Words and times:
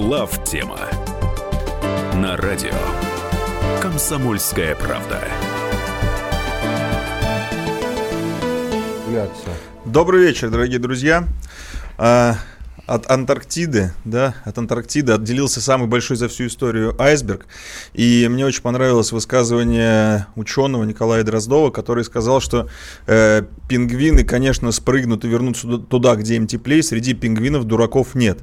Глав 0.00 0.44
тема 0.44 0.78
на 2.14 2.36
радио 2.36 2.70
Комсомольская 3.82 4.76
правда. 4.76 5.20
Добрый 9.84 10.20
вечер, 10.22 10.50
дорогие 10.50 10.78
друзья. 10.78 11.24
А, 11.98 12.36
от 12.86 13.10
Антарктиды, 13.10 13.92
да, 14.04 14.36
от 14.44 14.56
Антарктиды 14.56 15.14
отделился 15.14 15.60
самый 15.60 15.88
большой 15.88 16.16
за 16.16 16.28
всю 16.28 16.46
историю 16.46 16.94
айсберг. 17.02 17.46
И 17.92 18.28
мне 18.30 18.46
очень 18.46 18.62
понравилось 18.62 19.10
высказывание 19.10 20.26
ученого 20.36 20.84
Николая 20.84 21.24
Дроздова, 21.24 21.70
который 21.70 22.04
сказал, 22.04 22.40
что 22.40 22.68
э, 23.08 23.42
пингвины, 23.68 24.22
конечно, 24.22 24.70
спрыгнут 24.70 25.24
и 25.24 25.28
вернутся 25.28 25.78
туда, 25.78 26.14
где 26.14 26.36
им 26.36 26.46
теплее. 26.46 26.84
Среди 26.84 27.14
пингвинов 27.14 27.64
дураков 27.64 28.14
нет. 28.14 28.38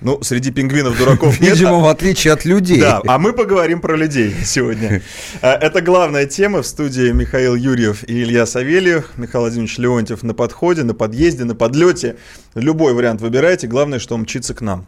Ну, 0.00 0.22
среди 0.22 0.50
пингвинов 0.50 0.98
дураков 0.98 1.40
нет. 1.40 1.54
Видимо, 1.54 1.80
в 1.80 1.86
отличие 1.86 2.32
от 2.32 2.44
людей. 2.44 2.80
Да, 2.80 3.00
а 3.06 3.18
мы 3.18 3.32
поговорим 3.32 3.80
про 3.80 3.96
людей 3.96 4.34
сегодня. 4.44 5.02
А, 5.40 5.54
это 5.54 5.80
главная 5.80 6.26
тема 6.26 6.62
в 6.62 6.66
студии 6.66 7.10
Михаил 7.12 7.54
Юрьев 7.54 8.04
и 8.04 8.22
Илья 8.22 8.44
Савельев. 8.46 9.12
Михаил 9.16 9.42
Владимирович 9.42 9.78
Леонтьев 9.78 10.22
на 10.22 10.34
подходе, 10.34 10.82
на 10.82 10.94
подъезде, 10.94 11.44
на 11.44 11.54
подлете. 11.54 12.16
Любой 12.54 12.92
вариант 12.92 13.20
выбирайте. 13.20 13.66
Главное, 13.66 13.98
что 13.98 14.14
он 14.14 14.22
мчится 14.22 14.54
к 14.54 14.60
нам. 14.60 14.84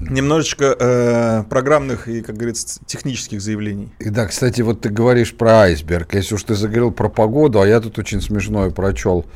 Немножечко 0.00 0.76
э, 0.78 1.44
программных 1.48 2.06
и, 2.06 2.20
как 2.20 2.36
говорится, 2.36 2.78
технических 2.86 3.40
заявлений. 3.40 3.88
И 3.98 4.10
да, 4.10 4.26
кстати, 4.26 4.60
вот 4.60 4.80
ты 4.80 4.90
говоришь 4.90 5.34
про 5.34 5.62
айсберг. 5.62 6.14
Если 6.14 6.34
уж 6.34 6.42
ты 6.42 6.54
заговорил 6.54 6.92
про 6.92 7.08
погоду, 7.08 7.60
а 7.60 7.66
я 7.66 7.80
тут 7.80 7.98
очень 7.98 8.20
смешное 8.20 8.70
прочел 8.70 9.26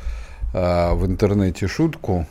э, 0.53 0.93
в 0.93 1.05
интернете 1.05 1.67
шутку 1.67 2.27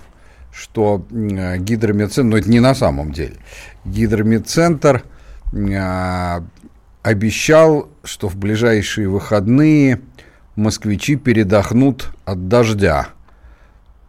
что 0.52 1.06
гидромедцентр, 1.10 2.30
но 2.30 2.38
это 2.38 2.50
не 2.50 2.60
на 2.60 2.74
самом 2.74 3.12
деле, 3.12 3.36
гидромедцентр 3.84 5.02
а, 5.54 6.44
обещал, 7.02 7.88
что 8.04 8.28
в 8.28 8.36
ближайшие 8.36 9.08
выходные 9.08 10.00
москвичи 10.56 11.16
передохнут 11.16 12.10
от 12.24 12.48
дождя, 12.48 13.08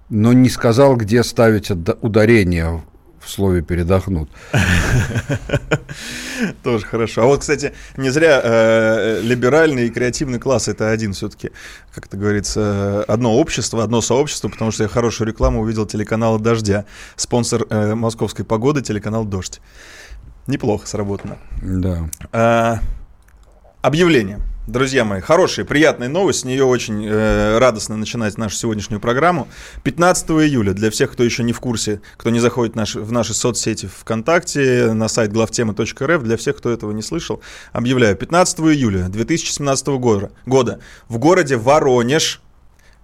но 0.10 0.34
не 0.34 0.50
сказал, 0.50 0.96
где 0.98 1.24
ставить 1.24 1.72
ударение 1.72 2.84
в 3.24 3.30
слове 3.30 3.62
передохнут. 3.62 4.30
Тоже 6.64 6.86
хорошо. 6.86 7.24
А 7.24 7.26
вот, 7.26 7.42
кстати, 7.42 7.74
не 7.98 8.10
зря 8.10 8.42
э, 8.44 9.22
либеральный 9.22 9.88
и 9.88 9.90
креативный 9.90 10.40
класс 10.40 10.68
это 10.68 10.90
один 10.90 11.14
все-таки, 11.14 11.52
как 11.94 12.08
это 12.08 12.18
говорится, 12.18 13.04
одно 13.04 13.36
общество, 13.36 13.84
одно 13.84 14.02
сообщество, 14.02 14.50
потому 14.50 14.72
что 14.72 14.84
я 14.84 14.90
хорошую 14.90 15.28
рекламу 15.28 15.62
увидел 15.62 15.86
телеканала 15.86 16.40
Дождя. 16.40 16.86
Спонсор 17.16 17.66
э, 17.70 17.96
московской 17.96 18.46
погоды 18.46 18.82
телеканал 18.82 19.26
Дождь. 19.26 19.62
Неплохо 20.48 20.88
сработано. 20.88 21.38
Да. 21.62 22.10
А, 22.34 22.80
объявление. 23.82 24.42
Друзья 24.66 25.04
мои, 25.04 25.20
хорошая, 25.20 25.66
приятная 25.66 26.08
новость, 26.08 26.40
с 26.40 26.44
нее 26.46 26.64
очень 26.64 27.06
э, 27.06 27.58
радостно 27.58 27.98
начинать 27.98 28.38
нашу 28.38 28.56
сегодняшнюю 28.56 29.02
программу. 29.02 29.50
15 29.84 30.30
июля, 30.30 30.72
для 30.72 30.90
всех, 30.90 31.12
кто 31.12 31.26
еще 31.26 31.44
не 31.44 31.52
в 31.52 31.60
курсе, 31.60 32.00
кто 32.16 32.30
не 32.30 32.40
заходит 32.40 32.76
в 32.76 32.78
наши, 32.78 33.02
в 33.02 33.12
наши 33.12 33.34
соцсети 33.34 33.90
ВКонтакте, 33.94 34.94
на 34.94 35.10
сайт 35.10 35.34
главтема.рф, 35.34 36.24
для 36.24 36.38
всех, 36.38 36.56
кто 36.56 36.70
этого 36.70 36.94
не 36.94 37.02
слышал, 37.02 37.42
объявляю, 37.74 38.16
15 38.16 38.60
июля 38.60 39.10
2017 39.10 39.88
года, 39.88 40.32
года 40.46 40.80
в 41.10 41.18
городе 41.18 41.58
Воронеж 41.58 42.42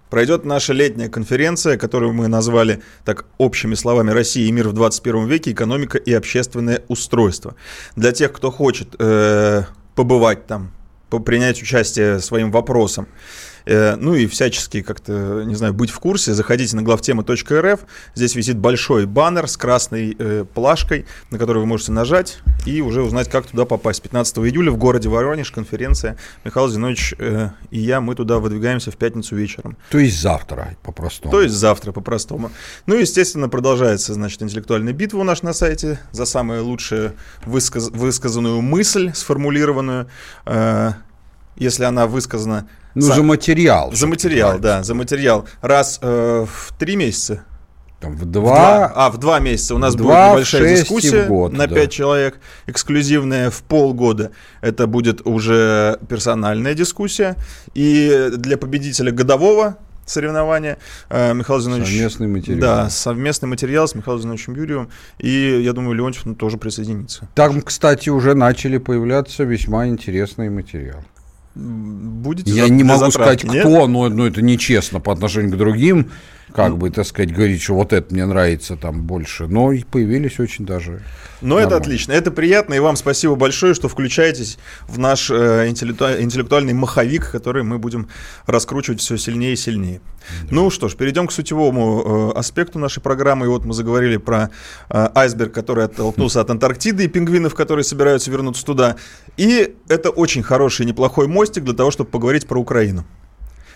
пройдет 0.08 0.46
наша 0.46 0.72
летняя 0.72 1.10
конференция, 1.10 1.76
которую 1.76 2.14
мы 2.14 2.28
назвали 2.28 2.82
так 3.04 3.26
общими 3.36 3.74
словами 3.74 4.12
«Россия 4.12 4.48
и 4.48 4.52
мир 4.52 4.66
в 4.66 4.72
21 4.72 5.26
веке. 5.26 5.52
Экономика 5.52 5.98
и 5.98 6.14
общественное 6.14 6.84
устройство». 6.88 7.54
Для 7.96 8.12
тех, 8.12 8.32
кто 8.32 8.50
хочет 8.50 8.96
э, 8.98 9.64
побывать 9.94 10.46
там, 10.46 10.72
принять 11.18 11.60
участие 11.60 12.20
своим 12.20 12.50
вопросом. 12.50 13.08
Э, 13.66 13.96
ну 13.96 14.14
и 14.14 14.26
всячески 14.26 14.82
как-то, 14.82 15.42
не 15.44 15.54
знаю, 15.54 15.74
быть 15.74 15.90
в 15.90 15.98
курсе, 15.98 16.34
заходите 16.34 16.76
на 16.76 16.82
главтема.рф. 16.82 17.80
Здесь 18.14 18.34
висит 18.34 18.58
большой 18.58 19.06
баннер 19.06 19.48
с 19.48 19.56
красной 19.56 20.16
э, 20.18 20.44
плашкой, 20.52 21.06
на 21.30 21.38
который 21.38 21.58
вы 21.58 21.66
можете 21.66 21.92
нажать 21.92 22.38
и 22.66 22.80
уже 22.80 23.02
узнать, 23.02 23.28
как 23.30 23.46
туда 23.46 23.64
попасть. 23.64 24.02
15 24.02 24.38
июля 24.38 24.70
в 24.70 24.76
городе 24.76 25.08
Воронеж 25.08 25.50
конференция. 25.50 26.16
Михаил 26.44 26.68
Зинович 26.68 27.14
э, 27.18 27.50
и 27.70 27.78
я, 27.78 28.00
мы 28.00 28.14
туда 28.14 28.38
выдвигаемся 28.38 28.90
в 28.90 28.96
пятницу 28.96 29.36
вечером. 29.36 29.76
То 29.90 29.98
есть 29.98 30.20
завтра, 30.20 30.76
по-простому. 30.82 31.32
То 31.32 31.42
есть 31.42 31.54
завтра, 31.54 31.92
по-простому. 31.92 32.50
Ну 32.86 32.96
и, 32.96 33.00
естественно, 33.00 33.48
продолжается, 33.48 34.14
значит, 34.14 34.42
интеллектуальная 34.42 34.92
битва 34.92 35.18
у 35.18 35.24
нас 35.24 35.42
на 35.42 35.52
сайте 35.52 36.00
за 36.12 36.24
самую 36.24 36.64
лучшую 36.64 37.12
высказ- 37.44 37.90
высказанную 37.96 38.60
мысль, 38.60 39.12
сформулированную. 39.14 40.08
Э, 40.46 40.92
если 41.56 41.84
она 41.84 42.06
высказана 42.06 42.68
ну, 42.94 43.02
за, 43.02 43.14
за 43.14 43.22
материал. 43.22 43.92
За 43.92 44.06
материал, 44.06 44.58
да, 44.58 44.82
за 44.82 44.94
материал. 44.94 45.46
Раз 45.60 45.98
э, 46.02 46.46
в 46.46 46.72
три 46.78 46.96
месяца. 46.96 47.44
Там 48.00 48.16
в 48.16 48.24
два, 48.24 48.24
в 48.24 48.54
два. 48.54 48.92
А, 48.94 49.10
в 49.10 49.18
два 49.18 49.40
месяца 49.40 49.74
у 49.74 49.78
нас 49.78 49.94
будет 49.94 50.08
небольшая 50.08 50.76
дискуссия 50.76 51.26
год, 51.26 51.52
на 51.52 51.68
пять 51.68 51.90
да. 51.90 51.94
человек, 51.94 52.40
эксклюзивная 52.66 53.50
в 53.50 53.62
полгода. 53.62 54.30
Это 54.62 54.86
будет 54.86 55.26
уже 55.26 55.98
персональная 56.08 56.74
дискуссия. 56.74 57.36
И 57.74 58.30
для 58.36 58.56
победителя 58.56 59.12
годового 59.12 59.76
соревнования. 60.06 60.78
Э, 61.08 61.34
Михаил 61.34 61.60
Зинович... 61.60 61.86
Совместный 61.86 62.26
материал. 62.26 62.60
Да, 62.60 62.90
совместный 62.90 63.48
материал 63.48 63.86
с 63.86 63.94
Михаилом 63.94 64.22
Зиновичем 64.22 64.56
Юрьевым. 64.56 64.88
И 65.18 65.60
я 65.62 65.72
думаю, 65.72 65.94
Леонтьев 65.94 66.24
ну, 66.24 66.34
тоже 66.34 66.56
присоединится. 66.56 67.28
Там, 67.34 67.62
кстати, 67.62 68.08
уже 68.08 68.34
начали 68.34 68.78
появляться 68.78 69.44
весьма 69.44 69.86
интересные 69.86 70.50
материалы 70.50 71.04
будете 71.54 72.50
Я 72.52 72.66
за, 72.66 72.72
не 72.72 72.84
могу 72.84 73.10
сказать, 73.10 73.44
нет? 73.44 73.64
кто, 73.64 73.86
но, 73.86 74.08
но 74.08 74.26
это 74.26 74.42
нечестно 74.42 75.00
по 75.00 75.12
отношению 75.12 75.52
к 75.52 75.56
другим, 75.56 76.10
как 76.54 76.76
бы, 76.78 76.90
так 76.90 77.06
сказать, 77.06 77.32
говорить, 77.32 77.62
что 77.62 77.74
вот 77.74 77.92
это 77.92 78.12
мне 78.12 78.26
нравится 78.26 78.76
там 78.76 79.02
больше. 79.02 79.46
Но 79.46 79.72
и 79.72 79.82
появились 79.84 80.38
очень 80.38 80.66
даже. 80.66 81.02
Но 81.40 81.58
это 81.58 81.76
отлично, 81.76 82.12
это 82.12 82.30
приятно, 82.30 82.74
и 82.74 82.78
вам 82.80 82.96
спасибо 82.96 83.34
большое, 83.34 83.72
что 83.72 83.88
включаетесь 83.88 84.58
в 84.86 84.98
наш 84.98 85.30
э, 85.30 85.68
интеллектуальный 85.68 86.74
маховик, 86.74 87.30
который 87.30 87.62
мы 87.62 87.78
будем 87.78 88.08
раскручивать 88.46 89.00
все 89.00 89.16
сильнее 89.16 89.54
и 89.54 89.56
сильнее. 89.56 90.00
Да. 90.42 90.48
Ну 90.50 90.70
что 90.70 90.88
ж, 90.88 90.96
перейдем 90.96 91.26
к 91.26 91.32
сутевому 91.32 92.32
э, 92.34 92.38
аспекту 92.38 92.78
нашей 92.78 93.00
программы. 93.00 93.46
И 93.46 93.48
вот 93.48 93.64
мы 93.64 93.72
заговорили 93.72 94.18
про 94.18 94.50
э, 94.90 95.08
айсберг, 95.14 95.52
который 95.52 95.84
оттолкнулся 95.84 96.40
от 96.42 96.50
Антарктиды, 96.50 97.04
и 97.04 97.08
пингвинов, 97.08 97.54
которые 97.54 97.84
собираются 97.84 98.30
вернуться 98.30 98.64
туда. 98.64 98.96
И 99.36 99.74
это 99.88 100.10
очень 100.10 100.42
хороший, 100.42 100.84
неплохой 100.84 101.26
мостик 101.26 101.64
для 101.64 101.74
того, 101.74 101.90
чтобы 101.90 102.10
поговорить 102.10 102.46
про 102.46 102.60
Украину. 102.60 103.06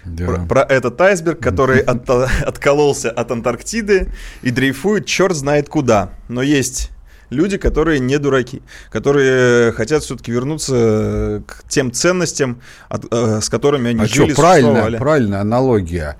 Да. 0.05 0.27
Про, 0.27 0.47
про 0.47 0.63
этот 0.63 1.01
айсберг, 1.01 1.41
который 1.41 1.81
от, 1.81 2.09
откололся 2.11 3.11
от 3.11 3.31
Антарктиды 3.31 4.09
и 4.43 4.51
дрейфует 4.51 5.07
черт 5.07 5.35
знает 5.37 5.69
куда. 5.69 6.11
Но 6.29 6.43
есть 6.43 6.91
люди, 7.31 7.57
которые 7.57 8.01
не 8.01 8.19
дураки, 8.19 8.63
которые 8.91 9.73
хотят 9.73 10.03
все-таки 10.03 10.33
вернуться 10.33 11.43
к 11.47 11.65
тем 11.69 11.93
ценностям, 11.93 12.61
от, 12.89 13.07
э, 13.11 13.41
с 13.41 13.49
которыми 13.49 13.91
они 13.91 14.03
а 14.03 14.07
жили, 14.07 14.33
что, 14.33 14.43
правильная, 14.43 14.99
правильная 14.99 15.41
аналогия 15.41 16.17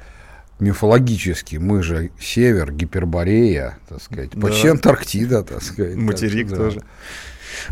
мифологически. 0.61 1.57
Мы 1.57 1.83
же 1.83 2.11
север, 2.21 2.73
Гиперборея, 2.73 3.79
так 3.89 4.03
сказать, 4.03 4.31
почти 4.31 4.65
да. 4.65 4.73
Антарктида, 4.73 5.43
так 5.43 5.63
сказать. 5.63 5.97
Материк 5.97 6.49
так, 6.49 6.59
тоже. 6.59 6.81
Да. 6.81 6.87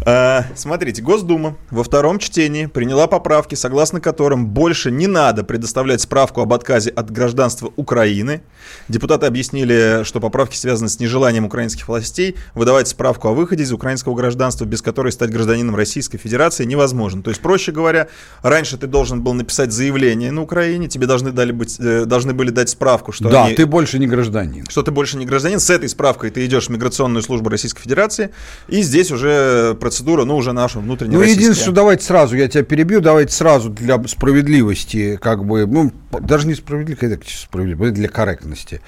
А, 0.05 0.45
смотрите, 0.55 1.03
Госдума 1.03 1.57
во 1.71 1.85
втором 1.85 2.19
чтении 2.19 2.67
приняла 2.67 3.07
поправки, 3.07 3.55
согласно 3.55 4.01
которым 4.01 4.47
больше 4.47 4.91
не 4.91 5.07
надо 5.07 5.45
предоставлять 5.45 6.01
справку 6.01 6.41
об 6.41 6.53
отказе 6.53 6.91
от 6.91 7.11
гражданства 7.11 7.73
Украины. 7.77 8.43
Депутаты 8.89 9.27
объяснили, 9.27 10.05
что 10.05 10.21
поправки 10.21 10.57
связаны 10.57 10.89
с 10.89 11.01
нежеланием 11.01 11.45
украинских 11.45 11.89
властей 11.89 12.37
выдавать 12.55 12.89
справку 12.89 13.29
о 13.29 13.33
выходе 13.33 13.63
из 13.63 13.73
украинского 13.73 14.15
гражданства, 14.15 14.65
без 14.65 14.83
которой 14.83 15.13
стать 15.13 15.31
гражданином 15.31 15.77
Российской 15.77 16.19
Федерации 16.19 16.65
невозможно. 16.65 17.23
То 17.23 17.31
есть, 17.31 17.41
проще 17.41 17.73
говоря, 17.73 18.09
раньше 18.43 18.77
ты 18.77 18.87
должен 18.87 19.23
был 19.23 19.35
написать 19.35 19.73
заявление 19.73 20.31
на 20.31 20.43
Украине, 20.43 20.89
тебе 20.89 21.07
должны, 21.07 21.33
дали 21.33 21.53
быть, 21.53 21.79
э, 21.79 22.05
должны 22.05 22.33
были 22.33 22.51
дать 22.51 22.69
справку, 22.69 23.13
что 23.13 23.29
Да, 23.29 23.47
они, 23.47 23.55
ты 23.55 23.67
больше 23.67 23.99
не 23.99 24.07
гражданин. 24.07 24.67
Что 24.69 24.83
ты 24.83 24.91
больше 24.91 25.17
не 25.17 25.27
гражданин. 25.27 25.61
С 25.61 25.71
этой 25.71 25.89
справкой 25.89 26.31
ты 26.31 26.45
идешь 26.47 26.67
в 26.67 26.71
миграционную 26.71 27.23
службу 27.23 27.51
Российской 27.51 27.83
Федерации, 27.83 28.31
и 28.69 28.83
здесь 28.83 29.11
уже 29.11 29.72
процедура, 29.75 30.25
ну, 30.25 30.37
уже 30.37 30.53
наша 30.53 30.79
внутренняя 30.79 31.19
Ну, 31.19 31.23
единственное, 31.23 31.55
что 31.55 31.73
давайте 31.73 32.05
сразу, 32.05 32.37
я 32.37 32.49
тебя 32.49 32.65
перебью, 32.65 33.01
давайте 33.01 33.33
сразу 33.33 33.71
для 33.71 34.03
справедливости, 34.07 35.19
как 35.21 35.45
бы, 35.45 35.67
ну, 35.67 35.93
даже 36.21 36.47
не 36.47 36.55
справедливости, 36.55 37.35
справедливости, 37.35 37.95
для 37.95 38.09
корректности. 38.09 38.81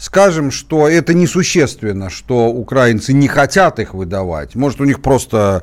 Скажем, 0.00 0.50
что 0.50 0.88
это 0.88 1.12
несущественно, 1.12 2.08
что 2.08 2.46
украинцы 2.46 3.12
не 3.12 3.28
хотят 3.28 3.78
их 3.78 3.92
выдавать. 3.92 4.54
Может, 4.54 4.80
у 4.80 4.84
них 4.84 5.02
просто 5.02 5.62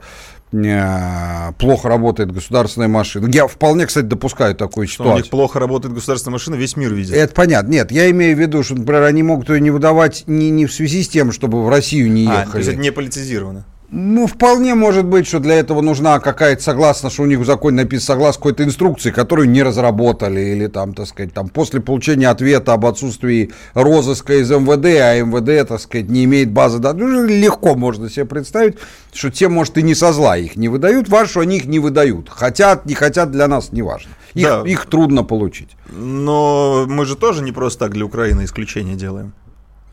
э, 0.51 1.51
плохо 1.57 1.89
работает 1.89 2.31
государственная 2.31 2.87
машина. 2.87 3.27
Я 3.31 3.47
вполне, 3.47 3.87
кстати, 3.87 4.05
допускаю 4.05 4.53
такую 4.53 4.85
что 4.85 4.93
ситуацию. 4.93 5.15
У 5.15 5.17
них 5.17 5.29
плохо 5.31 5.59
работает 5.59 5.95
государственная 5.95 6.33
машина, 6.33 6.53
весь 6.53 6.77
мир 6.77 6.93
видит. 6.93 7.15
Это 7.15 7.33
понятно. 7.33 7.71
Нет, 7.71 7.91
я 7.91 8.11
имею 8.11 8.37
в 8.37 8.39
виду, 8.39 8.61
что, 8.61 8.75
например, 8.75 9.03
они 9.03 9.23
могут 9.23 9.49
ее 9.49 9.59
не 9.59 9.71
выдавать 9.71 10.25
не, 10.27 10.51
не 10.51 10.67
в 10.67 10.71
связи 10.71 11.01
с 11.01 11.09
тем, 11.09 11.31
чтобы 11.31 11.63
в 11.63 11.69
Россию 11.69 12.11
не 12.11 12.25
ехали. 12.25 12.47
А, 12.47 12.51
то 12.51 12.57
есть 12.59 12.69
это 12.69 12.79
не 12.79 12.91
политизировано. 12.91 13.65
Ну, 13.89 14.27
вполне 14.27 14.75
может 14.75 15.05
быть, 15.05 15.27
что 15.27 15.39
для 15.39 15.55
этого 15.55 15.79
нужна 15.79 16.19
какая-то, 16.19 16.61
согласно, 16.61 17.09
что 17.09 17.23
у 17.23 17.25
них 17.25 17.39
в 17.39 17.45
законе 17.45 17.77
написано, 17.77 18.15
согласно 18.15 18.39
какой-то 18.39 18.65
инструкции, 18.65 19.11
которую 19.11 19.49
не 19.49 19.63
разработали, 19.63 20.41
или 20.41 20.67
там, 20.67 20.93
так 20.93 21.07
сказать, 21.07 21.33
там, 21.33 21.47
после 21.47 21.79
получения 21.79 22.27
ответа 22.27 22.73
об 22.73 22.85
отсутствии 22.85 23.53
розыска 23.73 24.41
из 24.41 24.51
МВД, 24.51 24.85
а 24.99 25.15
МВД, 25.21 25.69
так 25.69 25.79
сказать, 25.79 26.09
не 26.09 26.25
имеет 26.25 26.51
базы 26.51 26.79
данных, 26.79 27.07
ну, 27.07 27.25
легко 27.25 27.75
можно 27.75 28.09
себе 28.09 28.25
представить, 28.25 28.75
что 29.13 29.31
те, 29.31 29.47
может, 29.47 29.77
и 29.77 29.83
не 29.83 29.95
со 29.95 30.11
зла 30.11 30.35
их 30.35 30.57
не 30.57 30.67
выдают, 30.67 31.07
что 31.07 31.39
они 31.39 31.55
их 31.55 31.65
не 31.65 31.79
выдают. 31.79 32.27
Хотят, 32.29 32.85
не 32.85 32.93
хотят, 32.93 33.31
для 33.31 33.47
нас 33.47 33.71
не 33.71 33.83
важно. 33.83 34.11
Их, 34.33 34.47
да. 34.47 34.63
их 34.65 34.85
трудно 34.87 35.23
получить. 35.23 35.69
Но 35.89 36.85
мы 36.89 37.05
же 37.05 37.15
тоже 37.15 37.41
не 37.41 37.53
просто 37.53 37.85
так 37.85 37.93
для 37.93 38.03
Украины 38.03 38.43
исключение 38.43 38.95
делаем. 38.95 39.33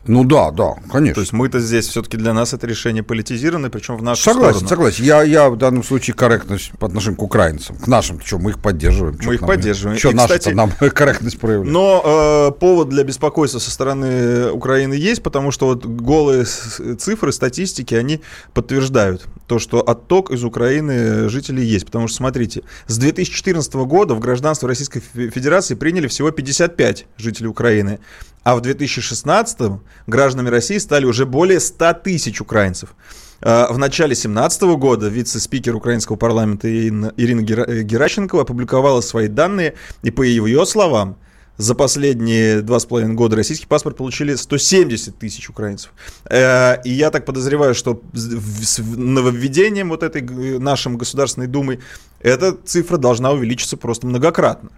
Ну 0.07 0.23
да, 0.23 0.51
да, 0.51 0.75
конечно. 0.91 1.15
То 1.15 1.21
есть 1.21 1.33
мы-то 1.33 1.59
здесь 1.59 1.87
все-таки 1.87 2.17
для 2.17 2.33
нас 2.33 2.53
это 2.53 2.67
решение 2.67 3.03
политизировано, 3.03 3.69
причем 3.69 3.97
в 3.97 4.03
нашу 4.03 4.23
согласен, 4.23 4.65
сторону. 4.65 4.69
Согласен, 4.69 5.03
Я, 5.03 5.23
я 5.23 5.49
в 5.49 5.57
данном 5.57 5.83
случае 5.83 6.13
корректность 6.13 6.71
по 6.77 6.87
отношению 6.87 7.17
к 7.17 7.23
украинцам. 7.23 7.77
К 7.77 7.87
нашим, 7.87 8.21
что 8.21 8.37
мы 8.37 8.51
их 8.51 8.59
поддерживаем. 8.59 9.17
Мы 9.23 9.35
их 9.35 9.41
нам, 9.41 9.47
поддерживаем. 9.47 9.97
Что 9.97 10.11
наши 10.11 10.37
кстати, 10.37 10.53
нам 10.53 10.71
корректность 10.79 11.39
проявляют. 11.39 11.73
Но 11.73 12.01
э, 12.05 12.59
повод 12.59 12.89
для 12.89 13.03
беспокойства 13.03 13.59
со 13.59 13.71
стороны 13.71 14.51
Украины 14.51 14.93
есть, 14.93 15.23
потому 15.23 15.51
что 15.51 15.67
вот 15.67 15.85
голые 15.85 16.45
цифры, 16.45 17.31
статистики, 17.31 17.95
они 17.95 18.21
подтверждают 18.53 19.25
то, 19.47 19.59
что 19.59 19.81
отток 19.81 20.31
из 20.31 20.43
Украины 20.43 21.29
жителей 21.29 21.65
есть. 21.65 21.85
Потому 21.85 22.07
что, 22.07 22.17
смотрите, 22.17 22.63
с 22.87 22.97
2014 22.97 23.73
года 23.75 24.15
в 24.15 24.19
гражданство 24.19 24.67
Российской 24.67 24.99
Федерации 24.99 25.75
приняли 25.75 26.07
всего 26.07 26.31
55 26.31 27.05
жителей 27.17 27.47
Украины 27.47 27.99
а 28.45 28.55
в 28.55 28.61
2016 28.61 29.81
гражданами 30.05 30.49
России 30.49 30.77
стали 30.77 31.05
уже 31.05 31.25
более 31.25 31.59
100 31.59 31.93
тысяч 31.95 32.39
украинцев. 32.39 32.95
А, 33.41 33.73
в 33.73 33.79
начале 33.79 34.09
2017 34.09 34.61
года 34.77 35.07
вице-спикер 35.07 35.75
украинского 35.75 36.15
парламента 36.15 36.69
Ирина, 36.69 37.11
Геращенкова 37.41 38.43
опубликовала 38.43 39.01
свои 39.01 39.27
данные, 39.27 39.73
и 40.03 40.11
по 40.11 40.21
ее 40.21 40.63
словам, 40.67 41.17
за 41.57 41.75
последние 41.75 42.61
два 42.61 42.79
с 42.79 42.85
половиной 42.85 43.15
года 43.15 43.35
российский 43.35 43.65
паспорт 43.65 43.97
получили 43.97 44.35
170 44.35 45.17
тысяч 45.17 45.49
украинцев. 45.49 45.93
Э, 46.29 46.81
и 46.83 46.91
я 46.91 47.11
так 47.11 47.25
подозреваю, 47.25 47.73
что 47.75 48.01
с 48.13 48.79
нововведением 48.79 49.89
вот 49.89 50.03
этой 50.03 50.21
нашим 50.59 50.97
Государственной 50.97 51.47
Думой 51.47 51.79
эта 52.19 52.53
цифра 52.53 52.97
должна 52.97 53.31
увеличиться 53.31 53.77
просто 53.77 54.07
многократно. 54.07 54.69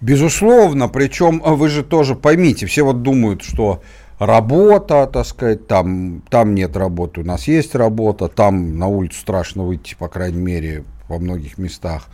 Безусловно, 0.00 0.88
причем 0.88 1.40
а, 1.44 1.54
вы 1.54 1.68
же 1.68 1.82
тоже 1.82 2.14
поймите, 2.14 2.66
все 2.66 2.82
вот 2.82 3.02
думают, 3.02 3.42
что 3.42 3.82
работа, 4.18 5.08
так 5.10 5.26
сказать, 5.26 5.66
там, 5.66 6.22
там 6.28 6.54
нет 6.54 6.76
работы, 6.76 7.22
у 7.22 7.24
нас 7.24 7.48
есть 7.48 7.74
работа, 7.74 8.28
там 8.28 8.78
на 8.78 8.88
улицу 8.88 9.20
страшно 9.20 9.64
выйти, 9.64 9.96
по 9.98 10.08
крайней 10.08 10.40
мере, 10.40 10.84
во 11.08 11.18
многих 11.18 11.56
местах. 11.56 12.08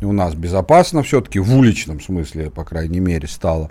У 0.00 0.12
нас 0.12 0.34
безопасно 0.34 1.02
все-таки, 1.02 1.38
в 1.38 1.56
уличном 1.56 2.00
смысле, 2.00 2.50
по 2.50 2.64
крайней 2.64 3.00
мере, 3.00 3.26
стало. 3.26 3.70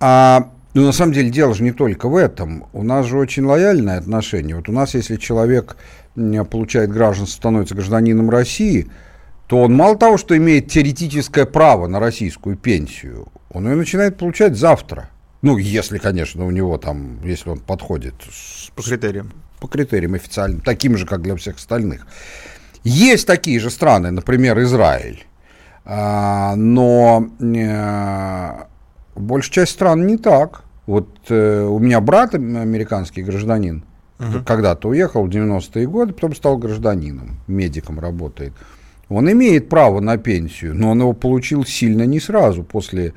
А 0.00 0.50
ну, 0.74 0.84
на 0.84 0.92
самом 0.92 1.12
деле, 1.12 1.30
дело 1.30 1.54
же 1.54 1.62
не 1.62 1.72
только 1.72 2.08
в 2.08 2.16
этом. 2.16 2.66
У 2.72 2.82
нас 2.82 3.06
же 3.06 3.18
очень 3.18 3.44
лояльное 3.44 3.98
отношение. 3.98 4.56
Вот 4.56 4.68
у 4.68 4.72
нас, 4.72 4.94
если 4.94 5.16
человек 5.16 5.76
получает 6.50 6.90
гражданство, 6.90 7.36
становится 7.36 7.74
гражданином 7.74 8.30
России– 8.30 8.90
то 9.46 9.62
он 9.62 9.74
мало 9.74 9.96
того, 9.96 10.16
что 10.16 10.36
имеет 10.36 10.68
теоретическое 10.68 11.46
право 11.46 11.86
на 11.86 12.00
российскую 12.00 12.56
пенсию, 12.56 13.28
он 13.50 13.68
ее 13.68 13.76
начинает 13.76 14.18
получать 14.18 14.56
завтра. 14.56 15.10
Ну, 15.42 15.56
если, 15.58 15.98
конечно, 15.98 16.44
у 16.44 16.50
него 16.50 16.76
там, 16.78 17.20
если 17.24 17.50
он 17.50 17.60
подходит 17.60 18.14
по 18.74 18.82
критериям. 18.82 19.32
По 19.60 19.68
критериям 19.68 20.14
официальным, 20.14 20.60
таким 20.60 20.96
же, 20.96 21.06
как 21.06 21.22
для 21.22 21.36
всех 21.36 21.56
остальных. 21.56 22.06
Есть 22.88 23.26
такие 23.26 23.58
же 23.58 23.70
страны, 23.70 24.12
например, 24.12 24.62
Израиль. 24.62 25.24
А, 25.84 26.54
но 26.54 27.28
э, 27.40 28.50
большая 29.16 29.52
часть 29.52 29.72
стран 29.72 30.06
не 30.06 30.16
так. 30.16 30.62
Вот 30.86 31.08
э, 31.28 31.64
у 31.64 31.80
меня 31.80 32.00
брат 32.00 32.34
американский 32.36 33.24
гражданин, 33.24 33.82
угу. 34.20 34.44
когда-то 34.46 34.90
уехал 34.90 35.26
в 35.26 35.28
90-е 35.28 35.88
годы, 35.88 36.12
потом 36.12 36.36
стал 36.36 36.58
гражданином, 36.58 37.40
медиком 37.48 37.98
работает. 37.98 38.52
Он 39.08 39.32
имеет 39.32 39.68
право 39.68 39.98
на 39.98 40.16
пенсию, 40.16 40.72
но 40.76 40.90
он 40.90 41.00
его 41.00 41.12
получил 41.12 41.64
сильно 41.64 42.04
не 42.04 42.20
сразу 42.20 42.62
после 42.62 43.14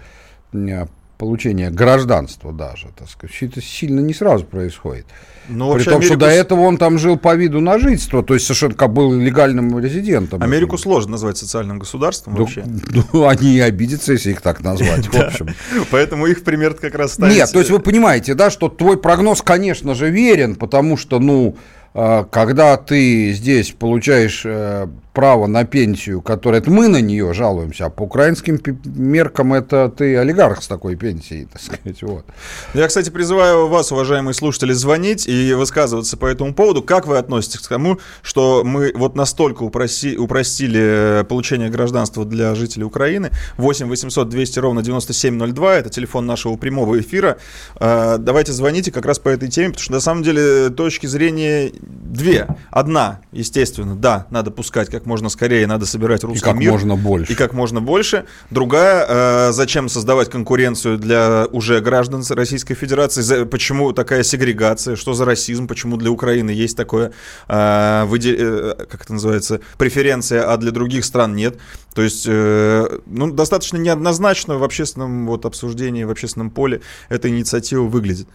э, 0.52 0.88
получения 1.20 1.70
гражданства 1.70 2.54
даже, 2.54 2.88
так 2.98 3.10
сказать. 3.10 3.36
Это 3.42 3.62
сильно 3.62 4.00
не 4.00 4.14
сразу 4.14 4.46
происходит. 4.46 5.06
Но 5.50 5.74
При 5.74 5.84
том, 5.84 5.96
Америку... 5.96 6.14
что 6.14 6.16
до 6.18 6.28
этого 6.28 6.62
он 6.62 6.78
там 6.78 6.98
жил 6.98 7.18
по 7.18 7.36
виду 7.36 7.60
на 7.60 7.78
жительство, 7.78 8.24
то 8.24 8.36
есть 8.36 8.46
совершенно 8.46 8.76
как 8.76 8.94
был 8.94 9.14
легальным 9.14 9.78
резидентом. 9.80 10.42
Америку 10.42 10.78
сложно 10.78 11.12
назвать 11.12 11.38
социальным 11.38 11.78
государством 11.78 12.36
да, 12.36 12.40
вообще. 12.40 12.64
Ну, 13.14 13.28
они 13.28 13.56
и 13.56 13.60
обидятся, 13.60 14.14
если 14.14 14.32
их 14.32 14.42
так 14.42 14.62
назвать, 14.62 15.08
в 15.08 15.16
общем. 15.20 15.50
Поэтому 15.92 16.26
их 16.26 16.44
пример 16.44 16.74
как 16.76 16.96
раз 16.96 17.14
ставится. 17.14 17.38
Нет, 17.38 17.52
то 17.52 17.60
есть 17.60 17.70
вы 17.70 17.80
понимаете, 17.80 18.34
да, 18.34 18.50
что 18.50 18.70
твой 18.70 18.98
прогноз, 18.98 19.42
конечно 19.42 19.96
же, 19.96 20.10
верен, 20.10 20.56
потому 20.56 20.96
что, 20.96 21.20
ну, 21.20 21.56
э, 21.56 21.79
когда 21.94 22.78
ты 22.78 23.32
здесь 23.34 23.72
получаешь 23.72 24.44
э, 24.46 24.88
право 25.20 25.48
на 25.48 25.66
пенсию, 25.66 26.22
которое 26.22 26.60
это 26.60 26.72
мы 26.72 26.88
на 26.88 27.02
нее 27.02 27.34
жалуемся, 27.34 27.88
а 27.88 27.90
по 27.90 28.04
украинским 28.04 28.58
меркам 28.86 29.54
это 29.54 29.90
ты 29.90 30.16
олигарх 30.16 30.64
с 30.64 30.68
такой 30.68 30.96
пенсией, 30.96 31.46
так 31.46 31.62
сказать, 31.62 32.02
вот. 32.04 32.26
Я, 32.74 32.88
кстати, 32.88 33.10
призываю 33.10 33.68
вас, 33.68 33.92
уважаемые 33.92 34.34
слушатели, 34.34 34.72
звонить 34.72 35.28
и 35.28 35.54
высказываться 35.54 36.16
по 36.16 36.26
этому 36.26 36.54
поводу. 36.54 36.84
Как 36.84 37.06
вы 37.06 37.18
относитесь 37.18 37.60
к 37.60 37.68
тому, 37.68 38.00
что 38.22 38.64
мы 38.64 38.94
вот 38.96 39.18
настолько 39.18 39.64
упроси, 39.64 40.16
упростили 40.16 41.26
получение 41.28 41.70
гражданства 41.70 42.24
для 42.24 42.56
жителей 42.56 42.86
Украины? 42.86 43.32
8 43.58 43.88
800 43.90 44.30
200 44.30 44.60
ровно 44.60 44.84
9702, 44.84 45.76
это 45.76 45.90
телефон 45.90 46.28
нашего 46.28 46.56
прямого 46.56 46.98
эфира. 47.00 47.40
А, 47.76 48.18
давайте 48.20 48.54
звоните 48.54 48.92
как 48.92 49.06
раз 49.06 49.20
по 49.20 49.28
этой 49.28 49.50
теме, 49.50 49.72
потому 49.72 49.84
что 49.84 49.92
на 49.92 50.00
самом 50.00 50.24
деле 50.24 50.70
точки 50.70 51.08
зрения 51.08 51.74
две. 51.82 52.48
Одна, 52.72 53.22
естественно, 53.32 53.96
да, 53.96 54.28
надо 54.30 54.52
пускать 54.52 54.90
как 54.90 55.06
можно 55.06 55.30
скорее, 55.30 55.68
надо 55.68 55.86
собирать 55.86 56.24
русский 56.24 56.40
и 56.40 56.44
как 56.44 56.56
мир. 56.56 56.72
можно 56.72 56.96
больше. 56.96 57.32
И 57.32 57.36
как 57.36 57.54
можно 57.54 57.82
больше. 57.82 58.26
Другая, 58.50 59.06
э, 59.08 59.52
зачем 59.52 59.90
создавать 59.90 60.30
конкуренцию 60.30 60.98
для 60.98 61.48
уже 61.52 61.80
граждан 61.82 62.24
Российской 62.30 62.74
Федерации? 62.74 63.22
За, 63.22 63.46
почему 63.46 63.94
такая 63.94 64.24
сегрегация? 64.24 64.96
Что 64.96 65.14
за 65.14 65.26
расизм? 65.26 65.68
Почему 65.68 65.98
для 65.98 66.12
Украины 66.12 66.50
есть 66.50 66.76
такое, 66.76 67.12
э, 67.48 68.04
выде, 68.06 68.36
э, 68.38 68.74
как 68.90 69.04
это 69.04 69.14
называется, 69.14 69.62
преференция, 69.78 70.52
а 70.52 70.58
для 70.58 70.72
других 70.72 71.06
стран 71.06 71.36
нет? 71.36 71.58
То 71.94 72.02
есть, 72.02 72.26
э, 72.28 73.00
ну, 73.06 73.32
достаточно 73.32 73.78
неоднозначно 73.78 74.58
в 74.58 74.64
общественном 74.64 75.28
вот, 75.28 75.46
обсуждении, 75.46 76.04
в 76.04 76.12
общественном 76.12 76.50
поле 76.50 76.82
эта 77.10 77.30
инициатива 77.30 77.84
выглядит. 77.84 78.28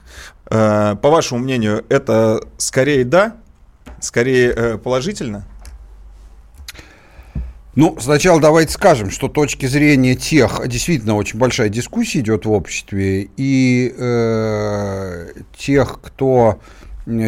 Э, 0.51 0.97
по 1.01 1.11
вашему 1.11 1.41
мнению, 1.41 1.85
это 1.89 2.41
скорее 2.59 3.05
да, 3.05 3.34
скорее 4.05 4.53
э, 4.55 4.79
положительно? 4.79 5.45
Ну, 7.77 7.97
сначала 8.01 8.41
давайте 8.41 8.73
скажем, 8.73 9.11
что 9.11 9.29
точки 9.29 9.67
зрения 9.67 10.15
тех, 10.15 10.63
действительно 10.69 11.17
очень 11.17 11.39
большая 11.39 11.69
дискуссия 11.69 12.21
идет 12.21 12.47
в 12.47 12.53
обществе, 12.53 13.29
и 13.37 13.93
э, 13.97 15.33
тех, 15.57 15.99
кто, 16.01 16.61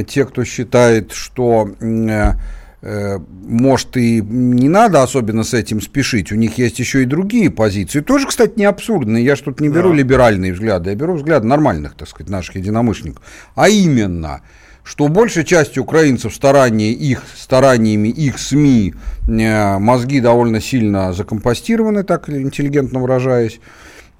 те, 0.06 0.24
кто 0.24 0.44
считает, 0.44 1.10
что 1.10 1.68
э, 1.80 3.18
может 3.48 3.96
и 3.96 4.20
не 4.22 4.68
надо 4.68 5.02
особенно 5.02 5.42
с 5.42 5.52
этим 5.52 5.80
спешить, 5.80 6.30
у 6.30 6.36
них 6.36 6.58
есть 6.58 6.78
еще 6.78 7.02
и 7.02 7.06
другие 7.06 7.50
позиции, 7.50 8.00
тоже, 8.00 8.28
кстати, 8.28 8.52
не 8.54 8.66
абсурдные, 8.66 9.24
я 9.24 9.34
тут 9.34 9.60
не 9.60 9.68
беру 9.68 9.90
да. 9.90 9.96
либеральные 9.96 10.52
взгляды, 10.52 10.90
я 10.90 10.96
беру 10.96 11.14
взгляды 11.14 11.44
нормальных, 11.48 11.96
так 11.96 12.06
сказать, 12.06 12.30
наших 12.30 12.54
единомышленников, 12.54 13.24
а 13.56 13.68
именно– 13.68 14.42
что 14.86 15.08
большей 15.08 15.44
части 15.44 15.80
украинцев 15.80 16.32
старания 16.32 16.92
их, 16.92 17.24
стараниями 17.36 18.08
их 18.08 18.38
СМИ 18.38 18.94
э, 19.26 19.78
мозги 19.78 20.20
довольно 20.20 20.60
сильно 20.60 21.12
закомпостированы, 21.12 22.04
так 22.04 22.30
интеллигентно 22.30 23.00
выражаясь, 23.00 23.60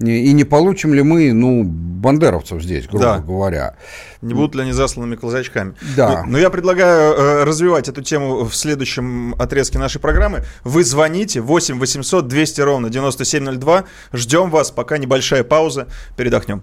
и 0.00 0.32
не 0.32 0.44
получим 0.44 0.92
ли 0.92 1.02
мы, 1.02 1.32
ну, 1.32 1.62
бандеровцев 1.64 2.62
здесь, 2.62 2.86
грубо 2.86 3.04
да. 3.04 3.18
говоря. 3.18 3.76
Не 4.20 4.34
будут 4.34 4.54
ли 4.54 4.62
они 4.62 4.72
засланными 4.72 5.16
казачками? 5.16 5.74
Да. 5.96 6.22
Но, 6.24 6.32
но 6.32 6.38
я 6.38 6.50
предлагаю 6.50 7.14
э, 7.14 7.44
развивать 7.44 7.88
эту 7.88 8.02
тему 8.02 8.44
в 8.44 8.54
следующем 8.54 9.34
отрезке 9.38 9.78
нашей 9.78 9.98
программы. 10.00 10.42
Вы 10.64 10.84
звоните 10.84 11.40
8 11.40 11.78
800 11.78 12.28
200 12.28 12.60
ровно 12.60 12.90
9702. 12.90 13.84
Ждем 14.12 14.50
вас, 14.50 14.70
пока 14.70 14.98
небольшая 14.98 15.44
пауза. 15.44 15.86
Передохнем. 16.16 16.62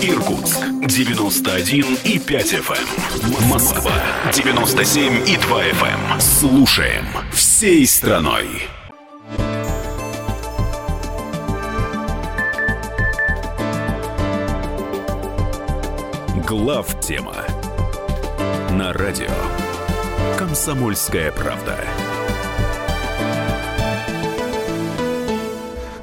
Эм. 0.00 0.10
Иркутск 0.10 0.58
91 0.86 1.98
и 2.04 2.18
5 2.18 2.54
FM. 2.54 3.42
Эм. 3.42 3.48
Москва 3.48 3.92
97 4.32 5.28
и 5.28 5.36
2 5.36 5.64
FM. 5.64 6.20
Слушаем 6.20 7.04
всей 7.32 7.86
страной. 7.86 8.46
Глав 16.46 17.00
тема 17.00 17.36
на 18.70 18.92
радио 18.92 19.30
Комсомольская 20.38 21.30
правда. 21.32 21.78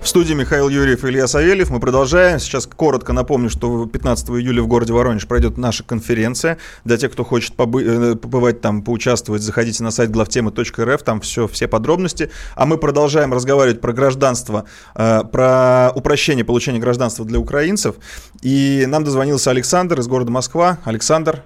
В 0.02 0.08
студии 0.08 0.34
Михаил 0.34 0.70
Юрьев 0.70 1.04
и 1.04 1.10
Илья 1.10 1.28
Савельев. 1.28 1.70
Мы 1.70 1.80
продолжаем. 1.80 2.40
Сейчас 2.40 2.66
коротко 2.66 3.14
напомню, 3.14 3.50
что 3.50 3.86
15 3.86 4.30
июля 4.30 4.64
в 4.64 4.68
городе 4.68 4.94
Воронеж 4.94 5.28
пройдет 5.28 5.58
наша 5.58 5.84
конференция. 5.84 6.58
Для 6.86 6.98
тех, 6.98 7.12
кто 7.12 7.24
хочет 7.24 7.54
побы- 7.56 8.14
э, 8.14 8.16
побывать 8.16 8.62
там, 8.62 8.82
поучаствовать, 8.82 9.42
заходите 9.42 9.84
на 9.84 9.92
сайт 9.92 10.10
главтемы.рф, 10.10 11.04
там 11.04 11.20
все, 11.22 11.48
все 11.48 11.68
подробности. 11.68 12.32
А 12.56 12.66
мы 12.66 12.78
продолжаем 12.78 13.34
разговаривать 13.34 13.82
про 13.82 13.92
гражданство, 13.94 14.64
э, 14.96 15.22
про 15.32 15.92
упрощение 15.94 16.46
получения 16.46 16.80
гражданства 16.80 17.26
для 17.26 17.38
украинцев. 17.38 17.96
И 18.42 18.86
нам 18.88 19.04
дозвонился 19.04 19.52
Александр 19.52 20.00
из 20.00 20.08
города 20.08 20.32
Москва. 20.32 20.80
Александр. 20.86 21.44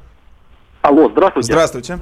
Алло, 0.81 1.09
здравствуйте. 1.09 1.51
Здравствуйте. 1.51 1.99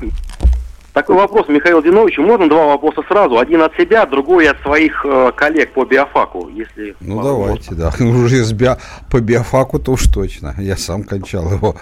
Такой 0.93 1.15
вопрос 1.15 1.48
Михаил 1.48 1.81
Диновичу. 1.81 2.21
Можно 2.21 2.50
два 2.50 2.65
вопроса 2.65 3.01
сразу? 3.07 3.39
Один 3.39 3.62
от 3.62 3.74
себя, 3.75 4.05
другой 4.05 4.50
от 4.50 4.62
своих 4.62 5.05
э, 5.05 5.31
коллег 5.36 5.71
по 5.71 5.86
биофаку, 5.86 6.50
если... 6.50 6.95
Ну, 7.00 7.15
возможно. 7.15 7.65
давайте, 7.69 7.75
да. 7.75 7.93
Уже 8.05 8.43
с 8.43 8.51
био... 8.51 8.77
по 9.10 9.21
биофаку 9.21 9.79
то 9.79 9.93
уж 9.93 10.07
точно. 10.07 10.53
Я 10.57 10.75
сам 10.75 11.03
кончал 11.03 11.50
его. 11.51 11.75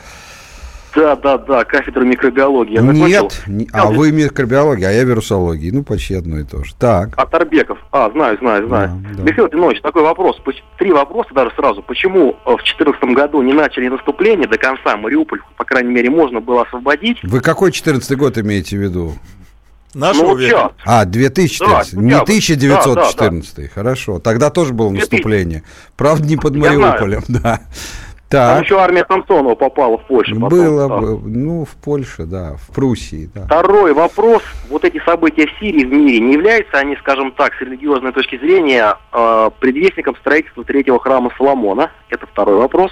Да, 0.95 1.15
да, 1.15 1.37
да, 1.37 1.63
кафедра 1.65 2.03
микробиологии. 2.03 2.73
Я 2.73 2.81
Нет, 2.81 3.43
не, 3.47 3.67
а 3.71 3.87
вы 3.87 4.11
микробиология, 4.11 4.89
а 4.89 4.91
я 4.91 5.03
вирусология. 5.03 5.71
Ну, 5.71 5.83
почти 5.83 6.15
одно 6.15 6.39
и 6.39 6.43
то 6.43 6.63
же. 6.63 6.73
Так. 6.75 7.09
А 7.15 7.25
Тарбеков. 7.25 7.77
А, 7.91 8.09
знаю, 8.11 8.37
знаю, 8.39 8.67
знаю. 8.67 8.89
Да, 9.03 9.17
да. 9.17 9.23
Михаил 9.23 9.49
Динович, 9.49 9.81
такой 9.81 10.03
вопрос. 10.03 10.41
Три 10.77 10.91
вопроса 10.91 11.29
даже 11.33 11.51
сразу. 11.55 11.83
Почему 11.83 12.35
э, 12.45 12.51
в 12.51 12.57
2014 12.57 13.03
году 13.15 13.41
не 13.41 13.53
начали 13.53 13.87
наступление 13.87 14.47
до 14.47 14.57
конца? 14.57 14.97
Мариуполь, 14.97 15.41
по 15.57 15.63
крайней 15.63 15.91
мере, 15.91 16.09
можно 16.09 16.39
было 16.39 16.63
освободить. 16.63 17.17
Вы 17.23 17.41
какой 17.41 17.71
14 17.71 18.17
год 18.17 18.37
имеете 18.37 18.77
в 18.77 18.81
виду? 18.81 19.13
Нашего 19.93 20.29
ну, 20.29 20.35
века. 20.35 20.71
А, 20.85 21.05
2014. 21.05 21.95
Да, 21.95 22.01
не 22.01 22.13
1914. 22.13 23.55
Да, 23.55 23.61
да, 23.61 23.67
Хорошо. 23.73 24.19
Тогда 24.19 24.51
тоже 24.51 24.73
было 24.73 24.91
наступление. 24.91 25.63
Правда, 25.97 26.27
не 26.27 26.37
под 26.37 26.55
Мариуполем, 26.55 27.23
да. 27.27 27.61
Так. 28.29 28.53
Там 28.53 28.63
еще 28.63 28.79
армия 28.79 29.03
Самсонова 29.07 29.55
попала 29.55 29.97
в 29.97 30.05
Польшу. 30.05 30.35
Потом, 30.35 30.49
Было 30.49 30.87
бы, 30.87 31.19
ну, 31.27 31.65
в 31.65 31.75
Польше, 31.83 32.25
да, 32.25 32.57
в 32.57 32.73
Пруссии, 32.73 33.27
да. 33.33 33.45
Второй 33.45 33.93
вопрос. 33.93 34.43
Вот 34.69 34.85
эти 34.85 35.03
события 35.03 35.47
в 35.47 35.59
Сирии, 35.59 35.83
в 35.83 35.91
мире, 35.91 36.19
не 36.19 36.33
являются 36.33 36.77
они, 36.77 36.95
скажем 36.97 37.31
так, 37.31 37.55
с 37.55 37.61
религиозной 37.61 38.11
точки 38.11 38.37
зрения, 38.37 38.95
э, 39.11 39.49
предвестником 39.59 40.15
строительства 40.17 40.63
третьего 40.63 40.99
храма 40.99 41.31
Соломона? 41.37 41.91
Это 42.09 42.27
второй 42.27 42.57
вопрос. 42.57 42.91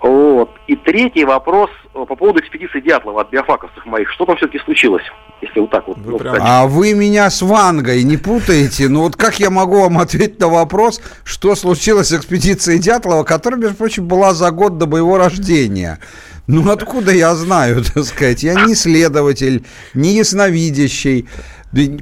Вот. 0.00 0.50
И 0.66 0.76
третий 0.76 1.24
вопрос 1.24 1.70
э, 1.94 2.04
по 2.06 2.16
поводу 2.16 2.40
экспедиции 2.40 2.80
Дятлова 2.80 3.22
от 3.22 3.30
биофаковцев 3.30 3.84
моих. 3.86 4.10
Что 4.10 4.26
там 4.26 4.36
все-таки 4.36 4.58
случилось? 4.64 5.04
Если 5.40 5.60
вот 5.60 5.70
так 5.70 5.86
вот. 5.88 5.98
Вы 5.98 6.12
ну, 6.12 6.18
прям... 6.18 6.36
А 6.40 6.66
вы 6.66 6.94
меня 6.94 7.30
с 7.30 7.42
Вангой 7.42 8.02
не 8.04 8.16
путаете? 8.16 8.88
Ну 8.88 9.02
вот 9.02 9.16
как 9.16 9.40
я 9.40 9.50
могу 9.50 9.80
вам 9.80 9.98
ответить 10.00 10.38
на 10.38 10.48
вопрос, 10.48 11.00
что 11.24 11.54
случилось 11.54 12.08
с 12.08 12.12
экспедицией 12.12 12.78
Дятлова, 12.78 13.24
которая, 13.24 13.60
между 13.60 13.76
прочим, 13.76 14.06
была 14.06 14.34
за 14.34 14.50
год 14.50 14.78
до 14.78 14.86
моего 14.86 15.16
рождения? 15.16 15.98
Ну 16.46 16.70
откуда 16.70 17.12
я 17.12 17.34
знаю, 17.34 17.82
так 17.94 18.04
сказать? 18.04 18.42
Я 18.42 18.66
не 18.66 18.74
исследователь, 18.74 19.64
не 19.94 20.14
ясновидящий. 20.14 21.28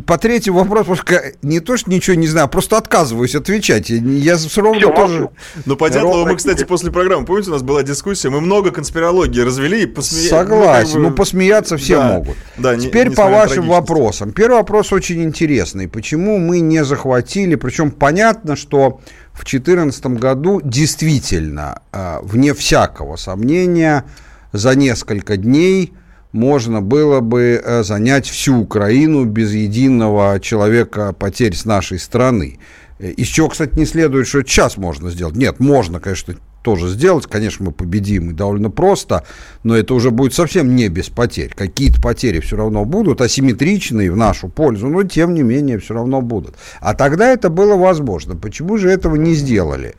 По 0.06 0.18
третьему 0.18 0.58
вопросу 0.58 1.02
не 1.42 1.60
то, 1.60 1.76
что 1.76 1.90
ничего 1.90 2.16
не 2.16 2.26
знаю, 2.26 2.48
просто 2.48 2.76
отказываюсь 2.76 3.34
отвечать. 3.34 3.90
Я 3.90 4.36
все 4.36 4.62
равно 4.62 4.78
все, 4.78 4.92
тоже... 4.92 5.30
Ну, 5.64 5.76
по 5.76 5.90
Дятлову 5.90 6.26
мы, 6.26 6.36
кстати, 6.36 6.64
после 6.64 6.90
программы, 6.90 7.26
помните, 7.26 7.50
у 7.50 7.52
нас 7.52 7.62
была 7.62 7.82
дискуссия, 7.82 8.30
мы 8.30 8.40
много 8.40 8.70
конспирологии 8.70 9.40
развели 9.40 9.82
и 9.82 9.86
посмеялись. 9.86 10.30
Согласен, 10.30 10.86
ну, 10.86 10.92
как 10.92 10.94
бы... 10.94 11.08
ну 11.10 11.14
посмеяться 11.14 11.76
все 11.76 11.96
да, 11.96 12.12
могут. 12.12 12.36
Да, 12.56 12.76
Теперь 12.76 13.08
не, 13.08 13.14
по 13.14 13.28
вашим 13.28 13.68
вопросам. 13.68 14.32
Первый 14.32 14.56
вопрос 14.56 14.92
очень 14.92 15.22
интересный. 15.22 15.88
Почему 15.88 16.38
мы 16.38 16.60
не 16.60 16.84
захватили, 16.84 17.54
причем 17.54 17.90
понятно, 17.90 18.56
что 18.56 19.00
в 19.32 19.44
2014 19.44 20.06
году 20.06 20.60
действительно, 20.62 21.82
а, 21.92 22.20
вне 22.22 22.54
всякого 22.54 23.16
сомнения, 23.16 24.04
за 24.52 24.76
несколько 24.76 25.36
дней 25.36 25.92
можно 26.34 26.82
было 26.82 27.20
бы 27.20 27.62
э, 27.64 27.84
занять 27.84 28.26
всю 28.26 28.58
Украину 28.58 29.24
без 29.24 29.54
единого 29.54 30.40
человека 30.40 31.14
потерь 31.16 31.54
с 31.54 31.64
нашей 31.64 32.00
стороны. 32.00 32.58
Э, 32.98 33.10
из 33.10 33.28
чего, 33.28 33.48
кстати, 33.48 33.78
не 33.78 33.86
следует, 33.86 34.26
что 34.26 34.42
сейчас 34.42 34.76
можно 34.76 35.10
сделать. 35.10 35.36
Нет, 35.36 35.60
можно, 35.60 36.00
конечно, 36.00 36.34
тоже 36.62 36.88
сделать. 36.88 37.26
Конечно, 37.26 37.66
мы 37.66 37.72
победим 37.72 38.30
и 38.30 38.32
довольно 38.32 38.68
просто, 38.68 39.24
но 39.62 39.76
это 39.76 39.94
уже 39.94 40.10
будет 40.10 40.34
совсем 40.34 40.74
не 40.74 40.88
без 40.88 41.08
потерь. 41.08 41.52
Какие-то 41.54 42.02
потери 42.02 42.40
все 42.40 42.56
равно 42.56 42.84
будут, 42.84 43.20
асимметричные 43.20 44.10
в 44.10 44.16
нашу 44.16 44.48
пользу, 44.48 44.88
но 44.88 45.04
тем 45.04 45.34
не 45.34 45.42
менее 45.42 45.78
все 45.78 45.94
равно 45.94 46.20
будут. 46.20 46.56
А 46.80 46.94
тогда 46.94 47.28
это 47.28 47.48
было 47.48 47.76
возможно. 47.76 48.34
Почему 48.34 48.76
же 48.76 48.90
этого 48.90 49.14
не 49.14 49.34
сделали? 49.34 49.94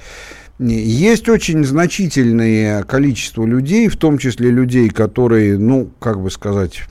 Есть 0.57 1.27
очень 1.27 1.65
значительное 1.65 2.83
количество 2.83 3.45
людей, 3.45 3.89
в 3.89 3.97
том 3.97 4.17
числе 4.17 4.51
людей, 4.51 4.89
которые, 4.89 5.57
ну, 5.57 5.89
как 5.99 6.21
бы 6.21 6.31
сказать, 6.31 6.83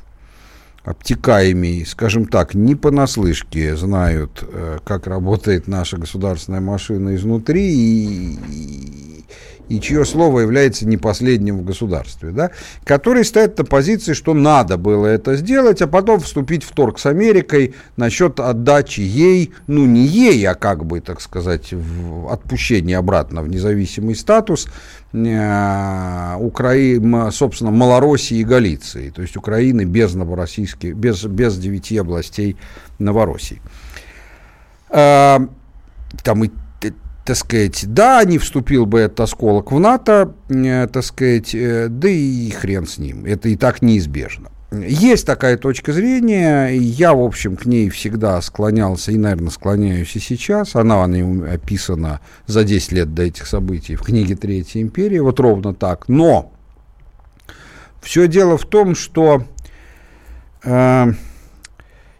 обтекаемые, 0.84 1.86
скажем 1.86 2.26
так, 2.26 2.54
не 2.54 2.74
понаслышке 2.74 3.74
знают, 3.74 4.46
э, 4.46 4.78
как 4.84 5.06
работает 5.06 5.66
наша 5.66 5.96
государственная 5.96 6.60
машина 6.60 7.14
изнутри 7.14 7.72
и, 7.72 9.24
и 9.68 9.80
чье 9.80 10.04
слово 10.04 10.40
является 10.40 10.86
не 10.86 10.96
последним 10.96 11.58
в 11.58 11.64
государстве, 11.64 12.30
да, 12.30 12.50
которые 12.84 13.24
стоят 13.24 13.58
на 13.58 13.64
позиции, 13.64 14.12
что 14.12 14.34
надо 14.34 14.76
было 14.76 15.06
это 15.06 15.36
сделать, 15.36 15.82
а 15.82 15.86
потом 15.86 16.20
вступить 16.20 16.64
в 16.64 16.72
торг 16.72 16.98
с 16.98 17.06
Америкой 17.06 17.74
насчет 17.96 18.40
отдачи 18.40 19.00
ей, 19.00 19.52
ну 19.66 19.86
не 19.86 20.06
ей, 20.06 20.46
а 20.46 20.54
как 20.54 20.84
бы, 20.84 21.00
так 21.00 21.20
сказать, 21.20 21.72
в 21.72 22.32
отпущение 22.32 22.98
обратно 22.98 23.42
в 23.42 23.48
независимый 23.48 24.14
статус 24.14 24.68
э, 25.12 26.36
Украины, 26.38 27.32
собственно, 27.32 27.70
Малороссии 27.70 28.38
и 28.38 28.44
Галиции, 28.44 29.10
то 29.10 29.22
есть 29.22 29.36
Украины 29.36 29.84
без 29.84 30.14
новороссийских, 30.14 30.94
без, 30.94 31.24
без 31.24 31.56
девяти 31.58 31.98
областей 31.98 32.56
Новороссии. 32.98 33.60
Э, 34.90 35.38
там 36.22 36.44
и 36.44 36.50
так 37.24 37.36
сказать, 37.36 37.84
да, 37.86 38.22
не 38.24 38.38
вступил 38.38 38.84
бы 38.86 39.00
этот 39.00 39.20
осколок 39.20 39.72
в 39.72 39.78
НАТО, 39.78 40.34
э, 40.48 40.86
так 40.92 41.04
сказать, 41.04 41.54
э, 41.54 41.88
да 41.88 42.08
и 42.08 42.50
хрен 42.50 42.86
с 42.86 42.98
ним, 42.98 43.24
это 43.24 43.48
и 43.48 43.56
так 43.56 43.80
неизбежно. 43.80 44.50
Есть 44.72 45.24
такая 45.24 45.56
точка 45.56 45.92
зрения, 45.92 46.68
я, 46.68 47.14
в 47.14 47.22
общем, 47.22 47.56
к 47.56 47.64
ней 47.64 47.88
всегда 47.90 48.40
склонялся 48.42 49.12
и, 49.12 49.16
наверное, 49.16 49.50
склоняюсь 49.50 50.16
и 50.16 50.20
сейчас. 50.20 50.74
Она, 50.74 51.04
она 51.04 51.52
описана 51.52 52.20
за 52.46 52.64
10 52.64 52.92
лет 52.92 53.14
до 53.14 53.22
этих 53.22 53.46
событий 53.46 53.94
в 53.94 54.02
книге 54.02 54.34
«Третья 54.34 54.80
империя», 54.80 55.22
вот 55.22 55.38
ровно 55.38 55.74
так. 55.74 56.08
Но 56.08 56.52
все 58.02 58.26
дело 58.26 58.58
в 58.58 58.64
том, 58.64 58.96
что 58.96 59.44
э, 60.64 61.12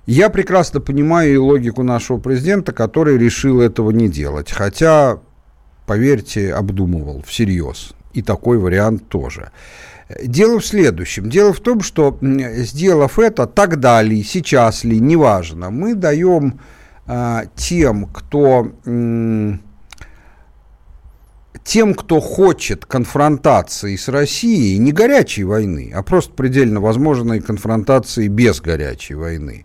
я 0.07 0.29
прекрасно 0.29 0.81
понимаю 0.81 1.35
и 1.35 1.37
логику 1.37 1.83
нашего 1.83 2.19
президента, 2.19 2.73
который 2.73 3.19
решил 3.19 3.61
этого 3.61 3.91
не 3.91 4.09
делать. 4.09 4.51
Хотя, 4.51 5.19
поверьте, 5.87 6.55
обдумывал 6.55 7.23
всерьез. 7.27 7.95
И 8.13 8.23
такой 8.23 8.59
вариант 8.59 9.09
тоже. 9.09 9.51
Дело 10.23 10.61
в 10.61 10.67
следующем. 10.67 11.31
Дело 11.31 11.53
в 11.53 11.61
том, 11.61 11.81
что 11.81 12.19
сделав 12.21 13.19
это, 13.19 13.47
тогда 13.47 14.03
ли, 14.03 14.23
сейчас 14.23 14.85
ли, 14.85 15.01
неважно, 15.01 15.71
мы 15.71 15.95
даем 15.95 16.61
а, 17.07 17.45
тем, 17.57 18.07
кто... 18.07 18.73
М- 18.85 19.61
тем, 21.65 21.95
кто 21.95 22.21
хочет 22.21 22.85
конфронтации 22.85 23.97
с 23.97 24.09
Россией, 24.09 24.77
не 24.79 24.93
горячей 24.93 25.45
войны, 25.45 25.91
а 25.95 26.03
просто 26.03 26.35
предельно 26.35 26.79
возможной 26.81 27.41
конфронтации 27.41 28.29
без 28.29 28.61
горячей 28.61 29.15
войны, 29.15 29.65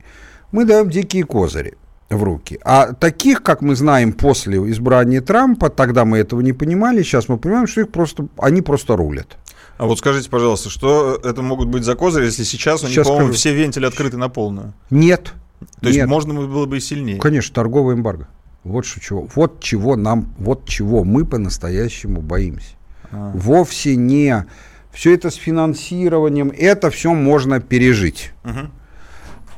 мы 0.51 0.65
даем 0.65 0.89
дикие 0.89 1.23
козыри 1.23 1.75
в 2.09 2.23
руки. 2.23 2.59
А 2.63 2.93
таких, 2.93 3.43
как 3.43 3.61
мы 3.61 3.75
знаем 3.75 4.13
после 4.13 4.57
избрания 4.71 5.21
Трампа, 5.21 5.69
тогда 5.69 6.05
мы 6.05 6.17
этого 6.17 6.41
не 6.41 6.53
понимали, 6.53 7.03
сейчас 7.03 7.29
мы 7.29 7.37
понимаем, 7.37 7.67
что 7.67 7.81
их 7.81 7.89
просто, 7.89 8.27
они 8.37 8.61
просто 8.61 8.95
рулят. 8.95 9.37
А 9.77 9.85
вот 9.85 9.99
скажите, 9.99 10.29
пожалуйста, 10.29 10.69
что 10.69 11.19
это 11.23 11.41
могут 11.41 11.69
быть 11.69 11.83
за 11.83 11.95
козыри, 11.95 12.25
если 12.25 12.43
сейчас 12.43 12.83
у 12.83 12.87
них, 12.87 13.03
по-моему, 13.03 13.31
все 13.31 13.53
вентили 13.53 13.85
открыты 13.85 14.17
на 14.17 14.27
полную? 14.27 14.73
Нет. 14.89 15.33
То 15.81 15.87
есть 15.87 15.99
Нет. 15.99 16.07
можно 16.07 16.33
было 16.33 16.65
бы 16.65 16.77
и 16.77 16.79
сильнее. 16.79 17.19
Конечно, 17.19 17.53
торговая 17.53 17.95
эмбарго. 17.95 18.27
Вот 18.63 18.85
что 18.85 18.99
чего. 18.99 19.27
Вот 19.35 19.61
чего 19.61 19.95
нам, 19.95 20.33
вот 20.37 20.65
чего 20.67 21.03
мы 21.03 21.25
по-настоящему 21.25 22.21
боимся. 22.21 22.75
А. 23.11 23.31
Вовсе 23.33 23.95
не 23.95 24.45
все 24.91 25.13
это 25.13 25.29
с 25.29 25.35
финансированием, 25.35 26.51
это 26.55 26.89
все 26.89 27.13
можно 27.13 27.59
пережить. 27.59 28.31
Мгм. 28.43 28.71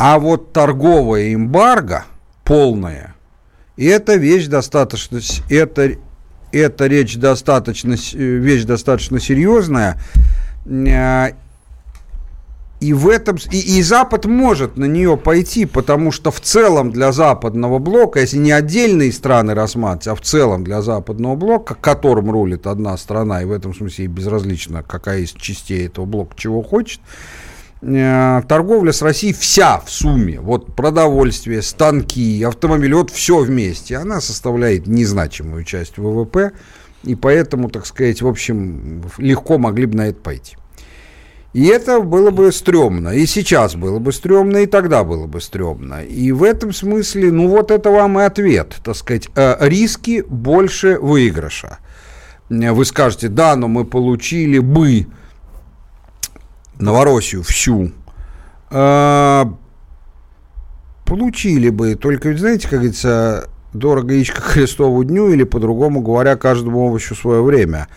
А 0.03 0.17
вот 0.17 0.51
торговая 0.51 1.31
эмбарго 1.35 2.05
полная, 2.43 3.13
это 3.77 4.15
вещь 4.15 4.47
достаточно, 4.47 5.19
это, 5.47 5.91
это 6.51 6.87
речь 6.87 7.17
достаточно, 7.17 7.93
э, 7.93 8.17
вещь 8.17 8.63
достаточно 8.63 9.19
серьезная. 9.19 10.01
Э, 10.65 11.33
И 12.79 12.93
в 12.93 13.09
этом 13.09 13.37
и, 13.51 13.77
и 13.77 13.83
Запад 13.83 14.25
может 14.25 14.75
на 14.75 14.85
нее 14.85 15.17
пойти, 15.17 15.67
потому 15.67 16.11
что 16.11 16.31
в 16.31 16.41
целом 16.41 16.91
для 16.91 17.11
западного 17.11 17.77
блока, 17.77 18.21
если 18.21 18.37
не 18.37 18.51
отдельные 18.51 19.11
страны 19.11 19.53
рассматривать, 19.53 20.07
а 20.07 20.15
в 20.15 20.25
целом 20.25 20.63
для 20.63 20.81
западного 20.81 21.35
блока, 21.35 21.75
которым 21.75 22.31
рулит 22.31 22.65
одна 22.65 22.97
страна, 22.97 23.43
и 23.43 23.45
в 23.45 23.51
этом 23.51 23.75
смысле 23.75 24.07
безразлично, 24.07 24.81
какая 24.81 25.19
из 25.19 25.29
частей 25.33 25.85
этого 25.85 26.05
блока 26.05 26.33
чего 26.35 26.63
хочет, 26.63 27.01
торговля 27.81 28.91
с 28.93 29.01
Россией 29.01 29.33
вся 29.33 29.79
в 29.79 29.89
сумме, 29.89 30.39
вот 30.39 30.75
продовольствие, 30.75 31.61
станки, 31.61 32.43
автомобили, 32.43 32.93
вот 32.93 33.09
все 33.09 33.39
вместе, 33.39 33.97
она 33.97 34.21
составляет 34.21 34.85
незначимую 34.85 35.63
часть 35.63 35.97
ВВП, 35.97 36.51
и 37.03 37.15
поэтому, 37.15 37.69
так 37.69 37.87
сказать, 37.87 38.21
в 38.21 38.27
общем, 38.27 39.03
легко 39.17 39.57
могли 39.57 39.87
бы 39.87 39.97
на 39.97 40.07
это 40.07 40.21
пойти. 40.21 40.55
И 41.53 41.65
это 41.65 41.99
было 41.99 42.31
бы 42.31 42.51
стрёмно. 42.51 43.09
И 43.09 43.25
сейчас 43.25 43.75
было 43.75 43.99
бы 43.99 44.13
стрёмно, 44.13 44.57
и 44.57 44.67
тогда 44.67 45.03
было 45.03 45.27
бы 45.27 45.41
стрёмно. 45.41 46.01
И 46.03 46.31
в 46.31 46.43
этом 46.43 46.71
смысле, 46.71 47.31
ну 47.31 47.49
вот 47.49 47.71
это 47.71 47.89
вам 47.89 48.19
и 48.19 48.23
ответ, 48.23 48.75
так 48.83 48.95
сказать, 48.95 49.27
э, 49.35 49.57
риски 49.59 50.23
больше 50.27 50.97
выигрыша. 50.97 51.79
Э, 52.49 52.71
Вы 52.71 52.85
скажете, 52.85 53.27
да, 53.27 53.55
но 53.57 53.67
мы 53.67 53.83
получили 53.83 54.59
бы 54.59 55.07
Новороссию 56.81 57.43
всю. 57.43 57.91
Э, 58.69 59.45
Получили 61.05 61.69
бы, 61.69 61.95
только 61.95 62.37
знаете, 62.37 62.69
как 62.69 62.79
говорится, 62.79 63.49
дорого 63.73 64.13
яичко 64.13 64.41
Христову 64.41 65.03
дню, 65.03 65.29
или 65.29 65.43
по-другому 65.43 66.01
говоря, 66.01 66.37
каждому 66.37 66.85
овощу 66.85 67.15
свое 67.15 67.41
время. 67.41 67.87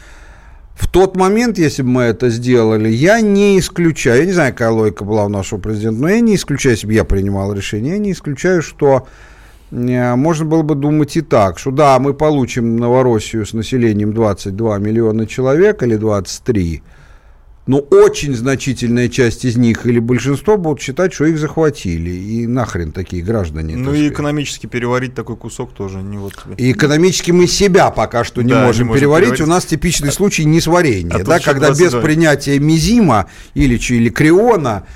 В 0.74 0.88
тот 0.88 1.16
момент, 1.16 1.56
если 1.56 1.82
бы 1.82 1.90
мы 1.90 2.02
это 2.02 2.28
сделали, 2.28 2.88
я 2.88 3.20
не 3.20 3.58
исключаю, 3.60 4.20
я 4.20 4.26
не 4.26 4.32
знаю, 4.32 4.52
какая 4.52 4.70
логика 4.70 5.04
была 5.04 5.26
у 5.26 5.28
нашего 5.28 5.60
президента, 5.60 6.00
но 6.00 6.08
я 6.08 6.18
не 6.18 6.34
исключаю, 6.34 6.74
если 6.74 6.88
бы 6.88 6.92
я 6.92 7.04
принимал 7.04 7.52
решение, 7.52 7.92
я 7.92 7.98
не 7.98 8.10
исключаю, 8.10 8.62
что 8.62 9.06
э, 9.70 10.14
можно 10.16 10.44
было 10.44 10.62
бы 10.62 10.74
думать 10.74 11.16
и 11.16 11.20
так, 11.20 11.60
что 11.60 11.70
да, 11.70 11.96
мы 12.00 12.14
получим 12.14 12.76
Новороссию 12.76 13.46
с 13.46 13.52
населением 13.52 14.12
22 14.12 14.78
миллиона 14.78 15.28
человек 15.28 15.84
или 15.84 15.94
23, 15.94 16.82
но 17.66 17.78
очень 17.78 18.34
значительная 18.34 19.08
часть 19.08 19.44
из 19.44 19.56
них 19.56 19.86
или 19.86 19.98
большинство 19.98 20.58
будут 20.58 20.80
считать, 20.82 21.14
что 21.14 21.24
их 21.24 21.38
захватили. 21.38 22.10
И 22.10 22.46
нахрен 22.46 22.92
такие 22.92 23.22
граждане. 23.22 23.76
Ну 23.76 23.86
так 23.86 23.94
и 23.94 23.96
сказать. 23.98 24.12
экономически 24.12 24.66
переварить 24.66 25.14
такой 25.14 25.36
кусок 25.36 25.72
тоже 25.72 25.98
не 26.02 26.18
вот 26.18 26.34
тебе. 26.36 26.54
И 26.58 26.72
экономически 26.72 27.30
мы 27.30 27.46
себя 27.46 27.90
пока 27.90 28.22
что 28.24 28.42
не 28.42 28.50
Да, 28.52 28.60
не 28.60 28.66
можем 28.66 28.86
можем 28.88 29.00
переварить. 29.00 29.30
переварить. 29.30 29.46
У 29.48 29.50
нас 29.50 29.64
типичный 29.64 30.12
случай 30.12 30.44
несварения. 30.44 31.14
А 31.14 31.24
да, 31.24 31.38
когда 31.40 31.70
без 31.70 31.78
22. 31.78 32.00
принятия 32.02 32.58
мизима 32.58 33.30
или, 33.54 33.76
или 33.76 34.08
криона 34.10 34.86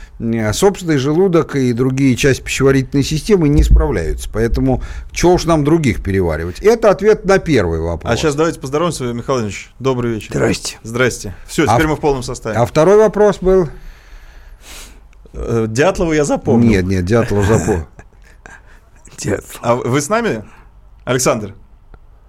собственный 0.52 0.98
желудок 0.98 1.54
и 1.54 1.72
другие 1.72 2.16
части 2.16 2.42
пищеварительной 2.42 3.04
системы 3.04 3.48
не 3.48 3.62
справляются. 3.62 4.28
Поэтому 4.32 4.82
чего 5.12 5.34
уж 5.34 5.44
нам 5.44 5.62
других 5.64 6.02
переваривать? 6.02 6.58
Это 6.60 6.90
ответ 6.90 7.24
на 7.24 7.38
первый 7.38 7.80
вопрос. 7.80 8.12
А 8.12 8.16
сейчас 8.16 8.34
давайте 8.34 8.58
поздороваемся, 8.58 9.04
Михаил 9.04 9.42
Ильич. 9.42 9.70
Добрый 9.78 10.14
вечер. 10.14 10.30
Здрасте. 10.32 10.78
Здрасте. 10.82 11.34
Все, 11.46 11.64
А 11.68 11.74
теперь 11.76 11.86
в- 11.86 11.90
мы 11.90 11.96
в 11.96 12.00
полном 12.00 12.24
составе. 12.24 12.57
А 12.58 12.66
второй 12.66 12.96
вопрос 12.96 13.38
был? 13.40 13.68
Э, 15.32 15.66
Дятлова 15.68 16.12
я 16.12 16.24
запомнил. 16.24 16.68
Нет, 16.68 16.86
нет, 16.86 17.04
Дятлов 17.04 17.44
запомнил. 17.44 17.86
Дед. 19.16 19.44
А 19.62 19.76
вы 19.76 20.00
с 20.00 20.08
нами, 20.08 20.42
Александр? 21.04 21.54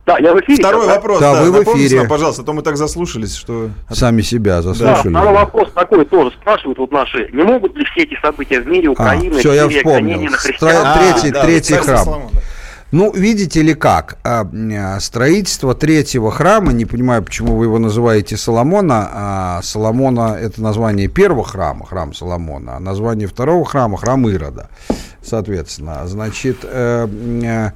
Да, 0.06 0.20
я 0.20 0.36
в 0.36 0.40
эфире. 0.42 0.60
Второй 0.62 0.86
да? 0.86 0.96
вопрос. 0.96 1.20
Да, 1.20 1.42
вы 1.42 1.52
в 1.52 1.64
эфире. 1.64 1.98
нам, 2.02 2.08
пожалуйста, 2.08 2.44
а 2.44 2.46
то 2.46 2.54
мы 2.54 2.62
так 2.62 2.78
заслушались, 2.78 3.34
что... 3.36 3.72
Сами 3.92 4.22
себя 4.22 4.58
Да, 4.58 4.74
заслушали. 4.74 5.10
второй 5.14 5.34
вопрос 5.34 5.72
такой 5.74 6.06
тоже 6.06 6.30
спрашивают 6.40 6.78
вот 6.78 6.92
наши. 6.92 7.30
Не 7.34 7.42
могут 7.42 7.76
ли 7.76 7.84
все 7.86 8.04
эти 8.04 8.20
события 8.22 8.62
в 8.62 8.68
мире, 8.68 8.90
Украины, 8.90 9.40
всё, 9.40 9.50
А, 9.52 9.56
я 9.56 9.64
Сирия, 9.68 9.78
вспомнил. 9.80 10.22
Стра- 10.26 10.36
христиан? 10.36 10.86
А, 10.86 10.98
третий- 11.00 11.32
да, 11.32 11.42
третий 11.44 11.74
храм. 11.74 11.98
Соломона, 12.06 12.30
да. 12.34 12.40
Ну, 12.92 13.12
видите 13.14 13.62
ли 13.62 13.76
как, 13.76 14.18
а, 14.24 14.42
м, 14.44 15.00
строительство 15.00 15.76
третьего 15.76 16.32
храма, 16.32 16.74
не 16.74 16.86
понимаю, 16.86 17.24
почему 17.24 17.56
вы 17.56 17.66
его 17.66 17.78
называете 17.78 18.36
Соломона, 18.36 19.10
а 19.12 19.62
Соломона– 19.62 20.36
это 20.42 20.62
название 20.62 21.08
первого 21.08 21.44
храма, 21.44 21.86
храм 21.86 22.14
Соломона, 22.14 22.78
а 22.78 22.80
название 22.80 23.28
второго 23.28 23.64
храма– 23.64 23.98
храм 24.00 24.28
Ирода, 24.28 24.70
соответственно. 25.24 26.08
Значит, 26.08 26.58
э, 26.64 27.08
э, 27.44 27.72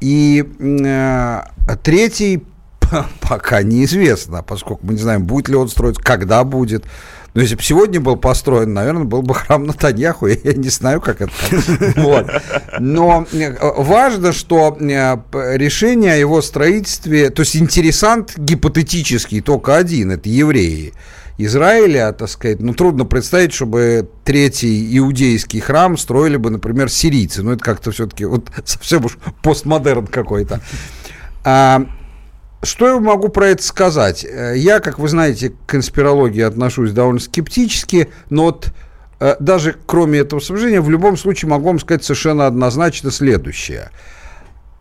и 0.00 0.44
э, 0.60 1.40
третий 1.82 2.44
пока 3.28 3.62
неизвестно, 3.62 4.42
поскольку 4.42 4.86
мы 4.86 4.94
не 4.94 5.00
знаем, 5.00 5.24
будет 5.24 5.48
ли 5.48 5.56
он 5.56 5.68
строиться, 5.68 6.02
когда 6.02 6.44
будет. 6.44 6.84
Но 7.34 7.42
если 7.42 7.54
бы 7.54 7.62
сегодня 7.62 8.00
был 8.00 8.16
построен, 8.16 8.74
наверное, 8.74 9.04
был 9.04 9.22
бы 9.22 9.34
храм 9.36 9.64
Натаньяху. 9.64 10.26
Я, 10.26 10.36
я 10.42 10.52
не 10.54 10.68
знаю, 10.68 11.00
как 11.00 11.20
это. 11.20 11.32
Вот. 11.96 12.26
Но 12.78 13.26
э, 13.32 13.54
важно, 13.60 14.32
что 14.32 14.76
э, 14.80 15.16
решение 15.56 16.14
о 16.14 16.16
его 16.16 16.42
строительстве, 16.42 17.30
то 17.30 17.40
есть 17.40 17.56
интересант 17.56 18.38
гипотетический 18.38 19.40
только 19.40 19.76
один, 19.76 20.10
это 20.12 20.28
евреи. 20.28 20.92
Израиля, 21.38 22.12
так 22.12 22.28
сказать, 22.28 22.60
ну, 22.60 22.74
трудно 22.74 23.06
представить, 23.06 23.54
чтобы 23.54 24.10
третий 24.24 24.98
иудейский 24.98 25.60
храм 25.60 25.96
строили 25.96 26.36
бы, 26.36 26.50
например, 26.50 26.90
сирийцы. 26.90 27.42
Ну, 27.42 27.52
это 27.52 27.64
как-то 27.64 27.92
все-таки 27.92 28.26
вот 28.26 28.48
совсем 28.64 29.04
уж 29.04 29.16
постмодерн 29.42 30.06
какой-то. 30.06 30.60
А, 31.44 31.86
что 32.62 32.88
я 32.88 33.00
могу 33.00 33.28
про 33.28 33.48
это 33.48 33.62
сказать? 33.62 34.24
Э, 34.24 34.54
Я, 34.56 34.80
как 34.80 34.98
вы 34.98 35.08
знаете, 35.08 35.50
к 35.50 35.54
конспирологии 35.66 36.42
отношусь 36.42 36.92
довольно 36.92 37.20
скептически, 37.20 38.10
но 38.28 38.44
вот 38.44 38.72
э, 39.20 39.36
даже 39.40 39.76
кроме 39.86 40.20
этого 40.20 40.40
соображения, 40.40 40.80
в 40.80 40.90
любом 40.90 41.16
случае 41.16 41.50
могу 41.50 41.66
вам 41.66 41.78
сказать 41.78 42.04
совершенно 42.04 42.46
однозначно 42.46 43.10
следующее. 43.10 43.90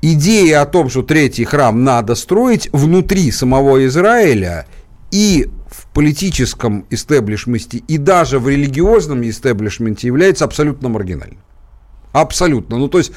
Идея 0.02 0.62
о 0.62 0.66
том, 0.66 0.90
что 0.90 1.04
третий 1.04 1.46
храм 1.46 1.84
надо 1.84 2.16
строить 2.16 2.70
внутри 2.72 3.32
самого 3.32 3.86
Израиля 3.86 4.66
и 5.12 5.50
в 5.68 5.88
политическом 5.94 6.86
истеблишменте, 6.90 7.80
и 7.80 7.98
даже 7.98 8.40
в 8.40 8.48
религиозном 8.48 9.28
истеблишменте 9.28 10.08
является 10.08 10.46
абсолютно 10.46 10.90
маргинальной. 10.90 11.40
Абсолютно. 12.12 12.78
Ну, 12.78 12.88
то 12.88 12.98
есть 12.98 13.12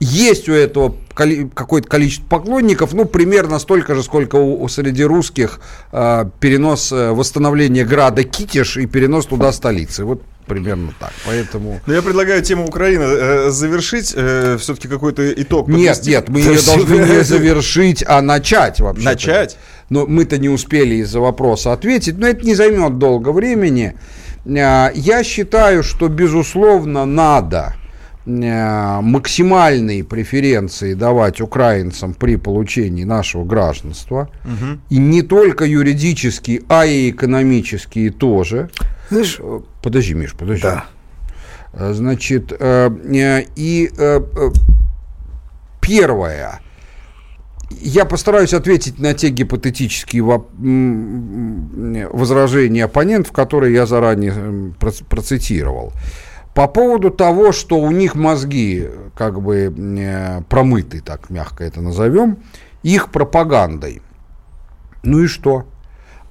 есть 0.00 0.48
у 0.48 0.52
этого 0.52 0.96
какое-то 1.14 1.88
количество 1.88 2.26
поклонников, 2.26 2.92
ну, 2.92 3.04
примерно 3.04 3.58
столько 3.58 3.94
же, 3.94 4.02
сколько 4.02 4.36
у, 4.36 4.62
у 4.62 4.68
среди 4.68 5.04
русских 5.04 5.60
э, 5.92 6.24
перенос, 6.40 6.92
э, 6.92 7.12
восстановление 7.12 7.84
града 7.84 8.24
Китиш 8.24 8.76
и 8.76 8.86
перенос 8.86 9.26
туда 9.26 9.52
столицы. 9.52 10.04
Вот 10.04 10.22
примерно 10.46 10.92
так. 10.98 11.12
Поэтому... 11.24 11.80
Ну, 11.86 11.94
я 11.94 12.02
предлагаю 12.02 12.42
тему 12.42 12.66
Украины 12.66 13.04
э, 13.04 13.50
завершить, 13.50 14.08
все-таки 14.08 14.88
какой-то 14.88 15.32
итог. 15.32 15.68
Нет, 15.68 15.96
подвести. 15.96 16.10
нет, 16.10 16.28
мы 16.28 16.40
ее 16.40 16.60
должны 16.60 16.98
не 16.98 17.22
завершить, 17.24 18.04
а 18.06 18.20
начать 18.20 18.80
вообще. 18.80 19.04
Начать? 19.04 19.56
Но 19.90 20.06
мы-то 20.06 20.38
не 20.38 20.48
успели 20.48 20.96
из-за 20.96 21.20
вопроса 21.20 21.72
ответить, 21.72 22.18
но 22.18 22.26
это 22.26 22.44
не 22.44 22.54
займет 22.54 22.98
долго 22.98 23.30
времени. 23.30 23.94
А, 24.46 24.90
Я 24.94 25.22
считаю, 25.22 25.82
что, 25.82 26.08
безусловно, 26.08 27.06
надо 27.06 27.76
максимальные 28.26 30.02
преференции 30.04 30.94
давать 30.94 31.40
украинцам 31.40 32.14
при 32.14 32.36
получении 32.36 33.04
нашего 33.04 33.44
гражданства. 33.44 34.28
И 34.88 34.96
не 34.98 35.22
только 35.22 35.64
юридические, 35.64 36.62
а 36.68 36.86
и 36.86 37.10
экономические 37.10 38.10
тоже. 38.10 38.70
Знаешь, 39.10 39.38
Э, 39.40 39.60
Подожди, 39.82 40.14
Миш, 40.14 40.32
подожди. 40.34 40.62
Да. 40.62 40.86
Э, 41.74 41.92
Значит, 41.92 42.52
э, 42.58 42.90
э, 43.14 43.42
и 43.56 43.90
э, 43.96 44.20
э, 44.36 44.50
первое. 45.80 46.60
Я 47.70 48.04
постараюсь 48.04 48.54
ответить 48.54 48.98
на 48.98 49.14
те 49.14 49.28
гипотетические 49.30 50.22
возражения 52.12 52.84
оппонентов, 52.84 53.32
которые 53.32 53.74
я 53.74 53.84
заранее 53.86 54.72
процитировал. 55.08 55.92
По 56.54 56.68
поводу 56.68 57.10
того, 57.10 57.50
что 57.50 57.80
у 57.80 57.90
них 57.90 58.14
мозги 58.14 58.88
как 59.16 59.42
бы 59.42 59.74
э, 59.76 60.42
промыты, 60.48 61.00
так 61.00 61.28
мягко 61.28 61.64
это 61.64 61.80
назовем, 61.80 62.38
их 62.84 63.10
пропагандой. 63.10 64.02
Ну 65.02 65.20
и 65.20 65.26
что? 65.26 65.66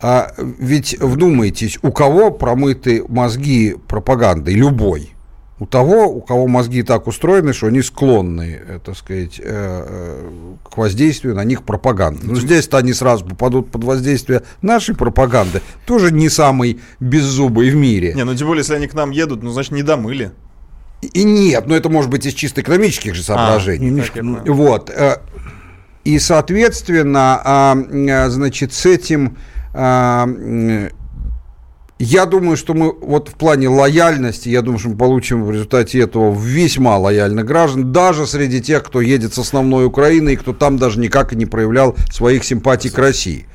А 0.01 0.33
ведь 0.37 0.97
вдумайтесь, 0.99 1.77
у 1.81 1.91
кого 1.91 2.31
промыты 2.31 3.03
мозги 3.07 3.75
пропагандой, 3.87 4.53
любой, 4.53 5.13
у 5.59 5.65
того, 5.65 6.07
у 6.07 6.21
кого 6.21 6.47
мозги 6.47 6.83
так 6.83 7.07
устроены, 7.07 7.53
что 7.53 7.67
они 7.67 7.81
склонны, 7.81 8.59
э, 8.67 8.79
так 8.83 8.97
сказать, 8.97 9.39
э, 9.39 9.43
э, 9.45 10.29
к 10.69 10.77
воздействию 10.77 11.35
на 11.35 11.43
них 11.43 11.63
пропаганды. 11.63 12.25
Но 12.25 12.35
здесь-то 12.35 12.77
они 12.77 12.93
сразу 12.93 13.25
попадут 13.25 13.71
под 13.71 13.83
воздействие 13.83 14.41
нашей 14.61 14.95
пропаганды, 14.95 15.61
тоже 15.85 16.11
не 16.11 16.29
самый 16.29 16.81
беззубый 16.99 17.69
в 17.69 17.75
мире. 17.75 18.13
Не, 18.13 18.23
ну 18.23 18.35
тем 18.35 18.47
более, 18.47 18.61
если 18.61 18.75
они 18.75 18.87
к 18.87 18.93
нам 18.93 19.11
едут, 19.11 19.43
ну, 19.43 19.51
значит, 19.51 19.71
не 19.71 19.83
домыли. 19.83 20.31
И 21.01 21.23
нет, 21.23 21.67
но 21.67 21.75
это 21.75 21.89
может 21.89 22.09
быть 22.09 22.25
из 22.25 22.33
чисто 22.33 22.61
экономических 22.61 23.13
же 23.13 23.23
соображений. 23.23 23.87
немножко, 23.87 24.19
я 24.19 24.23
понял. 24.23 24.53
вот. 24.53 24.89
э, 24.89 25.17
И, 26.03 26.17
соответственно, 26.17 27.41
а, 27.43 28.29
значит, 28.29 28.73
с 28.73 28.85
этим 28.85 29.37
а, 29.73 30.27
я 31.99 32.25
думаю, 32.25 32.57
что 32.57 32.73
мы 32.73 32.91
вот 32.91 33.29
в 33.29 33.33
плане 33.35 33.69
лояльности, 33.69 34.49
я 34.49 34.61
думаю, 34.61 34.79
что 34.79 34.89
мы 34.89 34.97
получим 34.97 35.43
в 35.45 35.51
результате 35.51 35.99
этого 36.01 36.33
весьма 36.37 36.97
лояльных 36.97 37.45
граждан, 37.45 37.91
даже 37.91 38.27
среди 38.27 38.61
тех, 38.61 38.83
кто 38.83 38.99
едет 39.01 39.33
с 39.33 39.37
основной 39.37 39.85
Украины 39.85 40.33
и 40.33 40.35
кто 40.35 40.53
там 40.53 40.77
даже 40.77 40.99
никак 40.99 41.33
и 41.33 41.35
не 41.35 41.45
проявлял 41.45 41.95
своих 42.11 42.43
симпатий 42.43 42.89
к 42.89 42.97
России. 42.97 43.45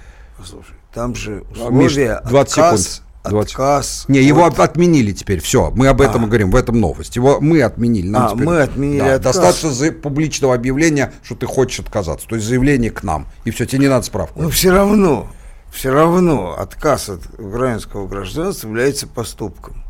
Слушай, 0.42 0.74
там 0.94 1.14
же 1.14 1.42
А, 1.60 1.70
Миш, 1.70 1.92
условия 1.92 2.20
20 2.28 2.52
отказ, 2.58 2.80
секунд. 2.82 3.02
20. 3.28 3.52
отказ. 3.52 4.04
Не, 4.08 4.22
его 4.22 4.44
от- 4.46 4.54
от- 4.54 4.70
отменили 4.70 5.12
теперь, 5.12 5.40
все, 5.40 5.70
мы 5.74 5.88
об 5.88 6.00
этом 6.00 6.22
и 6.24 6.26
говорим, 6.28 6.50
в 6.50 6.56
этом 6.56 6.80
новость. 6.80 7.16
Его 7.16 7.40
мы 7.40 7.60
отменили. 7.62 8.08
нам 8.08 8.26
А, 8.26 8.30
теперь- 8.30 8.46
мы 8.46 8.60
отменили 8.62 8.98
Да, 9.00 9.14
отказ. 9.16 9.34
Достаточно 9.34 9.70
за- 9.72 9.92
публичного 9.92 10.54
объявления, 10.54 11.12
что 11.22 11.34
ты 11.34 11.44
хочешь 11.46 11.80
отказаться, 11.80 12.26
то 12.26 12.36
есть 12.36 12.46
заявление 12.46 12.90
к 12.90 13.02
нам, 13.02 13.26
и 13.44 13.50
все, 13.50 13.66
тебе 13.66 13.80
не 13.80 13.88
надо 13.88 14.06
справку. 14.06 14.40
Но 14.40 14.48
все 14.48 14.70
равно, 14.70 15.28
все 15.72 15.90
равно 15.92 16.56
отказ 16.58 17.08
от 17.08 17.20
украинского 17.38 18.06
гражданства 18.06 18.68
является 18.68 19.06
поступком. 19.06 19.84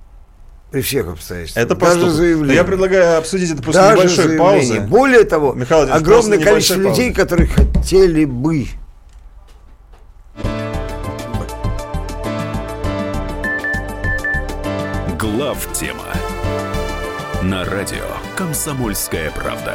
При 0.71 0.83
всех 0.83 1.09
обстоятельствах. 1.09 1.64
Это 1.64 1.75
Даже 1.75 1.93
поступок. 1.93 2.14
заявление. 2.14 2.57
Я 2.57 2.64
предлагаю 2.64 3.19
обсудить 3.19 3.51
это 3.53 3.62
после 3.62 3.81
Даже 3.81 3.97
небольшой 3.97 4.25
заявление. 4.27 4.38
паузы. 4.77 4.81
Более 4.81 5.25
того, 5.25 5.55
Михаил 5.55 5.91
огромное 5.91 6.38
количество 6.38 6.75
небольшой 6.75 6.91
людей, 6.91 7.14
паузы. 7.14 7.23
которые 7.23 7.47
хотели 7.49 8.25
бы 8.27 8.67
Глав 15.19 15.69
тема 15.73 16.05
на 17.43 17.64
радио 17.64 18.05
Комсомольская 18.37 19.31
правда. 19.31 19.75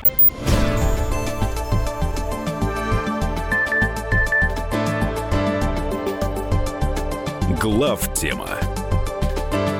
Глав 7.61 8.11
тема 8.15 8.49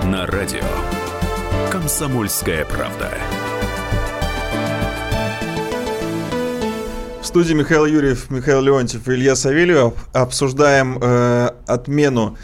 на 0.04 0.28
радио 0.28 0.62
Комсомольская 1.72 2.64
правда. 2.64 3.10
В 7.20 7.26
студии 7.26 7.56
Михаил 7.56 7.88
Юрьев, 7.88 8.30
Михаил 8.30 8.62
Леонтьев 8.62 9.08
и 9.10 9.14
Илья 9.14 9.36
Савельев 9.36 9.96
обсуждаем 10.14 11.00
э, 11.02 11.50
отмену, 11.66 12.38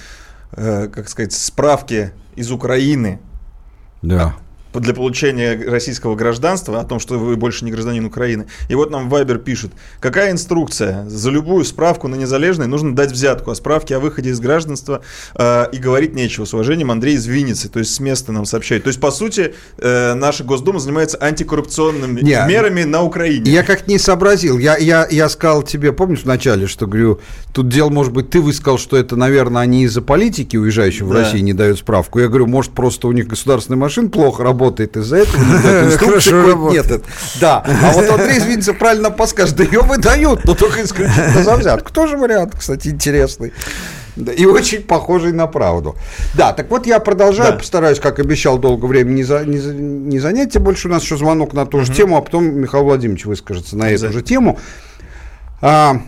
э, 0.53 0.87
как 0.87 1.07
сказать, 1.07 1.33
справки 1.33 2.13
из 2.35 2.51
Украины 2.51 3.19
Да. 4.01 4.35
Для 4.79 4.93
получения 4.93 5.59
российского 5.67 6.15
гражданства, 6.15 6.79
о 6.79 6.83
том, 6.83 6.99
что 6.99 7.17
вы 7.17 7.35
больше 7.35 7.65
не 7.65 7.71
гражданин 7.71 8.05
Украины. 8.05 8.45
И 8.69 8.75
вот 8.75 8.91
нам 8.91 9.09
Вайбер 9.09 9.37
пишет, 9.37 9.71
какая 9.99 10.31
инструкция? 10.31 11.07
За 11.07 11.29
любую 11.29 11.65
справку 11.65 12.07
на 12.07 12.15
незалежный 12.15 12.67
нужно 12.67 12.95
дать 12.95 13.11
взятку, 13.11 13.51
а 13.51 13.55
справки 13.55 13.93
о 13.93 13.99
выходе 13.99 14.29
из 14.29 14.39
гражданства 14.39 15.01
э, 15.35 15.65
и 15.71 15.77
говорить 15.77 16.15
нечего. 16.15 16.45
С 16.45 16.53
уважением, 16.53 16.91
Андрей 16.91 17.15
из 17.15 17.25
Винницы, 17.25 17.69
то 17.69 17.79
есть 17.79 17.93
с 17.93 17.99
места 17.99 18.31
нам 18.31 18.45
сообщает. 18.45 18.83
То 18.83 18.89
есть, 18.89 18.99
по 18.99 19.11
сути, 19.11 19.53
э, 19.77 20.13
наша 20.13 20.43
Госдума 20.43 20.79
занимается 20.79 21.17
антикоррупционными 21.19 22.21
Не, 22.21 22.45
мерами 22.47 22.83
на 22.83 23.03
Украине. 23.03 23.51
Я 23.51 23.63
как 23.63 23.87
не 23.87 23.97
сообразил. 23.97 24.57
Я, 24.57 24.77
я, 24.77 25.07
я 25.09 25.29
сказал 25.29 25.63
тебе, 25.63 25.91
помнишь 25.91 26.21
вначале, 26.23 26.67
что 26.67 26.87
говорю, 26.87 27.19
тут 27.53 27.69
дело, 27.69 27.89
может 27.89 28.13
быть, 28.13 28.29
ты 28.29 28.39
высказал, 28.39 28.77
что 28.77 28.97
это, 28.97 29.15
наверное, 29.15 29.61
они 29.61 29.83
из-за 29.83 30.01
политики, 30.01 30.55
уезжающих 30.57 31.03
в 31.03 31.13
Да. 31.13 31.19
Россию, 31.19 31.43
не 31.43 31.53
дают 31.53 31.79
справку. 31.79 32.19
Я 32.19 32.27
говорю, 32.27 32.47
может, 32.47 32.71
просто 32.71 33.07
у 33.07 33.11
них 33.11 33.27
государственная 33.27 33.79
машина 33.79 34.09
плохо 34.09 34.43
работает 34.43 34.66
из-за 34.79 35.17
этого, 35.17 35.41
инструкции 35.85 36.31
работает. 36.31 36.87
нет. 36.89 37.01
Да, 37.41 37.63
а 37.65 37.91
вот 37.93 38.09
Андрей 38.09 38.39
Звинцев 38.39 38.77
правильно 38.77 39.09
подскажет, 39.11 39.55
да 39.55 39.63
ее 39.63 39.81
выдают, 39.81 40.45
но 40.45 40.53
только 40.55 40.83
исключительно 40.83 41.43
за 41.43 41.55
взятку. 41.55 41.91
Тоже 41.91 42.17
вариант, 42.17 42.55
кстати, 42.57 42.89
интересный. 42.89 43.53
И 44.35 44.45
очень 44.47 44.81
похожий 44.81 45.31
на 45.31 45.45
правду. 45.45 45.95
Да, 46.33 46.51
так 46.51 46.71
вот 46.71 46.87
я 46.87 46.99
продолжаю, 46.99 47.51
Да. 47.53 47.57
постараюсь, 47.59 47.99
как 47.99 48.17
обещал, 48.19 48.57
долго 48.57 48.85
времени 48.87 49.17
не, 49.17 49.23
за- 49.23 49.45
не, 49.45 49.59
не 49.59 50.19
занять. 50.19 50.53
Тем 50.53 50.63
больше 50.63 50.87
у 50.87 50.91
нас 50.91 51.03
еще 51.03 51.17
звонок 51.17 51.53
на 51.53 51.65
ту 51.67 51.81
же 51.85 51.93
тему, 51.93 52.17
а 52.17 52.21
потом 52.21 52.45
Михаил 52.59 52.83
Владимирович 52.85 53.25
выскажется 53.25 53.77
на 53.77 53.91
эту 53.91 54.11
же 54.11 54.21
тему. 54.23 54.57
А, 55.61 56.01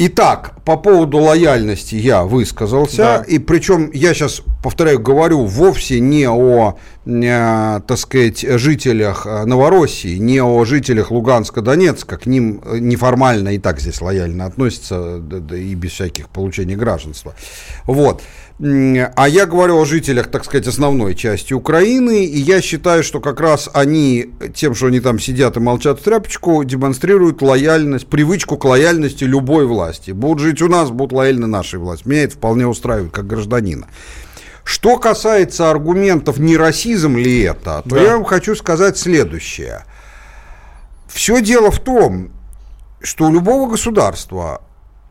Итак, 0.00 0.52
по 0.68 0.76
поводу 0.76 1.16
лояльности 1.16 1.94
я 1.94 2.24
высказался, 2.24 2.96
Да. 2.98 3.24
и 3.26 3.38
причем 3.38 3.90
я 3.94 4.12
сейчас, 4.12 4.42
повторяю, 4.62 4.98
говорю 5.00 5.46
вовсе 5.46 5.98
не 5.98 6.28
о, 6.28 6.76
э, 7.06 7.80
так 7.86 7.96
сказать, 7.96 8.44
жителях 8.46 9.24
э, 9.26 9.46
Новороссии, 9.46 10.18
не 10.18 10.42
о 10.42 10.62
жителях 10.66 11.10
Луганска, 11.10 11.62
Донецка, 11.62 12.18
к 12.18 12.26
ним 12.26 12.60
э, 12.66 12.80
неформально 12.80 13.54
и 13.54 13.58
так 13.58 13.80
здесь 13.80 14.02
лояльно 14.02 14.44
относятся, 14.44 15.20
да- 15.20 15.38
да 15.38 15.56
и 15.56 15.74
без 15.74 15.92
всяких 15.92 16.28
получений 16.28 16.76
гражданства. 16.76 17.34
Вот. 17.86 18.20
А 18.60 19.28
я 19.28 19.46
говорю 19.46 19.78
о 19.78 19.84
жителях, 19.84 20.26
так 20.26 20.44
сказать, 20.44 20.66
основной 20.66 21.14
части 21.14 21.52
Украины, 21.52 22.24
и 22.26 22.38
я 22.40 22.60
считаю, 22.60 23.04
что 23.04 23.20
как 23.20 23.40
раз 23.40 23.70
они, 23.72 24.30
тем, 24.52 24.74
что 24.74 24.86
они 24.88 24.98
там 24.98 25.20
сидят 25.20 25.56
и 25.56 25.60
молчат 25.60 26.00
в 26.00 26.02
тряпочку, 26.02 26.64
демонстрируют 26.64 27.40
лояльность, 27.40 28.08
привычку 28.08 28.56
к 28.56 28.64
лояльности 28.64 29.22
любой 29.22 29.64
власти. 29.64 30.10
Будут 30.10 30.40
жить 30.40 30.57
у 30.62 30.68
нас, 30.68 30.90
будут 30.90 31.12
лояльны 31.12 31.46
нашей 31.46 31.78
власти. 31.78 32.06
Меня 32.08 32.24
это 32.24 32.34
вполне 32.36 32.66
устраивает 32.66 33.12
как 33.12 33.26
гражданина. 33.26 33.86
Что 34.64 34.98
касается 34.98 35.70
аргументов, 35.70 36.38
не 36.38 36.56
расизм 36.56 37.16
ли 37.16 37.40
это, 37.42 37.82
то 37.88 37.96
Да. 37.96 38.00
я 38.02 38.12
вам 38.16 38.24
хочу 38.24 38.54
сказать 38.54 38.98
следующее. 38.98 39.84
Все 41.08 41.40
дело 41.40 41.70
в 41.70 41.78
том, 41.80 42.30
что 43.00 43.26
у 43.26 43.32
любого 43.32 43.70
государства, 43.70 44.60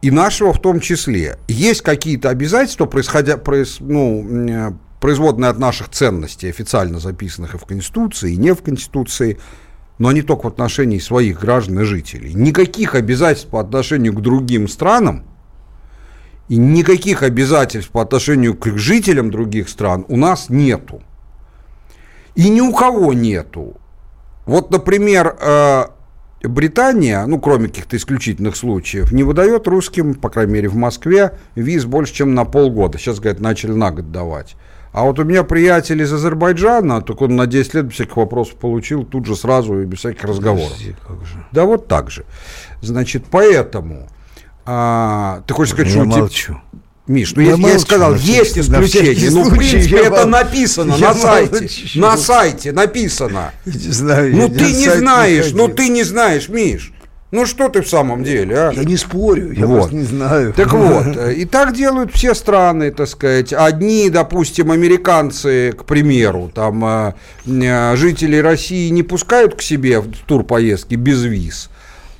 и 0.02 0.12
нашего 0.12 0.54
в 0.54 0.62
том 0.62 0.80
числе, 0.80 1.40
есть 1.48 1.82
какие-то 1.82 2.30
обязательства, 2.30 2.86
происходя, 2.86 3.36
проис- 3.38 3.78
ну, 3.80 4.26
э, 4.48 4.72
производные 5.02 5.50
от 5.50 5.58
наших 5.58 5.90
ценностей, 5.90 6.50
официально 6.50 7.00
записанных 7.00 7.56
и 7.56 7.58
в 7.58 7.66
Конституции, 7.66 8.34
и 8.34 8.38
не 8.38 8.54
в 8.54 8.62
Конституции, 8.62 9.40
но 9.98 10.10
они 10.10 10.22
только 10.22 10.44
в 10.44 10.48
отношении 10.48 11.00
своих 11.00 11.40
граждан 11.40 11.80
и 11.80 11.84
жителей. 11.84 12.34
Никаких 12.36 12.94
обязательств 12.94 13.50
по 13.50 13.60
отношению 13.60 14.14
к 14.14 14.22
другим 14.22 14.68
странам 14.68 15.26
и 16.50 16.58
никаких 16.58 17.24
обязательств 17.24 17.92
по 17.92 18.02
отношению 18.02 18.56
к 18.56 18.68
жителям 18.78 19.32
других 19.32 19.70
стран 19.70 20.06
у 20.08 20.18
нас 20.18 20.50
нету. 20.50 21.02
И 22.36 22.50
ни 22.50 22.62
у 22.62 22.74
кого 22.74 23.14
нету. 23.14 23.76
Вот, 24.46 24.72
например, 24.72 25.36
э, 25.40 25.86
Британия, 26.44 27.26
ну, 27.26 27.40
кроме 27.40 27.68
каких-то 27.68 27.98
исключительных 27.98 28.56
случаев, 28.56 29.12
не 29.12 29.24
выдает 29.24 29.68
русским, 29.68 30.14
по 30.14 30.30
крайней 30.30 30.54
мере, 30.54 30.70
в 30.70 30.76
Москве, 30.76 31.34
виз 31.56 31.86
больше, 31.86 32.14
чем 32.14 32.36
на 32.36 32.46
полгода. 32.46 32.98
Сейчас, 32.98 33.20
говорят, 33.20 33.42
начали 33.42 33.72
на 33.72 33.92
год 33.92 34.12
давать. 34.12 34.56
А 34.94 35.04
вот 35.04 35.20
у 35.20 35.24
меня 35.24 35.44
приятель 35.44 36.02
из 36.02 36.14
Азербайджана, 36.14 37.02
так 37.02 37.22
он 37.22 37.36
на 37.36 37.46
10 37.46 37.74
лет 37.74 37.86
без 37.86 37.96
всяких 37.96 38.18
вопросов 38.18 38.56
получил, 38.56 39.04
тут 39.04 39.26
же 39.26 39.36
сразу 39.36 39.82
и 39.82 39.86
без 39.86 40.00
всяких 40.00 40.24
разговоров. 40.24 40.72
Подожди, 40.72 40.96
как 41.08 41.26
же. 41.26 41.46
Да 41.52 41.66
вот 41.66 41.88
так 41.88 42.10
же. 42.10 42.26
Значит, 42.82 43.26
поэтому... 43.30 44.08
а, 44.68 45.42
ты 45.48 45.54
хочешь 45.54 45.74
сказать, 45.74 45.88
Я 45.94 46.00
что 46.00 46.02
у 46.04 46.12
тебя- 46.12 46.20
молчу. 46.20 46.58
Миш, 47.08 47.34
ну 47.36 47.42
Я 47.42 47.48
я, 47.52 47.56
я 47.56 47.58
молчу, 47.58 47.80
сказал, 47.80 48.12
на 48.12 48.18
всякий- 48.18 48.38
есть 48.38 48.58
исключения. 48.58 49.30
Ну, 49.32 49.44
в 49.44 49.56
принципе, 49.58 49.96
я 49.96 50.02
это 50.08 50.10
мол- 50.22 50.26
написано 50.28 50.94
я 50.98 51.08
на 51.08 51.14
сайте. 51.14 51.52
молчу. 51.62 52.00
На 52.02 52.18
сайте 52.18 52.72
написано. 52.74 53.52
Я 53.66 53.74
не 53.74 53.80
знаю, 53.94 54.36
Ну 54.36 54.42
я 54.42 54.50
ты 54.50 54.74
не 54.74 54.90
знаешь, 54.90 55.52
ну 55.54 55.62
ходил. 55.64 55.76
ты 55.78 55.88
не 55.90 56.04
знаешь, 56.04 56.50
Миш. 56.50 56.92
Ну 57.32 57.46
что 57.46 57.68
ты 57.70 57.82
в 57.82 57.88
самом 57.90 58.24
деле, 58.24 58.56
а? 58.58 58.72
Я 58.74 58.84
не 58.86 58.96
спорю, 58.98 59.52
я 59.54 59.66
Вот. 59.68 59.76
просто 59.80 59.96
не 59.96 60.04
знаю. 60.04 60.54
Так 60.54 60.72
вот, 60.74 61.08
э, 61.18 61.34
и 61.34 61.46
так 61.46 61.74
делают 61.76 62.14
все 62.14 62.34
страны, 62.34 62.92
так 62.92 63.08
сказать. 63.08 63.54
Одни, 63.54 64.10
допустим, 64.10 64.72
американцы, 64.72 65.74
к 65.78 65.84
примеру, 65.86 66.52
там 66.54 66.84
э, 66.86 67.14
э, 67.46 67.96
жители 67.96 68.36
России 68.38 68.90
не 68.90 69.04
пускают 69.04 69.56
к 69.56 69.62
себе 69.62 70.00
в 70.02 70.10
турпоездки 70.26 70.96
без 70.96 71.22
виз. 71.24 71.70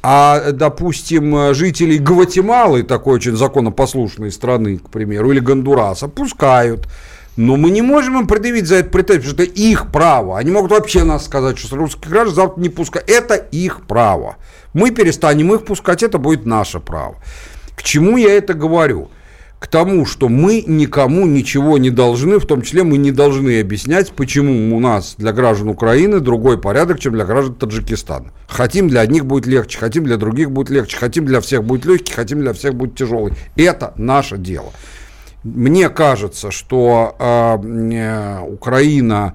А, 0.10 0.54
допустим, 0.54 1.54
жителей 1.54 1.98
Гватемалы, 1.98 2.84
такой 2.84 3.16
очень 3.16 3.36
законопослушной 3.36 4.32
страны, 4.32 4.78
к 4.78 4.90
примеру, 4.90 5.34
или 5.34 5.42
Гондураса, 5.42 6.08
пускают. 6.08 6.88
Но 7.36 7.58
мы 7.58 7.72
не 7.72 7.82
можем 7.82 8.18
им 8.18 8.26
предъявить 8.26 8.68
за 8.68 8.76
это 8.76 8.90
претензию, 8.90 9.32
потому 9.32 9.44
что 9.44 9.44
это 9.44 9.62
их 9.62 9.92
право. 9.92 10.40
Они 10.40 10.50
могут 10.50 10.72
вообще 10.72 11.04
нас 11.04 11.26
сказать, 11.26 11.58
что 11.58 11.76
русских 11.76 12.10
граждан 12.10 12.36
завтра 12.36 12.62
не 12.62 12.70
пускать. 12.70 13.04
Это 13.10 13.36
их 13.36 13.86
право. 13.86 14.38
Мы 14.72 14.92
перестанем 14.92 15.54
их 15.54 15.66
пускать, 15.66 16.04
это 16.04 16.20
будет 16.20 16.46
наше 16.46 16.80
право. 16.80 17.18
К 17.76 17.84
чему 17.84 18.16
я 18.16 18.34
это 18.34 18.54
говорю? 18.54 19.10
К 19.60 19.66
тому, 19.66 20.06
что 20.06 20.30
мы 20.30 20.64
никому 20.68 21.26
ничего 21.26 21.80
не 21.80 21.90
должны, 21.90 22.38
в 22.38 22.46
том 22.46 22.62
числе 22.62 22.84
мы 22.84 22.98
не 22.98 23.12
должны 23.12 23.60
объяснять, 23.60 24.12
почему 24.12 24.76
у 24.76 24.80
нас 24.80 25.16
для 25.18 25.34
граждан 25.34 25.70
Украины 25.70 26.20
другой 26.20 26.60
порядок, 26.60 27.00
чем 27.00 27.14
для 27.14 27.26
граждан 27.26 27.56
Таджикистана. 27.56 28.32
Хотим 28.48 28.88
для 28.88 29.02
одних 29.02 29.26
будет 29.26 29.48
легче, 29.48 29.80
хотим 29.80 30.04
для 30.04 30.18
других 30.18 30.52
будет 30.52 30.70
легче, 30.70 30.98
хотим 30.98 31.26
для 31.26 31.42
всех 31.42 31.64
будет 31.64 31.86
легкий, 31.86 32.14
хотим 32.14 32.42
для 32.42 32.54
всех 32.54 32.76
будет 32.76 32.96
тяжелый. 32.96 33.34
Это 33.56 33.94
наше 33.98 34.38
дело. 34.38 34.72
Мне 35.44 35.90
кажется, 35.90 36.52
что 36.52 37.16
э, 37.18 37.58
э, 37.94 38.40
Украина 38.42 39.34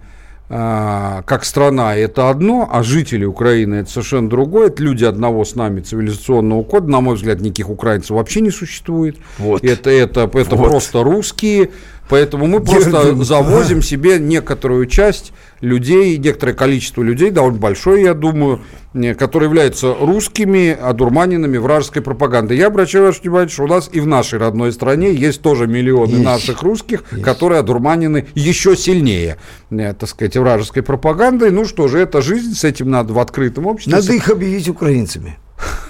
как 0.53 1.45
страна 1.47 1.97
это 1.97 2.29
одно, 2.29 2.69
а 2.71 2.83
жители 2.83 3.25
Украины 3.25 3.77
это 3.77 3.91
совершенно 3.91 4.29
другое. 4.29 4.67
Это 4.67 4.83
люди 4.83 5.03
одного 5.03 5.47
с 5.47 5.55
нами 5.55 5.81
цивилизационного 5.81 6.62
кода. 6.62 6.91
На 6.91 7.01
мой 7.01 7.17
взгляд, 7.17 7.41
никаких 7.41 7.71
украинцев 7.71 8.11
вообще 8.11 8.43
не 8.43 8.51
существует. 8.51 9.17
Вот. 9.38 9.65
Это, 9.65 9.88
это, 9.88 10.31
это 10.35 10.57
Вот. 10.57 10.69
просто 10.69 11.03
русские. 11.03 11.71
Поэтому 12.09 12.47
мы 12.47 12.61
просто 12.61 13.15
завозим 13.23 13.83
себе 13.83 14.19
некоторую 14.19 14.87
часть 14.87 15.33
людей, 15.61 16.19
некоторое 16.19 16.53
количество 16.53 17.03
людей, 17.03 17.31
довольно 17.31 17.59
большое, 17.59 18.05
я 18.05 18.15
думаю, 18.15 18.61
не, 18.93 19.15
которые 19.15 19.49
являются 19.49 19.95
русскими, 19.95 20.77
одурманенными 20.79 21.57
вражеской 21.57 22.03
пропагандой. 22.03 22.59
Я 22.59 22.67
обращаю 22.67 23.07
ваше 23.07 23.23
внимание, 23.23 23.49
что 23.49 23.65
у 23.65 23.67
нас 23.67 23.88
и 23.93 24.01
в 24.01 24.07
нашей 24.07 24.38
родной 24.38 24.73
стране 24.73 25.15
есть 25.15 25.41
тоже 25.41 25.67
миллионы 25.67 26.12
Есть. 26.12 26.25
наших 26.25 26.62
русских, 26.62 27.05
которые 27.23 27.61
одурманены 27.61 28.27
еще 28.35 28.77
сильнее, 28.77 29.38
э, 29.71 29.95
так 29.95 30.09
сказать, 30.09 30.37
вражеской 30.37 30.83
пропагандой. 30.83 31.51
Ну 31.51 31.65
что 31.65 31.88
же, 31.88 31.99
это 31.99 32.21
жизнь, 32.21 32.55
с 32.55 32.65
этим 32.65 32.91
надо 32.91 33.15
в 33.15 33.19
открытом 33.19 33.67
обществе. 33.67 33.95
Надо 33.95 34.12
их 34.12 34.29
объявить 34.29 34.69
украинцами. 34.69 35.38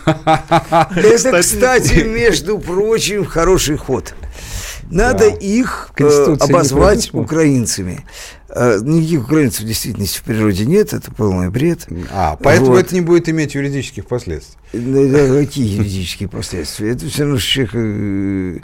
Это, 0.06 1.40
кстати, 1.40 2.02
между 2.02 2.58
прочим, 2.58 3.24
хороший 3.24 3.76
ход. 3.76 4.14
Надо 4.92 5.26
их 5.28 5.90
э, 5.98 6.36
обозвать 6.40 7.12
украинцами. 7.14 8.04
Э, 8.54 8.78
Никаких 8.82 9.24
украинцев 9.24 9.62
в 9.62 9.66
действительности 9.66 10.18
в 10.18 10.22
природе 10.22 10.66
нет, 10.66 10.92
это 10.92 11.10
полный 11.10 11.48
бред. 11.50 11.86
А, 12.12 12.36
поэтому 12.42 12.72
Вот. 12.72 12.80
это 12.84 12.94
не 12.94 13.00
будет 13.00 13.28
иметь 13.28 13.54
юридических 13.54 14.06
последствий. 14.06 14.58
Да, 14.74 15.04
да, 15.06 15.34
Какие 15.44 15.76
юридические 15.78 16.28
последствия? 16.28 16.90
Это 16.92 17.06
все 17.06 17.22
равно, 17.24 17.38
человека 17.38 17.78
э, 17.78 18.58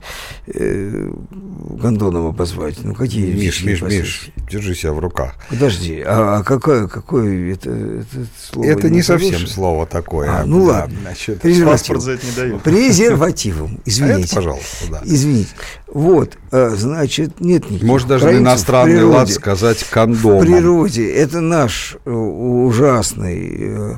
э, 0.47 1.11
гондоном 1.31 2.27
обозвать. 2.27 2.77
Ну, 2.83 2.95
какие 2.95 3.27
Миш, 3.27 3.61
юридические 3.63 3.73
Миш, 3.73 3.81
Миш, 3.83 3.91
последствия? 3.91 4.33
держи 4.51 4.75
себя 4.75 4.93
в 4.93 4.99
руках. 4.99 5.35
Подожди, 5.49 6.03
а, 6.05 6.39
а 6.39 6.43
какое, 6.45 6.87
какое 6.89 7.53
это, 7.55 7.71
это 7.71 8.27
слово? 8.51 8.67
это 8.67 8.91
не 8.91 9.03
совсем 9.03 9.33
хорошее? 9.33 9.49
слово 9.55 9.87
такое. 9.87 10.31
А, 10.31 10.45
ну 10.45 10.67
Да, 10.67 10.73
ладно. 10.73 10.99
значит, 11.03 11.41
Презерватив. 11.41 11.79
Паспорт 11.81 12.03
за 12.03 12.13
это 12.13 12.27
не 12.27 12.33
дают. 12.33 12.63
Презервативом, 12.63 13.77
а 13.79 13.81
извините. 13.89 14.25
это, 14.25 14.35
пожалуйста, 14.35 14.85
да. 14.91 15.01
Извините. 15.05 15.51
Вот, 15.93 16.37
э, 16.51 16.71
значит, 16.77 17.41
нет 17.41 17.71
никаких 17.71 17.87
Может 17.89 18.09
даже 18.09 18.27
на 18.27 18.33
в 18.33 18.39
иностранный 18.39 19.05
лад 19.05 19.31
сказать 19.31 19.79
В 19.79 19.91
кондомом. 19.91 20.41
природе 20.43 21.11
это 21.11 21.41
наш 21.41 21.97
э, 22.05 22.11
ужасный, 22.11 23.57
э, 23.59 23.95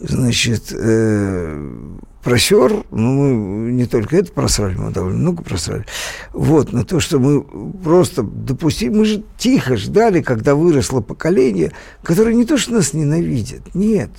значит, 0.00 0.72
э, 0.72 1.70
просер. 2.22 2.84
Ну, 2.90 3.12
мы 3.12 3.72
не 3.72 3.86
только 3.86 4.18
это 4.18 4.32
просрали, 4.32 4.74
мы 4.74 4.90
довольно 4.90 5.18
много 5.18 5.42
просрали. 5.42 5.86
Вот, 6.34 6.72
но 6.72 6.84
то, 6.84 7.00
что 7.00 7.18
мы 7.18 7.42
просто 7.42 8.22
допустили, 8.22 8.90
мы 8.90 9.04
же 9.06 9.24
тихо 9.38 9.76
ждали, 9.76 10.20
когда 10.20 10.54
выросло 10.54 11.00
поколение, 11.00 11.72
которое 12.02 12.34
не 12.34 12.44
то, 12.44 12.58
что 12.58 12.74
нас 12.74 12.92
ненавидит, 12.92 13.74
нет, 13.74 14.10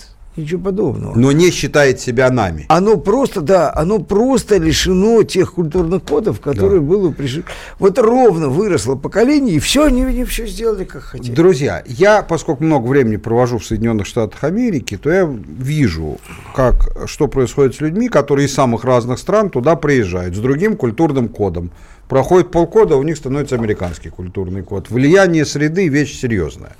ничего 0.41 0.61
подобного. 0.61 1.15
Но 1.15 1.31
не 1.31 1.51
считает 1.51 1.99
себя 1.99 2.29
нами. 2.29 2.65
Оно 2.69 2.97
просто, 2.97 3.41
да, 3.41 3.73
оно 3.73 3.99
просто 3.99 4.57
лишено 4.57 5.23
тех 5.23 5.53
культурных 5.53 6.03
кодов, 6.03 6.39
которые 6.41 6.81
было 6.81 7.11
пришли. 7.11 7.43
Вот 7.79 7.97
ровно 7.97 8.49
выросло 8.49 8.95
поколение, 8.95 9.55
и 9.55 9.59
все, 9.59 9.85
они, 9.85 10.03
они 10.03 10.23
все 10.25 10.45
сделали, 10.45 10.83
как 10.83 11.03
хотели. 11.03 11.33
Друзья, 11.33 11.83
я, 11.85 12.23
поскольку 12.23 12.63
много 12.63 12.87
времени 12.87 13.17
провожу 13.17 13.57
в 13.57 13.65
Соединенных 13.65 14.07
Штатах 14.07 14.43
Америки, 14.43 14.97
то 14.97 15.11
я 15.11 15.25
вижу, 15.25 16.17
как, 16.55 17.07
что 17.07 17.27
происходит 17.27 17.75
с 17.75 17.81
людьми, 17.81 18.09
которые 18.09 18.47
из 18.47 18.53
самых 18.53 18.83
разных 18.83 19.19
стран 19.19 19.49
туда 19.49 19.75
приезжают, 19.75 20.35
с 20.35 20.39
другим 20.39 20.75
культурным 20.75 21.29
кодом. 21.29 21.71
Проходит 22.07 22.51
полгода, 22.51 22.97
у 22.97 23.03
них 23.03 23.15
становится 23.15 23.55
американский 23.55 24.09
культурный 24.09 24.63
код. 24.63 24.89
Влияние 24.89 25.45
среды– 25.45 25.87
вещь 25.89 26.19
серьезная. 26.19 26.75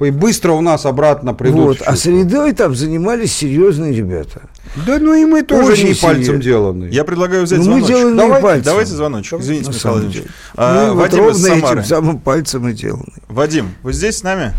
И 0.00 0.10
быстро 0.10 0.52
у 0.52 0.60
нас 0.60 0.86
обратно 0.86 1.34
придут. 1.34 1.78
Вот, 1.78 1.82
а 1.86 1.94
средой 1.96 2.52
там 2.52 2.74
занимались 2.74 3.32
серьезные 3.32 3.94
ребята. 3.94 4.42
Да 4.86 4.98
ну 4.98 5.14
и 5.14 5.24
мы 5.24 5.42
тоже 5.42 5.72
Очень 5.72 5.88
не 5.90 5.94
пальцем 5.94 6.24
серьезно. 6.24 6.42
деланные. 6.42 6.90
Я 6.90 7.04
предлагаю 7.04 7.44
взять 7.44 7.60
Ну, 7.60 7.64
мы 7.66 7.70
звоночек. 7.80 7.96
делаем 7.96 8.16
давайте, 8.16 8.42
пальцем. 8.42 8.64
давайте 8.64 8.90
звоночек. 8.92 9.40
Извините, 9.40 9.70
На 9.70 9.74
Михаил 9.74 9.94
Владимирович. 9.94 10.30
А, 10.56 10.74
Ну, 10.88 10.94
вот 10.94 11.00
Вадим 11.02 11.28
из 11.28 11.46
ровно 11.48 11.54
этим 11.70 11.84
самым 11.84 12.18
пальцем 12.18 12.68
и 12.68 12.72
деланы. 12.72 13.12
Вадим, 13.28 13.68
вы 13.84 13.92
здесь 13.92 14.18
с 14.18 14.22
нами? 14.24 14.52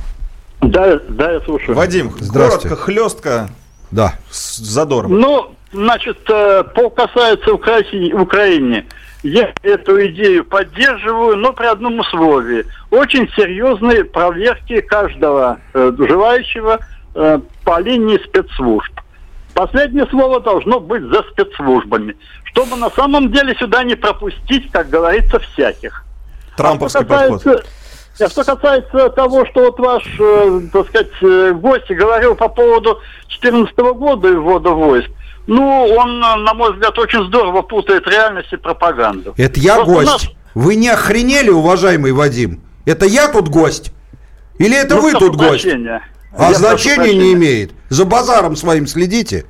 Да, 0.62 1.00
да, 1.10 1.32
я 1.34 1.41
слушаю. 1.41 1.76
Вадим, 1.76 2.12
Здравствуйте. 2.17 2.69
коротко, 2.69 2.84
хлестко, 2.86 3.50
Да. 3.91 4.13
с 4.32 4.58
задором. 4.60 5.19
Ну, 5.19 5.52
значит, 5.74 6.17
э, 6.30 6.63
по 6.76 6.89
касается 6.89 7.52
Украине, 7.54 8.13
Украине, 8.15 8.86
я 9.26 9.54
эту 9.64 10.06
идею 10.08 10.46
поддерживаю, 10.46 11.38
но 11.38 11.52
при 11.52 11.66
одном 11.66 12.00
условии. 12.00 12.66
Очень 12.92 13.28
серьезные 13.36 14.06
проверки 14.06 14.82
каждого 14.82 15.60
э, 15.74 15.92
желающего 15.98 16.80
э, 17.16 17.40
по 17.64 17.80
линии 17.80 18.20
спецслужб. 18.24 18.94
Последнее 19.56 20.06
слово 20.08 20.42
должно 20.42 20.80
быть 20.80 21.02
за 21.04 21.24
спецслужбами, 21.24 22.16
чтобы 22.44 22.76
на 22.76 22.92
самом 22.92 23.32
деле 23.32 23.56
сюда 23.56 23.84
не 23.84 23.96
пропустить, 23.96 24.70
как 24.72 24.90
говорится, 24.90 25.40
всяких. 25.40 26.04
Трамповский 26.56 27.00
а 27.00 27.04
что 27.04 27.10
касается, 27.10 27.50
подход. 27.50 27.68
а 28.20 28.30
что 28.30 28.44
касается 28.44 29.10
того, 29.10 29.46
что 29.48 29.60
вот 29.62 29.80
ваш, 29.80 30.04
э, 30.20 30.62
так 30.72 30.88
сказать, 30.88 31.12
э, 31.22 31.52
гость 31.54 31.90
говорил 31.90 32.36
по 32.36 32.48
поводу 32.48 33.02
2014 33.30 33.94
года 33.94 34.28
и 34.28 34.36
ввода 34.36 34.70
войск, 34.70 35.10
ну, 35.47 35.86
он, 35.97 36.19
на 36.19 36.53
мой 36.53 36.73
взгляд, 36.73 36.97
очень 36.99 37.25
здорово 37.27 37.62
путает 37.62 38.08
реальность 38.08 38.51
и 38.53 38.58
пропаганду. 38.58 39.34
Это 39.38 39.60
я 39.60 39.75
Просто 39.75 39.93
гость. 39.93 40.08
нас- 40.12 40.27
Вы 40.55 40.75
не 40.75 40.89
охренели, 40.89 41.49
уважаемый 41.49 42.12
Вадим? 42.13 42.62
Это 42.86 43.05
я 43.05 43.27
тут 43.27 43.49
гость? 43.49 43.91
Или 44.58 44.75
это 44.77 44.95
Ну, 44.95 45.01
вы 45.01 45.12
тут 45.13 45.36
гость? 45.36 45.63
прощения. 45.63 46.01
А 46.38 46.49
Я 46.51 46.53
значения 46.58 47.13
не 47.13 47.34
имеет. 47.34 47.71
За 47.89 48.05
базаром 48.05 48.55
своим 48.55 48.88
следите. 48.88 49.45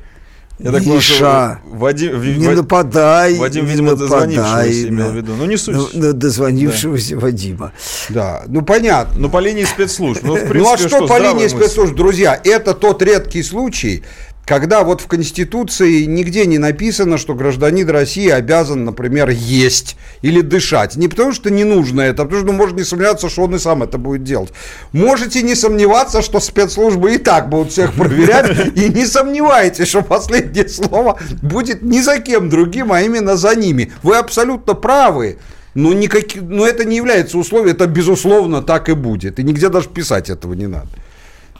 Я 0.58 0.71
так 0.71 0.84
что 0.84 0.91
Миша, 0.93 1.60
Вадим, 1.65 2.17
Ви- 2.19 2.38
Не 2.38 2.47
Ва- 2.47 2.53
нападай. 2.53 3.38
Вадим, 3.38 3.65
не 3.65 3.71
видимо, 3.71 3.91
нападай 3.91 4.08
дозвонившегося 4.36 4.88
имел 4.88 5.10
в 5.12 5.15
виду. 5.15 5.34
Ну, 5.38 5.45
не 5.45 5.58
суть. 5.58 5.93
на 5.93 6.13
дозвонившегося 6.13 7.17
Вадима. 7.17 7.73
Да, 8.10 8.43
ну 8.47 8.62
понятно. 8.62 9.15
Ну, 9.19 9.29
по 9.29 9.39
линии 9.39 9.65
спецслужб. 9.65 10.21
Ну, 10.23 10.36
в 10.36 10.47
принципе, 10.47 10.60
ну 10.60 10.73
а 10.73 10.77
что, 10.77 10.89
по 10.99 11.05
здравая 11.08 11.29
линии 11.31 11.43
мысль. 11.43 11.58
спецслужб, 11.58 11.93
друзья, 11.95 12.39
это 12.41 12.73
тот 12.73 13.01
редкий 13.01 13.43
случай, 13.43 14.03
когда 14.45 14.84
вот 14.84 15.01
в 15.01 15.08
Конституции 15.08 16.05
нигде 16.05 16.45
не 16.45 16.60
написано, 16.60 17.17
что 17.17 17.34
гражданин 17.34 17.89
России 17.89 18.29
обязан, 18.29 18.86
например, 18.86 19.29
есть 19.29 19.97
или 20.21 20.41
дышать. 20.41 20.95
Не 20.95 21.08
потому 21.08 21.34
что 21.34 21.49
не 21.49 21.63
нужно 21.63 22.01
это, 22.01 22.21
а 22.21 22.25
потому 22.25 22.43
что 22.43 22.51
ну, 22.51 22.58
можно 22.58 22.77
не 22.77 22.84
сомневаться, 22.84 23.29
что 23.29 23.43
он 23.43 23.55
и 23.55 23.60
сам 23.60 23.81
это 23.81 23.97
будет 23.97 24.23
делать. 24.23 24.53
Можете 24.93 25.41
не 25.41 25.55
сомневаться, 25.55 26.21
что 26.21 26.39
спецслужбы 26.39 27.15
и 27.15 27.17
так 27.17 27.49
будут 27.49 27.71
всех 27.71 27.93
проверять, 27.93 28.77
и 28.77 28.89
не 28.89 29.05
сомневайтесь, 29.08 29.88
что 29.88 30.03
последнее 30.03 30.69
слово 30.69 31.19
будет 31.41 31.81
не 31.81 32.01
за 32.01 32.19
кем 32.19 32.49
другим, 32.49 32.91
а 32.91 33.01
именно 33.01 33.36
за 33.38 33.55
ними. 33.55 33.91
Вы 34.03 34.17
абсолютно 34.17 34.75
правы. 34.75 35.38
Но, 35.73 35.91
никаки- 35.91 36.39
но 36.39 36.65
это 36.65 36.86
не 36.86 36.95
является 36.95 37.38
условием, 37.38 37.75
это 37.75 37.86
безусловно 37.88 38.62
так 38.62 38.88
и 38.89 38.93
будет. 38.93 39.39
И 39.39 39.43
нигде 39.43 39.67
даже 39.69 39.89
писать 39.89 40.29
этого 40.29 40.53
не 40.53 40.67
надо. 40.67 40.88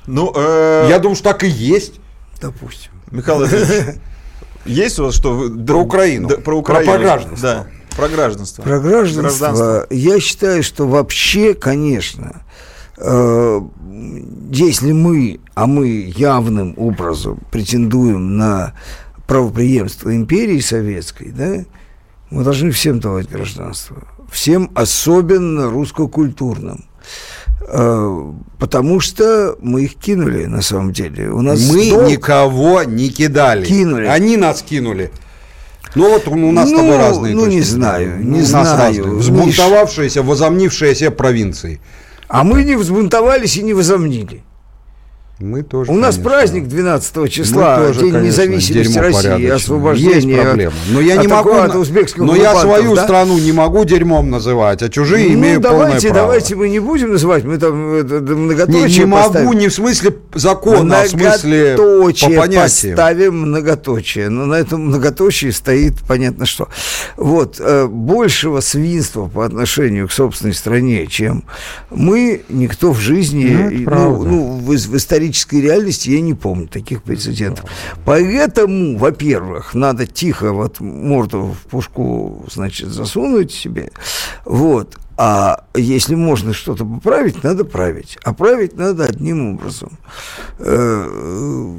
Ну, 0.08 0.32
э, 0.34 0.88
Я 0.90 1.00
думаю, 1.00 1.16
что 1.16 1.26
так 1.32 1.44
и 1.44 1.48
есть. 1.48 1.96
Допустим. 2.46 2.92
Михаил 3.12 3.38
Владимирович, 3.40 3.96
есть 4.66 5.00
у 5.00 5.04
вас 5.06 5.16
что? 5.16 5.34
вы- 5.34 5.66
Про 5.66 5.78
Украину. 5.82 6.28
Да, 6.30 6.38
про 6.38 6.58
Украину. 6.58 6.92
Про 6.92 7.00
гражданство. 7.02 7.38
Да, 7.48 7.68
про 7.96 8.08
гражданство. 8.10 8.62
Про 8.64 8.80
гражданство, 8.80 9.88
я 9.90 10.20
считаю, 10.20 10.64
что 10.64 10.88
вообще, 10.88 11.54
конечно, 11.54 12.42
э, 12.98 13.62
если 14.52 14.92
мы, 14.92 15.40
а 15.54 15.66
мы 15.68 15.88
явным 16.16 16.74
образом 16.78 17.40
претендуем 17.52 18.38
на 18.38 18.74
правоприемства 19.28 20.16
империи 20.16 20.60
советской, 20.60 21.32
да, 21.32 21.66
мы 22.30 22.44
должны 22.44 22.72
всем 22.72 23.00
давать 23.00 23.30
гражданство. 23.30 24.04
Всем, 24.32 24.72
особенно 24.76 25.70
русско-культурным. 25.70 26.86
Э, 27.62 28.32
потому 28.60 29.00
что 29.00 29.56
мы 29.62 29.84
их 29.86 29.96
кинули, 29.96 30.46
на 30.46 30.62
самом 30.62 30.92
деле. 30.94 31.30
У 31.32 31.42
нас 31.42 31.60
Мы 31.72 31.90
долг- 31.90 32.10
никого 32.10 32.84
не 32.84 33.10
кидали. 33.10 33.66
Кинули. 33.66 34.06
Они 34.06 34.38
нас 34.38 34.62
кинули. 34.62 35.12
Ну 35.96 36.10
вот 36.10 36.28
у 36.28 36.52
нас 36.52 36.70
с 36.70 36.72
Ну, 36.72 36.78
тобой 36.78 36.98
разные 36.98 37.34
ну, 37.34 37.46
точки 37.46 37.56
не 37.56 37.62
знаю, 37.62 38.18
Ну, 38.20 38.24
не 38.32 38.38
у 38.40 38.42
нас 38.42 38.48
знаю. 38.50 38.78
разные. 38.78 39.16
Взбунтовавшиеся, 39.16 40.24
возомнившиеся 40.24 41.12
провинции. 41.12 41.80
А 42.28 42.44
мы 42.44 42.64
не 42.64 42.76
взбунтовались 42.76 43.58
и 43.58 43.64
не 43.64 43.74
возомнили. 43.74 44.44
Мы 45.40 45.64
тоже, 45.64 45.92
У 45.92 45.96
нас 45.96 46.16
конечно. 46.16 46.32
праздник 46.32 46.68
12 46.70 47.30
числа, 47.30 47.76
тоже, 47.78 48.00
День 48.00 48.12
конечно, 48.14 48.26
независимости 48.46 48.98
России, 48.98 49.48
освобождение 49.50 50.16
Есть 50.16 50.28
от- 50.40 50.42
проблема. 50.46 50.74
Но 50.92 51.02
я 51.02 51.16
не 51.18 51.26
от 51.26 51.32
могу, 51.32 51.54
на- 51.54 51.78
узбекских 51.78 52.22
но 52.24 52.36
я 52.38 52.56
свою 52.56 52.96
да? 52.96 53.04
страну 53.04 53.38
не 53.38 53.52
могу 53.52 53.84
дерьмом 53.84 54.30
называть, 54.30 54.82
а 54.82 54.88
чужие 54.88 55.28
ну, 55.28 55.34
имею 55.34 55.62
полное 55.62 55.88
давайте, 55.88 56.08
право. 56.08 56.22
давайте 56.22 56.56
мы 56.56 56.70
не 56.70 56.80
будем 56.80 57.12
называть, 57.12 57.44
мы 57.44 57.58
там 57.58 57.96
это, 57.96 58.16
это 58.16 58.34
Не, 58.34 58.40
многоточие 58.40 59.00
не 59.00 59.06
могу 59.08 59.52
не 59.52 59.68
в 59.68 59.74
смысле 59.74 60.16
закона, 60.34 61.02
а 61.02 61.04
в 61.04 61.10
смысле 61.10 61.76
по 61.76 61.82
Многоточие 61.84 62.38
понятиям. 62.40 62.96
поставим 62.96 63.38
многоточие. 63.42 64.30
Но 64.30 64.46
на 64.46 64.56
этом 64.56 64.86
многоточии 64.88 65.50
стоит 65.50 65.96
понятно 66.08 66.46
что. 66.46 66.70
Вот, 67.18 67.58
э, 67.60 67.88
большего 67.88 68.62
свинства 68.62 69.26
по 69.28 69.46
отношению 69.46 70.08
к 70.08 70.14
собственной 70.14 70.54
стране, 70.54 71.08
чем 71.08 71.44
мы, 71.90 72.44
никто 72.48 72.94
в 72.94 73.00
жизни, 73.00 73.86
Ну, 73.86 73.90
ну, 73.90 74.24
ну, 74.24 74.58
в, 74.60 74.68
в 74.76 74.96
исторической 75.26 75.62
реальности 75.62 76.10
я 76.10 76.22
не 76.22 76.34
помню 76.34 76.68
таких 76.68 77.04
прецедентов. 77.04 77.70
Поэтому, 78.06 78.98
во-первых, 78.98 79.74
надо 79.74 80.06
тихо 80.06 80.54
вот 80.54 80.80
морду 80.80 81.54
в 81.54 81.70
пушку, 81.70 82.46
значит, 82.52 82.90
засунуть 82.90 83.52
себе, 83.52 83.92
вот, 84.46 84.98
а 85.18 85.66
если 85.76 86.16
можно 86.16 86.54
что-то 86.54 86.86
поправить, 86.86 87.44
надо 87.44 87.64
править. 87.64 88.18
А 88.24 88.34
править 88.34 88.76
надо 88.78 89.06
одним 89.06 89.54
образом. 89.54 89.98
Э, 90.60 91.74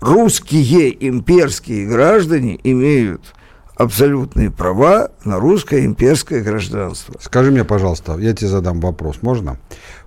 Русские 0.00 1.08
имперские 1.08 1.86
граждане 1.86 2.60
имеют 2.62 3.34
абсолютные 3.74 4.50
права 4.50 5.10
на 5.24 5.38
русское 5.38 5.86
имперское 5.86 6.42
гражданство. 6.42 7.14
Скажи 7.22 7.50
мне, 7.50 7.64
пожалуйста, 7.64 8.18
я 8.18 8.34
тебе 8.34 8.48
задам 8.48 8.80
вопрос, 8.80 9.22
можно? 9.22 9.58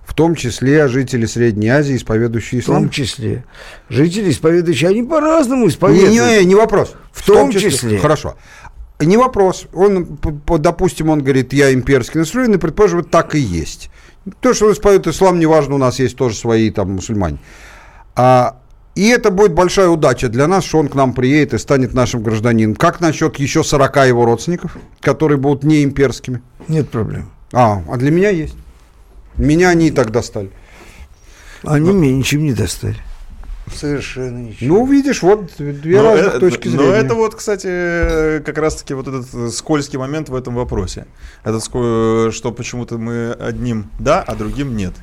В 0.08 0.14
том 0.14 0.34
числе 0.34 0.88
жители 0.88 1.26
Средней 1.26 1.68
Азии, 1.68 1.94
исповедующие 1.94 2.62
В 2.62 2.64
том 2.64 2.76
ислам? 2.76 2.88
числе 2.90 3.44
жители 3.90 4.30
исповедующие, 4.30 4.88
они 4.88 5.02
по-разному 5.02 5.64
Не, 5.64 5.68
исповедуют. 5.68 6.10
не, 6.12 6.44
не 6.46 6.54
вопрос. 6.54 6.94
В 7.12 7.24
том 7.26 7.52
числе. 7.52 7.98
Хорошо. 7.98 8.34
Не 9.00 9.18
вопрос. 9.18 9.66
Он, 9.74 10.18
допустим, 10.58 11.10
он 11.10 11.22
говорит, 11.22 11.52
я 11.52 11.74
имперский 11.74 12.18
настроен, 12.20 12.54
и 12.54 12.56
предположим, 12.56 13.04
так 13.04 13.34
и 13.34 13.38
есть. 13.38 13.90
То, 14.40 14.54
что 14.54 14.66
он 14.66 14.72
исповедует 14.72 15.14
ислам, 15.14 15.38
неважно, 15.38 15.74
у 15.74 15.78
нас 15.78 15.98
есть 15.98 16.16
тоже 16.16 16.36
свои 16.36 16.70
там 16.70 16.94
мусульмане. 16.94 17.38
А, 18.16 18.56
и 18.94 19.08
это 19.08 19.30
будет 19.30 19.52
большая 19.52 19.88
удача 19.90 20.30
для 20.30 20.48
нас, 20.48 20.64
что 20.64 20.78
он 20.78 20.88
к 20.88 20.94
нам 20.94 21.12
приедет 21.12 21.52
и 21.52 21.58
станет 21.58 21.92
нашим 21.92 22.22
гражданином. 22.22 22.74
Как 22.74 23.00
насчет 23.00 23.36
еще 23.36 23.62
40 23.62 23.96
его 24.08 24.24
родственников, 24.24 24.78
которые 25.00 25.36
будут 25.36 25.64
не 25.64 25.84
имперскими? 25.84 26.40
Нет 26.66 26.88
проблем. 26.88 27.30
А, 27.52 27.82
а 27.88 27.96
для 27.98 28.10
меня 28.10 28.30
есть. 28.30 28.56
Меня 29.38 29.70
они 29.70 29.88
и 29.88 29.90
так 29.90 30.10
достали. 30.10 30.50
Они 31.64 31.90
меня 31.92 32.12
ничем 32.14 32.42
не 32.44 32.52
достали. 32.52 32.96
Совершенно 33.74 34.38
ничем. 34.38 34.68
Ну, 34.68 34.86
видишь, 34.86 35.22
вот 35.22 35.50
две 35.58 36.00
Но 36.00 36.14
разных 36.14 36.34
э- 36.36 36.40
точки 36.40 36.68
но 36.68 36.78
зрения. 36.84 36.94
это 36.96 37.14
вот, 37.14 37.34
кстати, 37.34 37.66
э, 37.70 38.40
как 38.44 38.56
раз-таки 38.58 38.94
вот 38.94 39.06
этот 39.08 39.26
э, 39.34 39.48
скользкий 39.50 39.98
момент 39.98 40.30
в 40.30 40.34
этом 40.34 40.54
вопросе. 40.54 41.06
Это 41.44 41.58
ско- 41.58 42.30
что 42.32 42.50
почему-то 42.52 42.96
мы 42.96 43.32
одним 43.32 43.90
да, 43.98 44.22
а 44.26 44.34
другим 44.36 44.74
нет. 44.76 44.94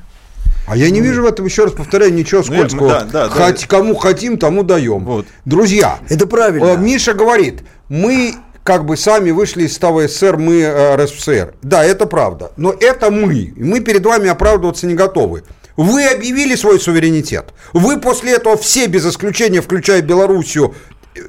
А 0.66 0.76
я 0.76 0.90
не 0.90 1.00
вижу 1.00 1.22
в 1.22 1.26
этом, 1.26 1.44
еще 1.44 1.64
раз 1.64 1.74
повторяю, 1.74 2.12
ничего 2.12 2.40
Ну, 2.44 2.52
скользкого. 2.54 2.88
да, 2.88 3.00
да, 3.04 3.28
да. 3.28 3.30
Хоть 3.46 3.66
кому 3.66 3.94
хотим, 3.94 4.36
тому 4.36 4.64
даем. 4.64 5.04
Вот. 5.04 5.26
Друзья, 5.44 6.00
Это 6.08 6.26
правильно. 6.26 6.64
э, 6.70 6.76
Миша 6.76 7.14
говорит, 7.14 7.62
мы 7.88 8.34
как 8.66 8.84
бы 8.84 8.96
сами 8.96 9.30
вышли 9.30 9.62
из 9.62 9.78
того 9.78 10.06
СССР, 10.08 10.36
мы 10.36 10.60
э, 10.60 10.96
РСФСР. 10.96 11.54
Да, 11.62 11.84
это 11.84 12.04
правда. 12.06 12.50
Но 12.56 12.74
это 12.78 13.12
мы. 13.12 13.54
Мы 13.56 13.80
перед 13.80 14.04
вами 14.04 14.28
оправдываться 14.28 14.88
не 14.88 14.94
готовы. 14.94 15.44
Вы 15.76 16.04
объявили 16.04 16.56
свой 16.56 16.80
суверенитет. 16.80 17.50
Вы 17.72 18.00
после 18.00 18.32
этого 18.32 18.56
все, 18.56 18.86
без 18.86 19.06
исключения, 19.06 19.60
включая 19.60 20.02
Белоруссию, 20.02 20.74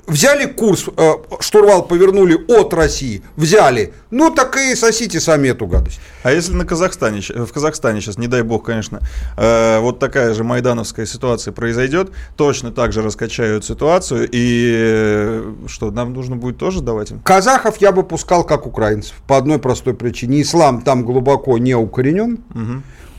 взяли 0.07 0.45
курс, 0.45 0.85
э, 0.95 1.11
штурвал 1.39 1.85
повернули 1.85 2.37
от 2.47 2.73
России, 2.73 3.21
взяли. 3.35 3.93
Ну 4.11 4.31
так 4.31 4.57
и 4.57 4.75
сосите 4.75 5.19
сами 5.19 5.49
эту 5.49 5.67
гадость. 5.67 5.99
А 6.23 6.31
если 6.31 6.53
на 6.53 6.65
Казахстане, 6.65 7.21
в 7.21 7.51
Казахстане 7.51 8.01
сейчас, 8.01 8.17
не 8.17 8.27
дай 8.27 8.41
бог, 8.41 8.65
конечно, 8.65 9.01
э, 9.37 9.79
вот 9.79 9.99
такая 9.99 10.33
же 10.33 10.43
майдановская 10.43 11.05
ситуация 11.05 11.51
произойдет, 11.51 12.11
точно 12.35 12.71
так 12.71 12.93
же 12.93 13.01
раскачают 13.01 13.65
ситуацию, 13.65 14.27
и 14.31 14.73
э, 14.77 15.53
что, 15.67 15.91
нам 15.91 16.13
нужно 16.13 16.35
будет 16.35 16.57
тоже 16.57 16.81
давать 16.81 17.11
им? 17.11 17.19
Казахов 17.19 17.77
я 17.77 17.91
бы 17.91 18.03
пускал 18.03 18.43
как 18.43 18.65
украинцев 18.65 19.15
по 19.27 19.37
одной 19.37 19.59
простой 19.59 19.93
причине. 19.93 20.41
Ислам 20.41 20.81
там 20.81 21.03
глубоко 21.03 21.57
не 21.57 21.75
укоренен. 21.75 22.39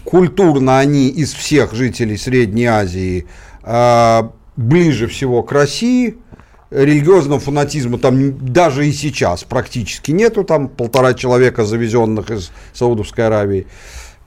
Культурно 0.05 0.79
они 0.79 1.09
из 1.09 1.35
всех 1.35 1.75
жителей 1.75 2.17
Средней 2.17 2.65
Азии 2.65 3.27
а, 3.63 4.33
ближе 4.57 5.07
всего 5.07 5.43
к 5.43 5.53
России. 5.53 6.17
Религиозного 6.71 7.41
фанатизма 7.41 7.99
там 7.99 8.53
даже 8.53 8.87
и 8.87 8.93
сейчас 8.93 9.45
практически 9.45 10.11
нету. 10.11 10.45
Там 10.45 10.69
полтора 10.69 11.15
человека, 11.15 11.65
завезенных 11.65 12.31
из 12.31 12.51
Саудовской 12.75 13.27
Аравии. 13.27 13.67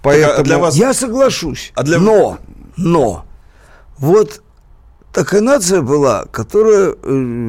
Поэтому... 0.01 0.43
для 0.43 0.57
вас- 0.57 0.75
Я 0.75 0.93
соглашусь. 0.93 1.71
А 1.75 1.83
для- 1.83 1.99
Но, 1.99 2.39
но, 2.77 3.25
вот 3.99 4.41
такая 5.13 5.41
нация 5.41 5.81
была, 5.83 6.25
которая 6.25 6.91
э, 6.93 6.95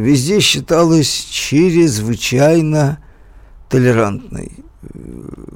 везде 0.02 0.40
считалась 0.40 1.08
чрезвычайно 1.30 2.98
толерантной. 3.70 4.52
Э, 4.82 4.98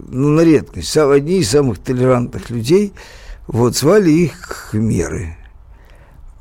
Ну, 0.08 0.28
на 0.30 0.40
редкость. 0.40 0.96
Одни 0.96 1.38
из 1.40 1.50
самых 1.50 1.78
толерантных 1.78 2.48
людей, 2.48 2.94
вот, 3.48 3.76
звали 3.76 4.10
их 4.10 4.70
меры. 4.72 5.36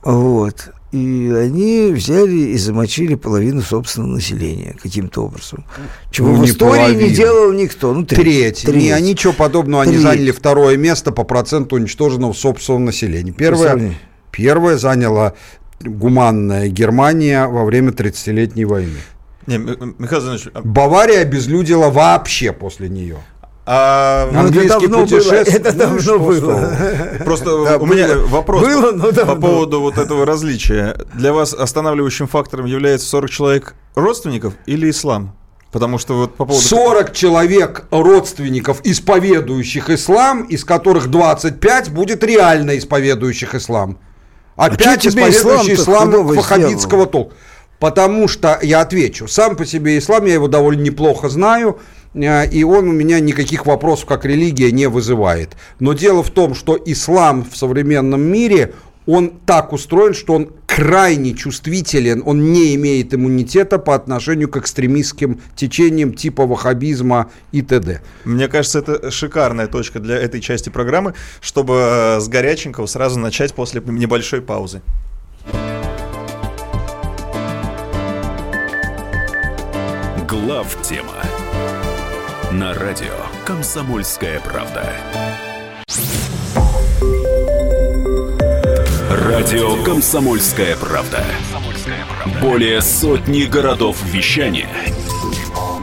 Вот. 0.03 0.69
И 0.95 1.29
они 1.29 1.91
взяли 1.91 2.37
и 2.53 2.57
замочили 2.57 3.15
половину 3.15 3.61
собственного 3.61 4.11
населения 4.13 4.77
каким-то 4.81 5.25
образом. 5.25 5.65
Чего 6.09 6.29
Ну, 6.29 6.35
в 6.35 6.39
не 6.39 6.45
истории 6.47 6.71
не 6.71 6.77
половину. 6.93 7.15
делал 7.15 7.51
никто. 7.51 7.93
Ну, 7.93 8.05
Треть. 8.05 8.61
треть. 8.63 8.75
Не, 8.81 8.91
они 8.91 9.11
ничего 9.11 9.33
подобного, 9.33 9.83
они 9.83 9.93
Треть. 9.93 10.03
заняли 10.03 10.31
второе 10.31 10.77
место 10.77 11.11
по 11.11 11.25
проценту 11.25 11.75
уничтоженного 11.75 12.31
собственного 12.31 12.83
населения. 12.83 13.33
Первое, 13.33 13.95
первое 14.31 14.77
заняла 14.77 15.33
гуманная 15.81 16.69
Германия 16.69 17.45
во 17.47 17.65
время 17.65 17.91
30-летней 17.91 18.63
войны. 18.63 18.99
Не, 19.47 19.57
Михаил 19.57 20.21
Зинович, 20.21 20.47
а- 20.53 20.61
Бавария 20.63 21.19
обезлюдила 21.21 21.89
вообще 21.89 22.53
после 22.53 22.87
нее. 22.87 23.17
А, 23.65 24.25
Ну, 24.31 24.31
это 24.31 24.39
Английский 24.47 24.87
было, 24.87 25.01
путешествие- 25.01 25.41
это 25.41 25.71
ну 25.71 25.75
и 25.75 25.79
давно 25.79 25.99
что, 25.99 26.19
было. 26.19 26.35
что 26.37 27.23
Просто 27.23 27.45
Да, 27.65 27.77
у 27.77 27.85
меня 27.85 28.07
было. 28.07 28.27
вопрос 28.27 28.61
Было, 28.61 28.91
но 28.91 29.11
по 29.11 29.35
поводу 29.35 29.81
вот 29.81 29.97
этого 29.97 30.25
различия. 30.25 30.95
Для 31.13 31.33
вас 31.33 31.53
останавливающим 31.53 32.27
фактором 32.27 32.65
является 32.65 33.07
40 33.07 33.29
человек 33.31 33.75
родственников 33.95 34.53
или 34.65 34.89
ислам? 34.89 35.35
Потому 35.71 35.97
что 35.97 36.13
вот 36.13 36.35
по 36.35 36.45
поводу... 36.45 36.65
40 36.65 37.11
человек 37.13 37.85
родственников, 37.91 38.79
исповедующих 38.85 39.89
ислам, 39.89 40.43
из 40.43 40.63
которых 40.63 41.07
25 41.07 41.89
будет 41.91 42.23
реально 42.23 42.77
исповедующих 42.77 43.55
ислам. 43.55 43.97
А 44.55 44.69
чё 44.69 44.77
5 44.77 45.01
тебе 45.01 45.29
исповедующих 45.29 45.79
ислам 45.79 46.11
ваххабитского 46.25 47.07
толка. 47.07 47.33
Потому 47.79 48.27
что, 48.27 48.59
я 48.61 48.81
отвечу, 48.81 49.27
сам 49.27 49.55
по 49.55 49.65
себе 49.65 49.97
ислам, 49.97 50.25
я 50.25 50.33
его 50.33 50.47
довольно 50.47 50.81
неплохо 50.81 51.29
знаю, 51.29 51.79
э, 52.13 52.49
и 52.49 52.63
он 52.63 52.87
у 52.87 52.93
меня 52.93 53.19
никаких 53.19 53.65
вопросов 53.65 54.05
как 54.05 54.25
религия 54.25 54.71
не 54.71 54.87
вызывает. 54.87 55.57
Но 55.79 55.93
дело 55.93 56.23
в 56.23 56.29
том, 56.29 56.55
что 56.55 56.79
ислам 56.85 57.45
в 57.49 57.57
современном 57.57 58.21
мире, 58.21 58.73
он 59.05 59.33
так 59.45 59.73
устроен, 59.73 60.13
что 60.13 60.33
он 60.33 60.49
крайне 60.65 61.33
чувствителен, 61.33 62.23
он 62.25 62.51
не 62.51 62.75
имеет 62.75 63.13
иммунитета 63.13 63.77
по 63.77 63.93
отношению 63.93 64.49
к 64.49 64.57
экстремистским 64.57 65.41
течениям 65.55 66.13
типа 66.13 66.45
ваххабизма 66.45 67.29
и 67.51 67.61
т.д. 67.61 68.01
Мне 68.23 68.47
кажется, 68.47 68.79
это 68.79 69.11
шикарная 69.11 69.67
точка 69.67 69.99
для 69.99 70.17
этой 70.17 70.41
части 70.41 70.69
программы, 70.69 71.13
чтобы 71.39 71.75
э, 71.75 72.19
с 72.19 72.27
горяченького 72.27 72.87
сразу 72.87 73.19
начать 73.19 73.53
после 73.53 73.81
небольшой 73.85 74.41
паузы. 74.41 74.81
Глав 80.35 80.77
тема 80.81 81.13
на 82.51 82.73
радио 82.73 83.15
Комсомольская 83.45 84.41
правда. 84.41 84.93
Радио 89.09 89.81
Комсомольская 89.85 90.75
правда. 90.75 91.23
Более 92.41 92.81
сотни 92.81 93.43
городов 93.43 94.03
вещания 94.03 94.69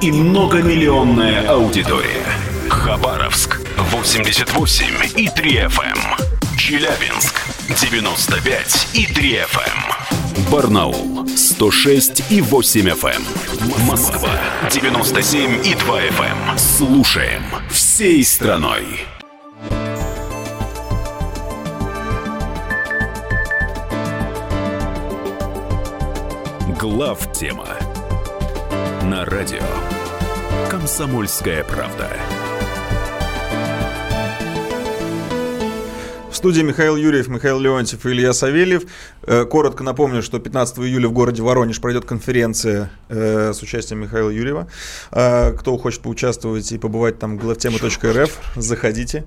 и 0.03 0.13
многомиллионная 0.13 1.49
аудитория. 1.49 2.27
Хабаровск 2.69 3.59
88 3.79 4.85
и 5.17 5.29
3 5.29 5.53
FM. 5.61 6.59
Челябинск 6.59 7.41
95 7.69 8.89
и 8.93 9.07
3 9.07 9.33
FM. 9.33 10.51
Барнаул 10.51 11.27
106 11.27 12.31
и 12.31 12.43
8 12.43 12.89
FM. 12.89 13.42
Москва 13.63 14.31
97 14.71 15.65
и 15.65 15.75
2 15.75 16.01
FM. 16.01 16.59
Слушаем 16.59 17.43
всей 17.71 18.25
страной. 18.25 19.07
Глав 26.81 27.33
тема 27.33 27.69
на 29.05 29.25
радио 29.25 29.63
Комсомольская 30.69 31.63
правда. 31.63 32.11
Студии 36.43 36.63
Михаил 36.63 36.97
Юрьев, 36.97 37.29
Михаил 37.29 37.61
Леонтьев 37.61 38.05
и 38.05 38.09
Илья 38.09 38.33
Савельев. 38.33 38.83
Э, 39.23 39.45
Коротко 39.45 39.85
напомню, 39.85 40.23
что 40.23 40.41
15 40.41 40.79
июля 40.81 41.07
в 41.07 41.13
городе 41.13 41.41
Воронеж 41.41 41.81
пройдет 41.81 42.05
конференция 42.05 42.91
э, 43.09 43.53
с 43.55 43.63
участием 43.63 44.01
Михаила 44.01 44.29
Юрьева. 44.29 44.67
Э, 45.13 45.53
Кто 45.53 45.79
хочет 45.79 46.01
поучаствовать 46.01 46.73
и 46.73 46.79
побывать 46.79 47.21
там 47.21 47.37
главтема.рф, 47.37 48.41
заходите. 48.57 49.25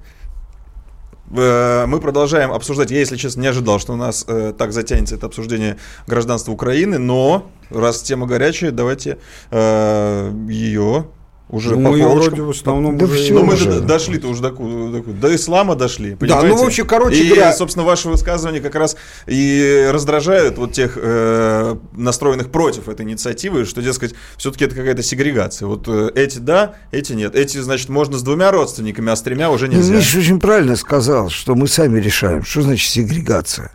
Мы 1.29 1.99
продолжаем 2.01 2.51
обсуждать. 2.51 2.91
Я, 2.91 2.99
если 2.99 3.15
честно, 3.15 3.41
не 3.41 3.47
ожидал, 3.47 3.79
что 3.79 3.93
у 3.93 3.95
нас 3.95 4.25
э, 4.27 4.53
так 4.55 4.73
затянется 4.73 5.15
это 5.15 5.27
обсуждение 5.27 5.77
гражданства 6.07 6.51
Украины, 6.51 6.97
но 6.97 7.49
раз 7.69 8.01
тема 8.01 8.27
горячая, 8.27 8.71
давайте 8.71 9.19
э, 9.51 10.33
ее 10.49 11.07
уже 11.49 11.75
Ну, 11.75 11.91
по 11.91 11.97
полочкам. 11.97 12.19
вроде 12.19 12.41
в 12.41 12.49
основном 12.49 12.97
Да 12.97 13.05
уже- 13.05 13.33
Ну, 13.33 13.43
мы 13.45 13.53
уже. 13.53 13.65
до- 13.69 13.79
дошли-то 13.81 14.27
уже 14.27 14.41
до, 14.41 14.49
до, 14.51 15.01
до 15.03 15.35
ислама 15.35 15.75
дошли. 15.75 16.11
Да, 16.11 16.17
ну, 16.19 16.27
понимаете? 16.41 16.57
в 16.57 16.67
общем, 16.67 16.87
короче 16.87 17.23
и, 17.23 17.29
говоря- 17.29 17.53
собственно, 17.53 17.85
ваши 17.85 18.09
высказывания 18.09 18.59
как 18.61 18.73
раз 18.75 18.95
и 19.27 19.87
раздражают 19.91 20.57
вот 20.57 20.73
тех 20.73 20.97
э, 20.99 21.75
настроенных 21.93 22.51
против 22.51 22.89
этой 22.89 23.05
инициативы, 23.05 23.65
что, 23.65 23.81
дескать, 23.81 24.15
все-таки 24.37 24.65
это 24.65 24.75
какая-то 24.75 25.03
сегрегация. 25.03 25.67
Вот 25.67 25.87
э, 25.87 26.09
эти 26.15 26.39
да, 26.39 26.75
эти 26.91 27.13
нет. 27.13 27.35
Эти, 27.35 27.59
значит, 27.59 27.89
можно 27.89 28.17
с 28.17 28.23
двумя 28.23 28.51
родственниками, 28.51 29.11
а 29.11 29.15
с 29.15 29.21
тремя 29.21 29.51
уже 29.51 29.67
Ну, 29.67 29.73
нельзя. 29.73 29.93
Миша 29.95 30.17
очень 30.19 30.39
правильно 30.39 30.75
сказал, 30.75 31.29
что 31.29 31.53
мы 31.55 31.67
сами 31.67 31.99
решаем, 31.99 32.43
что 32.43 32.61
значит 32.63 32.89
сегрегация. 32.89 33.71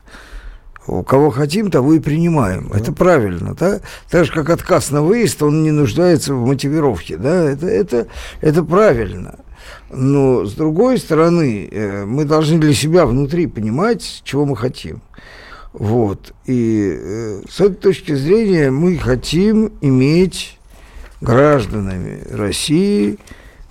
У 0.86 1.02
кого 1.02 1.30
хотим, 1.30 1.70
того 1.70 1.94
и 1.94 2.00
принимаем. 2.00 2.70
Это 2.72 2.92
правильно, 2.92 3.54
да? 3.54 3.80
Так 4.10 4.24
же, 4.24 4.32
как 4.32 4.50
отказ 4.50 4.90
на 4.90 5.02
выезд, 5.02 5.42
он 5.42 5.62
не 5.62 5.70
нуждается 5.70 6.34
в 6.34 6.44
мотивировке, 6.46 7.16
да? 7.16 7.50
Это, 7.50 7.66
это, 7.66 8.06
это 8.40 8.64
правильно. 8.64 9.36
Но, 9.90 10.44
с 10.46 10.54
другой 10.54 10.98
стороны, 10.98 11.68
э, 11.70 12.04
мы 12.04 12.24
должны 12.24 12.58
для 12.58 12.74
себя 12.74 13.06
внутри 13.06 13.46
понимать, 13.46 14.22
чего 14.24 14.46
мы 14.46 14.56
хотим. 14.56 15.02
Вот. 15.72 16.32
И 16.46 16.96
э, 16.98 17.42
с 17.48 17.60
этой 17.60 17.76
точки 17.76 18.14
зрения 18.14 18.70
мы 18.70 18.96
хотим 18.96 19.72
иметь 19.80 20.58
гражданами 21.20 22.22
России 22.30 23.18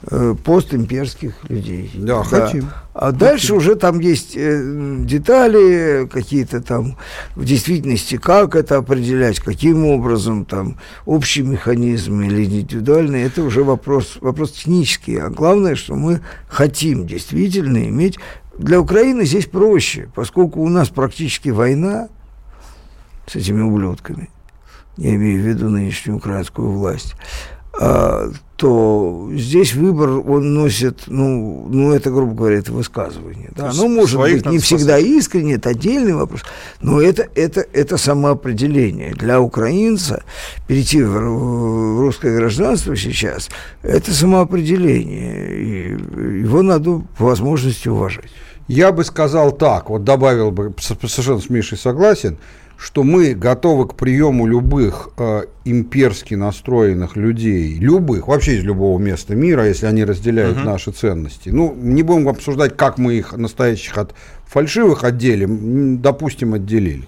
э, 0.09 0.35
постимперских 0.43 1.33
людей. 1.49 1.91
Да, 1.93 2.23
хотим. 2.23 2.69
А 3.01 3.13
дальше 3.13 3.53
уже 3.53 3.75
там 3.75 4.01
есть 4.01 4.35
э, 4.35 4.97
детали, 5.05 6.05
какие-то 6.11 6.59
там 6.61 6.97
в 7.33 7.45
действительности, 7.45 8.17
как 8.17 8.57
это 8.57 8.75
определять, 8.75 9.39
каким 9.39 9.85
образом, 9.85 10.43
там 10.43 10.75
общий 11.05 11.43
механизм 11.43 12.19
или 12.19 12.43
индивидуальный, 12.43 13.23
это 13.23 13.41
уже 13.43 13.63
вопрос, 13.63 14.17
вопрос 14.19 14.51
технический. 14.51 15.15
А 15.15 15.29
главное, 15.29 15.75
что 15.75 15.95
мы 15.95 16.19
хотим 16.49 17.07
действительно 17.07 17.87
иметь... 17.87 18.19
Для 18.57 18.81
Украины 18.81 19.23
здесь 19.23 19.45
проще, 19.45 20.09
поскольку 20.13 20.61
у 20.61 20.67
нас 20.67 20.89
практически 20.89 21.47
война 21.47 22.09
с 23.27 23.37
этими 23.37 23.61
ублюдками, 23.61 24.29
я 24.97 25.15
имею 25.15 25.41
в 25.41 25.45
виду 25.45 25.69
нынешнюю 25.69 26.17
украинскую 26.17 26.69
власть, 26.69 27.15
то 28.59 29.29
здесь 29.33 29.73
выбор 29.73 30.09
он 30.09 30.53
носит, 30.53 31.03
ну, 31.07 31.65
ну 31.69 31.93
это, 31.93 32.11
грубо 32.11 32.33
говоря, 32.33 32.57
это 32.57 32.73
высказывание. 32.73 33.51
Да? 33.55 33.71
Ну, 33.73 33.87
может 33.87 34.19
быть, 34.19 34.45
не 34.45 34.57
всегда 34.59 34.97
спасать. 34.97 35.05
искренне, 35.05 35.53
это 35.53 35.69
отдельный 35.69 36.13
вопрос, 36.13 36.41
но 36.81 37.01
это, 37.01 37.27
это, 37.35 37.65
это 37.71 37.95
самоопределение. 37.95 39.13
Для 39.13 39.39
украинца 39.39 40.23
перейти 40.67 41.01
в, 41.01 41.15
ру- 41.15 41.95
в 41.95 42.01
русское 42.01 42.35
гражданство 42.35 42.97
сейчас, 42.97 43.49
это 43.81 44.13
самоопределение, 44.13 45.57
и 45.57 46.41
его 46.41 46.61
надо 46.61 47.01
по 47.17 47.25
возможности 47.25 47.87
уважать. 47.87 48.29
Я 48.67 48.91
бы 48.91 49.05
сказал 49.05 49.53
так, 49.53 49.89
вот 49.89 50.03
добавил 50.03 50.51
бы, 50.51 50.73
совершенно 50.79 51.39
с 51.39 51.49
Мишей 51.49 51.77
согласен, 51.77 52.37
что 52.79 53.03
мы 53.03 53.33
готовы 53.33 53.89
к 53.89 53.95
приему 53.95 54.47
любых 54.47 55.09
э, 55.17 55.43
имперски 55.65 56.35
настроенных 56.35 57.17
людей, 57.17 57.73
любых, 57.73 58.29
вообще 58.29 58.55
из 58.55 58.63
любого 58.63 58.97
места 58.97 59.35
мира, 59.35 59.67
если 59.67 59.85
они 59.85 60.05
разделяют 60.05 60.63
наши 60.63 60.91
ценности. 60.91 61.49
Ну, 61.49 61.75
не 61.75 62.03
будем 62.03 62.29
обсуждать, 62.29 62.77
как 62.77 62.97
мы 62.97 63.15
их 63.15 63.33
настоящих 63.33 63.97
от 63.97 64.15
фальшивых 64.45 65.03
отделим, 65.03 65.99
допустим, 66.01 66.53
отделили. 66.53 67.03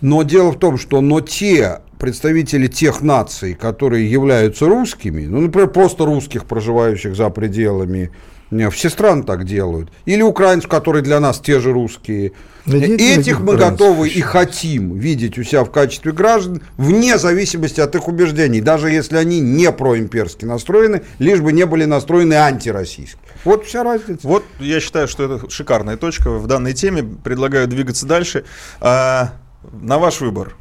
Но 0.00 0.24
дело 0.24 0.50
в 0.50 0.58
том, 0.58 0.78
что 0.78 1.00
но 1.00 1.20
те 1.20 1.78
представители 2.00 2.66
тех 2.66 3.02
наций, 3.02 3.54
которые 3.54 4.10
являются 4.10 4.66
русскими, 4.66 5.26
ну, 5.26 5.42
например, 5.42 5.68
просто 5.68 6.04
русских, 6.04 6.44
проживающих 6.44 7.14
за 7.14 7.30
пределами, 7.30 8.10
все 8.70 8.90
страны 8.90 9.24
так 9.24 9.44
делают, 9.44 9.90
или 10.04 10.22
украинцев, 10.22 10.68
которые 10.68 11.02
для 11.02 11.20
нас 11.20 11.40
те 11.40 11.60
же 11.60 11.72
русские, 11.72 12.32
Да 12.64 12.78
нет 12.78 13.00
этих 13.00 13.40
мы 13.40 13.54
украинцев 13.54 13.78
готовы 13.78 14.08
и 14.08 14.20
хотим 14.20 14.96
видеть 14.96 15.38
у 15.38 15.42
себя 15.42 15.64
в 15.64 15.70
качестве 15.70 16.12
граждан, 16.12 16.62
вне 16.76 17.18
зависимости 17.18 17.80
от 17.80 17.94
их 17.94 18.08
убеждений, 18.08 18.60
даже 18.60 18.90
если 18.90 19.16
они 19.16 19.40
не 19.40 19.70
проимперски 19.72 20.44
настроены, 20.44 21.02
лишь 21.18 21.40
бы 21.40 21.52
не 21.52 21.66
были 21.66 21.84
настроены 21.84 22.34
антироссийски. 22.34 23.18
Вот 23.44 23.64
вся 23.64 23.84
разница. 23.84 24.26
Вот 24.26 24.44
я 24.58 24.80
считаю, 24.80 25.06
что 25.06 25.24
это 25.24 25.50
шикарная 25.50 25.96
точка 25.96 26.30
в 26.30 26.48
данной 26.48 26.72
теме. 26.72 27.04
Предлагаю 27.04 27.68
двигаться 27.68 28.04
дальше. 28.04 28.44
А, 28.80 29.34
на 29.72 29.98
ваш 29.98 30.20
выбор. 30.20 30.56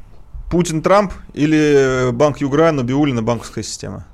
Путин, 0.51 0.83
Трамп 0.83 1.11
или 1.33 2.11
Банк 2.11 2.37
Югра, 2.37 2.71
Набиулина, 2.71 3.23
банковская 3.23 3.63
система? 3.63 4.05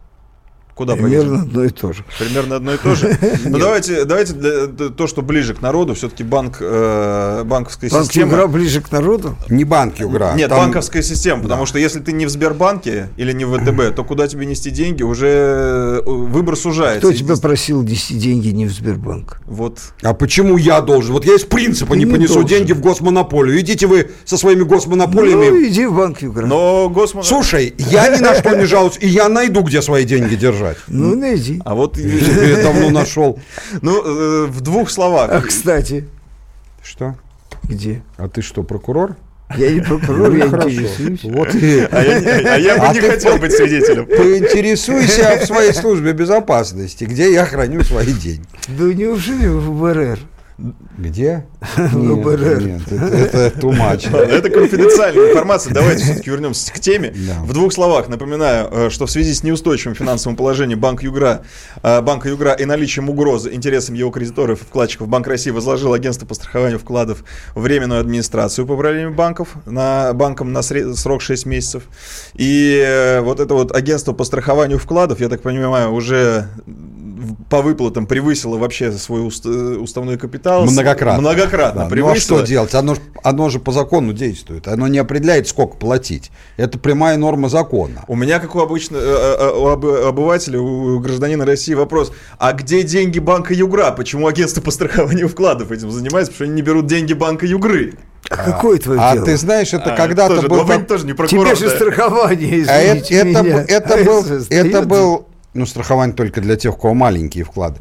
Куда 0.75 0.95
Примерно 0.95 1.29
поедем? 1.37 1.41
одно 1.41 1.63
и 1.65 1.69
то 1.69 1.93
же. 1.93 2.03
Примерно 2.17 2.55
одно 2.55 2.73
и 2.73 2.77
то 2.77 2.95
же. 2.95 3.17
Ну 3.45 3.57
давайте, 3.59 4.05
давайте 4.05 4.33
для- 4.33 4.67
для- 4.67 4.89
то, 4.89 5.07
что 5.07 5.21
ближе 5.21 5.53
к 5.53 5.61
народу, 5.61 5.93
все-таки 5.93 6.23
банк, 6.23 6.57
э, 6.59 7.43
банковская 7.45 7.89
Банк 7.89 8.05
система. 8.05 8.31
Югра 8.31 8.47
ближе 8.47 8.81
к 8.81 8.91
народу? 8.91 9.35
Не 9.49 9.63
банки 9.63 10.03
игра. 10.03 10.33
Нет, 10.33 10.49
там- 10.49 10.59
банковская 10.59 11.03
система, 11.03 11.43
потому 11.43 11.65
что 11.65 11.77
если 11.79 11.99
ты 11.99 12.13
не 12.13 12.25
в 12.25 12.29
Сбербанке 12.29 13.09
или 13.17 13.31
не 13.33 13.45
в 13.45 13.57
ВТБ, 13.57 13.93
то 13.95 14.03
куда 14.03 14.27
тебе 14.27 14.45
нести 14.45 14.69
деньги, 14.71 15.03
уже 15.03 15.27
э, 15.27 16.01
выбор 16.05 16.55
сужается. 16.55 16.99
Кто 17.07 17.13
тебя 17.17 17.35
просил 17.35 17.81
нести 17.83 18.15
деньги 18.15 18.49
не 18.49 18.65
в 18.65 18.71
Сбербанк? 18.71 19.39
Вот. 19.45 19.79
А 20.01 20.13
почему 20.13 20.57
я 20.57 20.81
должен? 20.81 21.13
Вот 21.13 21.25
я 21.25 21.35
из 21.35 21.43
принципа 21.43 21.93
Ты 21.93 21.99
не 21.99 22.05
не 22.05 22.11
понесу 22.11 22.33
должен. 22.35 22.49
деньги 22.49 22.73
в 22.73 22.79
госмонополию. 22.79 23.59
Идите 23.59 23.87
вы 23.87 24.09
со 24.25 24.37
своими 24.37 24.63
госмонополиями. 24.63 25.49
Ну, 25.49 25.67
иди 25.67 25.85
в 25.85 25.95
Банк 25.95 26.21
Югра. 26.21 26.45
Но 26.45 26.89
Госмон... 26.89 27.23
Слушай, 27.23 27.73
я 27.77 28.07
ни 28.15 28.21
на 28.21 28.35
что 28.35 28.55
не 28.55 28.65
жалуюсь, 28.65 28.97
и 28.99 29.07
я 29.07 29.29
найду, 29.29 29.61
где 29.61 29.81
свои 29.81 30.05
деньги 30.05 30.35
держать. 30.61 30.77
Ну, 30.87 31.15
найди. 31.15 31.61
А 31.65 31.75
вот, 31.75 31.97
Я 31.97 32.63
давно 32.63 32.89
нашел. 32.89 33.39
ну, 33.81 34.01
э, 34.03 34.45
в 34.47 34.61
двух 34.61 34.89
А, 34.89 34.91
словах. 34.91 35.47
кстати, 35.47 36.05
Что? 36.83 37.15
где? 37.63 38.01
А 38.17 38.27
ты 38.27 38.41
что, 38.41 38.63
прокурор? 38.63 39.15
Я 39.57 39.69
не 39.71 39.81
прокурор, 39.81 40.33
я 40.33 40.47
Хорошо. 40.47 40.69
интересуюсь. 40.69 41.23
Вот 41.23 41.49
А 41.53 41.57
я, 41.57 42.53
а 42.53 42.57
я 42.57 42.77
бы 42.77 42.85
А 42.87 42.93
не 42.93 43.01
хотел 43.01 43.37
быть 43.37 43.51
свидетелем. 43.51 44.05
поинтересуйся 44.05 45.39
в 45.41 45.45
своей 45.45 45.73
службе 45.73 46.13
безопасности, 46.13 47.03
где 47.03 47.33
я 47.33 47.45
храню 47.45 47.83
свои 47.83 48.13
деньги. 48.13 48.45
Да 48.69 48.85
неужели 48.85 49.47
в 49.47 49.61
ФБР? 49.77 50.19
Где? 50.97 51.45
ВБР. 51.77 52.61
Нет, 52.61 52.81
это, 52.91 53.05
это 53.05 53.59
too 53.59 53.71
much. 53.71 54.11
Ладно, 54.11 54.31
Это 54.31 54.49
конфиденциальная 54.49 55.29
информация. 55.31 55.73
Давайте 55.73 56.03
все-таки 56.03 56.29
вернемся 56.29 56.71
к 56.71 56.79
теме. 56.79 57.13
В 57.43 57.53
двух 57.53 57.73
словах 57.73 58.07
напоминаю, 58.09 58.67
э, 58.71 58.89
что 58.89 59.05
в 59.05 59.11
связи 59.11 59.33
с 59.33 59.43
неустойчивым 59.43 59.95
финансовым 59.95 60.35
положением 60.35 60.79
Банк 60.79 61.03
Югра, 61.03 61.43
э, 61.81 62.01
Банка 62.01 62.29
Югра 62.29 62.53
и 62.53 62.65
наличием 62.65 63.09
угрозы 63.09 63.53
интересам 63.53 63.95
его 63.95 64.11
кредиторов 64.11 64.61
и 64.61 64.65
вкладчиков 64.65 65.07
Банк 65.07 65.27
России 65.27 65.51
возложил 65.51 65.93
агентство 65.93 66.25
по 66.25 66.33
страхованию 66.33 66.79
вкладов 66.79 67.23
временную 67.55 67.99
администрацию 67.99 68.65
по 68.67 68.73
управлению 68.73 69.13
банков 69.13 69.49
на 69.65 70.13
банком 70.13 70.53
на 70.53 70.61
срок 70.61 71.21
6 71.21 71.45
месяцев. 71.45 71.83
И 72.35 72.83
э, 72.85 73.21
вот 73.21 73.39
это 73.39 73.53
вот 73.53 73.75
агентство 73.75 74.13
по 74.13 74.23
страхованию 74.23 74.77
вкладов, 74.77 75.19
я 75.19 75.29
так 75.29 75.41
понимаю, 75.41 75.91
уже 75.91 76.47
по 77.49 77.61
выплатам 77.61 78.05
превысила 78.05 78.57
вообще 78.57 78.91
свой 78.91 79.21
уст- 79.21 79.45
э, 79.45 79.49
уставной 79.77 80.17
капитал. 80.17 80.65
Многократно. 80.65 81.21
Многократно 81.21 81.83
Да, 81.83 81.89
превысила. 81.89 82.35
Ну 82.37 82.41
а 82.41 82.43
что 82.43 82.47
делать? 82.47 82.73
Оно, 82.75 82.95
оно 83.23 83.49
же 83.49 83.59
по 83.59 83.71
закону 83.71 84.13
действует. 84.13 84.67
Оно 84.67 84.87
не 84.87 84.97
определяет, 84.99 85.47
сколько 85.47 85.77
платить. 85.77 86.31
Это 86.57 86.79
прямая 86.79 87.17
норма 87.17 87.49
закона. 87.49 88.03
У 88.07 88.15
меня, 88.15 88.39
как 88.39 88.55
у 88.55 88.59
обычного 88.59 89.01
э, 89.01 89.05
э, 89.39 89.51
у 89.57 89.67
об- 89.67 89.85
обывателя, 89.85 90.59
у 90.59 90.99
гражданина 90.99 91.45
России 91.45 91.73
вопрос, 91.73 92.11
а 92.37 92.53
где 92.53 92.83
деньги 92.83 93.19
банка 93.19 93.53
Югра? 93.53 93.91
Почему 93.91 94.27
агентство 94.27 94.61
по 94.61 94.71
страхованию 94.71 95.27
вкладов 95.29 95.71
этим 95.71 95.91
занимается? 95.91 96.31
Потому 96.31 96.35
что 96.35 96.43
они 96.45 96.53
не 96.53 96.61
берут 96.61 96.87
деньги 96.87 97.13
банка 97.13 97.45
Югры. 97.45 97.95
А 98.29 98.35
какое 98.37 98.77
твое 98.77 98.99
А 99.01 99.13
дело? 99.13 99.25
ты 99.25 99.35
знаешь, 99.35 99.73
это 99.73 99.93
А, 99.93 99.97
когда-то 99.97 100.47
был... 100.47 100.65
Тоже 100.87 101.05
не 101.05 101.13
прокурор. 101.13 101.47
Тебе 101.47 101.55
же 101.55 101.69
да. 101.69 101.75
страхование, 101.75 102.65
А 102.67 102.73
это, 102.77 102.99
извините 102.99 103.15
это, 103.15 103.27
меня. 103.43 103.57
б- 103.57 103.65
это 103.67 104.03
был, 104.05 104.19
остается. 104.19 104.53
это 104.53 104.81
был, 104.83 105.27
ну, 105.53 105.65
страхование 105.65 106.15
только 106.15 106.41
для 106.41 106.55
тех, 106.55 106.75
у 106.75 106.77
кого 106.77 106.93
маленькие 106.93 107.43
вклады. 107.43 107.79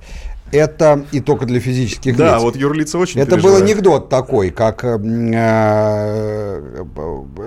Это 0.53 1.05
и 1.13 1.21
только 1.21 1.47
для 1.47 1.61
физических 1.61 2.17
Да, 2.17 2.35
лиц. 2.35 2.43
вот 2.43 2.57
юрлица 2.57 2.99
очень 2.99 3.21
Это 3.21 3.37
был 3.37 3.43
переживают. 3.43 3.71
анекдот 3.71 4.09
такой, 4.09 4.51
как 4.51 4.85
э, 4.85 4.99
э, 5.33 6.83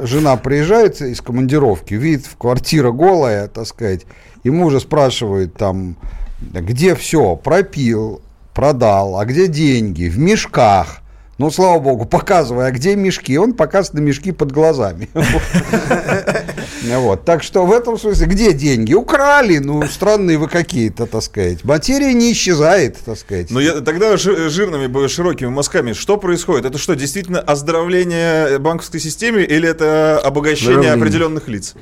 жена 0.06 0.38
приезжает 0.38 1.02
из 1.02 1.20
командировки, 1.20 1.96
видит, 1.96 2.28
квартира 2.38 2.92
голая, 2.92 3.50
так 3.50 3.68
сказать, 3.68 4.06
и 4.44 4.50
мужа 4.50 4.80
спрашивают 4.80 5.56
там, 5.56 5.98
где 6.40 6.96
все, 6.96 7.36
пропил, 7.36 8.22
продал, 8.54 9.20
а 9.20 9.26
где 9.26 9.48
деньги? 9.48 10.08
В 10.08 10.18
мешках. 10.18 11.00
Ну, 11.40 11.50
слава 11.52 11.80
богу, 11.80 12.06
показывай, 12.06 12.68
а 12.68 12.72
где 12.72 12.96
мешки? 12.96 13.38
Он 13.38 13.54
показывает 13.54 13.96
на 13.96 14.00
мешки 14.08 14.32
под 14.32 14.52
глазами. 14.52 15.10
Вот. 16.84 17.26
Так 17.26 17.44
что 17.44 17.66
в 17.66 17.72
этом 17.72 17.98
смысле, 17.98 18.28
где 18.28 18.54
деньги? 18.54 18.94
Украли, 18.94 19.58
ну, 19.60 19.84
странные 19.88 20.38
вы 20.38 20.48
какие-то, 20.48 21.06
так 21.06 21.24
сказать. 21.24 21.64
Материя 21.64 22.14
не 22.14 22.32
исчезает, 22.34 22.98
так 23.06 23.18
сказать. 23.18 23.52
Но 23.52 23.60
я, 23.60 23.82
тогда 23.82 24.18
жи- 24.18 24.50
жирными, 24.50 25.08
широкими 25.08 25.50
мазками, 25.50 25.94
что 25.94 26.18
происходит? 26.18 26.66
Это 26.66 26.78
что, 26.78 26.96
действительно 26.96 27.40
оздоровление 27.40 28.60
банковской 28.60 29.00
системы 29.00 29.44
или 29.44 29.68
это 29.68 30.20
обогащение 30.20 30.92
определенных 30.94 31.48
лиц? 31.48 31.76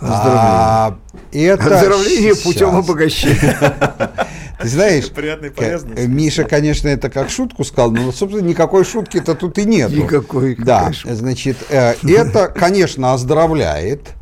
А, 0.00 0.98
это 1.32 1.76
Оздоровление 1.76 2.34
путем 2.34 2.76
обогащения. 2.76 3.56
Ты 4.60 4.68
знаешь, 4.68 5.10
Приятно 5.10 5.46
и 5.46 5.52
э, 5.58 6.06
Миша, 6.06 6.44
конечно, 6.44 6.88
это 6.88 7.10
как 7.10 7.28
шутку 7.28 7.62
сказал, 7.62 7.90
но, 7.90 8.10
собственно, 8.10 8.46
никакой 8.46 8.84
шутки-то 8.84 9.34
тут 9.34 9.58
и 9.58 9.66
нет. 9.66 9.90
Никакой, 9.90 10.56
Да, 10.56 10.92
значит, 11.04 11.58
э, 11.68 11.94
это, 12.08 12.48
конечно, 12.48 13.12
оздоровляет, 13.12 14.14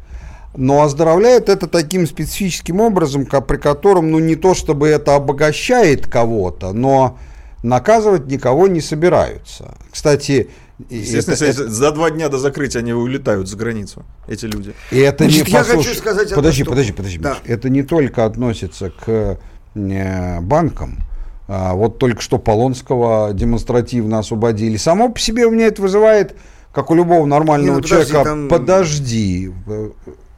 но 0.57 0.83
оздоровляет 0.83 1.49
это 1.49 1.69
таким 1.69 2.07
специфическим 2.07 2.81
образом, 2.81 3.27
ко- 3.27 3.43
при 3.43 3.59
котором, 3.59 4.11
ну, 4.11 4.19
не 4.19 4.35
то 4.35 4.55
чтобы 4.55 4.89
это 4.89 5.15
обогащает 5.15 6.09
кого-то, 6.09 6.73
но 6.73 7.17
наказывать 7.63 8.27
никого 8.27 8.67
не 8.67 8.81
собираются. 8.81 9.75
Кстати, 9.93 10.51
и 10.89 10.97
Естественно, 10.97 11.35
это- 11.35 11.45
если 11.47 11.67
за 11.67 11.93
два 11.93 12.11
дня 12.11 12.29
до 12.29 12.39
закрытия 12.39 12.81
они 12.81 12.93
улетают 12.93 13.49
за 13.49 13.57
границу, 13.57 14.05
эти 14.27 14.47
люди. 14.47 14.75
И 14.91 14.99
это 14.99 15.25
Значит, 15.25 15.47
не 15.47 15.53
я 15.53 15.59
послушай, 15.61 15.87
хочу 15.89 15.99
сказать 15.99 16.25
одну 16.27 16.37
Подожди, 16.37 16.65
подожди, 16.65 16.93
подожди, 16.93 17.19
Да. 17.19 17.31
Миш. 17.31 17.39
Это 17.45 17.69
не 17.69 17.83
только 17.83 18.25
относится 18.25 18.91
к 18.91 19.39
э, 19.77 20.41
банкам. 20.41 20.99
А, 21.47 21.75
вот 21.75 21.99
только 21.99 22.23
что 22.23 22.39
Полонского 22.39 23.33
демонстративно 23.35 24.19
освободили. 24.19 24.77
Само 24.77 25.11
по 25.11 25.21
себе 25.21 25.47
у 25.47 25.51
меня 25.51 25.67
это 25.67 25.83
вызывает, 25.83 26.37
как 26.73 26.91
у 26.91 26.95
любого 26.95 27.27
нормального 27.27 27.77
Не, 27.77 27.77
ну 27.77 27.83
подожди, 27.83 28.11
человека, 28.11 28.31
там- 28.31 28.49
подожди, 28.49 29.53
э, 29.67 29.91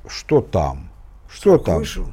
что 0.09 0.41
там? 0.41 0.91
Что 1.29 1.59
там? 1.59 1.79
Вышел. 1.79 2.07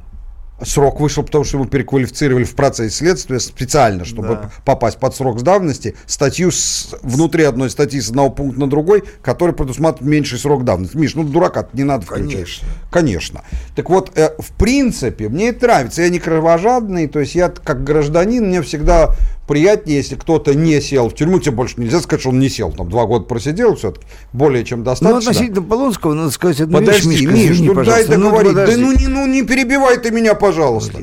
Срок 0.62 1.00
вышел, 1.00 1.24
потому 1.24 1.42
что 1.42 1.56
его 1.58 1.66
переквалифицировали 1.66 2.44
в 2.44 2.54
процессе 2.54 2.94
следствия 2.96 3.40
специально, 3.40 4.04
чтобы 4.04 4.28
Да. 4.28 4.50
попасть 4.64 4.98
под 4.98 5.14
срок 5.14 5.42
давности, 5.42 5.96
статью 6.06 6.52
с, 6.52 6.94
внутри 7.02 7.42
одной 7.42 7.70
статьи 7.70 8.00
с 8.00 8.08
одного 8.08 8.30
пункта 8.30 8.60
на 8.60 8.68
другой, 8.68 9.02
который 9.20 9.52
предусматривает 9.52 10.08
меньший 10.10 10.38
срок 10.38 10.64
давности. 10.64 10.96
Миш, 10.96 11.16
ну 11.16 11.24
дурака 11.24 11.66
не 11.72 11.82
надо 11.82 12.06
включать. 12.06 12.30
Конечно. 12.32 12.68
Конечно. 12.90 13.40
Так 13.74 13.90
вот, 13.90 14.12
э, 14.16 14.30
в 14.38 14.52
принципе, 14.52 15.28
мне 15.28 15.48
это 15.48 15.66
нравится. 15.66 16.02
Я 16.02 16.08
не 16.08 16.20
кровожадный, 16.20 17.08
то 17.08 17.18
есть 17.18 17.34
я 17.34 17.48
как 17.48 17.82
гражданин, 17.82 18.46
мне 18.46 18.62
всегда 18.62 19.14
приятнее, 19.46 19.98
если 19.98 20.14
кто-то 20.16 20.54
не 20.54 20.80
сел 20.80 21.08
в 21.08 21.14
тюрьму, 21.14 21.38
тебе 21.38 21.52
больше 21.56 21.74
нельзя 21.80 22.00
сказать, 22.00 22.20
что 22.20 22.30
он 22.30 22.38
не 22.38 22.48
сел, 22.48 22.72
там 22.72 22.88
два 22.88 23.06
года 23.06 23.24
просидел 23.26 23.76
все-таки, 23.76 24.06
более 24.32 24.64
чем 24.64 24.80
Ну, 24.80 24.84
достаточно. 24.86 25.18
относительно 25.30 25.62
Полонского, 25.62 26.14
надо 26.14 26.30
сказать 26.30 26.60
одну 26.60 26.78
Подожди, 26.78 27.10
вещь, 27.10 27.20
Мишка, 27.22 27.34
Миш, 27.34 27.50
извини, 27.50 27.68
ну 27.68 27.84
дай. 27.84 28.04
Ну, 28.04 28.10
договорить. 28.10 28.54
да 28.54 28.60
подожди. 28.62 28.82
ну 28.82 28.92
не, 28.92 29.06
ну 29.08 29.26
не 29.26 29.42
перебивай 29.42 29.98
ты 29.98 30.10
меня, 30.10 30.34
пожалуйста. 30.34 30.98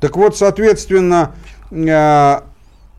Так 0.00 0.16
вот, 0.16 0.36
соответственно, 0.36 1.34
э, 1.70 2.40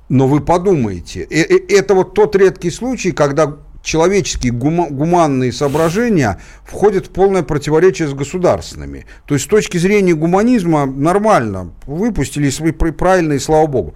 но 0.09 0.27
вы 0.27 0.39
подумайте, 0.41 1.27
э- 1.29 1.41
э- 1.43 1.75
это 1.77 1.93
вот 1.93 2.13
тот 2.13 2.35
редкий 2.35 2.71
случай, 2.71 3.11
когда 3.11 3.55
человеческие 3.81 4.51
гума- 4.51 4.89
гуманные 4.89 5.53
соображения 5.53 6.39
входят 6.65 7.05
в 7.07 7.09
полное 7.11 7.43
противоречие 7.43 8.07
с 8.09 8.13
государственными. 8.13 9.05
То 9.25 9.35
есть 9.35 9.45
с 9.45 9.47
точки 9.47 9.77
зрения 9.77 10.13
гуманизма 10.13 10.85
нормально, 10.85 11.71
выпустили 11.87 12.49
свои 12.49 12.71
пр- 12.71 12.91
правильно 12.91 13.33
и 13.33 13.39
слава 13.39 13.67
богу. 13.67 13.93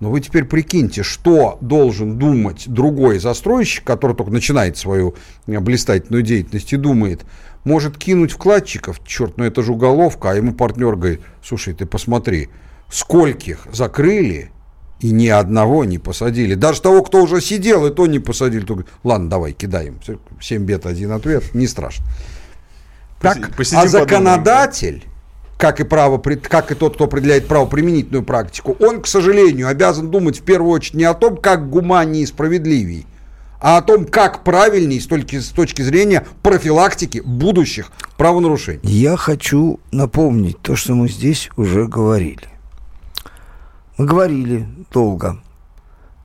Но 0.00 0.10
вы 0.10 0.20
теперь 0.20 0.44
прикиньте, 0.44 1.02
что 1.02 1.58
должен 1.60 2.18
думать 2.18 2.64
другой 2.68 3.18
застройщик, 3.18 3.84
который 3.84 4.14
только 4.14 4.30
начинает 4.30 4.76
свою 4.76 5.14
э, 5.46 5.58
блистательную 5.58 6.22
деятельность 6.22 6.72
и 6.72 6.76
думает, 6.76 7.24
может 7.64 7.96
кинуть 7.96 8.32
вкладчиков, 8.32 9.00
черт, 9.06 9.38
ну 9.38 9.44
это 9.44 9.62
же 9.62 9.72
уголовка, 9.72 10.30
а 10.30 10.34
ему 10.34 10.52
партнер 10.52 10.96
говорит, 10.96 11.20
слушай, 11.42 11.72
ты 11.74 11.86
посмотри, 11.86 12.50
скольких 12.90 13.66
закрыли, 13.72 14.50
и 15.00 15.10
ни 15.10 15.28
одного 15.28 15.84
не 15.84 15.98
посадили. 15.98 16.54
Даже 16.54 16.80
того, 16.80 17.02
кто 17.02 17.22
уже 17.22 17.40
сидел, 17.40 17.86
и 17.86 17.90
то 17.92 18.06
не 18.06 18.18
посадили. 18.18 18.64
То 18.64 18.74
говорит, 18.74 18.92
ладно, 19.04 19.28
давай, 19.28 19.52
кидаем. 19.52 20.00
Семь 20.40 20.64
бед, 20.64 20.86
один 20.86 21.12
ответ, 21.12 21.54
не 21.54 21.66
страшно. 21.66 22.06
Так, 23.20 23.36
Поси- 23.36 23.56
посидим, 23.56 23.78
а 23.78 23.82
подумаем, 23.82 24.08
законодатель, 24.08 25.04
как 25.56 25.80
и, 25.80 25.84
право, 25.84 26.18
как 26.18 26.72
и 26.72 26.74
тот, 26.74 26.94
кто 26.94 27.04
определяет 27.04 27.48
правоприменительную 27.48 28.22
практику, 28.22 28.76
он, 28.80 29.00
к 29.00 29.06
сожалению, 29.06 29.68
обязан 29.68 30.10
думать 30.10 30.40
в 30.40 30.42
первую 30.42 30.72
очередь 30.72 30.94
не 30.94 31.04
о 31.04 31.14
том, 31.14 31.36
как 31.36 31.70
гуманнее 31.70 32.24
и 32.24 32.26
справедливей, 32.26 33.06
а 33.60 33.78
о 33.78 33.82
том, 33.82 34.04
как 34.04 34.44
правильней 34.44 35.00
с 35.00 35.06
точки, 35.06 35.40
с 35.40 35.48
точки 35.48 35.82
зрения 35.82 36.26
профилактики 36.42 37.22
будущих 37.24 37.90
правонарушений. 38.16 38.80
Я 38.82 39.16
хочу 39.16 39.80
напомнить 39.92 40.60
то, 40.60 40.76
что 40.76 40.94
мы 40.94 41.08
здесь 41.08 41.50
уже 41.56 41.86
говорили. 41.86 42.48
Мы 43.96 44.04
говорили 44.04 44.68
долго 44.92 45.40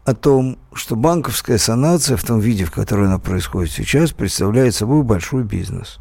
о 0.04 0.14
том, 0.14 0.58
что 0.74 0.98
банковская 0.98 1.58
санация 1.58 2.18
в 2.18 2.24
том 2.24 2.40
виде, 2.40 2.66
в 2.66 2.72
котором 2.72 3.06
она 3.06 3.20
происходит 3.20 3.72
сейчас, 3.72 4.12
представляет 4.12 4.76
собой 4.76 5.04
большой 5.04 5.44
бизнес. 5.44 6.00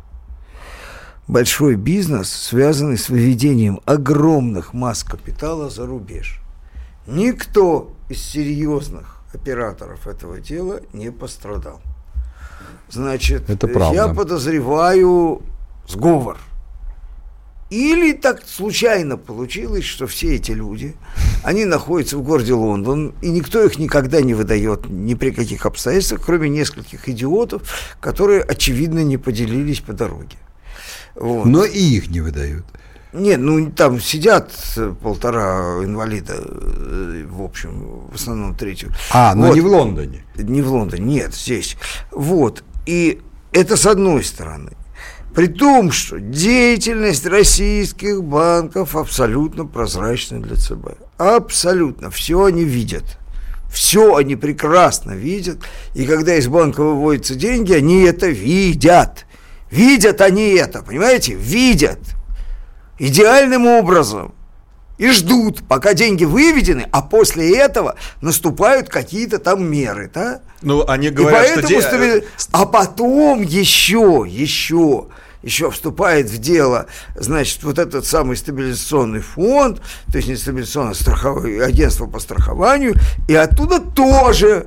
Большой 1.30 1.76
бизнес, 1.76 2.28
связанный 2.28 2.98
с 2.98 3.08
выведением 3.08 3.80
огромных 3.84 4.72
масс 4.72 5.04
капитала 5.04 5.70
за 5.70 5.86
рубеж. 5.86 6.40
Никто 7.06 7.94
из 8.08 8.20
серьезных 8.20 9.22
операторов 9.32 10.08
этого 10.08 10.40
дела 10.40 10.80
не 10.92 11.12
пострадал. 11.12 11.80
Значит, 12.90 13.48
Это 13.48 13.68
я 13.68 13.72
правда. 13.72 14.12
подозреваю 14.12 15.42
сговор. 15.86 16.38
Или 17.70 18.12
так 18.12 18.42
случайно 18.44 19.16
получилось, 19.16 19.84
что 19.84 20.08
все 20.08 20.34
эти 20.34 20.50
люди, 20.50 20.96
они 21.44 21.64
находятся 21.64 22.18
в 22.18 22.24
городе 22.24 22.54
Лондон, 22.54 23.14
и 23.22 23.30
никто 23.30 23.62
их 23.62 23.78
никогда 23.78 24.20
не 24.20 24.34
выдает 24.34 24.90
ни 24.90 25.14
при 25.14 25.30
каких 25.30 25.64
обстоятельствах, 25.64 26.22
кроме 26.26 26.48
нескольких 26.48 27.08
идиотов, 27.08 27.62
которые, 28.00 28.42
очевидно, 28.42 29.04
не 29.04 29.16
поделились 29.16 29.78
по 29.78 29.92
дороге. 29.92 30.36
Вот. 31.14 31.46
Но 31.46 31.64
и 31.64 31.78
их 31.78 32.10
не 32.10 32.20
выдают. 32.20 32.64
Нет, 33.12 33.40
ну 33.40 33.70
там 33.72 34.00
сидят 34.00 34.52
э, 34.76 34.94
полтора 35.02 35.82
инвалида, 35.82 36.34
э, 36.36 37.24
в 37.28 37.42
общем, 37.42 38.08
в 38.10 38.14
основном 38.14 38.54
третью. 38.54 38.92
А, 39.12 39.34
но 39.34 39.48
Вот. 39.48 39.54
не 39.54 39.60
в 39.60 39.66
Лондоне. 39.66 40.24
Не 40.36 40.62
в 40.62 40.70
Лондоне, 40.72 41.02
нет, 41.02 41.34
здесь. 41.34 41.76
Вот. 42.12 42.62
И 42.86 43.20
это 43.52 43.76
с 43.76 43.86
одной 43.86 44.22
стороны. 44.22 44.72
При 45.34 45.46
том, 45.46 45.90
что 45.92 46.20
деятельность 46.20 47.26
российских 47.26 48.22
банков 48.22 48.96
абсолютно 48.96 49.64
прозрачна 49.64 50.40
для 50.40 50.56
ЦБ. 50.56 50.98
Абсолютно. 51.18 52.10
Все 52.10 52.44
они 52.44 52.64
видят. 52.64 53.04
Все 53.72 54.16
они 54.16 54.34
прекрасно 54.34 55.12
видят. 55.12 55.58
И 55.94 56.04
когда 56.04 56.34
из 56.34 56.48
банка 56.48 56.82
выводятся 56.82 57.36
деньги, 57.36 57.72
они 57.72 58.02
это 58.02 58.26
видят. 58.26 59.26
Видят 59.70 60.20
они 60.20 60.54
это, 60.54 60.82
понимаете? 60.82 61.34
Видят. 61.34 61.98
Идеальным 62.98 63.66
образом. 63.66 64.34
И 64.98 65.10
ждут, 65.12 65.66
пока 65.66 65.94
деньги 65.94 66.24
выведены, 66.24 66.86
а 66.92 67.00
после 67.00 67.56
этого 67.56 67.96
наступают 68.20 68.90
какие-то 68.90 69.38
там 69.38 69.64
меры, 69.64 70.10
да? 70.12 70.40
Ну, 70.60 70.84
они 70.86 71.06
И 71.06 71.10
говорят, 71.10 71.46
что... 71.46 71.54
поэтому 71.62 71.68
де- 71.68 71.80
стабили- 71.88 72.24
А 72.52 72.66
потом 72.66 73.40
еще, 73.42 74.26
еще 74.28 75.06
еще 75.42 75.70
вступает 75.70 76.28
в 76.28 76.36
дело, 76.36 76.84
значит, 77.16 77.62
вот 77.62 77.78
этот 77.78 78.04
самый 78.04 78.36
стабилизационный 78.36 79.20
фонд, 79.20 79.80
то 80.12 80.16
есть 80.18 80.28
не 80.28 80.36
стабилизационное 80.36 80.92
страховое 80.92 81.64
агентство 81.64 82.04
по 82.04 82.18
страхованию, 82.18 82.94
и 83.26 83.34
оттуда 83.34 83.80
тоже 83.80 84.66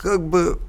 как 0.00 0.22
бы 0.26 0.60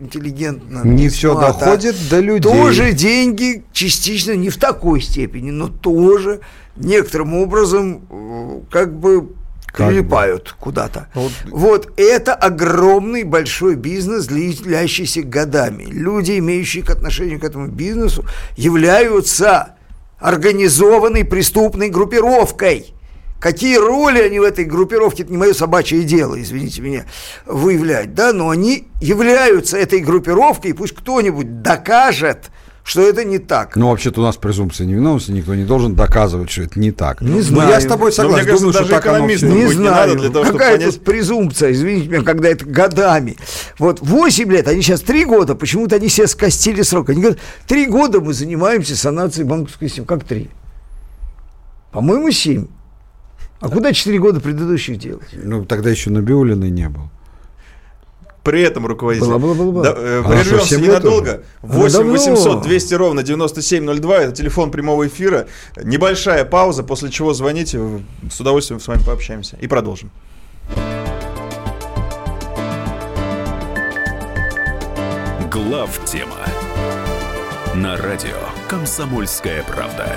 интеллигентно. 0.00 0.82
Не 0.84 1.08
все 1.08 1.38
доходит 1.38 1.96
до 2.08 2.20
людей. 2.20 2.50
Тоже 2.50 2.92
деньги 2.92 3.64
частично 3.72 4.32
не 4.32 4.50
в 4.50 4.56
такой 4.56 5.00
степени, 5.00 5.50
но 5.50 5.68
тоже 5.68 6.40
некоторым 6.76 7.34
образом 7.34 8.06
э, 8.10 8.60
как 8.70 8.98
бы 8.98 9.30
Как 9.66 9.88
прилипают 9.88 10.54
куда-то. 10.58 11.08
Вот. 11.14 11.32
Вот 11.50 11.92
это 11.96 12.34
огромный 12.34 13.24
большой 13.24 13.74
бизнес, 13.74 14.26
длящийся 14.26 15.22
годами. 15.22 15.84
Люди, 15.84 16.38
имеющие 16.38 16.84
к 16.84 16.90
отношению 16.90 17.40
к 17.40 17.44
этому 17.44 17.68
бизнесу, 17.68 18.24
являются 18.56 19.74
организованной 20.18 21.24
преступной 21.24 21.90
группировкой. 21.90 22.94
Какие 23.40 23.76
роли 23.76 24.18
они 24.20 24.40
в 24.40 24.42
этой 24.42 24.64
группировке, 24.64 25.22
это 25.22 25.30
не 25.30 25.38
мое 25.38 25.54
собачье 25.54 26.02
дело, 26.02 26.40
извините 26.40 26.82
меня, 26.82 27.04
выявлять, 27.46 28.12
да, 28.14 28.32
но 28.32 28.50
они 28.50 28.88
являются 29.00 29.76
этой 29.78 30.00
группировкой, 30.00 30.72
и 30.72 30.74
пусть 30.74 30.94
кто-нибудь 30.96 31.62
докажет, 31.62 32.50
что 32.82 33.00
это 33.00 33.22
не 33.22 33.38
так. 33.38 33.76
Ну, 33.76 33.90
вообще-то 33.90 34.22
у 34.22 34.24
нас 34.24 34.36
презумпция 34.36 34.86
невиновности, 34.88 35.30
никто 35.30 35.54
не 35.54 35.64
должен 35.64 35.94
доказывать, 35.94 36.50
что 36.50 36.62
это 36.62 36.80
не 36.80 36.90
так. 36.90 37.20
Не 37.20 37.36
Но 37.36 37.42
знаю. 37.42 37.68
я 37.70 37.80
с 37.80 37.84
тобой 37.84 38.08
Но 38.08 38.12
согласен. 38.12 38.36
мне 38.38 38.44
кажется, 38.46 38.60
Думаю, 38.60 38.72
что 38.72 38.82
даже 38.82 38.90
так 38.94 39.06
оно 39.06 39.14
экономистам 39.18 39.50
всё. 39.50 39.58
Не 39.58 39.66
знаю, 39.72 40.08
надо 40.08 40.14
для 40.20 40.30
того, 40.30 40.44
чтобы 40.46 40.58
какая 40.58 40.76
понять- 40.78 40.94
тут 40.94 41.04
презумпция, 41.04 41.72
извините 41.72 42.08
меня, 42.08 42.22
когда 42.22 42.48
это 42.48 42.64
годами. 42.64 43.36
Вот 43.78 44.00
8 44.00 44.50
лет, 44.50 44.66
они 44.66 44.82
сейчас 44.82 45.02
3 45.02 45.24
года, 45.26 45.54
почему-то 45.54 45.94
они 45.96 46.08
себе 46.08 46.26
скостили 46.26 46.82
срок. 46.82 47.10
Они 47.10 47.20
говорят, 47.20 47.38
3 47.68 47.86
года 47.86 48.20
мы 48.20 48.32
занимаемся 48.32 48.96
санацией 48.96 49.46
банковской 49.46 49.86
системы. 49.88 50.06
Как 50.08 50.24
3? 50.24 50.48
По-моему, 51.92 52.30
7. 52.32 52.66
А 53.60 53.68
куда 53.68 53.92
4 53.92 54.18
года 54.18 54.40
предыдущих 54.40 54.98
делать? 54.98 55.28
Ну, 55.32 55.64
тогда 55.64 55.90
еще 55.90 56.10
Набиулиной 56.10 56.70
не 56.70 56.88
был. 56.88 57.10
При 58.44 58.62
этом 58.62 58.86
руководитель. 58.86 59.26
Было, 59.26 59.38
было, 59.38 59.54
было, 59.54 59.72
было. 59.72 59.84
Да, 59.84 59.94
э, 59.96 60.22
что, 60.22 60.30
прервемся 60.30 60.76
лет 60.76 60.88
ненадолго. 60.88 61.42
Она 61.62 61.72
8 61.74 61.92
давно. 61.98 62.12
800 62.12 62.62
200 62.62 62.94
ровно 62.94 63.22
9702. 63.22 64.16
Это 64.16 64.32
телефон 64.32 64.70
прямого 64.70 65.06
эфира. 65.06 65.48
Небольшая 65.82 66.44
пауза, 66.44 66.82
после 66.82 67.10
чего 67.10 67.34
звоните. 67.34 67.78
С 68.30 68.40
удовольствием 68.40 68.80
с 68.80 68.88
вами 68.88 69.02
пообщаемся. 69.04 69.58
И 69.60 69.66
продолжим. 69.66 70.10
Глав 75.50 76.00
тема 76.06 76.38
на 77.74 77.96
радио 77.96 78.38
Комсомольская 78.68 79.62
правда. 79.64 80.16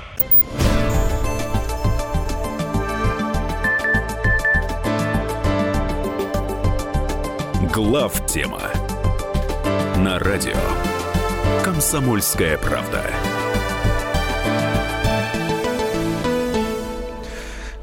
Глав 7.83 8.27
тема 8.27 8.61
на 9.97 10.19
радио 10.19 10.55
Комсомольская 11.63 12.55
правда. 12.59 13.03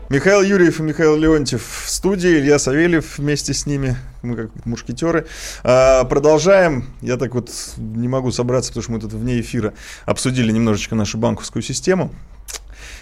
Михаил 0.09 0.42
Юрьев 0.42 0.78
и 0.78 0.82
Михаил 0.84 1.16
Леонтьев 1.16 1.82
в 1.84 1.90
студии, 1.90 2.38
Илья 2.38 2.61
Савельев 2.61 3.18
вместе 3.18 3.53
с 3.53 3.66
ними, 3.66 3.96
мы 4.22 4.36
как 4.36 4.64
мушкетеры. 4.66 5.26
А, 5.64 6.05
продолжаем. 6.05 6.84
Я 7.01 7.16
так 7.16 7.34
вот 7.34 7.51
не 7.76 8.07
могу 8.07 8.30
собраться, 8.30 8.70
потому 8.70 8.82
что 8.84 8.92
мы 8.92 9.01
тут 9.01 9.12
вне 9.12 9.40
эфира 9.40 9.74
обсудили 10.07 10.53
немножечко 10.53 10.94
нашу 10.94 11.18
банковскую 11.18 11.64
систему. 11.64 12.14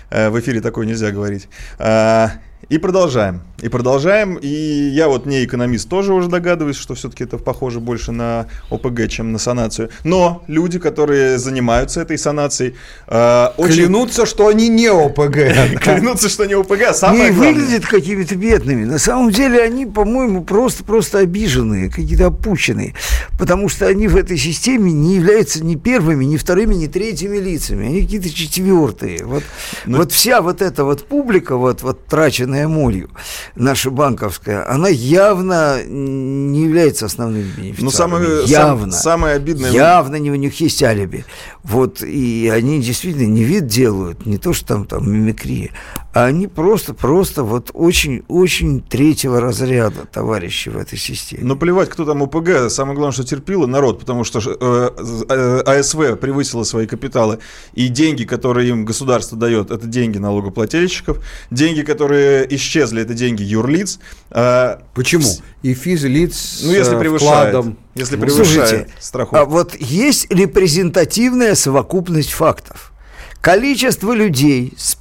Э, 0.08 0.30
В 0.30 0.40
эфире 0.40 0.62
такое 0.62 0.86
нельзя 0.86 1.10
говорить. 1.10 1.46
А, 1.78 2.30
И 2.70 2.78
продолжаем. 2.78 3.42
И 3.62 3.68
продолжаем. 3.68 4.34
И 4.36 4.48
я 4.48 5.08
вот 5.08 5.24
не 5.24 5.42
экономист 5.44 5.88
тоже 5.88 6.12
уже 6.12 6.28
догадываюсь, 6.28 6.76
что 6.76 6.94
все-таки 6.94 7.24
это 7.24 7.38
похоже 7.38 7.80
больше 7.80 8.12
на 8.12 8.46
ОПГ, 8.70 9.08
чем 9.08 9.32
на 9.32 9.38
санацию. 9.38 9.88
Но 10.04 10.44
люди, 10.46 10.78
которые 10.78 11.38
занимаются 11.38 12.02
этой 12.02 12.18
санацией, 12.18 12.74
э, 13.08 13.46
очень 13.56 13.76
Клянутся, 13.86 14.26
что 14.26 14.48
они 14.48 14.68
не 14.68 14.88
ОПГ. 14.88 15.80
клянутся, 15.82 16.28
что 16.28 16.44
не 16.44 16.52
ОПГ. 16.54 16.82
а 16.88 16.94
Самое 16.94 17.30
не 17.30 17.30
главное- 17.30 17.54
выглядят 17.54 17.86
какими-то 17.86 18.36
бедными. 18.36 18.84
На 18.84 18.98
самом 18.98 19.30
деле 19.30 19.62
они, 19.62 19.86
по-моему, 19.86 20.44
просто-просто 20.44 21.20
обиженные, 21.20 21.88
какие-то 21.90 22.26
опущенные. 22.26 22.94
Потому 23.38 23.70
что 23.70 23.86
они 23.86 24.06
в 24.08 24.16
этой 24.16 24.36
системе 24.36 24.92
не 24.92 25.14
являются 25.16 25.64
ни 25.64 25.76
первыми, 25.76 26.24
ни 26.26 26.36
вторыми, 26.36 26.74
ни 26.74 26.88
третьими 26.88 27.38
лицами. 27.38 27.86
Они 27.86 28.02
какие-то 28.02 28.28
четвертые. 28.30 29.24
Вот, 29.24 29.44
Но- 29.86 29.98
вот 29.98 30.12
вся 30.12 30.42
вот 30.42 30.60
эта 30.60 30.84
вот 30.84 31.04
публика, 31.06 31.56
вот, 31.56 31.80
вот 31.82 32.06
траченная 32.06 32.68
молью, 32.68 33.08
наша 33.56 33.90
банковская, 33.90 34.64
она 34.68 34.88
явно 34.88 35.82
не 35.84 36.62
является 36.62 37.06
основным 37.06 37.42
бенефициаром. 37.42 37.84
Ну, 37.84 37.90
самое, 37.90 38.44
явно. 38.46 38.92
сам- 38.92 39.02
самое 39.02 39.34
обидное... 39.36 39.70
Явно 39.70 40.16
не 40.16 40.30
у 40.30 40.34
них 40.36 40.60
есть 40.60 40.82
алиби. 40.82 41.24
Вот, 41.62 42.02
и 42.02 42.48
они 42.54 42.80
действительно 42.80 43.26
не 43.26 43.42
вид 43.42 43.66
делают, 43.66 44.24
не 44.24 44.38
то, 44.38 44.52
что 44.52 44.66
там, 44.66 44.86
там 44.86 45.10
мимикрия, 45.10 45.70
а 46.16 46.24
они 46.24 46.46
просто, 46.46 46.94
просто 46.94 47.44
вот 47.44 47.70
очень-очень 47.74 48.80
третьего 48.80 49.38
разряда 49.38 50.06
товарищи 50.10 50.70
в 50.70 50.78
этой 50.78 50.96
системе. 50.96 51.42
Ну, 51.44 51.56
плевать, 51.56 51.90
кто 51.90 52.06
там 52.06 52.22
ОПГ. 52.22 52.70
Самое 52.70 52.96
главное, 52.96 53.12
что 53.12 53.22
терпило 53.22 53.66
народ, 53.66 54.00
потому 54.00 54.24
что 54.24 54.38
э, 54.38 54.90
э, 55.28 55.60
АСВ 55.66 56.18
превысила 56.18 56.62
свои 56.64 56.86
капиталы. 56.86 57.40
И 57.74 57.88
деньги, 57.88 58.24
которые 58.24 58.70
им 58.70 58.86
государство 58.86 59.36
дает, 59.36 59.70
это 59.70 59.86
деньги 59.86 60.16
налогоплательщиков. 60.16 61.22
Деньги, 61.50 61.82
которые 61.82 62.46
исчезли, 62.56 63.02
это 63.02 63.12
деньги 63.12 63.42
юрлиц. 63.42 63.98
А, 64.30 64.80
Почему? 64.94 65.28
И 65.60 65.74
физлиц 65.74 66.60
ну, 66.64 66.72
если 66.72 66.92
с, 66.92 66.94
э, 66.94 66.98
превышает. 66.98 67.48
вкладом. 67.50 67.78
Если 67.94 68.16
Ну, 68.16 68.22
превышает 68.22 68.48
Слушайте, 68.48 68.88
страховку. 69.00 69.36
а 69.36 69.44
вот 69.44 69.74
есть 69.78 70.32
репрезентативная 70.32 71.54
совокупность 71.54 72.32
фактов. 72.32 72.94
Количество 73.42 74.14
людей, 74.14 74.72
с, 74.78 74.96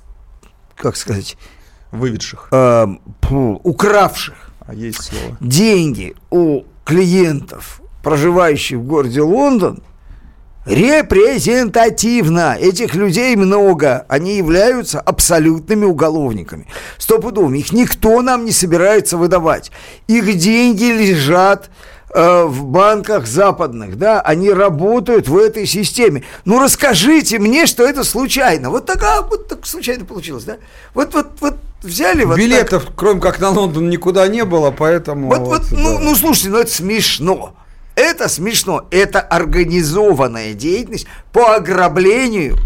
как 0.75 0.95
сказать, 0.95 1.37
Выведших. 1.91 2.47
э, 2.51 2.87
фу, 3.21 3.59
укравших 3.63 4.35
А 4.67 4.73
есть 4.73 5.03
слово. 5.03 5.37
деньги 5.39 6.15
у 6.29 6.63
клиентов, 6.83 7.81
проживающих 8.03 8.77
в 8.79 8.83
городе 8.83 9.21
Лондон, 9.21 9.81
репрезентативно. 10.65 12.55
Этих 12.59 12.95
людей 12.95 13.35
много. 13.35 14.05
Они 14.09 14.35
являются 14.37 14.99
абсолютными 14.99 15.85
уголовниками. 15.85 16.67
Стопудовыми. 16.97 17.59
Их 17.59 17.71
никто 17.71 18.21
нам 18.21 18.45
не 18.45 18.51
собирается 18.51 19.17
выдавать. 19.17 19.71
Их 20.07 20.37
деньги 20.37 20.85
лежат 20.85 21.69
э, 22.15 22.45
в 22.45 22.65
банках 22.65 23.27
западных, 23.27 23.97
да, 23.97 24.21
они 24.21 24.49
работают 24.49 25.27
в 25.27 25.37
этой 25.37 25.65
системе. 25.65 26.23
Ну 26.45 26.59
расскажите 26.59 27.37
мне, 27.39 27.65
что 27.65 27.83
это 27.83 28.03
случайно. 28.03 28.69
Вот 28.69 28.85
так, 28.85 29.03
а, 29.03 29.21
вот 29.21 29.47
так 29.47 29.65
случайно 29.65 30.05
получилось, 30.05 30.45
да? 30.45 30.57
Вот, 30.93 31.13
вот, 31.13 31.27
вот 31.41 31.55
взяли 31.83 32.23
вот 32.23 32.35
так. 32.35 32.39
Билетов, 32.39 32.87
кроме 32.95 33.19
как 33.19 33.39
на 33.39 33.49
Лондон, 33.49 33.89
никуда 33.89 34.27
не 34.27 34.45
было, 34.45 34.71
поэтому... 34.71 35.27
Вот, 35.27 35.39
вот, 35.41 35.71
ну, 35.71 35.97
да. 35.97 35.99
ну, 35.99 36.15
слушайте, 36.15 36.49
ну 36.49 36.59
это 36.59 36.71
смешно. 36.71 37.55
Это 37.95 38.29
смешно. 38.29 38.87
Это 38.91 39.19
организованная 39.19 40.53
деятельность 40.53 41.07
по 41.33 41.55
ограблению, 41.55 42.57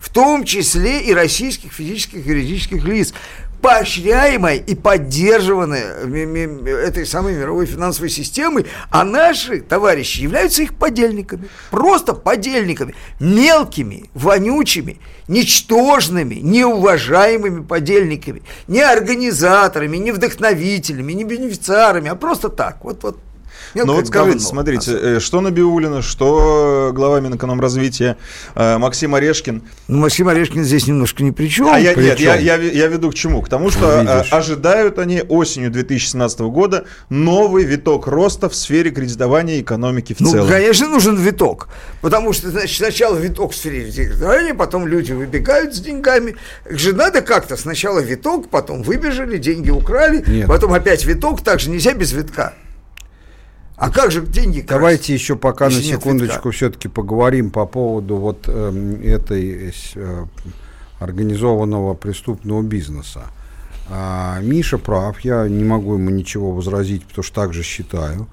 в 0.00 0.10
том 0.10 0.44
числе 0.44 1.00
и 1.02 1.12
российских 1.12 1.72
физических 1.72 2.24
и 2.24 2.28
юридических 2.28 2.84
лиц, 2.84 3.14
поощряемая 3.62 4.56
и 4.56 4.74
поддерживаемая 4.74 6.04
этой 6.66 7.06
самой 7.06 7.34
мировой 7.34 7.66
финансовой 7.66 8.10
системой, 8.10 8.66
а 8.90 9.04
наши 9.04 9.60
товарищи 9.60 10.20
являются 10.20 10.62
их 10.62 10.74
подельниками. 10.74 11.48
Просто 11.70 12.12
подельниками. 12.12 12.94
Мелкими, 13.20 14.10
вонючими, 14.14 15.00
ничтожными, 15.28 16.34
неуважаемыми 16.34 17.62
подельниками. 17.62 18.42
Не 18.66 18.82
организаторами, 18.82 19.96
не 19.96 20.10
вдохновителями, 20.10 21.12
не 21.12 21.24
бенефициарами, 21.24 22.10
а 22.10 22.16
просто 22.16 22.48
так. 22.48 22.84
Вот, 22.84 23.04
вот 23.04 23.18
Но 23.74 23.84
ну 23.86 23.94
вот 23.94 24.06
скажите, 24.06 24.32
говно, 24.32 24.48
смотрите, 24.48 24.92
э, 24.92 25.20
что 25.20 25.40
Набиулина, 25.40 26.02
что 26.02 26.92
глава 26.94 27.20
Минэкономразвития 27.20 28.16
э, 28.54 28.78
Максим 28.78 29.14
Орешкин. 29.14 29.62
Ну, 29.88 29.98
Максим 29.98 30.28
Орешкин 30.28 30.64
здесь 30.64 30.86
немножко 30.86 31.22
ни 31.22 31.30
при 31.30 31.48
чем. 31.48 31.68
А 31.68 31.78
я, 31.78 31.94
нет, 31.94 32.20
я, 32.20 32.36
я, 32.36 32.56
я 32.56 32.86
веду 32.86 33.10
к 33.10 33.14
чему? 33.14 33.42
К 33.42 33.48
тому, 33.48 33.70
что 33.70 34.00
Видишь. 34.00 34.32
ожидают 34.32 34.98
они 34.98 35.22
осенью 35.28 35.70
2017 35.70 36.40
года 36.40 36.84
новый 37.08 37.64
виток 37.64 38.06
роста 38.06 38.48
в 38.48 38.54
сфере 38.54 38.90
кредитования 38.90 39.60
экономики 39.60 40.14
в 40.14 40.20
ну, 40.20 40.30
целом. 40.30 40.46
Ну, 40.46 40.52
конечно, 40.52 40.88
нужен 40.88 41.16
виток. 41.16 41.68
Потому 42.00 42.32
что, 42.32 42.50
значит, 42.50 42.76
сначала 42.76 43.16
виток 43.16 43.52
в 43.52 43.56
сфере 43.56 43.90
кредитования, 43.90 44.54
потом 44.54 44.86
люди 44.86 45.12
выбегают 45.12 45.74
с 45.74 45.80
деньгами. 45.80 46.36
Же 46.68 46.92
надо 46.94 47.22
как-то. 47.22 47.56
Сначала 47.56 48.00
виток, 48.00 48.48
потом 48.48 48.82
выбежали, 48.82 49.38
деньги 49.38 49.70
украли, 49.70 50.24
Нет. 50.26 50.48
потом 50.48 50.72
опять 50.72 51.04
виток. 51.04 51.42
Так 51.42 51.60
же 51.60 51.70
нельзя 51.70 51.94
без 51.94 52.12
витка. 52.12 52.54
А 53.82 53.90
как 53.90 54.12
же 54.12 54.24
деньги 54.24 54.60
красть? 54.60 54.68
Давайте 54.68 55.12
еще 55.12 55.34
пока 55.34 55.64
на 55.64 55.72
секундочку 55.72 56.52
все-таки 56.52 56.86
поговорим 56.86 57.50
по 57.50 57.66
поводу 57.66 58.14
вот 58.14 58.44
э, 58.46 59.00
этой 59.04 59.74
э, 59.96 60.24
организованного 61.00 61.94
преступного 61.94 62.62
бизнеса. 62.62 63.22
А, 63.90 64.38
Миша 64.40 64.78
прав, 64.78 65.18
я 65.22 65.48
не 65.48 65.64
могу 65.64 65.94
ему 65.94 66.10
ничего 66.10 66.52
возразить, 66.52 67.04
потому 67.06 67.24
что 67.24 67.34
так 67.34 67.52
же 67.52 67.64
считаю. 67.64 68.28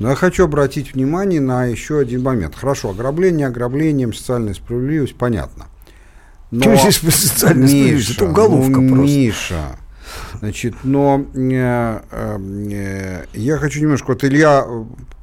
Но 0.00 0.10
я 0.10 0.16
хочу 0.16 0.42
обратить 0.42 0.94
внимание 0.94 1.40
на 1.40 1.66
еще 1.66 2.00
один 2.00 2.24
момент. 2.24 2.56
Хорошо, 2.56 2.90
ограбление 2.90 3.46
ограблением, 3.46 4.12
социальная 4.12 4.54
справедливость, 4.54 5.14
понятно. 5.14 5.66
Но, 6.50 6.76
Что 6.76 6.90
здесь 6.90 7.14
социальная 7.14 7.68
справедливость? 7.68 8.10
Это 8.16 8.24
уголовка 8.24 8.80
ну, 8.80 8.96
просто. 8.96 9.04
Миша, 9.04 9.78
Значит, 10.40 10.74
но 10.84 11.24
э, 11.34 12.00
э, 12.10 13.24
я 13.34 13.56
хочу 13.58 13.80
немножко, 13.80 14.08
вот 14.08 14.22
Илья 14.22 14.66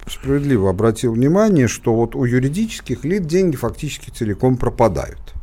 справедливо 0.07 0.69
обратил 0.69 1.13
внимание, 1.13 1.67
что 1.67 1.95
вот 1.95 2.15
у 2.15 2.25
юридических 2.25 3.05
лиц 3.05 3.25
деньги 3.25 3.55
фактически 3.55 4.09
целиком 4.09 4.57
пропадают. 4.57 5.33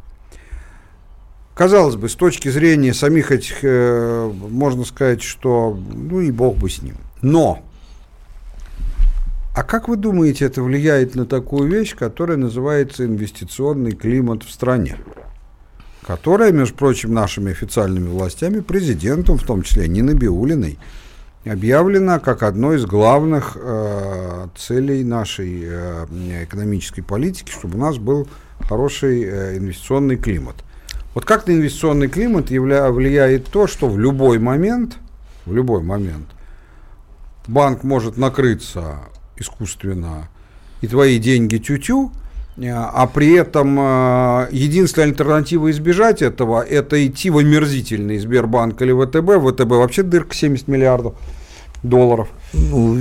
Казалось 1.55 1.97
бы, 1.97 2.09
с 2.09 2.15
точки 2.15 2.49
зрения 2.49 2.93
самих 2.93 3.31
этих, 3.31 3.59
э, 3.63 4.31
можно 4.31 4.85
сказать, 4.85 5.23
что 5.23 5.79
ну 5.95 6.21
и 6.21 6.31
бог 6.31 6.57
бы 6.57 6.69
с 6.69 6.83
ним. 6.83 6.97
Но, 7.23 7.63
а 9.55 9.63
как 9.63 9.89
вы 9.89 9.97
думаете, 9.97 10.45
это 10.47 10.63
влияет 10.63 11.15
на 11.15 11.25
такую 11.25 11.71
вещь, 11.71 11.95
которая 11.95 12.37
называется 12.37 13.07
инвестиционный 13.07 13.93
климат 13.93 14.43
в 14.43 14.51
стране? 14.51 14.97
Которая, 16.07 16.53
между 16.53 16.75
прочим, 16.75 17.15
нашими 17.15 17.53
официальными 17.53 18.09
властями, 18.09 18.61
президентом, 18.61 19.39
в 19.39 19.45
том 19.45 19.63
числе 19.63 19.89
Ниной 19.89 20.17
объявлена 21.45 22.19
как 22.19 22.43
одной 22.43 22.77
из 22.77 22.87
главных 22.87 23.57
э, 23.61 24.49
целей 24.57 25.03
нашей 25.03 25.63
э, 25.65 26.07
экономической 26.45 27.03
политики, 27.03 27.51
чтобы 27.51 27.79
у 27.79 27.81
нас 27.81 27.99
был 27.99 28.29
хороший 28.61 29.23
э, 29.25 29.59
инвестиционный 29.59 30.17
климат. 30.17 30.57
Вот 31.15 31.25
как 31.25 31.47
на 31.47 31.53
инвестиционный 31.53 32.09
климат 32.09 32.51
явля, 32.51 32.91
влияет 32.91 33.49
то, 33.49 33.67
что 33.67 33.89
в 33.89 33.99
любой 33.99 34.39
момент, 34.39 34.99
в 35.45 35.53
любой 35.53 35.83
момент 35.83 36.29
банк 37.47 37.83
может 37.83 38.17
накрыться 38.17 38.99
искусственно, 39.37 40.29
и 40.81 40.87
твои 40.87 41.19
деньги 41.19 41.59
тю-тю, 41.59 42.13
а 42.59 43.07
при 43.07 43.33
этом 43.33 43.79
э, 43.81 44.49
единственная 44.51 45.09
альтернатива 45.09 45.71
избежать 45.71 46.21
этого, 46.21 46.63
это 46.63 47.05
идти 47.07 47.31
в 47.31 47.39
омерзительный 47.39 48.19
Сбербанк 48.19 48.83
или 48.83 48.93
ВТБ. 48.93 49.43
ВТБ 49.43 49.71
вообще 49.71 50.03
дырка 50.03 50.35
70 50.35 50.69
миллиардов 50.69 51.15
долларов. 51.83 52.29
Ну, 52.53 52.99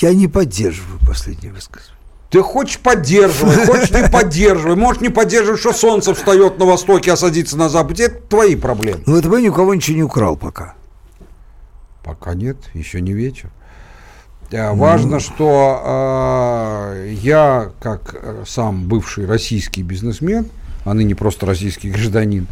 я 0.00 0.14
не 0.14 0.26
поддерживаю 0.26 0.98
последний 1.06 1.50
высказывание. 1.50 1.94
Ты 2.30 2.42
хочешь 2.42 2.78
поддерживай, 2.78 3.66
хочешь 3.66 3.90
не 3.90 4.08
поддерживай. 4.12 4.74
Можешь 4.74 5.02
не 5.02 5.10
поддерживать, 5.10 5.60
что 5.60 5.72
солнце 5.72 6.14
встает 6.14 6.58
на 6.58 6.64
востоке, 6.64 7.12
а 7.12 7.16
садится 7.16 7.56
на 7.56 7.68
западе. 7.68 8.04
Это 8.04 8.20
твои 8.22 8.56
проблемы. 8.56 9.02
Ну, 9.06 9.20
ВТБ 9.20 9.40
никого 9.40 9.74
ничего 9.74 9.96
не 9.98 10.02
украл 10.02 10.36
пока. 10.36 10.74
Пока 12.02 12.34
нет, 12.34 12.56
еще 12.74 13.00
не 13.00 13.12
вечер. 13.12 13.50
Э, 14.50 14.72
важно, 14.72 15.20
что 15.20 15.82
э, 15.84 17.14
я, 17.20 17.72
как 17.80 18.14
э, 18.20 18.44
сам 18.46 18.86
бывший 18.88 19.26
российский 19.26 19.82
бизнесмен, 19.82 20.46
а 20.84 20.94
ныне 20.94 21.14
просто 21.14 21.46
российский 21.46 21.90
гражданин, 21.90 22.46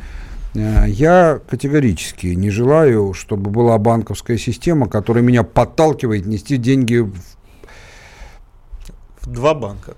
э, 0.55 0.84
я 0.88 1.40
категорически 1.49 2.28
не 2.28 2.51
желаю, 2.51 3.14
чтобы 3.14 3.51
была 3.51 3.78
банковская 3.78 4.38
система, 4.38 4.88
которая 4.88 5.22
меня 5.22 5.43
подталкивает 5.43 6.26
нести 6.26 6.57
деньги 6.57 6.97
в, 6.99 7.14
в 9.20 9.26
два 9.26 9.55
банка. 9.55 9.95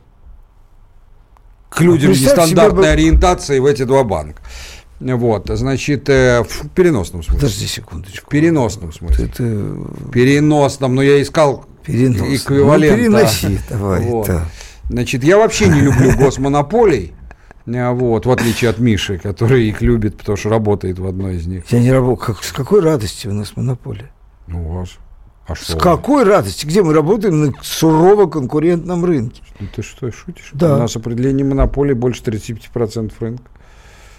К 1.71 1.81
людям 1.81 2.11
а 2.11 2.15
нестандартной 2.15 2.83
себе... 2.83 2.93
ориентации 2.93 3.59
в 3.59 3.67
эти 3.67 3.85
два 3.85 4.05
банка. 4.05 4.43
Вот, 5.01 5.51
значит, 5.53 6.09
э, 6.09 6.43
в 6.45 6.69
переносном 6.71 7.23
смысле. 7.23 7.41
Подожди 7.41 7.67
секундочку. 7.67 8.27
В 8.27 8.31
переносном 8.31 8.93
смысле. 8.93 9.27
Это... 9.27 9.43
В 9.43 10.11
переносном, 10.11 10.95
но 10.95 11.03
я 11.03 11.21
искал 11.21 11.67
Перенос. 11.85 12.43
эквивалент. 12.43 12.93
Ну, 12.93 12.99
переноси, 12.99 13.59
давай. 13.69 14.01
Вот. 14.03 14.27
Да. 14.27 14.45
Значит, 14.89 15.25
я 15.25 15.39
вообще 15.39 15.69
не 15.69 15.81
люблю 15.81 16.17
госмонополий. 16.17 17.13
Э, 17.67 17.91
вот, 17.93 18.27
в 18.27 18.31
отличие 18.31 18.71
от 18.71 18.79
Миши, 18.79 19.19
который 19.19 19.67
их 19.69 19.81
любит, 19.81 20.19
потому 20.19 20.37
что 20.37 20.51
работает 20.51 20.99
в 20.99 21.07
одной 21.07 21.37
из 21.37 21.47
них. 21.47 21.65
Я 21.71 21.81
не 21.81 21.93
работаю. 21.93 22.35
Как, 22.35 22.45
с 22.45 22.53
какой 22.53 22.81
радости 22.81 23.27
у 23.27 23.33
нас 23.33 23.57
монополия? 23.57 24.11
Ну, 24.47 24.69
у 24.69 24.73
вас. 24.81 24.91
А 25.47 25.55
что? 25.55 25.73
С 25.73 25.75
какой 25.83 26.25
радости? 26.25 26.65
Где 26.67 26.83
мы 26.83 26.95
работаем 26.95 27.45
на 27.47 27.53
сурово 27.63 28.27
конкурентном 28.27 29.05
рынке? 29.05 29.43
Ты 29.75 29.83
что, 29.83 30.11
шутишь? 30.11 30.51
Да. 30.53 30.77
У 30.77 30.79
нас 30.79 30.97
определение 30.97 31.45
монополии 31.45 31.93
больше 31.93 32.23
35% 32.23 33.13
рынка. 33.21 33.45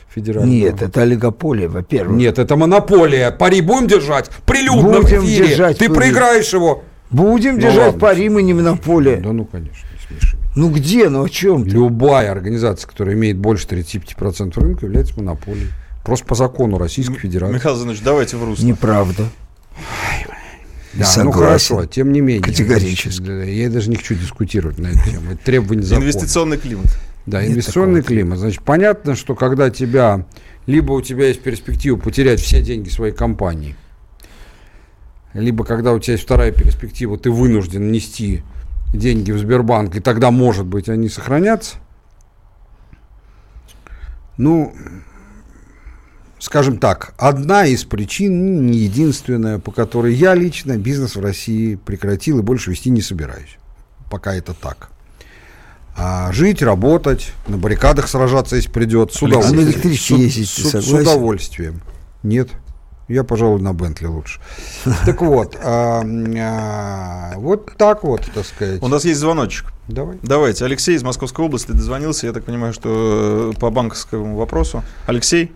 Федерального. 0.07 0.53
Нет, 0.55 0.81
это 0.81 1.01
олигополия, 1.01 1.67
во-первых. 1.67 2.17
Нет, 2.17 2.39
это 2.39 2.55
монополия. 2.55 3.31
Пари 3.31 3.61
будем 3.61 3.87
держать? 3.87 4.29
Прилюдно 4.45 5.01
будем 5.01 5.21
в 5.21 5.25
эфире. 5.25 5.47
Держать 5.49 5.77
Ты 5.77 5.87
пари. 5.89 5.97
проиграешь 5.97 6.53
его. 6.53 6.83
Будем 7.09 7.55
ну, 7.55 7.61
держать 7.61 7.93
ладно, 7.93 7.99
пари, 7.99 8.29
мы 8.29 8.43
не 8.43 8.53
монополия. 8.53 9.17
Да 9.17 9.31
ну, 9.31 9.45
конечно, 9.45 9.87
не 9.93 10.17
смеши. 10.17 10.37
Ну 10.55 10.69
где, 10.69 11.09
ну 11.09 11.23
о 11.23 11.29
чем 11.29 11.63
ты? 11.63 11.71
Любая 11.71 12.31
организация, 12.31 12.87
которая 12.87 13.15
имеет 13.15 13.37
больше 13.37 13.67
35% 13.67 14.59
рынка, 14.59 14.85
является 14.85 15.15
монополией. 15.17 15.69
Просто 16.03 16.25
по 16.25 16.35
закону 16.35 16.77
Российской 16.77 17.15
Федерации. 17.15 17.55
Михаил 17.55 17.75
Занович, 17.75 18.01
давайте 18.01 18.37
в 18.37 18.43
русло. 18.43 18.65
Неправда. 18.65 19.25
Да, 20.93 20.99
ну 20.99 21.05
Согласен. 21.05 21.25
ну 21.25 21.31
хорошо, 21.31 21.85
тем 21.85 22.11
не 22.13 22.21
менее. 22.21 22.43
Категорически. 22.43 23.49
Я 23.49 23.69
даже 23.69 23.89
не 23.89 23.97
хочу 23.97 24.15
дискутировать 24.15 24.79
на 24.79 24.87
эту 24.87 25.09
тему. 25.09 25.31
Это 25.31 25.43
требование 25.43 25.83
закона. 25.83 26.05
Инвестиционный 26.05 26.57
климат. 26.57 26.97
Да, 27.25 27.41
Нет 27.41 27.51
инвестиционный 27.51 28.01
климат. 28.01 28.39
Значит, 28.39 28.61
понятно, 28.61 29.15
что 29.15 29.35
когда 29.35 29.69
тебя, 29.69 30.25
либо 30.67 30.93
у 30.93 31.01
тебя 31.01 31.27
есть 31.27 31.41
перспектива 31.41 31.97
потерять 31.97 32.39
все 32.39 32.61
деньги 32.61 32.87
своей 32.89 33.13
компании, 33.13 33.75
либо 35.41 35.65
когда 35.65 35.93
у 35.93 35.99
тебя 35.99 36.13
есть 36.13 36.23
вторая 36.23 36.51
перспектива, 36.51 37.17
ты 37.17 37.29
вынужден 37.29 37.91
нести 37.91 38.43
деньги 38.93 39.31
в 39.31 39.37
Сбербанк, 39.37 39.95
и 39.95 39.99
тогда, 39.99 40.31
может 40.31 40.65
быть, 40.65 40.87
они 40.87 41.09
сохранятся. 41.09 41.75
Ну, 44.37 44.73
скажем 46.39 46.77
так, 46.77 47.13
одна 47.17 47.65
из 47.65 47.83
причин, 47.83 48.65
не 48.65 48.79
единственная, 48.79 49.59
по 49.59 49.71
которой 49.71 50.13
я 50.13 50.35
лично 50.35 50.77
бизнес 50.77 51.15
в 51.15 51.21
России 51.21 51.75
прекратил 51.75 52.39
и 52.39 52.41
больше 52.41 52.71
вести 52.71 52.89
не 52.89 53.01
собираюсь. 53.01 53.57
Пока 54.09 54.33
это 54.35 54.53
так. 54.53 54.89
А 55.97 56.31
жить, 56.31 56.61
работать, 56.61 57.31
на 57.47 57.57
баррикадах 57.57 58.07
сражаться, 58.07 58.55
если 58.55 58.69
придет, 58.69 59.13
с 59.13 59.21
удовольствием. 59.21 60.29
С, 60.29 60.49
с, 60.49 60.81
с 60.81 60.93
удовольствием. 60.93 61.81
Нет. 62.23 62.49
Я, 63.07 63.23
пожалуй, 63.23 63.61
на 63.61 63.73
Бентли 63.73 64.07
лучше. 64.07 64.39
Так 65.05 65.21
вот, 65.21 65.55
а, 65.63 66.01
а, 66.03 67.33
вот 67.35 67.71
так 67.77 68.03
вот, 68.03 68.21
так 68.33 68.45
сказать. 68.45 68.81
У 68.81 68.87
нас 68.87 69.05
есть 69.05 69.19
звоночек. 69.19 69.67
Давай. 69.87 70.17
Давайте. 70.23 70.65
Алексей 70.65 70.95
из 70.95 71.03
Московской 71.03 71.45
области 71.45 71.71
дозвонился, 71.71 72.25
я 72.25 72.33
так 72.33 72.45
понимаю, 72.45 72.73
что 72.73 73.51
э, 73.55 73.59
по 73.59 73.69
банковскому 73.69 74.35
вопросу. 74.35 74.81
Алексей? 75.05 75.51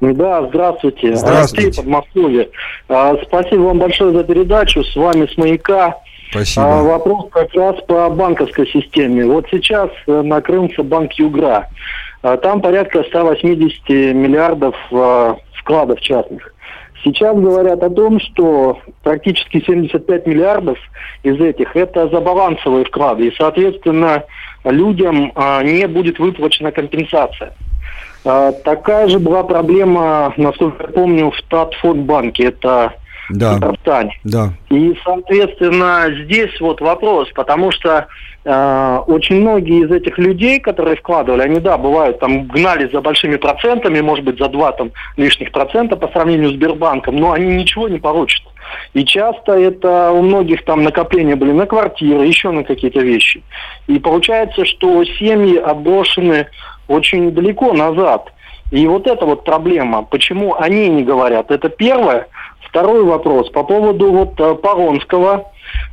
Да, 0.00 0.46
здравствуйте. 0.48 1.16
Здравствуйте. 1.16 1.68
Алексей, 1.68 1.82
Подмосковье. 1.82 2.50
А, 2.90 3.14
спасибо 3.22 3.62
вам 3.62 3.78
большое 3.78 4.12
за 4.12 4.24
передачу. 4.24 4.84
С 4.84 4.94
вами 4.94 5.26
с 5.26 5.38
маяка. 5.38 5.96
Спасибо. 6.30 6.80
А, 6.80 6.82
вопрос 6.82 7.30
как 7.32 7.54
раз 7.54 7.76
по 7.88 8.10
банковской 8.10 8.66
системе. 8.66 9.24
Вот 9.24 9.46
сейчас 9.50 9.88
э, 10.06 10.20
накрылся 10.20 10.82
банк 10.82 11.12
Югра. 11.14 11.70
Там 12.42 12.62
порядка 12.62 13.02
180 13.02 13.88
миллиардов 14.14 14.74
вкладов 15.64 16.00
частных. 16.00 16.54
Сейчас 17.02 17.36
говорят 17.36 17.82
о 17.82 17.90
том, 17.90 18.20
что 18.20 18.78
практически 19.02 19.62
75 19.64 20.26
миллиардов 20.26 20.78
из 21.22 21.38
этих 21.40 21.74
это 21.74 22.08
забалансовые 22.08 22.84
вклады. 22.84 23.28
И, 23.28 23.34
соответственно, 23.36 24.24
людям 24.64 25.32
а, 25.34 25.62
не 25.62 25.86
будет 25.86 26.18
выплачена 26.18 26.70
компенсация. 26.70 27.52
А, 28.24 28.52
такая 28.52 29.08
же 29.08 29.18
была 29.18 29.42
проблема, 29.42 30.32
насколько 30.36 30.84
я 30.84 30.88
помню, 30.92 31.30
в 31.30 31.42
Татфондбанке. 31.42 32.44
Это 32.44 32.94
Да. 33.30 33.54
Татарстане. 33.54 34.18
Да. 34.24 34.52
И, 34.70 34.94
соответственно, 35.04 36.06
здесь 36.24 36.60
вот 36.60 36.80
вопрос, 36.80 37.28
потому 37.34 37.70
что 37.70 38.06
э, 38.44 38.98
очень 39.06 39.40
многие 39.40 39.84
из 39.84 39.90
этих 39.90 40.18
людей, 40.18 40.60
которые 40.60 40.96
вкладывали, 40.96 41.42
они, 41.42 41.60
да, 41.60 41.78
бывают, 41.78 42.18
там, 42.18 42.46
гнали 42.46 42.90
за 42.92 43.00
большими 43.00 43.36
процентами, 43.36 44.00
может 44.00 44.24
быть, 44.24 44.38
за 44.38 44.48
два 44.48 44.72
там 44.72 44.92
лишних 45.16 45.52
процента 45.52 45.96
по 45.96 46.08
сравнению 46.08 46.50
с 46.50 46.54
Сбербанком, 46.54 47.16
но 47.16 47.32
они 47.32 47.54
ничего 47.56 47.88
не 47.88 47.98
получат. 47.98 48.42
И 48.92 49.04
часто 49.04 49.52
это 49.52 50.10
у 50.12 50.22
многих 50.22 50.64
там 50.64 50.82
накопления 50.82 51.36
были 51.36 51.52
на 51.52 51.66
квартиры, 51.66 52.26
еще 52.26 52.50
на 52.50 52.64
какие-то 52.64 53.00
вещи. 53.00 53.42
И 53.86 53.98
получается, 53.98 54.64
что 54.64 55.04
семьи 55.04 55.56
отброшены 55.56 56.46
очень 56.88 57.32
далеко 57.32 57.72
назад. 57.72 58.30
И 58.70 58.86
вот 58.86 59.06
это 59.06 59.24
вот 59.24 59.44
проблема. 59.44 60.02
Почему 60.02 60.54
они 60.54 60.88
не 60.88 61.04
говорят? 61.04 61.50
Это 61.50 61.68
первое. 61.68 62.26
Второй 62.74 63.04
вопрос 63.04 63.48
по 63.50 63.62
поводу 63.62 64.10
вот 64.10 64.32
э, 64.40 64.54
Паронского, 64.56 65.44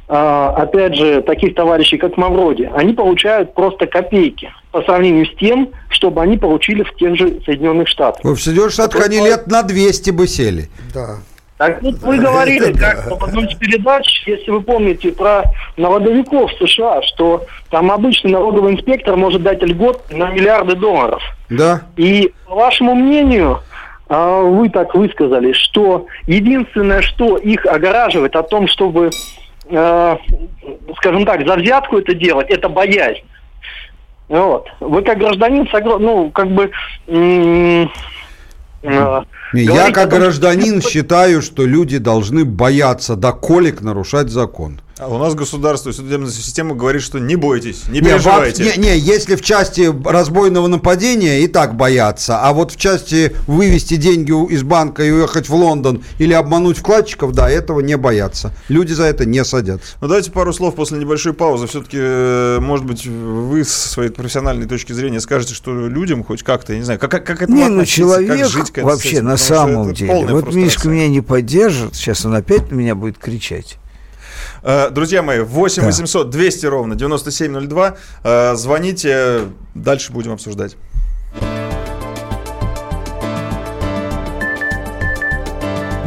э, 0.07 0.53
опять 0.57 0.95
же, 0.95 1.21
таких 1.21 1.53
товарищей, 1.53 1.99
как 1.99 2.17
Мавроди, 2.17 2.71
они 2.75 2.93
получают 2.93 3.53
просто 3.53 3.85
копейки 3.85 4.51
по 4.71 4.81
сравнению 4.81 5.27
с 5.27 5.35
тем, 5.35 5.69
чтобы 5.89 6.23
они 6.23 6.39
получили 6.39 6.81
в 6.81 6.95
тех 6.95 7.15
же 7.15 7.39
Соединенных 7.45 7.87
Штатах. 7.87 8.23
В 8.23 8.35
Соединенных 8.35 8.73
Штатах 8.73 9.05
они 9.05 9.19
лет 9.19 9.45
на 9.45 9.61
200 9.61 10.09
бы 10.09 10.27
сели. 10.27 10.71
Да. 10.91 11.17
Так 11.59 11.83
вот 11.83 11.99
вы 11.99 12.17
говорили 12.17 12.73
как 12.73 13.11
в 13.11 13.23
одной 13.23 13.45
из 13.45 13.55
передач, 13.59 14.23
если 14.25 14.49
вы 14.49 14.61
помните, 14.61 15.11
про 15.11 15.43
налоговиков 15.77 16.51
в 16.51 16.67
США, 16.67 17.03
что 17.03 17.45
там 17.69 17.91
обычный 17.91 18.31
налоговый 18.31 18.73
инспектор 18.73 19.15
может 19.15 19.43
дать 19.43 19.61
льгот 19.61 20.01
на 20.09 20.31
миллиарды 20.31 20.75
долларов. 20.75 21.21
Да. 21.47 21.83
И 21.95 22.33
по 22.47 22.55
вашему 22.55 22.95
мнению, 22.95 23.59
а, 23.59 23.70
вы 24.41 24.69
так 24.69 24.93
высказали, 24.93 25.53
что 25.53 26.07
единственное, 26.27 27.01
что 27.01 27.37
их 27.37 27.65
огораживает 27.65 28.35
о 28.35 28.43
том, 28.43 28.67
чтобы, 28.67 29.09
э, 29.69 30.17
скажем 30.97 31.25
так, 31.25 31.47
за 31.47 31.55
взятку 31.55 31.97
это 31.97 32.13
делать, 32.13 32.49
это 32.49 32.67
боязнь. 32.67 33.21
Вот. 34.27 34.67
Вы 34.81 35.01
как 35.03 35.17
гражданин, 35.17 35.65
ну, 35.99 36.29
как 36.31 36.49
бы... 36.51 36.71
э, 37.07 37.85
Я 39.53 39.91
как 39.91 39.93
том, 39.93 40.11
что- 40.11 40.19
гражданин 40.19 40.81
считаю, 40.81 41.41
что 41.41 41.65
люди 41.65 41.97
должны 41.97 42.43
бояться 42.43 43.15
до 43.15 43.31
колик 43.31 43.79
нарушать 43.81 44.27
закон. 44.29 44.81
А 45.01 45.07
у 45.07 45.17
нас 45.17 45.33
государство 45.33 45.89
и 45.89 45.93
судебная 45.93 46.29
система 46.29 46.75
говорит, 46.75 47.01
что 47.01 47.17
не 47.17 47.35
бойтесь, 47.35 47.87
не 47.87 48.01
Не, 48.01 48.09
переживайте. 48.09 48.63
вообще- 48.63 48.79
не, 48.79 48.89
не, 48.89 48.99
если 48.99 49.35
в 49.35 49.41
части 49.41 49.91
разбойного 50.05 50.67
нападения 50.67 51.41
и 51.41 51.47
так 51.47 51.75
боятся, 51.75 52.37
а 52.43 52.53
вот 52.53 52.71
в 52.71 52.77
части 52.77 53.35
вывести 53.47 53.95
деньги 53.95 54.31
из 54.53 54.61
банка 54.61 55.03
и 55.03 55.09
уехать 55.09 55.49
в 55.49 55.55
Лондон 55.55 56.03
или 56.19 56.33
обмануть 56.33 56.77
вкладчиков, 56.77 57.31
да, 57.31 57.49
этого 57.49 57.79
не 57.79 57.97
боятся. 57.97 58.53
Люди 58.69 58.93
за 58.93 59.05
это 59.05 59.25
не 59.25 59.43
садятся. 59.43 59.95
Ну, 60.01 60.07
давайте 60.07 60.29
пару 60.29 60.53
слов 60.53 60.75
после 60.75 60.99
небольшой 60.99 61.33
паузы. 61.33 61.65
Все-таки, 61.65 62.59
может 62.63 62.85
быть, 62.85 63.07
вы 63.07 63.63
с 63.63 63.71
своей 63.71 64.11
профессиональной 64.11 64.67
точки 64.67 64.93
зрения 64.93 65.19
скажете, 65.19 65.55
что 65.55 65.87
людям 65.87 66.23
хоть 66.23 66.43
как-то, 66.43 66.73
я 66.73 66.77
не 66.77 66.85
знаю, 66.85 66.99
как, 66.99 67.09
как, 67.09 67.25
как 67.25 67.41
это 67.41 67.51
Не, 67.51 67.69
ну 67.69 67.85
человек 67.85 68.51
вообще 68.83 69.23
на 69.23 69.37
самом 69.37 69.95
деле. 69.95 70.27
Вот 70.27 70.53
Мишка 70.53 70.89
меня 70.89 71.07
не 71.07 71.21
поддержит, 71.21 71.95
сейчас 71.95 72.23
он 72.23 72.35
опять 72.35 72.69
на 72.69 72.75
меня 72.75 72.93
будет 72.93 73.17
кричать. 73.17 73.79
Э, 74.63 74.89
Друзья 74.91 75.21
мои, 75.23 75.39
8 75.39 75.83
800 75.83 76.29
200 76.29 76.65
ровно 76.67 76.95
9702. 76.95 77.95
Э, 78.23 78.55
Звоните, 78.55 79.45
дальше 79.73 80.11
будем 80.11 80.33
обсуждать. 80.33 80.77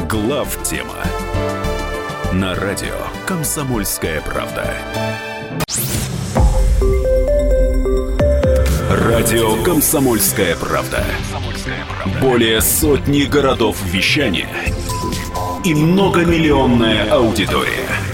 Глав 0.09 0.57
тема 0.63 0.95
на 2.33 2.55
радио 2.55 2.95
Комсомольская 3.27 4.21
правда. 4.21 4.75
Радио 8.91 9.63
Комсомольская 9.65 10.57
правда. 10.57 11.05
Более 12.21 12.61
сотни 12.61 13.23
городов 13.23 13.77
вещания 13.85 14.49
и 15.65 15.75
многомиллионная 15.75 17.11
аудитория. 17.11 18.14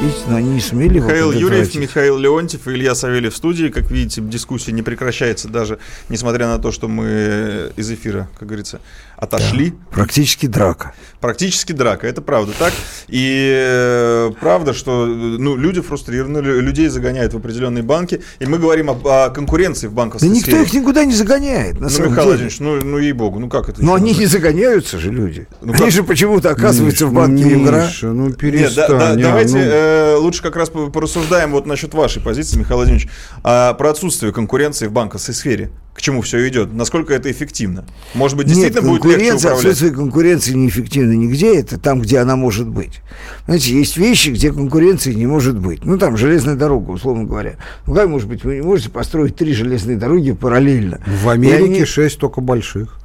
Видите, 0.00 0.20
но 0.28 0.36
они 0.36 0.50
не 0.54 0.60
сумели 0.60 1.00
Михаил 1.00 1.32
Юрьев. 1.32 1.74
Михаил 1.74 2.18
Леонтьев 2.18 2.68
и 2.68 2.70
Илья 2.72 2.94
Савельев 2.94 3.34
в 3.34 3.36
студии. 3.36 3.68
Как 3.68 3.90
видите, 3.90 4.20
дискуссия 4.20 4.70
не 4.72 4.82
прекращается 4.82 5.48
даже, 5.48 5.78
несмотря 6.08 6.46
на 6.46 6.58
то, 6.58 6.70
что 6.70 6.86
мы 6.88 7.72
из 7.76 7.90
эфира, 7.90 8.28
как 8.38 8.46
говорится, 8.48 8.80
отошли. 9.16 9.74
Практически 9.90 10.46
драка. 10.46 10.92
Практически 11.20 11.72
драка, 11.72 12.06
это 12.06 12.22
правда 12.22 12.52
так. 12.56 12.72
И 13.08 13.52
э, 13.52 14.30
правда, 14.40 14.72
что 14.72 15.06
ну, 15.06 15.56
люди 15.56 15.80
фрустрированы, 15.80 16.38
лю- 16.38 16.60
людей 16.60 16.86
загоняют 16.88 17.34
в 17.34 17.36
определенные 17.38 17.82
банки. 17.82 18.22
И 18.38 18.46
мы 18.46 18.58
говорим 18.58 18.90
об- 18.90 19.04
о, 19.06 19.30
конкуренции 19.30 19.88
в 19.88 19.90
Да 19.90 19.96
банковской 19.96 20.28
никто 20.28 20.52
сфере. 20.52 20.62
их 20.62 20.72
никуда 20.74 21.04
не 21.04 21.14
загоняет, 21.14 21.74
на 21.80 21.88
Ну, 21.88 21.90
самом 21.90 22.10
Михаил 22.12 22.26
деле. 22.36 22.48
Владимирович, 22.48 22.60
ну, 22.60 22.90
ну 22.90 22.98
ей-богу, 22.98 23.40
ну 23.40 23.48
как 23.48 23.68
это? 23.68 23.84
Но 23.84 23.94
они 23.94 24.14
не 24.14 24.26
загоняются 24.26 24.98
же 25.00 25.10
люди. 25.10 25.48
Ну, 25.60 25.72
они 25.72 25.82
как? 25.82 25.90
же 25.90 26.04
почему-то 26.04 26.50
оказываются 26.50 27.06
в 27.06 27.10
Миша, 27.10 27.20
банке 27.20 27.48
Югра. 27.48 27.86
Миша, 27.86 28.06
ну 28.12 28.26
Нет, 28.26 28.32
да- 28.32 28.38
перестань. 28.38 28.88
да- 28.98 29.10
а, 29.10 29.16
давайте 29.16 29.54
ну. 29.54 29.87
Э, 29.88 30.16
лучше 30.16 30.42
как 30.42 30.56
раз 30.56 30.70
по- 30.70 30.88
порассуждаем 30.90 31.52
вот 31.52 31.66
насчет 31.66 31.94
вашей 31.94 32.22
позиции, 32.22 32.58
Михаил 32.58 32.76
Владимирович, 32.78 33.08
а, 33.42 33.74
про 33.74 33.90
отсутствие 33.90 34.32
конкуренции 34.32 34.86
в 34.86 34.92
банковской 34.92 35.34
сфере. 35.34 35.70
К 35.94 36.00
чему 36.00 36.22
все 36.22 36.46
идет? 36.48 36.72
Насколько 36.72 37.12
это 37.14 37.30
эффективно? 37.30 37.84
Может 38.14 38.36
быть, 38.36 38.46
действительно 38.46 38.82
Нет, 38.82 38.88
будет 38.90 39.04
легче 39.04 39.16
конкуренция, 39.18 39.48
управлять? 39.50 39.64
отсутствие 39.72 39.92
конкуренции 39.92 40.52
неэффективно 40.54 41.12
нигде, 41.12 41.58
это 41.58 41.76
там, 41.78 42.00
где 42.00 42.18
она 42.18 42.36
может 42.36 42.68
быть. 42.68 43.00
Знаете, 43.46 43.72
есть 43.72 43.96
вещи, 43.96 44.28
где 44.30 44.52
конкуренции 44.52 45.12
не 45.12 45.26
может 45.26 45.58
быть. 45.58 45.84
Ну, 45.84 45.98
там, 45.98 46.16
железная 46.16 46.54
дорога, 46.54 46.92
условно 46.92 47.24
говоря. 47.24 47.56
Ну, 47.86 47.94
как 47.94 48.08
может 48.08 48.28
быть, 48.28 48.44
вы 48.44 48.56
не 48.56 48.62
можете 48.62 48.90
построить 48.90 49.34
три 49.34 49.52
железные 49.54 49.96
дороги 49.96 50.30
параллельно? 50.32 51.00
В 51.04 51.28
Америке 51.30 51.64
они- 51.64 51.84
шесть 51.84 52.18
только 52.20 52.40
больших. 52.40 52.96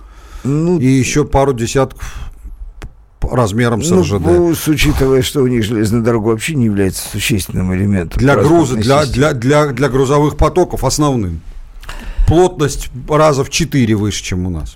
ну, 0.43 0.77
И 0.79 0.85
еще 0.85 1.25
пару 1.25 1.53
десятков 1.53 2.29
размером 3.31 3.83
с 3.83 3.89
ну, 3.89 4.01
РЖД. 4.01 4.19
ну, 4.19 4.55
с 4.55 4.67
учитывая, 4.67 5.21
что 5.21 5.41
у 5.41 5.47
них 5.47 5.63
железная 5.63 6.01
дорога 6.01 6.29
вообще 6.29 6.55
не 6.55 6.65
является 6.65 7.07
существенным 7.09 7.73
элементом. 7.73 8.19
Для 8.19 8.35
груза, 8.35 8.75
для, 8.75 9.05
для, 9.05 9.33
для, 9.33 9.67
для 9.67 9.89
грузовых 9.89 10.37
потоков 10.37 10.83
основным. 10.83 11.41
Плотность 12.27 12.89
раза 13.09 13.43
в 13.43 13.49
4 13.49 13.95
выше, 13.95 14.23
чем 14.23 14.47
у 14.47 14.49
нас. 14.49 14.75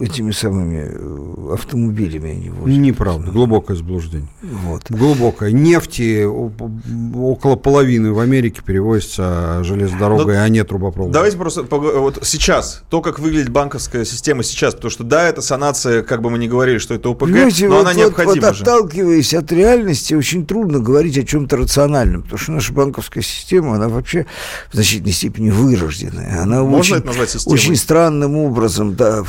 Этими 0.00 0.30
самыми 0.30 0.86
э, 0.88 1.54
автомобилями 1.54 2.30
они 2.30 2.50
возят. 2.50 2.78
Неправда. 2.78 3.32
Глубокое 3.32 3.76
заблуждение. 3.76 4.28
Вот. 4.42 4.84
Глубокое. 4.88 5.50
Нефти 5.50 6.24
около 6.24 7.56
половины 7.56 8.12
в 8.12 8.20
Америке 8.20 8.60
перевозится 8.64 9.62
железной 9.64 9.98
дорогой, 9.98 10.34
Ну, 10.36 10.40
а 10.42 10.48
не 10.48 10.62
трубопроводом. 10.62 11.12
Давайте 11.12 11.36
просто 11.36 11.62
вот 11.64 12.20
сейчас, 12.22 12.82
то, 12.90 13.00
как 13.00 13.18
выглядит 13.18 13.48
банковская 13.50 14.04
система 14.04 14.42
сейчас, 14.44 14.74
потому 14.74 14.90
что 14.90 15.02
да, 15.02 15.28
это 15.28 15.42
санация, 15.42 16.02
как 16.02 16.22
бы 16.22 16.30
мы 16.30 16.38
ни 16.38 16.46
говорили, 16.46 16.78
что 16.78 16.94
это 16.94 17.08
ОПК, 17.10 17.20
Понимаете, 17.24 17.68
но 17.68 17.76
вот, 17.76 17.80
она 17.80 17.90
вот- 17.90 17.96
необходима 17.98 18.46
вот 18.48 18.56
же. 18.56 18.62
отталкиваясь 18.62 19.34
от 19.34 19.50
реальности, 19.52 20.14
очень 20.14 20.46
трудно 20.46 20.78
говорить 20.78 21.18
о 21.18 21.24
чем-то 21.24 21.56
рациональном, 21.56 22.22
потому 22.22 22.38
что 22.38 22.52
наша 22.52 22.72
банковская 22.72 23.22
система, 23.22 23.74
она 23.74 23.88
вообще 23.88 24.26
в 24.70 24.74
значительной 24.74 25.12
степени 25.12 25.50
вырожденная. 25.50 26.42
Она 26.42 26.62
Можно 26.62 26.76
очень, 26.78 26.96
это 26.96 27.06
назвать 27.08 27.30
системой? 27.30 27.54
очень 27.54 27.76
странным 27.76 28.36
образом 28.36 28.94
да, 28.94 29.22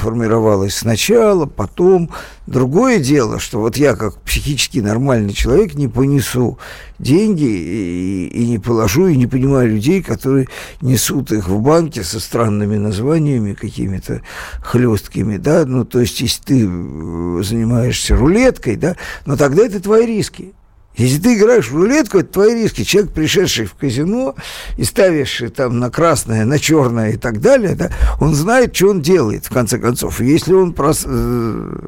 формировалась 0.59 0.75
сначала, 0.75 1.45
потом. 1.45 2.09
Другое 2.47 2.97
дело, 2.99 3.39
что 3.39 3.59
вот 3.59 3.77
я, 3.77 3.95
как 3.95 4.19
психически 4.21 4.79
нормальный 4.79 5.33
человек, 5.33 5.75
не 5.75 5.87
понесу 5.87 6.57
деньги 6.97 7.43
и, 7.43 8.27
и 8.27 8.47
не 8.47 8.57
положу, 8.57 9.07
и 9.07 9.15
не 9.15 9.27
понимаю 9.27 9.69
людей, 9.69 10.01
которые 10.01 10.47
несут 10.81 11.31
их 11.31 11.47
в 11.47 11.59
банке 11.61 12.03
со 12.03 12.19
странными 12.19 12.75
названиями, 12.75 13.53
какими-то 13.53 14.21
хлесткими, 14.61 15.37
да, 15.37 15.63
ну, 15.65 15.85
то 15.85 15.99
есть, 15.99 16.21
если 16.21 16.43
ты 16.43 16.65
э, 16.65 17.43
занимаешься 17.43 18.15
рулеткой, 18.15 18.77
да, 18.77 18.95
но 19.25 19.37
тогда 19.37 19.65
это 19.65 19.79
твои 19.79 20.07
риски. 20.07 20.53
Если 20.99 21.21
ты 21.21 21.35
играешь 21.35 21.69
в 21.69 21.75
рулетку, 21.75 22.19
это 22.19 22.33
твои 22.33 22.53
риски. 22.53 22.83
Человек, 22.83 23.13
пришедший 23.13 23.65
в 23.65 23.73
казино 23.73 24.35
и 24.77 24.83
ставивший 24.83 25.49
там 25.49 25.79
на 25.79 25.89
красное, 25.89 26.43
на 26.43 26.59
черное 26.59 27.11
и 27.11 27.17
так 27.17 27.39
далее, 27.39 27.75
да, 27.75 27.89
он 28.19 28.35
знает, 28.35 28.75
что 28.75 28.89
он 28.89 29.01
делает, 29.01 29.45
в 29.45 29.49
конце 29.49 29.79
концов. 29.79 30.19
Если 30.19 30.53
он 30.53 30.73
прос... 30.73 31.05
э, 31.07 31.87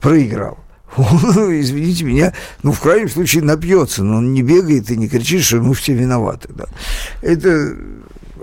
проиграл, 0.00 0.58
он, 0.96 1.58
извините 1.58 2.04
меня, 2.04 2.34
ну, 2.62 2.72
в 2.72 2.80
крайнем 2.80 3.08
случае 3.08 3.42
напьется, 3.44 4.04
но 4.04 4.18
он 4.18 4.34
не 4.34 4.42
бегает 4.42 4.90
и 4.90 4.96
не 4.96 5.08
кричит, 5.08 5.42
что 5.42 5.56
мы 5.56 5.72
все 5.74 5.94
виноваты. 5.94 6.48
Да. 6.52 6.66
Это 7.22 7.76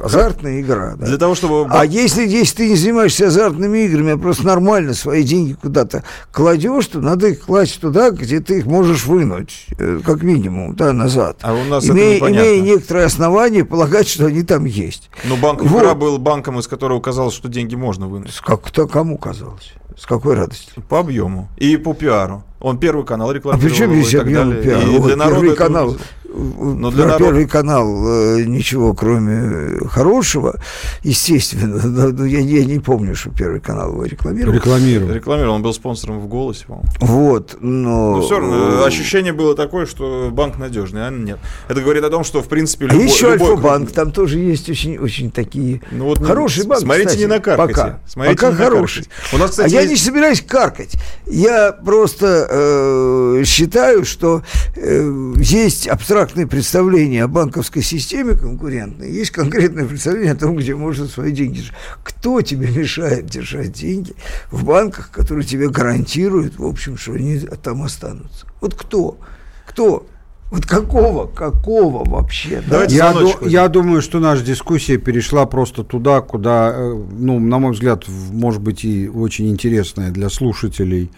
азартная 0.03 0.61
игра. 0.61 0.95
Да. 0.97 1.05
Для 1.05 1.17
того, 1.17 1.35
чтобы... 1.35 1.67
А 1.69 1.85
если, 1.85 2.27
если 2.27 2.55
ты 2.55 2.69
не 2.69 2.75
занимаешься 2.75 3.27
азартными 3.27 3.79
играми, 3.79 4.13
а 4.13 4.17
просто 4.17 4.45
нормально 4.45 4.93
свои 4.93 5.23
деньги 5.23 5.53
куда-то 5.53 6.03
кладешь, 6.31 6.87
то 6.87 6.99
надо 6.99 7.27
их 7.27 7.41
класть 7.41 7.79
туда, 7.79 8.11
где 8.11 8.39
ты 8.39 8.59
их 8.59 8.65
можешь 8.65 9.05
вынуть, 9.05 9.67
э, 9.77 9.99
как 10.05 10.23
минимум, 10.23 10.75
да, 10.75 10.93
назад. 10.93 11.37
А 11.41 11.53
у 11.53 11.63
нас 11.65 11.85
имея, 11.89 12.17
это 12.17 12.31
имея 12.31 12.61
некоторые 12.61 13.05
основания 13.05 13.65
полагать, 13.65 14.07
что 14.07 14.27
они 14.27 14.43
там 14.43 14.65
есть. 14.65 15.09
Но 15.23 15.35
банк 15.37 15.61
Вот. 15.61 15.71
Югра 15.71 15.93
был 15.93 16.17
банком, 16.17 16.59
из 16.59 16.67
которого 16.67 16.99
казалось, 16.99 17.33
что 17.33 17.47
деньги 17.47 17.75
можно 17.75 18.07
вынуть. 18.07 18.33
С 18.33 18.41
Как, 18.41 18.61
кто, 18.61 18.87
кому 18.87 19.17
казалось? 19.17 19.73
С 19.97 20.05
какой 20.05 20.35
радостью? 20.35 20.83
По 20.89 20.99
объему 20.99 21.49
и 21.57 21.77
по 21.77 21.93
пиару. 21.93 22.43
Он 22.59 22.77
первый 22.79 23.05
канал 23.05 23.29
А 23.29 23.33
рекламировал 23.33 23.69
при 23.69 23.75
чем 23.75 23.91
его 23.91 24.01
здесь 24.01 24.19
объем 24.19 24.61
пиара? 24.61 24.85
Вот 24.85 25.07
для 25.07 25.15
народа 25.15 25.41
первый 25.41 25.55
канал, 25.55 25.95
ну, 26.35 26.91
для 26.91 27.05
народа- 27.05 27.17
первый 27.25 27.47
канал 27.47 27.87
э, 28.07 28.43
ничего, 28.45 28.93
кроме 28.93 29.79
хорошего, 29.87 30.59
естественно. 31.03 31.81
Но, 31.95 32.09
но 32.09 32.25
я, 32.25 32.39
я 32.39 32.65
не 32.65 32.79
помню, 32.79 33.15
что 33.15 33.29
первый 33.29 33.59
канал 33.61 33.91
его 33.91 34.03
рекламировал. 34.05 34.53
Рекламировал. 34.53 35.13
Рекламировал, 35.13 35.55
он 35.55 35.61
был 35.61 35.73
спонсором 35.73 36.19
в 36.19 36.27
«Голосе», 36.27 36.65
по-моему. 36.67 36.89
Вот, 36.99 37.57
но... 37.61 38.17
Но 38.17 38.21
все 38.21 38.39
равно 38.39 38.81
э, 38.83 38.85
ощущение 38.87 39.33
было 39.33 39.55
такое, 39.55 39.85
что 39.85 40.29
банк 40.31 40.57
надежный, 40.57 41.07
а 41.07 41.11
нет. 41.11 41.39
Это 41.69 41.81
говорит 41.81 42.03
о 42.03 42.09
том, 42.09 42.23
что, 42.23 42.41
в 42.41 42.47
принципе, 42.47 42.85
А 42.85 42.89
любой... 42.89 43.03
есть 43.05 43.15
еще 43.15 43.31
любой 43.33 43.51
Альфа-банк, 43.51 43.91
там 43.91 44.11
тоже 44.11 44.39
есть 44.39 44.69
очень, 44.69 44.97
очень 44.97 45.31
такие... 45.31 45.81
Ну 45.91 46.05
вот, 46.05 46.23
Хороший 46.25 46.65
банк, 46.65 46.81
Смотрите, 46.81 47.07
кстати, 47.07 47.21
не 47.21 47.27
накаркайте. 47.27 47.73
Пока, 47.73 47.99
Смотрите, 48.07 48.35
пока 48.37 48.49
не 48.51 48.57
хороший. 48.57 48.99
накаркайте. 49.03 49.35
У 49.35 49.37
нас, 49.39 49.49
кстати, 49.51 49.67
а 49.67 49.75
я 49.75 49.81
есть- 49.81 49.91
не 49.93 49.97
собираюсь 49.97 50.41
каркать. 50.41 50.95
Я 51.27 51.71
просто 51.71 52.47
э, 52.49 53.43
считаю, 53.45 54.05
что 54.05 54.41
э, 54.75 55.33
есть 55.37 55.87
абстрактное 56.25 56.47
представление 56.47 57.23
о 57.23 57.27
банковской 57.27 57.83
системе 57.83 58.35
конкурентной, 58.35 59.11
есть 59.11 59.29
конкретное 59.29 59.85
представление 59.85 60.31
о 60.31 60.35
том, 60.35 60.55
где 60.55 60.75
можно 60.75 61.05
свои 61.05 61.31
деньги 61.31 61.57
держать. 61.57 61.75
Кто 62.03 62.41
тебе 62.41 62.67
мешает 62.67 63.27
держать 63.27 63.73
деньги 63.73 64.15
в 64.49 64.65
банках, 64.65 65.11
которые 65.11 65.45
тебе 65.45 65.69
гарантируют, 65.69 66.57
в 66.57 66.65
общем, 66.65 66.97
что 66.97 67.13
они 67.13 67.39
там 67.61 67.83
останутся? 67.83 68.47
Вот 68.59 68.73
кто? 68.73 69.19
Кто? 69.67 70.07
Вот 70.49 70.65
какого, 70.65 71.27
какого 71.27 72.07
вообще? 72.09 72.63
да? 72.67 72.85
Я, 72.85 73.13
ду- 73.13 73.47
я 73.47 73.67
думаю, 73.67 74.01
что 74.01 74.19
наша 74.19 74.43
дискуссия 74.43 74.97
перешла 74.97 75.45
просто 75.45 75.83
туда, 75.83 76.21
куда, 76.21 76.71
э, 76.73 77.03
ну, 77.19 77.39
на 77.39 77.59
мой 77.59 77.73
взгляд, 77.73 78.05
может 78.07 78.61
быть 78.61 78.83
и 78.83 79.07
очень 79.07 79.49
интересная 79.49 80.11
для 80.11 80.29
слушателей, 80.29 81.11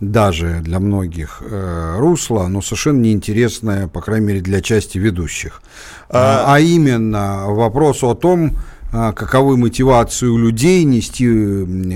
даже 0.00 0.60
для 0.62 0.80
многих 0.80 1.42
э, 1.44 1.96
русло, 1.98 2.46
но 2.48 2.62
совершенно 2.62 3.00
неинтересная, 3.00 3.86
по 3.86 4.00
крайней 4.00 4.26
мере, 4.26 4.40
для 4.40 4.62
части 4.62 4.98
ведущих. 4.98 5.62
А, 6.08 6.54
а 6.54 6.60
именно 6.60 7.44
вопрос 7.48 8.02
о 8.02 8.14
том, 8.14 8.56
а, 8.92 9.12
каковы 9.12 9.56
мотивации 9.56 10.26
у 10.26 10.36
людей 10.36 10.82
нести 10.82 11.24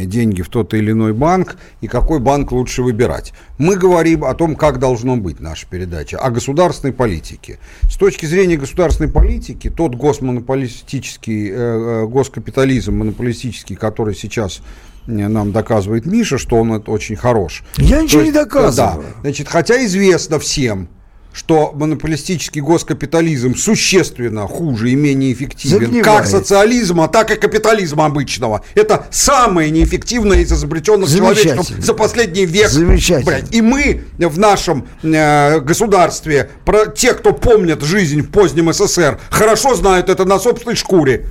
деньги 0.06 0.42
в 0.42 0.48
тот 0.48 0.74
или 0.74 0.92
иной 0.92 1.12
банк 1.12 1.56
и 1.80 1.88
какой 1.88 2.20
банк 2.20 2.52
лучше 2.52 2.82
выбирать. 2.82 3.32
Мы 3.58 3.76
говорим 3.76 4.24
о 4.24 4.34
том, 4.34 4.54
как 4.54 4.78
должно 4.78 5.16
быть 5.16 5.40
наша 5.40 5.66
передача, 5.66 6.18
о 6.18 6.30
государственной 6.30 6.92
политике. 6.92 7.58
С 7.90 7.96
точки 7.96 8.26
зрения 8.26 8.56
государственной 8.56 9.10
политики, 9.10 9.70
тот 9.70 9.96
госмонополистический, 9.96 11.48
э, 11.50 11.54
э, 11.54 12.06
госкапитализм 12.06 12.94
монополистический, 12.96 13.74
который 13.74 14.14
сейчас 14.14 14.58
э, 14.58 14.93
нам 15.06 15.52
доказывает 15.52 16.06
Миша, 16.06 16.38
что 16.38 16.56
он 16.56 16.72
это 16.72 16.90
очень 16.90 17.16
хорош. 17.16 17.62
Я 17.76 18.02
ничего 18.02 18.20
То 18.20 18.26
не 18.26 18.30
есть, 18.30 18.34
доказываю. 18.34 19.04
Да, 19.14 19.20
значит, 19.22 19.48
хотя 19.48 19.84
известно 19.84 20.38
всем, 20.38 20.88
что 21.34 21.72
монополистический 21.74 22.60
госкапитализм 22.60 23.56
существенно 23.56 24.46
хуже 24.46 24.90
и 24.90 24.94
менее 24.94 25.32
эффективен 25.32 25.80
Загнивает. 25.80 26.04
как 26.04 26.26
социализма, 26.26 27.08
так 27.08 27.32
и 27.32 27.34
капитализма 27.34 28.06
обычного. 28.06 28.62
Это 28.76 29.06
самое 29.10 29.70
неэффективное 29.70 30.38
из 30.38 30.52
изобретенных 30.52 31.10
человечеством 31.10 31.82
за 31.82 31.92
последний 31.92 32.46
век. 32.46 32.68
Замечательно. 32.70 33.24
Блядь, 33.24 33.52
И 33.52 33.60
мы 33.60 34.04
в 34.18 34.38
нашем 34.38 34.86
э, 35.02 35.58
государстве, 35.60 36.50
про, 36.64 36.86
те, 36.86 37.14
кто 37.14 37.32
помнят 37.32 37.82
жизнь 37.82 38.22
в 38.22 38.30
позднем 38.30 38.72
СССР, 38.72 39.18
хорошо 39.28 39.74
знают 39.74 40.08
это 40.08 40.24
на 40.24 40.38
собственной 40.38 40.76
шкуре. 40.76 41.26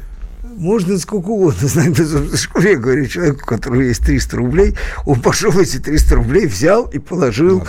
Можно 0.57 0.97
сколько 0.97 1.27
угодно 1.29 1.67
знать. 1.67 1.97
Я 2.59 2.75
говорю 2.77 3.05
человеку, 3.07 3.39
у 3.43 3.45
которого 3.45 3.81
есть 3.81 4.05
300 4.05 4.37
рублей, 4.37 4.75
он 5.05 5.19
пошел 5.21 5.51
эти 5.59 5.77
300 5.77 6.15
рублей, 6.15 6.45
взял 6.47 6.85
и 6.85 6.99
положил 6.99 7.63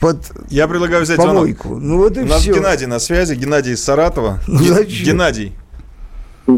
под 0.00 0.18
Я 0.48 0.68
предлагаю 0.68 1.02
взять 1.02 1.16
звонок. 1.16 1.34
помойку. 1.36 1.76
Ну 1.78 1.98
вот 1.98 2.16
и 2.16 2.20
У 2.20 2.26
нас 2.26 2.42
все. 2.42 2.54
Геннадий 2.54 2.86
на 2.86 2.98
связи, 3.00 3.34
Геннадий 3.34 3.72
из 3.72 3.82
Саратова. 3.84 4.38
Ну, 4.46 4.58
Ге- 4.60 4.72
зачем? 4.72 5.06
Геннадий, 5.06 5.52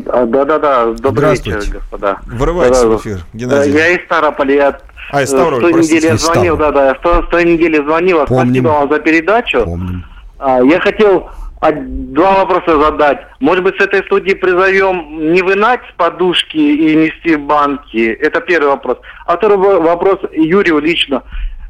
А, 0.07 0.25
Да-да-да, 0.27 0.93
добрый 0.93 1.31
вечер, 1.31 1.43
Здравствуйте. 1.61 1.79
господа. 1.79 2.19
врывайтесь 2.27 2.79
Да-да. 2.79 2.97
в 2.97 3.01
эфир. 3.01 3.25
Геннадий. 3.33 3.73
Я 3.73 3.89
из 3.89 4.05
Ставрополя, 4.05 4.55
я 4.55 4.79
А, 5.13 5.23
из 5.23 5.29
Ставрополя, 5.29 5.59
с 5.59 5.63
той 5.63 5.73
простите, 5.73 5.97
недели 5.97 6.15
из 6.17 6.23
звонил, 6.25 6.57
да-да, 6.57 6.95
с 6.95 6.99
той- 7.03 7.25
с 7.25 7.29
той 7.31 7.45
недели 7.45 7.77
звонил, 7.83 8.25
Помним. 8.27 8.47
спасибо 8.49 8.69
вам 8.69 8.89
за 8.89 8.99
передачу. 9.01 9.65
Помним. 9.65 10.05
А, 10.39 10.61
Я 10.63 10.79
хотел 10.81 11.29
а, 11.61 11.73
два 11.73 12.45
вопроса 12.45 12.81
задать. 12.81 13.21
Может 13.41 13.65
быть, 13.65 13.77
с 13.79 13.85
этой 13.85 14.03
студии 14.05 14.35
призовем 14.35 15.33
не 15.33 15.43
вынать 15.43 15.81
с 15.91 15.97
подушки 15.97 16.57
и 16.57 16.95
нести 16.97 17.37
банки? 17.37 18.13
Это 18.13 18.41
первый 18.41 18.69
вопрос. 18.69 18.99
А 19.27 19.37
второй 19.37 19.59
во- 19.59 19.81
вопрос 19.81 20.19
Юрию 20.33 20.79
лично. 20.79 21.23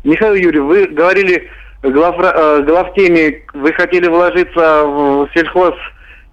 Михаил 0.05 0.35
Юрьевич, 0.35 0.61
вы 0.61 0.87
говорили 0.87 1.51
главра- 1.83 2.33
э, 2.35 2.63
главтеме, 2.63 3.43
вы 3.53 3.73
хотели 3.73 4.07
вложиться 4.09 4.85
в 4.85 5.29
сельхоз 5.35 5.75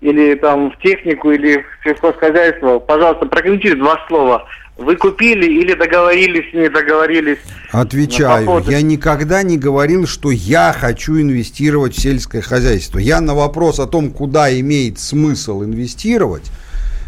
или 0.02 0.36
там 0.36 0.72
в 0.72 0.78
технику, 0.78 1.32
или 1.32 1.58
в 1.58 1.84
сельхозхозяйство. 1.84 2.80
Пожалуйста, 2.80 3.26
прокомментируйте 3.26 3.82
два 3.82 3.98
слова. 4.08 4.46
Вы 4.78 4.96
купили 4.96 5.46
или 5.46 5.74
договорились, 5.74 6.54
не 6.54 6.70
договорились? 6.70 7.40
Отвечаю, 7.72 8.64
я 8.68 8.82
никогда 8.82 9.42
не 9.42 9.58
говорил, 9.58 10.06
что 10.06 10.30
я 10.30 10.72
хочу 10.78 11.20
инвестировать 11.20 11.96
в 11.96 12.02
сельское 12.02 12.42
хозяйство. 12.42 13.00
Я 13.00 13.20
на 13.20 13.34
вопрос 13.34 13.80
о 13.80 13.88
том, 13.88 14.12
куда 14.12 14.58
имеет 14.60 15.00
смысл 15.00 15.64
инвестировать, 15.64 16.44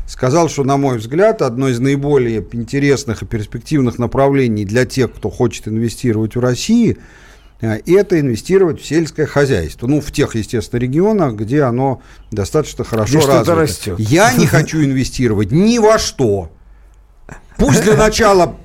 сказал, 0.07 0.49
что, 0.49 0.63
на 0.63 0.77
мой 0.77 0.97
взгляд, 0.97 1.43
одно 1.43 1.69
из 1.69 1.79
наиболее 1.79 2.43
интересных 2.53 3.21
и 3.21 3.27
перспективных 3.27 3.99
направлений 3.99 4.65
для 4.65 4.85
тех, 4.85 5.13
кто 5.13 5.29
хочет 5.29 5.67
инвестировать 5.67 6.35
в 6.35 6.39
России, 6.39 6.97
э, 7.61 7.81
это 7.85 8.19
инвестировать 8.19 8.81
в 8.81 8.85
сельское 8.85 9.27
хозяйство. 9.27 9.85
Ну, 9.85 10.01
в 10.01 10.11
тех, 10.11 10.33
естественно, 10.33 10.79
регионах, 10.79 11.35
где 11.35 11.61
оно 11.61 12.01
достаточно 12.31 12.83
хорошо 12.83 13.19
Где 13.19 13.27
развито. 13.27 13.55
растет. 13.55 13.99
Я 13.99 14.33
не 14.33 14.47
хочу 14.47 14.83
инвестировать 14.83 15.51
ни 15.51 15.77
во 15.77 15.99
что. 15.99 16.51
Пусть 17.59 17.81
для 17.83 17.95
начала 17.97 18.55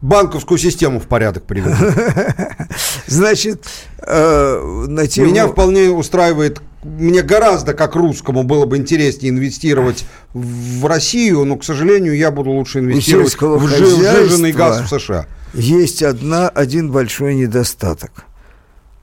банковскую 0.00 0.58
систему 0.58 1.00
в 1.00 1.06
порядок 1.06 1.44
приведут. 1.44 1.76
Значит, 3.06 3.64
э, 3.98 4.84
на 4.88 5.06
тему... 5.06 5.28
Меня 5.28 5.48
вполне 5.48 5.90
устраивает, 5.90 6.60
мне 6.82 7.22
гораздо 7.22 7.74
как 7.74 7.96
русскому 7.96 8.42
было 8.42 8.66
бы 8.66 8.76
интереснее 8.76 9.30
инвестировать 9.30 10.04
в 10.32 10.86
Россию, 10.86 11.44
но, 11.44 11.56
к 11.56 11.64
сожалению, 11.64 12.16
я 12.16 12.30
буду 12.30 12.50
лучше 12.50 12.80
инвестировать 12.80 13.34
в 13.40 13.68
жи- 13.68 13.86
сжиженный 13.86 14.52
хозяйства 14.52 14.58
газ 14.58 14.80
в 14.82 15.00
США. 15.00 15.26
Есть 15.54 16.02
одна, 16.02 16.48
один 16.48 16.90
большой 16.90 17.34
недостаток. 17.34 18.24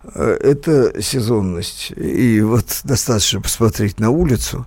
Э, 0.04 0.38
Это 0.42 1.02
сезонность. 1.02 1.92
И 1.96 2.42
вот 2.42 2.82
достаточно 2.84 3.42
посмотреть 3.42 4.00
на 4.00 4.10
улицу, 4.10 4.66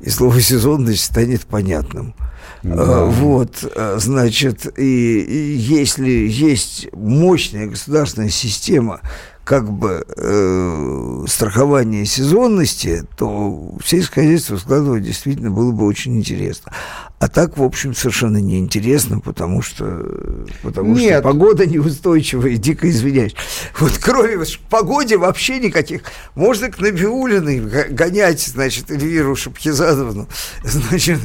и 0.00 0.10
слово 0.10 0.40
сезонность 0.40 1.04
станет 1.04 1.42
понятным. 1.46 2.14
Э, 2.62 3.10
Вот, 3.10 3.64
э, 3.74 3.96
значит, 3.98 4.78
и, 4.78 5.20
и 5.20 5.56
если 5.56 6.10
есть 6.10 6.88
мощная 6.92 7.66
государственная 7.66 8.30
система 8.30 9.00
как 9.44 9.70
бы 9.70 10.04
э, 10.16 11.24
страхования 11.28 12.06
сезонности, 12.06 13.04
то 13.18 13.74
сельское 13.84 14.22
хозяйство 14.22 14.56
складывать 14.56 15.04
действительно 15.04 15.50
было 15.50 15.70
бы 15.72 15.84
очень 15.84 16.16
интересно. 16.16 16.72
А 17.24 17.28
так, 17.28 17.56
в 17.56 17.62
общем, 17.62 17.94
совершенно 17.94 18.36
неинтересно, 18.36 19.18
потому 19.18 19.62
что, 19.62 20.06
потому 20.62 20.94
Нет. 20.94 21.20
что 21.20 21.22
погода 21.22 21.64
неустойчивая, 21.64 22.58
дико 22.58 22.90
извиняюсь. 22.90 23.34
Вот 23.78 23.92
кроме 23.98 24.44
погоде 24.68 25.16
вообще 25.16 25.58
никаких. 25.58 26.02
Можно 26.34 26.70
к 26.70 26.78
Набиулиной 26.78 27.60
гонять, 27.88 28.42
значит, 28.42 28.90
Эльвиру 28.90 29.36
Шапхизадовну, 29.36 30.28
значит, 30.64 31.18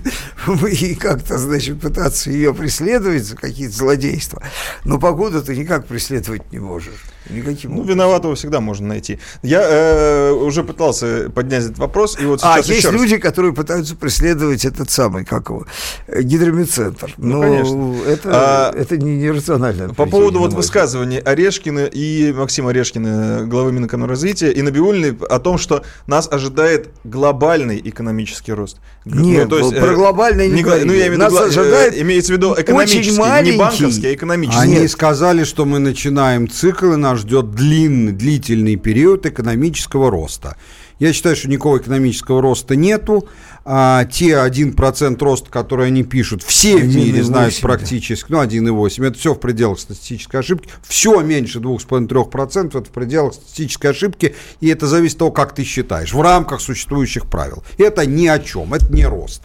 и 0.71 0.95
как-то, 0.95 1.37
значит, 1.37 1.81
пытаться 1.81 2.31
ее 2.31 2.53
преследовать 2.53 3.25
за 3.25 3.35
какие-то 3.35 3.75
злодейства. 3.75 4.41
Но 4.85 4.99
погоду 4.99 5.43
ты 5.43 5.53
никак 5.53 5.85
преследовать 5.85 6.49
не 6.53 6.59
можешь. 6.59 6.93
Никаким 7.29 7.75
Ну, 7.75 7.83
виноватого 7.83 8.35
всегда 8.35 8.59
можно 8.59 8.87
найти. 8.87 9.19
Я 9.43 9.61
э, 9.63 10.31
уже 10.31 10.63
пытался 10.63 11.29
поднять 11.29 11.65
этот 11.65 11.77
вопрос, 11.77 12.17
и 12.19 12.25
вот 12.25 12.39
А, 12.41 12.55
сейчас 12.55 12.67
есть 12.69 12.79
еще 12.79 12.89
раз. 12.89 13.01
люди, 13.01 13.17
которые 13.17 13.53
пытаются 13.53 13.95
преследовать 13.95 14.65
этот 14.65 14.89
самый, 14.89 15.25
как 15.25 15.49
его, 15.49 15.67
э, 16.07 16.21
гидромедцентр. 16.21 17.13
Ну, 17.17 17.35
Но 17.37 17.41
конечно. 17.41 17.95
это, 18.07 18.29
А, 18.31 18.73
это 18.75 18.97
не 18.97 19.17
нерационально. 19.17 19.93
По 19.93 20.05
поводу 20.05 20.39
вот 20.39 20.53
высказывания 20.53 21.19
Орешкина 21.19 21.85
и 21.85 22.31
Максима 22.33 22.69
Орешкина, 22.71 23.45
главы 23.45 23.71
Минэкономразвития, 23.71 24.49
и 24.49 24.61
Набиулиной 24.61 25.17
о 25.29 25.39
том, 25.39 25.57
что 25.57 25.83
нас 26.07 26.27
ожидает 26.31 26.89
глобальный 27.03 27.81
экономический 27.83 28.53
рост. 28.53 28.77
Г- 29.05 29.19
Нет, 29.19 29.47
ну, 29.49 29.71
про 29.71 29.93
глобальный 29.93 30.47
не 30.49 30.63
гла- 30.63 30.77
Ну, 30.83 30.93
я 30.93 31.07
имею 31.07 31.19
Нас 31.19 31.31
гла- 31.31 31.43
э, 31.45 31.47
ожидает 31.47 31.97
имеется 32.01 32.33
в 32.33 32.37
виду 32.37 32.55
экономический, 32.57 33.11
не 33.11 33.17
маленький. 33.19 33.57
банковский, 33.57 34.07
а 34.07 34.13
экономический. 34.13 34.61
Они 34.61 34.75
Нет. 34.79 34.91
сказали, 34.91 35.43
что 35.43 35.65
мы 35.65 35.79
начинаем 35.79 36.49
цикл, 36.49 36.93
и 36.93 36.95
нас 36.95 37.19
ждет 37.19 37.51
длинный, 37.51 38.11
длительный 38.11 38.75
период 38.75 39.25
экономического 39.25 40.09
роста. 40.11 40.55
Я 40.99 41.13
считаю, 41.13 41.35
что 41.35 41.49
никакого 41.49 41.77
экономического 41.77 42.41
роста 42.41 42.75
нету. 42.75 43.27
А, 43.65 44.05
те 44.05 44.31
1% 44.31 45.23
роста, 45.23 45.49
который 45.49 45.87
они 45.87 46.03
пишут, 46.03 46.43
все 46.43 46.77
в 46.77 46.87
мире 46.87 47.19
1,8, 47.19 47.23
знают 47.23 47.55
да. 47.55 47.61
практически, 47.61 48.31
ну 48.31 48.41
1,8, 48.41 49.07
это 49.07 49.17
все 49.17 49.33
в 49.33 49.39
пределах 49.39 49.79
статистической 49.79 50.39
ошибки. 50.39 50.69
Все 50.81 51.21
меньше 51.21 51.59
2,5-3% 51.59 52.69
это 52.69 52.83
в 52.83 52.89
пределах 52.89 53.35
статистической 53.35 53.91
ошибки, 53.91 54.35
и 54.59 54.67
это 54.69 54.87
зависит 54.87 55.15
от 55.15 55.19
того, 55.19 55.31
как 55.31 55.53
ты 55.53 55.63
считаешь, 55.63 56.13
в 56.13 56.21
рамках 56.21 56.61
существующих 56.61 57.27
правил. 57.27 57.63
Это 57.77 58.05
ни 58.05 58.27
о 58.27 58.39
чем, 58.39 58.73
это 58.73 58.91
не 58.91 59.05
рост. 59.05 59.43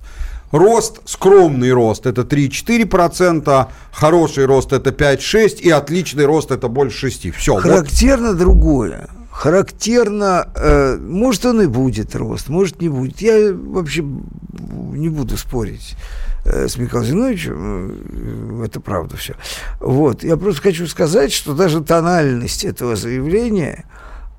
Рост, 0.52 1.00
скромный 1.04 1.72
рост 1.72 2.06
это 2.06 2.22
3-4%, 2.22 3.66
хороший 3.92 4.46
рост 4.46 4.72
это 4.72 4.90
5-6%, 4.90 5.60
и 5.60 5.70
отличный 5.70 6.24
рост 6.24 6.50
это 6.50 6.68
больше 6.68 7.08
6%. 7.08 7.32
Все, 7.32 7.54
вот 7.54 7.62
Характерно 7.62 8.34
другое. 8.34 9.08
Характерно, 9.34 10.48
э, 10.54 10.96
может 10.96 11.44
он 11.44 11.60
и 11.60 11.66
будет 11.66 12.14
рост, 12.14 12.48
может 12.48 12.80
не 12.80 12.88
будет. 12.88 13.20
Я 13.20 13.52
вообще 13.52 14.02
не 14.02 15.08
буду 15.08 15.36
спорить 15.36 15.96
э, 16.44 16.68
с 16.68 16.78
Михаилом 16.78 17.04
Зиновичем, 17.04 18.62
э, 18.62 18.64
это 18.64 18.78
правда 18.78 19.16
все. 19.16 19.34
Вот, 19.80 20.22
я 20.22 20.36
просто 20.36 20.62
хочу 20.62 20.86
сказать, 20.86 21.32
что 21.32 21.52
даже 21.52 21.82
тональность 21.82 22.64
этого 22.64 22.94
заявления, 22.94 23.86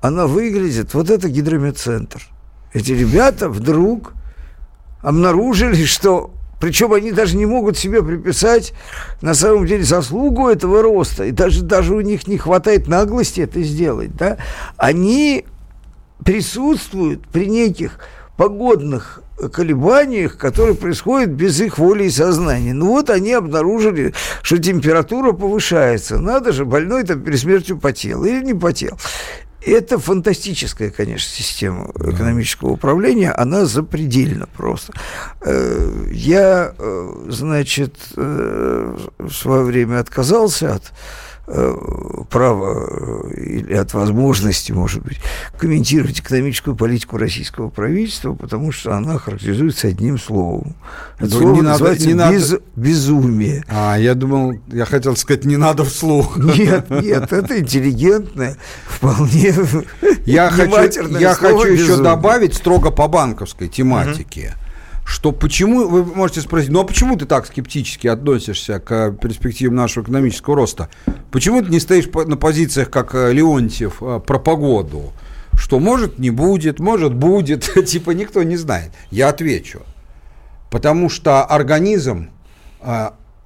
она 0.00 0.26
выглядит, 0.26 0.94
вот 0.94 1.10
это 1.10 1.28
гидромедцентр. 1.28 2.22
Эти 2.72 2.92
ребята 2.92 3.50
вдруг 3.50 4.14
обнаружили, 5.02 5.84
что 5.84 6.32
причем 6.60 6.92
они 6.92 7.12
даже 7.12 7.36
не 7.36 7.46
могут 7.46 7.76
себе 7.76 8.02
приписать 8.02 8.72
на 9.20 9.34
самом 9.34 9.66
деле 9.66 9.84
заслугу 9.84 10.48
этого 10.48 10.82
роста, 10.82 11.24
и 11.24 11.30
даже, 11.30 11.62
даже 11.62 11.94
у 11.94 12.00
них 12.00 12.26
не 12.26 12.38
хватает 12.38 12.88
наглости 12.88 13.40
это 13.40 13.62
сделать, 13.62 14.16
да, 14.16 14.38
они 14.76 15.44
присутствуют 16.24 17.26
при 17.28 17.46
неких 17.46 17.98
погодных 18.36 19.22
колебаниях, 19.52 20.38
которые 20.38 20.74
происходят 20.74 21.30
без 21.30 21.60
их 21.60 21.78
воли 21.78 22.04
и 22.04 22.10
сознания. 22.10 22.72
Ну 22.72 22.88
вот 22.88 23.10
они 23.10 23.32
обнаружили, 23.32 24.14
что 24.42 24.58
температура 24.58 25.32
повышается. 25.32 26.18
Надо 26.18 26.52
же, 26.52 26.64
больной 26.64 27.04
там 27.04 27.20
перед 27.20 27.38
смертью 27.38 27.78
потел 27.78 28.24
или 28.24 28.42
не 28.42 28.54
потел. 28.54 28.98
Это 29.66 29.98
фантастическая, 29.98 30.90
конечно, 30.90 31.28
система 31.28 31.90
экономического 31.98 32.70
управления, 32.70 33.32
она 33.32 33.64
запредельна 33.66 34.46
просто. 34.56 34.92
Э, 35.44 36.06
Я, 36.12 36.72
э, 36.78 37.26
значит, 37.30 37.96
э, 38.16 38.96
в 39.18 39.32
свое 39.32 39.64
время 39.64 39.98
отказался 39.98 40.74
от 40.76 40.92
права 41.46 42.88
э, 42.88 43.34
или 43.40 43.74
от 43.74 43.94
возможности, 43.94 44.72
может 44.72 45.02
быть, 45.02 45.18
комментировать 45.58 46.18
экономическую 46.20 46.74
политику 46.76 47.16
российского 47.18 47.68
правительства, 47.68 48.34
потому 48.34 48.72
что 48.72 48.94
она 48.94 49.18
характеризуется 49.18 49.88
одним 49.88 50.18
словом. 50.18 50.74
Это 51.18 51.30
Ну, 51.34 51.40
слово 51.40 51.54
не 51.54 51.60
надо- 51.62 51.68
называется 51.70 52.06
не 52.08 52.14
надо- 52.14 52.34
без- 52.36 52.54
безумие. 52.74 53.64
А, 53.68 53.96
я 53.96 54.14
думал, 54.14 54.54
я 54.72 54.84
хотел 54.84 55.16
сказать, 55.16 55.44
не 55.44 55.56
надо 55.56 55.84
вслух. 55.84 56.36
Нет, 56.36 56.90
нет, 56.90 57.32
это 57.32 57.58
интеллигентное, 57.60 58.56
вполне 58.86 59.54
Я 60.24 60.50
хочу, 60.50 61.08
я 61.18 61.34
хочу 61.34 61.66
еще 61.68 61.96
добавить 61.96 62.54
строго 62.54 62.90
по 62.90 63.06
банковской 63.08 63.68
тематике, 63.68 64.54
что 65.06 65.30
почему, 65.30 65.86
вы 65.86 66.04
можете 66.04 66.40
спросить, 66.40 66.70
ну 66.70 66.80
а 66.80 66.84
почему 66.84 67.16
ты 67.16 67.26
так 67.26 67.46
скептически 67.46 68.08
относишься 68.08 68.80
к 68.80 69.12
перспективам 69.12 69.76
нашего 69.76 70.02
экономического 70.02 70.56
роста? 70.56 70.88
Почему 71.30 71.62
ты 71.62 71.70
не 71.70 71.78
стоишь 71.78 72.06
на 72.12 72.36
позициях, 72.36 72.90
как 72.90 73.14
э, 73.14 73.32
Леонтьев, 73.32 74.02
э, 74.02 74.20
про 74.26 74.38
погоду? 74.40 75.12
Что 75.54 75.78
может 75.78 76.18
не 76.18 76.30
будет, 76.30 76.80
может 76.80 77.14
будет, 77.14 77.72
типа 77.86 78.10
никто 78.10 78.42
не 78.42 78.56
знает. 78.56 78.90
Я 79.12 79.28
отвечу. 79.28 79.82
Потому 80.70 81.08
что 81.08 81.44
организм 81.44 82.30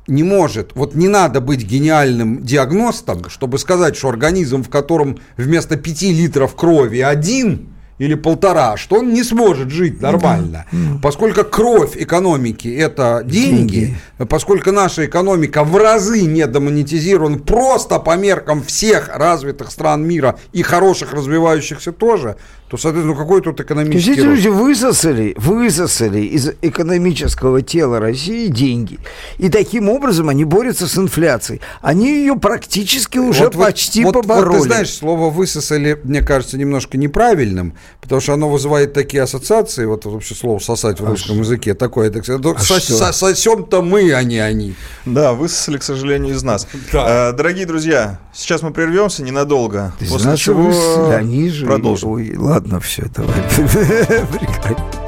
не 0.07 0.23
может, 0.23 0.73
вот 0.75 0.95
не 0.95 1.09
надо 1.09 1.41
быть 1.41 1.65
гениальным 1.65 2.43
диагностом, 2.43 3.29
чтобы 3.31 3.59
сказать, 3.59 3.97
что 3.97 4.09
организм, 4.09 4.63
в 4.63 4.69
котором 4.69 5.19
вместо 5.37 5.77
5 5.77 6.03
литров 6.03 6.57
крови 6.57 7.01
один 7.01 7.69
или 8.01 8.15
полтора, 8.15 8.79
что 8.79 8.97
он 8.97 9.13
не 9.13 9.23
сможет 9.23 9.71
жить 9.71 10.01
нормально. 10.01 10.65
Поскольку 11.03 11.45
кровь 11.45 11.97
экономики 11.97 12.67
это 12.67 13.21
деньги, 13.25 13.95
поскольку 14.29 14.73
наша 14.73 15.05
экономика 15.05 15.65
в 15.65 15.77
разы 15.77 16.23
недомонетизирована 16.23 17.39
просто 17.39 17.99
по 17.99 18.17
меркам 18.17 18.63
всех 18.63 19.11
развитых 19.15 19.71
стран 19.71 20.03
мира 20.07 20.39
и 20.53 20.63
хороших 20.63 21.13
развивающихся 21.13 21.93
тоже, 21.93 22.37
то, 22.71 22.77
соответственно, 22.77 23.15
ну, 23.15 23.21
какой 23.21 23.41
тут 23.43 23.57
То 23.57 23.63
есть 23.63 23.67
экономический 23.73 24.13
эти 24.13 24.21
рост? 24.21 24.37
люди 24.37 24.49
высосали, 24.49 25.35
высосали 25.37 26.21
из 26.21 26.51
экономического 26.63 27.63
тела 27.63 27.99
России 27.99 28.47
деньги. 28.47 29.01
И 29.39 29.49
таким 29.49 29.89
образом 29.89 30.29
они 30.29 30.45
борются 30.45 30.87
с 30.87 30.97
инфляцией. 30.97 31.61
Они 31.81 32.09
ее 32.21 32.37
практически 32.37 33.19
уже 33.19 33.45
Вот- 33.47 33.55
почти 33.57 34.05
вот- 34.05 34.15
побороли. 34.15 34.47
Вот 34.55 34.63
ты 34.63 34.69
знаешь, 34.69 34.95
слово 34.95 35.31
высосали, 35.31 35.99
мне 36.05 36.23
кажется, 36.23 36.57
немножко 36.59 36.97
неправильным, 36.97 37.75
потому 38.01 38.21
что 38.21 38.35
оно 38.35 38.49
вызывает 38.49 38.93
такие 38.93 39.25
ассоциации, 39.25 39.85
вот 39.87 40.05
вообще 40.05 40.37
слово 40.37 40.61
сосать 40.61 41.01
в 41.01 41.05
русском 41.05 41.39
языке 41.41 41.75
такое, 41.75 42.11
так 42.11 42.23
сказать, 42.23 42.45
А 42.47 42.59
что? 42.81 43.13
сосем-то 43.13 43.83
мы, 43.83 44.13
а 44.13 44.23
не 44.23 44.39
они. 44.39 44.75
Да, 45.07 45.33
высосали, 45.33 45.79
к 45.79 45.83
сожалению, 45.83 46.35
из 46.37 46.43
нас. 46.45 46.69
Да. 46.93 47.31
Э, 47.31 47.33
Дорогие 47.33 47.67
друзья, 47.67 48.21
сейчас 48.33 48.63
мы 48.63 48.71
прервемся 48.73 49.23
ненадолго. 49.25 49.93
Есть 50.01 50.13
После 50.13 50.37
чего 50.37 50.63
высосали, 50.67 51.15
они 51.15 51.49
же... 51.51 51.67
продолжим. 51.67 52.11
Ой, 52.11 52.35
ладно, 52.37 52.60
все, 52.81 53.05
давай. 53.15 53.37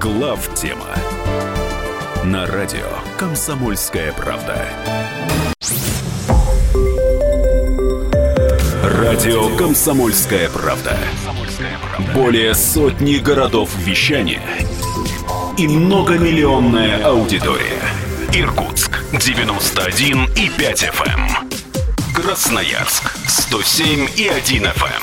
Глав 0.00 0.54
тема 0.54 0.86
на 2.24 2.46
радио 2.46 2.86
Комсомольская 3.18 4.12
правда. 4.12 4.68
Радио 8.82 9.56
Комсомольская 9.56 10.48
правда. 10.50 10.96
Более 12.14 12.54
сотни 12.54 13.16
городов 13.16 13.70
вещания 13.78 14.42
и 15.56 15.66
многомиллионная 15.66 17.04
аудитория. 17.04 17.82
Иркутск 18.32 19.02
91 19.12 20.24
и 20.36 20.50
5 20.50 20.82
FM. 20.84 21.47
Красноярск 22.22 23.12
107 23.28 24.08
и 24.16 24.26
1 24.26 24.64
FM. 24.64 25.02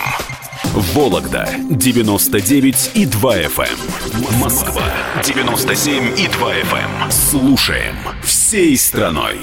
Вологда 0.93 1.47
99 1.69 2.91
и 2.93 3.05
2 3.05 3.37
FM. 3.43 4.37
Москва 4.41 4.83
97 5.23 6.19
и 6.19 6.27
2 6.27 6.53
FM. 6.55 7.11
Слушаем 7.11 7.95
всей 8.21 8.77
страной. 8.77 9.37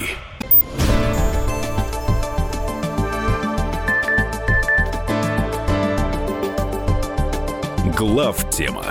Глав 7.96 8.50
тема 8.50 8.84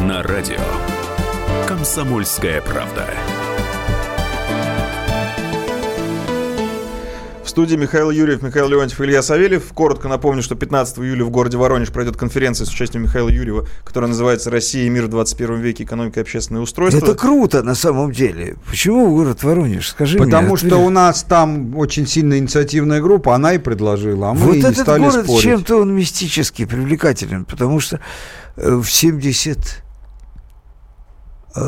на 0.00 0.22
радио 0.22 0.56
Комсомольская 1.68 2.62
правда. 2.62 3.06
Студии 7.52 7.76
Михаил 7.76 8.10
Юрьев, 8.10 8.42
Михаил 8.42 8.66
Леонтьев, 8.68 8.98
Илья 9.02 9.22
Савельев. 9.22 9.72
Коротко 9.74 10.08
напомню, 10.08 10.42
что 10.42 10.54
15 10.54 10.98
июля 11.00 11.24
в 11.24 11.30
городе 11.30 11.58
Воронеж 11.58 11.90
пройдет 11.90 12.16
конференция 12.16 12.64
с 12.64 12.70
участием 12.70 13.02
Михаила 13.02 13.28
Юрьева, 13.28 13.68
которая 13.84 14.08
называется 14.08 14.50
«Россия 14.50 14.86
и 14.86 14.88
мир 14.88 15.04
в 15.04 15.08
21 15.08 15.60
веке. 15.60 15.84
Экономика 15.84 16.20
и 16.20 16.22
общественное 16.22 16.62
устройство». 16.62 16.98
Это 17.04 17.14
круто 17.14 17.62
на 17.62 17.74
самом 17.74 18.10
деле. 18.10 18.56
Почему 18.68 19.14
город 19.14 19.42
Воронеж? 19.42 19.90
Скажи 19.90 20.16
Потому 20.18 20.48
мне. 20.48 20.56
что 20.56 20.78
у 20.78 20.88
нас 20.88 21.24
там 21.24 21.76
очень 21.76 22.06
сильная 22.06 22.38
инициативная 22.38 23.02
группа, 23.02 23.34
она 23.34 23.52
и 23.52 23.58
предложила, 23.58 24.30
а 24.30 24.34
мы 24.34 24.40
вот 24.40 24.54
и 24.54 24.62
не 24.62 24.64
этот 24.64 24.78
стали 24.78 25.02
город 25.02 25.24
спорить. 25.24 25.42
чем-то 25.42 25.76
он 25.76 25.94
мистический, 25.94 26.64
привлекателен, 26.66 27.44
потому 27.44 27.80
что 27.80 28.00
э, 28.56 28.76
в 28.76 28.86
70 28.90 29.82
э, 31.54 31.60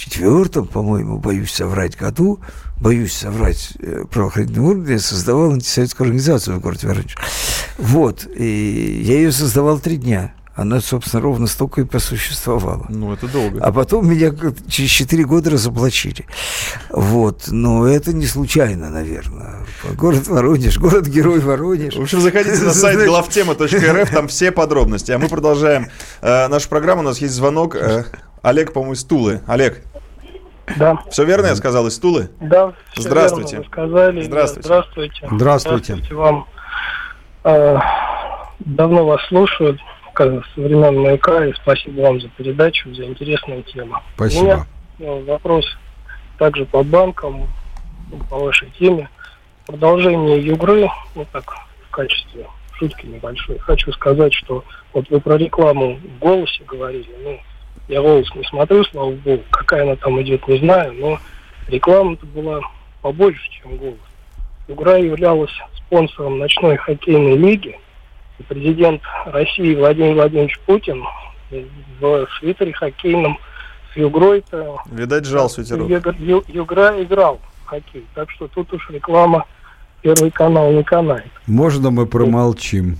четвертом, 0.00 0.66
по-моему, 0.66 1.18
боюсь 1.18 1.52
соврать 1.52 1.96
году, 1.96 2.40
боюсь 2.76 3.12
соврать 3.12 3.74
э, 3.78 4.04
правоохранительные 4.10 4.70
органы, 4.70 4.90
я 4.92 4.98
создавал 4.98 5.52
антисоветскую 5.52 6.06
организацию 6.06 6.56
в 6.56 6.60
городе 6.60 6.86
Воронеж. 6.86 7.16
Вот, 7.78 8.26
и 8.26 9.02
я 9.04 9.16
ее 9.16 9.32
создавал 9.32 9.78
три 9.78 9.96
дня. 9.96 10.32
Она, 10.60 10.80
собственно, 10.80 11.22
ровно 11.22 11.46
столько 11.46 11.80
и 11.80 11.84
просуществовала. 11.84 12.84
Ну, 12.90 13.12
это 13.14 13.28
долго. 13.28 13.64
А 13.64 13.72
потом 13.72 14.10
меня 14.10 14.30
через 14.68 14.90
4 14.90 15.24
года 15.24 15.48
разоблачили. 15.50 16.26
Вот. 16.90 17.44
Но 17.48 17.86
это 17.86 18.12
не 18.12 18.26
случайно, 18.26 18.90
наверное. 18.90 19.64
Город 19.94 20.26
Воронеж, 20.28 20.78
город-герой 20.78 21.40
Воронеж. 21.40 21.94
В 21.96 22.02
общем, 22.02 22.20
заходите 22.20 22.62
на 22.62 22.74
сайт 22.74 23.02
главтема.рф, 23.06 24.10
там 24.10 24.28
все 24.28 24.52
подробности. 24.52 25.12
А 25.12 25.18
мы 25.18 25.28
продолжаем 25.28 25.86
э, 26.20 26.48
нашу 26.48 26.68
программу. 26.68 27.00
У 27.00 27.04
нас 27.04 27.22
есть 27.22 27.32
звонок. 27.32 27.74
Э, 27.76 28.04
Олег, 28.42 28.72
по-моему, 28.72 28.94
из 28.94 29.04
Тулы. 29.04 29.40
Олег, 29.46 29.82
Да, 30.76 31.02
все 31.10 31.24
верно 31.24 31.46
я 31.46 31.56
сказал, 31.56 31.86
из 31.86 31.98
Тулы? 31.98 32.30
да. 32.40 32.72
Здравствуйте. 32.96 33.56
верно 33.56 33.64
вы 33.64 33.72
сказали. 33.72 34.22
Здравствуйте. 34.22 34.68
Да, 34.68 35.36
Здравствуйте. 35.36 35.94
Здравствуйте. 35.94 36.14
вам. 36.14 36.46
Э, 37.44 37.78
давно 38.60 39.06
вас 39.06 39.20
слушаю, 39.28 39.78
как 40.12 40.44
со 40.54 40.60
времен 40.60 41.00
маяка, 41.00 41.46
и 41.46 41.52
спасибо 41.54 42.02
вам 42.02 42.20
за 42.20 42.28
передачу, 42.28 42.92
за 42.94 43.04
интересную 43.04 43.62
тему. 43.62 43.96
У 43.96 44.14
Спасибо. 44.16 44.42
меня 44.44 44.66
э, 44.98 45.24
вопрос 45.24 45.64
также 46.38 46.66
по 46.66 46.82
банкам, 46.82 47.48
по 48.28 48.38
вашей 48.38 48.70
теме. 48.78 49.08
Продолжение 49.66 50.40
Югры, 50.40 50.90
ну 51.14 51.26
так, 51.32 51.44
в 51.88 51.90
качестве 51.90 52.46
шутки 52.80 53.06
небольшой. 53.06 53.58
Хочу 53.58 53.92
сказать, 53.92 54.34
что 54.34 54.64
вот 54.92 55.08
вы 55.10 55.20
про 55.20 55.36
рекламу 55.36 55.96
в 55.96 56.18
голосе 56.18 56.64
говорили. 56.66 57.08
Ну, 57.22 57.38
я 57.90 58.00
голос 58.00 58.32
не 58.34 58.44
смотрю, 58.44 58.84
слава 58.84 59.10
богу. 59.10 59.42
Какая 59.50 59.82
она 59.82 59.96
там 59.96 60.20
идет, 60.22 60.46
не 60.46 60.58
знаю, 60.58 60.94
но 60.94 61.18
реклама-то 61.68 62.24
была 62.26 62.60
побольше, 63.02 63.42
чем 63.50 63.76
голос. 63.76 63.98
Югра 64.68 64.96
являлась 64.98 65.50
спонсором 65.76 66.38
ночной 66.38 66.76
хоккейной 66.76 67.36
лиги. 67.36 67.76
И 68.38 68.42
президент 68.44 69.02
России 69.26 69.74
Владимир 69.74 70.14
Владимирович 70.14 70.58
Путин 70.60 71.02
в 72.00 72.26
свитере 72.38 72.72
хоккейном 72.72 73.38
с 73.92 73.96
Югрой-то 73.96 74.78
Видать, 74.92 75.24
жал 75.26 75.50
свитерок. 75.50 75.88
Югра, 75.90 76.14
Ю- 76.18 76.44
Югра 76.46 77.02
играл 77.02 77.40
в 77.64 77.66
хоккей. 77.66 78.04
Так 78.14 78.30
что 78.30 78.46
тут 78.48 78.72
уж 78.72 78.88
реклама 78.90 79.44
Первый 80.02 80.30
канал 80.30 80.72
не 80.72 80.82
канает. 80.82 81.28
Можно 81.46 81.90
мы 81.90 82.06
промолчим? 82.06 82.96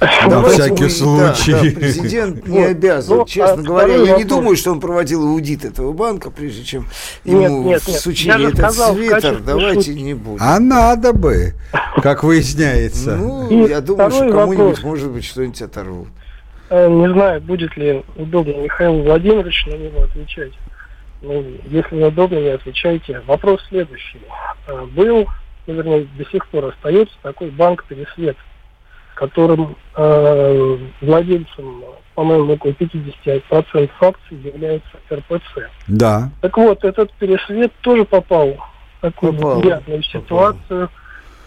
На 0.00 0.42
всякий 0.44 0.84
мы- 0.84 0.88
да, 1.18 1.34
случай. 1.34 1.52
да, 1.52 1.80
президент 1.80 2.46
не 2.46 2.58
Вот. 2.60 2.68
обязан. 2.70 3.18
Ну, 3.18 3.24
Честно 3.26 3.54
а 3.54 3.56
говоря, 3.62 3.92
я 3.94 3.98
не 4.00 4.08
вопрос. 4.10 4.24
думаю, 4.26 4.56
что 4.56 4.72
он 4.72 4.80
проводил 4.80 5.26
аудит 5.28 5.64
этого 5.64 5.92
банка, 5.92 6.30
прежде 6.30 6.64
чем 6.64 6.86
Нет, 7.24 7.42
ему 7.50 7.62
нет, 7.64 7.86
нет. 7.86 7.96
всучили 7.96 8.28
Я 8.42 8.48
этот 8.48 8.58
сказал 8.58 8.94
свитер. 8.94 9.40
Давайте 9.40 9.74
шутки. 9.82 9.98
не 9.98 10.14
будем. 10.14 10.38
А 10.40 10.58
надо 10.58 11.12
бы, 11.12 11.54
как 12.02 12.22
выясняется. 12.24 13.16
Ну, 13.16 13.48
И 13.48 13.68
я 13.68 13.80
думаю, 13.80 14.10
что 14.10 14.30
кому-нибудь, 14.30 14.58
вопрос. 14.78 14.82
может 14.84 15.10
быть, 15.10 15.24
что-нибудь 15.24 15.60
оторвут. 15.62 16.08
Э, 16.70 16.88
Не 16.88 17.12
знаю, 17.12 17.40
будет 17.40 17.76
ли 17.76 18.04
удобно 18.16 18.52
Михаилу 18.52 19.02
Владимировичу 19.02 19.70
на 19.70 19.74
него 19.74 20.02
отвечать. 20.02 20.52
Ну, 21.22 21.44
если 21.68 21.96
неудобно, 21.96 22.36
не 22.38 22.48
отвечайте. 22.50 23.20
Вопрос 23.26 23.60
следующий. 23.68 24.20
Э, 24.68 24.86
Был, 24.94 25.26
ну, 25.66 25.74
вернее, 25.74 26.06
до 26.16 26.24
сих 26.30 26.46
пор 26.48 26.66
остается 26.66 27.14
такой 27.22 27.50
банк 27.50 27.84
«Пересвет», 27.88 28.36
которым 29.20 29.76
э, 29.96 30.76
владельцем, 31.02 31.84
по-моему, 32.14 32.54
около 32.54 32.70
50% 32.70 33.90
акций 34.00 34.36
является 34.42 34.88
РПЦ. 35.12 35.68
Да. 35.88 36.30
Так 36.40 36.56
вот, 36.56 36.82
этот 36.84 37.12
пересвет 37.14 37.70
тоже 37.82 38.06
попал 38.06 38.54
в 38.98 39.00
такую 39.02 39.34
Попал, 39.34 39.58
неприятную 39.58 40.02
ситуацию. 40.02 40.88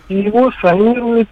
И 0.08 0.16
его 0.20 0.52
санирует, 0.62 1.30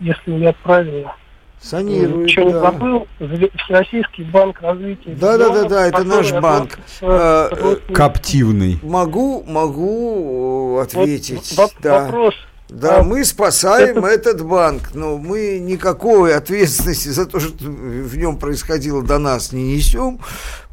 если 0.00 0.32
я 0.32 0.52
правильно 0.64 1.14
Санирует, 1.60 2.36
не 2.36 2.50
да. 2.52 2.60
забыл, 2.60 3.06
Зве- 3.20 3.50
Всероссийский 3.64 4.24
банк 4.24 4.60
развития 4.60 5.14
Да, 5.14 5.38
да, 5.38 5.50
да, 5.50 5.68
да, 5.68 5.86
это 5.86 6.02
наш 6.04 6.32
банк. 6.32 6.78
родственникам. 7.00 7.94
Коптивный. 7.94 8.78
Могу, 8.82 9.44
могу 9.46 10.72
Вот 10.74 10.88
ответить. 10.88 11.56
воп- 11.56 11.72
да. 11.80 12.04
Вопрос. 12.06 12.34
Да, 12.68 12.98
А, 12.98 13.02
мы 13.04 13.24
спасаем 13.24 14.04
этот 14.04 14.44
банк, 14.44 14.90
но 14.92 15.18
мы 15.18 15.60
никакой 15.60 16.34
ответственности 16.34 17.08
за 17.10 17.24
то, 17.26 17.38
что 17.38 17.54
в 17.60 18.16
нем 18.16 18.38
происходило 18.38 19.02
до 19.02 19.18
нас 19.18 19.52
не 19.52 19.74
несем. 19.76 20.18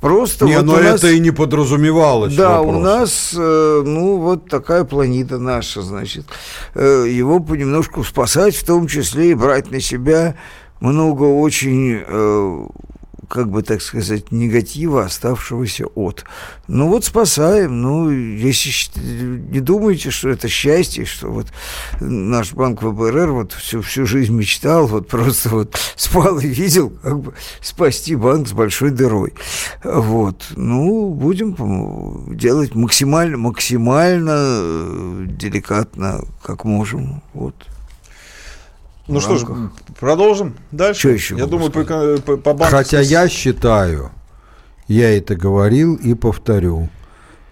Просто 0.01 0.45
Не, 0.45 0.55
вот 0.57 0.65
но 0.65 0.73
у 0.73 0.77
нас- 0.77 1.03
это 1.03 1.11
и 1.11 1.19
не 1.19 1.29
подразумевалось. 1.29 2.35
Да, 2.35 2.61
у 2.61 2.65
вопрос. 2.65 2.83
нас, 2.83 3.33
э, 3.37 3.83
ну, 3.85 4.17
вот 4.17 4.49
такая 4.49 4.85
планета 4.85 5.37
наша, 5.37 5.81
значит. 5.83 6.25
Э, 6.73 7.05
его 7.07 7.39
понемножку 7.39 8.03
спасать, 8.03 8.55
в 8.55 8.65
том 8.65 8.87
числе 8.87 9.31
и 9.31 9.33
брать 9.35 9.69
на 9.69 9.79
себя 9.79 10.35
много 10.79 11.23
очень, 11.23 12.01
э, 12.05 12.65
как 13.33 13.49
бы 13.49 13.63
так 13.63 13.81
сказать, 13.81 14.31
негатива, 14.31 15.05
оставшегося 15.05 15.87
от. 15.95 16.23
Ну 16.67 16.87
вот 16.87 17.03
спасаем. 17.03 17.81
Ну, 17.81 18.11
если 18.11 18.99
не 18.99 19.59
думаете, 19.59 20.11
что 20.11 20.29
это 20.29 20.47
счастье, 20.47 21.05
что 21.05 21.31
вот 21.31 21.47
наш 21.99 22.53
банк 22.53 22.83
ВБРР 22.83 23.31
вот 23.31 23.53
всю, 23.53 23.81
всю 23.81 24.05
жизнь 24.05 24.35
мечтал, 24.35 24.85
вот 24.85 25.07
просто 25.07 25.49
вот 25.49 25.75
спал 25.95 26.37
и 26.37 26.45
видел, 26.45 26.91
как 27.01 27.21
бы 27.21 27.33
спасти 27.59 28.15
банк 28.15 28.47
с 28.47 28.51
большой 28.51 28.91
дырой. 28.91 29.33
Вот. 29.83 30.45
Ну, 30.55 31.09
будем 31.15 32.37
делать 32.37 32.75
максимально, 32.75 33.37
максимально 33.37 34.35
э, 34.37 35.25
деликатно, 35.27 36.23
как 36.43 36.65
можем. 36.65 37.23
Вот. 37.33 37.55
Ну 39.07 39.19
что 39.19 39.37
ж, 39.37 39.45
продолжим 39.99 40.55
дальше. 40.71 41.01
Чё 41.01 41.09
еще 41.09 41.35
Я 41.35 41.45
думаю, 41.45 41.71
по, 41.71 41.83
по, 41.83 42.37
по 42.37 42.53
банковской 42.53 42.69
Хотя 42.69 42.99
я 43.01 43.27
считаю, 43.27 44.11
я 44.87 45.15
это 45.17 45.35
говорил 45.35 45.95
и 45.95 46.13
повторю, 46.13 46.89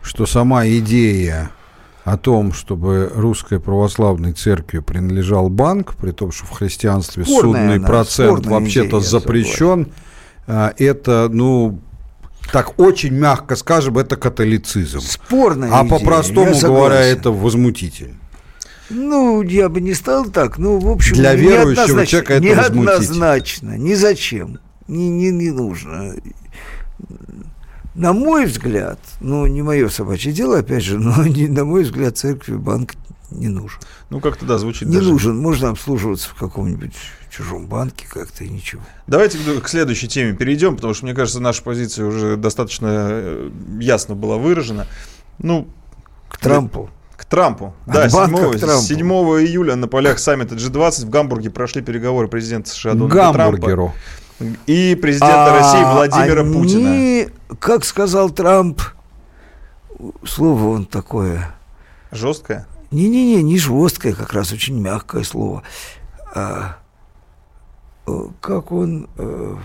что 0.02 0.26
сама 0.26 0.65
идея 0.68 1.52
о 2.03 2.18
том, 2.18 2.53
чтобы 2.53 3.11
русской 3.14 3.60
православной 3.60 4.34
церкви 4.34 4.80
принадлежал 4.80 5.49
банк, 5.49 5.95
при 5.95 6.11
том, 6.11 6.32
что 6.32 6.45
в 6.45 6.52
христианстве 6.52 7.23
Спорная 7.26 7.41
судный 7.41 7.76
она, 7.76 7.88
процент 7.88 8.45
вообще-то 8.45 8.99
идея, 8.99 9.10
запрещен, 9.10 9.91
а, 10.48 10.73
это, 10.78 11.28
ну, 11.30 11.80
так 12.52 12.80
очень 12.80 13.14
мягко 13.14 13.56
скажем, 13.56 13.98
это 13.98 14.15
католицизм. 14.15 14.99
Спорная 14.99 15.69
А 15.72 15.86
идея, 15.86 15.99
по-простому 15.99 16.60
говоря, 16.60 17.02
это 17.02 17.32
возмутительно. 17.32 18.15
Ну, 18.93 19.41
я 19.41 19.69
бы 19.69 19.81
не 19.81 19.93
стал 19.93 20.26
так. 20.26 20.57
Ну, 20.57 20.80
в 20.80 20.89
общем, 20.89 21.15
Для 21.15 21.34
верующего 21.35 22.05
человека 22.05 22.34
это. 22.35 22.43
Неоднозначно, 22.43 23.77
ни 23.77 23.93
зачем. 23.93 24.59
Не, 24.88 25.09
не, 25.09 25.31
не 25.31 25.51
нужно. 25.51 26.15
На 27.95 28.13
мой 28.13 28.45
взгляд, 28.45 28.99
ну, 29.19 29.45
не 29.47 29.61
мое 29.61 29.89
собачье 29.89 30.31
дело, 30.31 30.59
опять 30.59 30.84
же, 30.84 30.97
но 30.99 31.23
не, 31.26 31.47
на 31.47 31.65
мой 31.65 31.84
взгляд, 31.84 32.18
церкви 32.18 32.55
банк 32.55 32.93
не 33.30 33.47
нужен. 33.47 33.80
Ну, 34.09 34.19
как-то 34.19 34.45
да, 34.45 34.57
звучит 34.57 34.89
Не 34.89 34.97
даже. 34.97 35.09
нужен. 35.09 35.38
Можно 35.38 35.69
обслуживаться 35.69 36.30
в 36.30 36.34
каком-нибудь 36.35 36.93
чужом 37.30 37.65
банке 37.65 38.05
как-то 38.09 38.43
и 38.43 38.49
ничего. 38.49 38.81
Давайте 39.07 39.38
к 39.38 39.61
к 39.61 39.69
следующей 39.69 40.09
теме 40.09 40.34
перейдем, 40.34 40.76
потому 40.76 40.93
что, 40.93 41.05
мне 41.05 41.15
кажется, 41.15 41.39
наша 41.39 41.63
позиция 41.63 42.05
уже 42.05 42.35
достаточно 42.35 42.88
э, 42.89 43.49
ясно 43.80 44.15
была 44.15 44.38
выражена. 44.38 44.85
Ну, 45.39 45.68
К 46.27 46.38
Трампу. 46.38 46.89
К 47.22 47.26
Трампу. 47.26 47.73
Да, 47.85 48.10
банка 48.10 48.38
7, 48.38 48.52
к 48.52 48.60
Трампу. 48.60 48.84
7 48.84 49.07
июля 49.07 49.76
на 49.76 49.88
полях 49.88 50.19
саммита 50.19 50.56
G20 50.56 51.06
в 51.06 51.10
Гамбурге 51.10 51.49
прошли 51.49 51.81
переговоры 51.81 52.27
президента 52.27 52.69
США 52.69 52.93
Дональда. 52.93 53.34
Трампа 53.34 53.93
и 54.65 54.98
президента 54.99 55.53
А 55.53 55.60
России 55.60 55.93
Владимира 55.93 56.41
они, 56.41 56.53
Путина. 56.53 57.31
как 57.60 57.85
сказал 57.85 58.31
Трамп, 58.31 58.81
слово 60.26 60.69
он 60.69 60.85
такое, 60.85 61.53
Жесткая. 62.11 62.68
Не-не-не, 62.91 63.41
не 63.41 63.57
жесткое, 63.57 64.14
как 64.14 64.34
раз 64.34 64.52
очень 64.52 64.77
мягкое 64.77 65.23
слово. 65.23 65.64
А, 66.35 66.77
э, 68.06 68.11
как 68.41 68.73
он, 68.73 69.07
э, 69.18 69.56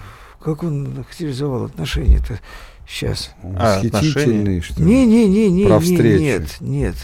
как 0.41 0.63
он 0.63 0.95
характеризовал 0.95 1.65
отношения-то 1.65 2.39
сейчас? 2.87 3.35
А, 3.43 3.81
Восхитительный, 3.81 4.61
что 4.61 4.81
ли? 4.81 4.87
Не-не-не, 4.87 5.51
не, 5.51 5.65
не, 5.65 6.19
нет, 6.21 6.57
нет. 6.61 6.95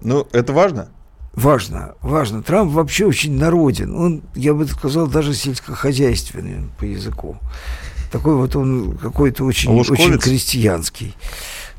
Ну, 0.00 0.26
это 0.32 0.52
важно? 0.52 0.88
Важно, 1.34 1.94
важно. 2.02 2.42
Трамп 2.42 2.72
вообще 2.72 3.06
очень 3.06 3.38
народен. 3.38 3.94
Он, 3.96 4.22
я 4.34 4.52
бы 4.52 4.66
сказал, 4.66 5.06
даже 5.06 5.32
сельскохозяйственный 5.34 6.68
по 6.78 6.84
языку. 6.84 7.38
Такой 8.10 8.34
вот 8.36 8.54
он 8.56 8.98
какой-то 8.98 9.44
очень, 9.44 9.70
Лужковец? 9.70 10.00
очень 10.00 10.18
крестьянский. 10.18 11.14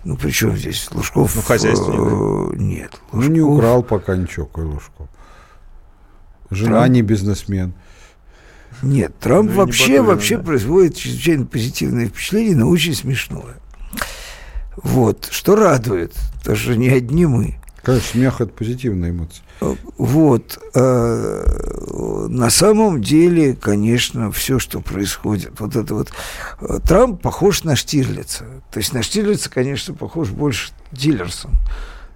Ну, 0.04 0.18
при 0.18 0.32
чем 0.32 0.58
здесь 0.58 0.90
Лужков? 0.92 1.36
Ну, 1.36 1.42
хозяйственник, 1.44 2.54
э, 2.56 2.58
Нет. 2.58 3.00
Ну, 3.12 3.22
не 3.24 3.42
Лужков- 3.42 3.58
украл 3.58 3.84
пока 3.84 4.16
ничего, 4.16 4.46
Койлушков. 4.48 5.08
Жена 6.50 6.80
Трамп? 6.80 6.94
не 6.94 7.02
бизнесмен. 7.04 7.74
Нет, 8.82 9.18
Трамп 9.20 9.46
Ну, 9.46 9.52
и 9.52 9.54
не 9.54 9.58
вообще, 9.60 10.02
вообще 10.02 10.38
да. 10.38 10.44
производит 10.44 10.98
чрезвычайно 10.98 11.46
позитивное 11.46 12.08
впечатление, 12.08 12.56
но 12.58 12.68
очень 12.70 12.96
смешное. 12.96 13.56
Вот, 14.78 15.28
что 15.32 15.56
радует, 15.56 16.14
что 16.56 16.76
не 16.76 16.90
одни 16.90 17.26
мы. 17.26 17.56
Конечно, 17.84 18.08
смех– 18.12 18.36
это 18.42 18.54
позитивная 18.54 19.10
эмоция. 19.10 19.44
Вот. 19.98 20.58
э, 20.74 22.28
На 22.30 22.50
самом 22.50 23.02
деле, 23.02 23.56
конечно, 23.56 24.32
все, 24.32 24.58
что 24.58 24.80
происходит, 24.80 25.60
вот 25.60 25.76
это 25.76 25.94
вот... 25.94 26.10
э, 26.62 26.80
Трамп 26.88 27.22
похож 27.22 27.66
на 27.66 27.76
Штирлица. 27.76 28.46
То 28.72 28.80
есть 28.80 28.94
на 28.94 29.04
Штирлица, 29.04 29.50
конечно, 29.50 29.94
похож 29.94 30.30
больше 30.30 30.72
Диллерсон. 30.94 31.52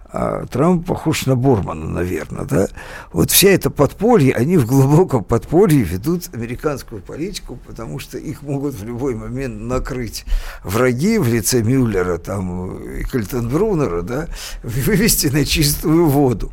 А 0.10 0.46
Трамп 0.46 0.86
похож 0.86 1.26
на 1.26 1.36
Бормана, 1.36 1.86
наверное, 1.88 2.46
да? 2.46 2.68
Вот 3.12 3.30
вся 3.30 3.50
эта 3.50 3.70
подполье, 3.70 4.34
они 4.34 4.58
в 4.58 4.66
глубоком 4.66 5.24
подполье 5.24 5.84
ведут 5.84 6.30
американскую 6.34 7.02
политику, 7.02 7.60
потому 7.68 8.00
что 8.00 8.18
их 8.18 8.42
могут 8.42 8.76
в 8.76 8.86
любой 8.86 9.16
момент 9.16 9.62
накрыть 9.62 10.26
враги 10.64 11.18
в 11.18 11.28
лице 11.28 11.62
Мюллера 11.62 12.18
там, 12.18 12.78
и 12.84 13.04
Кальтенбруннера, 13.04 14.02
да, 14.02 14.28
вывести 14.64 15.28
на 15.28 15.44
чистую 15.44 16.06
воду. 16.08 16.52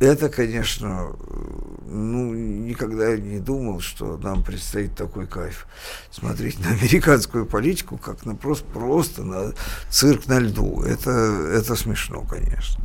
Это, 0.00 0.28
конечно, 0.28 1.12
ну, 1.86 2.34
никогда 2.34 3.16
не 3.16 3.38
думал, 3.38 3.80
что 3.80 4.16
нам 4.16 4.42
предстоит 4.42 4.96
такой 4.96 5.26
кайф. 5.26 5.66
Смотреть 6.10 6.58
на 6.58 6.70
американскую 6.70 7.46
политику, 7.46 7.96
как 7.96 8.26
на 8.26 8.34
просто, 8.34 8.64
просто 8.66 9.22
на 9.22 9.52
цирк 9.90 10.26
на 10.26 10.40
льду. 10.40 10.82
Это, 10.82 11.10
это 11.10 11.76
смешно, 11.76 12.22
конечно. 12.28 12.84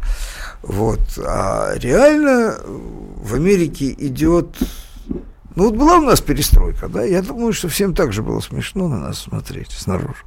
Вот. 0.61 0.99
А 1.26 1.73
реально 1.77 2.60
в 2.64 3.34
Америке 3.34 3.91
идет... 3.98 4.56
Ну, 5.56 5.65
вот 5.65 5.76
была 5.76 5.98
у 5.98 6.03
нас 6.03 6.22
перестройка, 6.22 6.88
да? 6.88 7.03
Я 7.03 7.23
думаю, 7.23 7.53
что 7.53 7.69
всем 7.69 7.95
так 7.95 8.14
же 8.14 8.22
было 8.22 8.40
смешно 8.40 8.88
на 8.88 8.99
нас 8.99 9.19
смотреть 9.19 9.72
снаружи. 9.72 10.23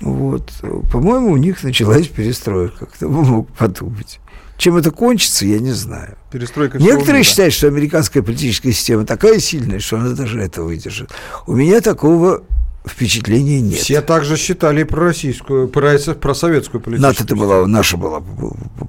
Вот. 0.00 0.50
По-моему, 0.90 1.32
у 1.32 1.36
них 1.36 1.62
началась 1.62 2.08
перестройка. 2.08 2.86
Кто 2.86 3.08
бы 3.08 3.22
мог 3.22 3.52
подумать. 3.52 4.18
Чем 4.62 4.76
это 4.76 4.92
кончится, 4.92 5.44
я 5.44 5.58
не 5.58 5.72
знаю. 5.72 6.16
Перестройка 6.30 6.78
Некоторые 6.78 7.14
мира. 7.14 7.24
считают, 7.24 7.52
что 7.52 7.66
американская 7.66 8.22
политическая 8.22 8.70
система 8.70 9.04
такая 9.04 9.40
сильная, 9.40 9.80
что 9.80 9.96
она 9.96 10.10
даже 10.10 10.40
это 10.40 10.62
выдержит. 10.62 11.10
У 11.48 11.56
меня 11.56 11.80
такого 11.80 12.44
впечатления 12.86 13.60
нет. 13.60 13.80
Все 13.80 14.00
также 14.02 14.36
считали 14.36 14.84
про 14.84 15.06
российскую, 15.06 15.66
про, 15.66 15.98
про 15.98 16.34
советскую 16.34 16.80
политику. 16.80 17.08
НАТО-то 17.08 17.34
была, 17.34 17.66
наша 17.66 17.96
была 17.96 18.22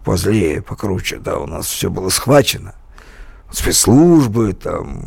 позлее, 0.06 0.62
покруче, 0.62 1.18
да, 1.18 1.40
у 1.40 1.48
нас 1.48 1.66
все 1.66 1.90
было 1.90 2.10
схвачено. 2.10 2.76
Спецслужбы, 3.52 4.54
там, 4.54 5.02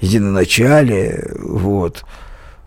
единоначалие, 0.00 1.36
вот. 1.38 2.04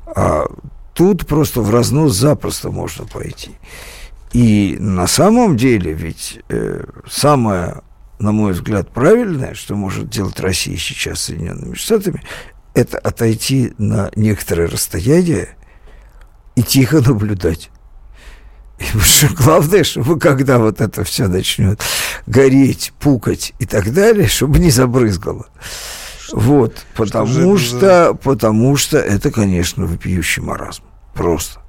А 0.05 0.45
тут 0.93 1.27
просто 1.27 1.59
в 1.59 1.71
разнос 1.71 2.13
запросто 2.13 2.71
можно 2.71 3.05
пойти. 3.05 3.51
И 4.33 4.77
на 4.79 5.07
самом 5.07 5.57
деле 5.57 5.91
ведь 5.91 6.39
э, 6.49 6.85
самое, 7.09 7.81
на 8.19 8.31
мой 8.31 8.53
взгляд, 8.53 8.89
правильное, 8.89 9.53
что 9.53 9.75
может 9.75 10.09
делать 10.09 10.39
Россия 10.39 10.77
сейчас 10.77 11.19
с 11.19 11.25
Соединенными 11.25 11.75
Штатами, 11.75 12.23
это 12.73 12.97
отойти 12.97 13.73
на 13.77 14.09
некоторое 14.15 14.67
расстояние 14.67 15.49
и 16.55 16.63
тихо 16.63 17.01
наблюдать. 17.01 17.69
И 18.79 18.99
что 18.99 19.27
главное, 19.35 19.83
чтобы 19.83 20.19
когда 20.19 20.57
вот 20.57 20.81
это 20.81 21.03
все 21.03 21.27
начнет 21.27 21.81
гореть, 22.25 22.93
пукать 22.99 23.53
и 23.59 23.65
так 23.65 23.93
далее, 23.93 24.27
чтобы 24.27 24.59
не 24.59 24.71
забрызгало. 24.71 25.47
Вот, 26.31 26.85
потому 26.95 27.57
что, 27.57 28.13
потому 28.13 28.77
что 28.77 28.97
это, 28.97 29.31
конечно, 29.31 29.85
вопиющий 29.85 30.41
маразм. 30.41 30.83
Просто. 31.13 31.60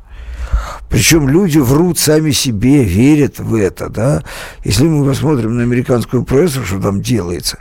Причем 0.89 1.29
люди 1.29 1.59
врут 1.59 1.99
сами 1.99 2.31
себе, 2.31 2.85
верят 2.85 3.39
в 3.39 3.55
это, 3.55 3.89
да. 3.89 4.23
Если 4.65 4.85
мы 4.85 5.07
посмотрим 5.07 5.57
на 5.57 5.63
американскую 5.63 6.25
прессу, 6.25 6.65
что 6.65 6.81
там 6.81 7.01
делается, 7.01 7.59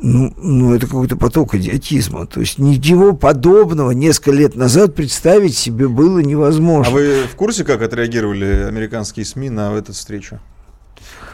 ну, 0.00 0.32
ну 0.36 0.74
это 0.74 0.86
какой-то 0.86 1.16
поток 1.16 1.54
идиотизма. 1.54 2.26
То 2.26 2.40
есть 2.40 2.58
ничего 2.58 3.12
подобного 3.14 3.90
несколько 3.90 4.30
лет 4.32 4.54
назад 4.54 4.94
представить 4.94 5.56
себе 5.56 5.88
было 5.88 6.20
невозможно. 6.20 6.90
А 6.92 6.94
вы 6.94 7.24
в 7.24 7.34
курсе, 7.36 7.64
как 7.64 7.82
отреагировали 7.82 8.64
американские 8.68 9.24
СМИ 9.24 9.50
на 9.50 9.72
эту 9.74 9.92
встречу? 9.92 10.38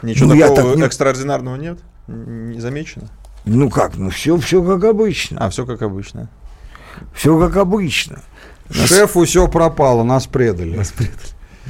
Ничего 0.02 0.32
Ну, 0.34 0.40
такого 0.40 0.70
так 0.70 0.76
не- 0.76 0.82
экстраординарного 0.84 1.56
нет? 1.56 1.78
Не 2.06 2.60
замечено? 2.60 3.08
Ну 3.46 3.68
как, 3.70 3.96
ну 3.96 4.10
все, 4.10 4.36
все 4.38 4.62
как 4.62 4.84
обычно. 4.84 5.38
А, 5.40 5.50
все 5.50 5.66
как 5.66 5.82
обычно. 5.82 6.28
Все 7.14 7.38
как 7.38 7.56
обычно. 7.56 8.20
Нас- 8.68 8.88
Шефу 8.88 9.24
все 9.24 9.46
пропало, 9.48 10.02
нас 10.04 10.26
предали. 10.26 10.80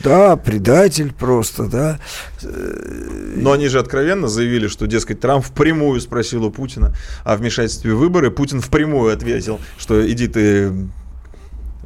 Да, 0.02 0.36
предатель 0.36 1.12
просто, 1.12 1.64
да. 1.66 2.00
Но 2.42 3.52
они 3.52 3.68
же 3.68 3.78
откровенно 3.78 4.28
заявили, 4.28 4.66
что, 4.68 4.86
дескать, 4.86 5.20
Трамп 5.20 5.44
впрямую 5.44 6.00
спросил 6.00 6.44
у 6.44 6.50
Путина 6.50 6.94
о 7.24 7.36
вмешательстве 7.36 7.94
в 7.94 7.98
выборы. 7.98 8.30
Путин 8.30 8.60
впрямую 8.60 9.12
ответил, 9.14 9.60
что 9.78 10.06
иди 10.10 10.26
ты 10.26 10.72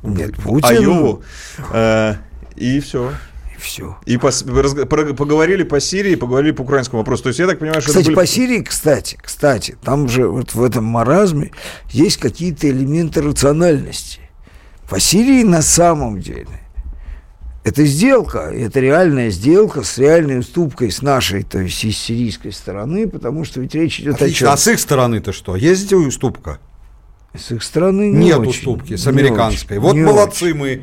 Нет, 0.02 0.36
в 0.38 0.42
Путин- 0.42 0.68
Айову. 0.68 1.22
Э, 1.72 2.14
И 2.56 2.80
все. 2.80 3.12
Все. 3.58 3.96
И 4.06 4.16
разг- 4.16 4.86
про- 4.86 5.14
поговорили 5.14 5.64
по 5.64 5.80
Сирии, 5.80 6.14
поговорили 6.14 6.52
по 6.52 6.62
украинскому 6.62 7.00
вопросу. 7.02 7.24
То 7.24 7.28
есть 7.28 7.40
я 7.40 7.46
так 7.46 7.58
понимаю, 7.58 7.80
что 7.82 7.90
Кстати, 7.90 8.06
были- 8.06 8.14
по 8.14 8.26
Сирии, 8.26 8.62
кстати, 8.62 9.18
кстати, 9.20 9.76
там 9.84 10.08
же 10.08 10.28
вот 10.28 10.54
в 10.54 10.62
этом 10.62 10.84
маразме 10.84 11.50
есть 11.90 12.16
какие-то 12.18 12.68
элементы 12.70 13.20
рациональности. 13.20 14.20
По 14.88 15.00
Сирии 15.00 15.42
на 15.42 15.62
самом 15.62 16.20
деле 16.20 16.48
это 17.64 17.84
сделка, 17.84 18.38
это 18.38 18.80
реальная 18.80 19.30
сделка 19.30 19.82
с 19.82 19.98
реальной 19.98 20.38
уступкой 20.38 20.90
с 20.90 21.02
нашей, 21.02 21.42
то 21.42 21.58
есть 21.58 21.84
из 21.84 21.98
сирийской 21.98 22.50
стороны, 22.52 23.06
потому 23.06 23.44
что 23.44 23.60
ведь 23.60 23.74
речь 23.74 24.00
идет 24.00 24.14
Отлично. 24.14 24.48
о 24.50 24.52
А 24.52 24.56
чем? 24.56 24.62
с 24.62 24.68
их 24.68 24.80
стороны-то 24.80 25.32
что? 25.32 25.54
Есть 25.56 25.92
уступка? 25.92 26.58
С 27.36 27.50
их 27.50 27.62
стороны 27.62 28.10
не 28.10 28.26
Нет 28.26 28.38
очень, 28.38 28.50
уступки 28.50 28.96
с 28.96 29.04
не 29.04 29.12
американской. 29.12 29.76
очень, 29.76 29.86
вот 29.86 29.94
не 29.94 30.02
молодцы 30.02 30.54
мы. 30.54 30.82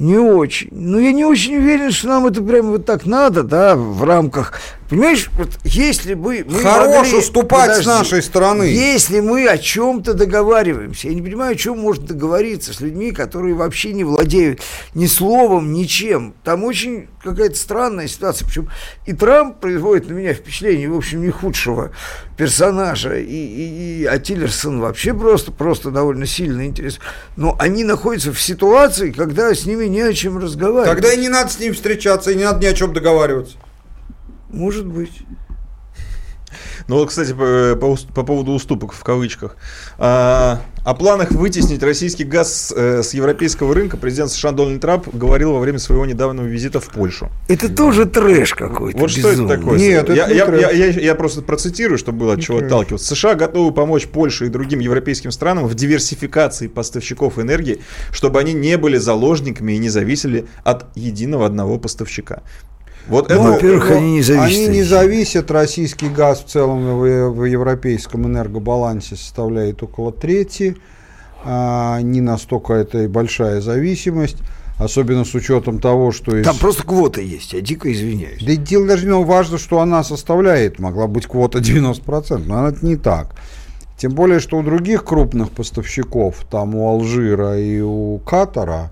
Не 0.00 0.18
очень. 0.18 0.68
Ну, 0.72 0.98
я 0.98 1.12
не 1.12 1.24
очень 1.24 1.56
уверен, 1.58 1.92
что 1.92 2.08
нам 2.08 2.26
это 2.26 2.42
прямо 2.42 2.70
вот 2.70 2.86
так 2.86 3.06
надо, 3.06 3.42
да, 3.44 3.76
в 3.76 4.02
рамках... 4.02 4.58
Понимаешь, 4.90 5.30
вот 5.38 5.50
если 5.62 6.14
бы 6.14 6.44
мы 6.48 6.62
Хорош 6.62 7.06
могли- 7.06 7.18
уступать 7.18 7.80
с 7.80 7.86
нашей 7.86 8.22
стороны. 8.22 8.64
Если 8.64 9.20
мы 9.20 9.46
о 9.46 9.56
чем-то 9.56 10.14
договариваемся, 10.14 11.06
я 11.06 11.14
не 11.14 11.22
понимаю, 11.22 11.52
о 11.52 11.54
чем 11.54 11.78
можно 11.78 12.08
договориться 12.08 12.74
с 12.74 12.80
людьми, 12.80 13.12
которые 13.12 13.54
вообще 13.54 13.92
не 13.92 14.02
владеют 14.02 14.60
ни 14.94 15.06
словом, 15.06 15.72
ничем. 15.72 16.34
Там 16.42 16.64
очень 16.64 17.06
какая-то 17.22 17.54
странная 17.54 18.08
ситуация. 18.08 18.46
Причем 18.46 18.68
и 19.06 19.12
Трамп 19.12 19.60
производит 19.60 20.08
на 20.08 20.14
меня 20.14 20.34
впечатление, 20.34 20.90
в 20.90 20.96
общем, 20.96 21.22
не 21.22 21.30
худшего 21.30 21.92
персонажа, 22.36 23.16
и, 23.16 23.24
и, 23.26 24.00
и 24.00 24.04
а 24.06 24.18
Тиллерсон 24.18 24.80
вообще 24.80 25.14
просто, 25.14 25.52
просто 25.52 25.92
довольно 25.92 26.26
сильно 26.26 26.66
интересен. 26.66 27.00
Но 27.36 27.54
они 27.60 27.84
находятся 27.84 28.32
в 28.32 28.40
ситуации, 28.40 29.12
когда 29.12 29.54
с 29.54 29.66
ними 29.66 29.84
не 29.84 30.00
о 30.00 30.12
чем 30.12 30.38
разговаривать. 30.38 30.88
Тогда 30.88 31.12
и 31.12 31.16
не 31.16 31.28
надо 31.28 31.52
с 31.52 31.60
ним 31.60 31.74
встречаться, 31.74 32.32
и 32.32 32.34
не 32.34 32.42
надо 32.42 32.60
ни 32.60 32.66
о 32.66 32.72
чем 32.72 32.92
договариваться. 32.92 33.56
Может 34.52 34.86
быть. 34.86 35.12
Ну 36.88 36.96
вот, 36.96 37.10
кстати, 37.10 37.32
по, 37.32 37.76
по 37.80 37.84
ус- 37.86 38.02
по 38.12 38.24
поводу 38.24 38.50
уступок 38.50 38.92
в 38.92 39.04
кавычках. 39.04 39.56
А, 39.98 40.60
о 40.84 40.94
планах 40.94 41.30
вытеснить 41.30 41.80
российский 41.84 42.24
газ 42.24 42.72
э, 42.76 43.04
с 43.04 43.14
европейского 43.14 43.72
рынка 43.72 43.96
президент 43.96 44.32
США 44.32 44.50
Дональд 44.50 44.80
Трамп 44.80 45.06
говорил 45.14 45.52
во 45.52 45.60
время 45.60 45.78
своего 45.78 46.04
недавнего 46.06 46.44
визита 46.46 46.80
в 46.80 46.88
Польшу. 46.88 47.28
Это 47.46 47.68
тоже 47.72 48.06
трэш 48.06 48.54
какой-то. 48.54 48.98
Вот 48.98 49.10
что 49.12 49.20
это 49.20 49.30
безумный. 49.30 49.56
такое? 49.56 49.78
Нет, 49.78 50.02
это 50.04 50.12
я, 50.14 50.26
не 50.26 50.34
я, 50.34 50.46
трэш. 50.46 50.60
я, 50.62 50.70
я- 50.70 50.86
я 51.00 51.14
просто 51.14 51.42
процитирую, 51.42 51.98
чтобы 51.98 52.18
было 52.18 52.32
от 52.32 52.40
чего 52.40 52.58
отталкиваться. 52.58 53.14
США 53.14 53.36
готовы 53.36 53.72
помочь 53.72 54.08
Польше 54.08 54.46
и 54.46 54.48
другим 54.48 54.80
европейским 54.80 55.30
странам 55.30 55.66
в 55.68 55.74
диверсификации 55.76 56.66
поставщиков 56.66 57.38
энергии, 57.38 57.80
чтобы 58.10 58.40
они 58.40 58.52
не 58.54 58.76
были 58.76 58.96
заложниками 58.96 59.74
и 59.74 59.78
не 59.78 59.90
зависели 59.90 60.46
от 60.64 60.86
единого 60.96 61.46
одного 61.46 61.78
поставщика. 61.78 62.42
Вот 63.08 63.28
Ну, 63.28 63.34
это... 63.34 63.42
во-первых, 63.42 63.90
они 63.90 64.12
не 64.14 64.22
зависят 64.22 64.58
Они 64.58 64.68
не 64.68 64.82
зависят. 64.82 65.50
Российский 65.50 66.08
газ 66.08 66.44
в 66.44 66.48
целом 66.48 66.98
в, 66.98 67.30
в 67.30 67.44
европейском 67.44 68.26
энергобалансе 68.26 69.16
составляет 69.16 69.82
около 69.82 70.12
трети. 70.12 70.76
А, 71.44 72.00
не 72.00 72.20
настолько 72.20 72.74
это 72.74 73.02
и 73.02 73.06
большая 73.06 73.60
зависимость. 73.60 74.36
особенно 74.78 75.24
с 75.24 75.34
учетом 75.34 75.78
того, 75.78 76.10
что... 76.10 76.36
Из... 76.36 76.44
Там 76.44 76.56
просто 76.56 76.84
квота 76.84 77.20
есть, 77.20 77.52
я 77.52 77.60
дико 77.60 77.92
извиняюсь. 77.92 78.42
Да 78.42 78.56
дело 78.56 78.86
даже 78.86 79.06
не 79.06 79.12
важно, 79.12 79.58
что 79.58 79.80
она 79.80 80.02
составляет, 80.02 80.78
могла 80.78 81.06
быть 81.06 81.26
квота 81.26 81.58
90%, 81.58 82.44
но 82.46 82.68
это 82.68 82.84
не 82.84 82.96
так. 82.96 83.34
Тем 83.98 84.12
более, 84.12 84.40
что 84.40 84.56
у 84.56 84.62
других 84.62 85.04
крупных 85.04 85.50
поставщиков, 85.50 86.46
там 86.50 86.74
у 86.74 86.88
Алжира 86.88 87.58
и 87.58 87.80
у 87.80 88.18
Катара, 88.18 88.90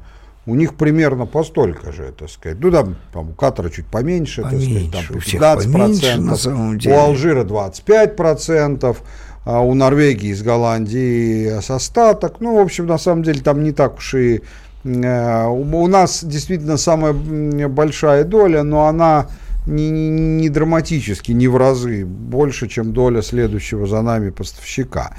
у 0.48 0.54
них 0.54 0.76
примерно 0.76 1.26
по 1.26 1.44
столько 1.44 1.92
же, 1.92 2.10
так 2.18 2.30
сказать. 2.30 2.58
Ну, 2.58 2.70
там, 2.70 2.96
там 3.12 3.30
у 3.30 3.32
Катара 3.34 3.68
чуть 3.68 3.84
поменьше, 3.84 4.42
поменьше 4.42 4.90
так 4.90 5.22
сказать, 5.22 5.36
там 5.36 5.58
15%, 5.58 5.72
поменьше, 5.72 6.20
на 6.20 6.36
самом 6.36 6.78
деле. 6.78 6.96
у 6.96 6.98
Алжира 6.98 7.44
25%, 7.44 8.96
а 9.44 9.60
у 9.60 9.74
Норвегии 9.74 10.30
из 10.30 10.42
Голландии 10.42 11.60
с 11.60 11.70
остаток. 11.70 12.36
Ну, 12.40 12.56
в 12.56 12.60
общем, 12.60 12.86
на 12.86 12.96
самом 12.96 13.24
деле 13.24 13.42
там 13.42 13.62
не 13.62 13.72
так 13.72 13.98
уж 13.98 14.14
и... 14.14 14.40
Э, 14.84 15.44
у 15.48 15.86
нас 15.86 16.24
действительно 16.24 16.78
самая 16.78 17.12
большая 17.12 18.24
доля, 18.24 18.62
но 18.62 18.86
она 18.86 19.28
не, 19.66 19.90
не, 19.90 20.08
не 20.08 20.48
драматически, 20.48 21.32
не 21.32 21.46
в 21.46 21.58
разы 21.58 22.06
больше, 22.06 22.68
чем 22.68 22.94
доля 22.94 23.20
следующего 23.20 23.86
за 23.86 24.00
нами 24.00 24.30
поставщика. 24.30 25.14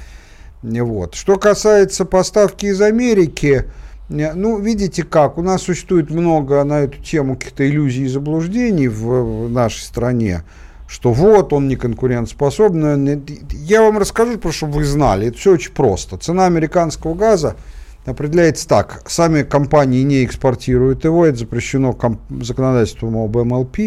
Вот. 0.62 1.14
Что 1.14 1.38
касается 1.38 2.04
поставки 2.04 2.66
из 2.66 2.80
Америки, 2.82 3.66
ну, 4.10 4.58
видите 4.58 5.04
как, 5.04 5.38
у 5.38 5.42
нас 5.42 5.62
существует 5.62 6.10
много 6.10 6.62
на 6.64 6.80
эту 6.80 6.98
тему 6.98 7.36
каких-то 7.36 7.68
иллюзий 7.68 8.04
и 8.04 8.08
заблуждений 8.08 8.88
в, 8.88 9.46
в 9.46 9.50
нашей 9.50 9.82
стране, 9.82 10.42
что 10.88 11.12
вот 11.12 11.52
он 11.52 11.68
не 11.68 11.76
конкурентоспособный. 11.76 13.22
Я 13.52 13.82
вам 13.82 13.98
расскажу, 13.98 14.36
просто 14.38 14.58
чтобы 14.58 14.72
вы 14.74 14.84
знали, 14.84 15.28
это 15.28 15.38
все 15.38 15.52
очень 15.52 15.72
просто. 15.72 16.16
Цена 16.18 16.46
американского 16.46 17.14
газа 17.14 17.56
определяется 18.04 18.66
так. 18.66 19.04
Сами 19.06 19.44
компании 19.44 20.02
не 20.02 20.24
экспортируют 20.24 21.04
его, 21.04 21.24
это 21.24 21.38
запрещено 21.38 21.96
законодательством 22.40 23.16
об 23.16 23.36
МЛП. 23.36 23.78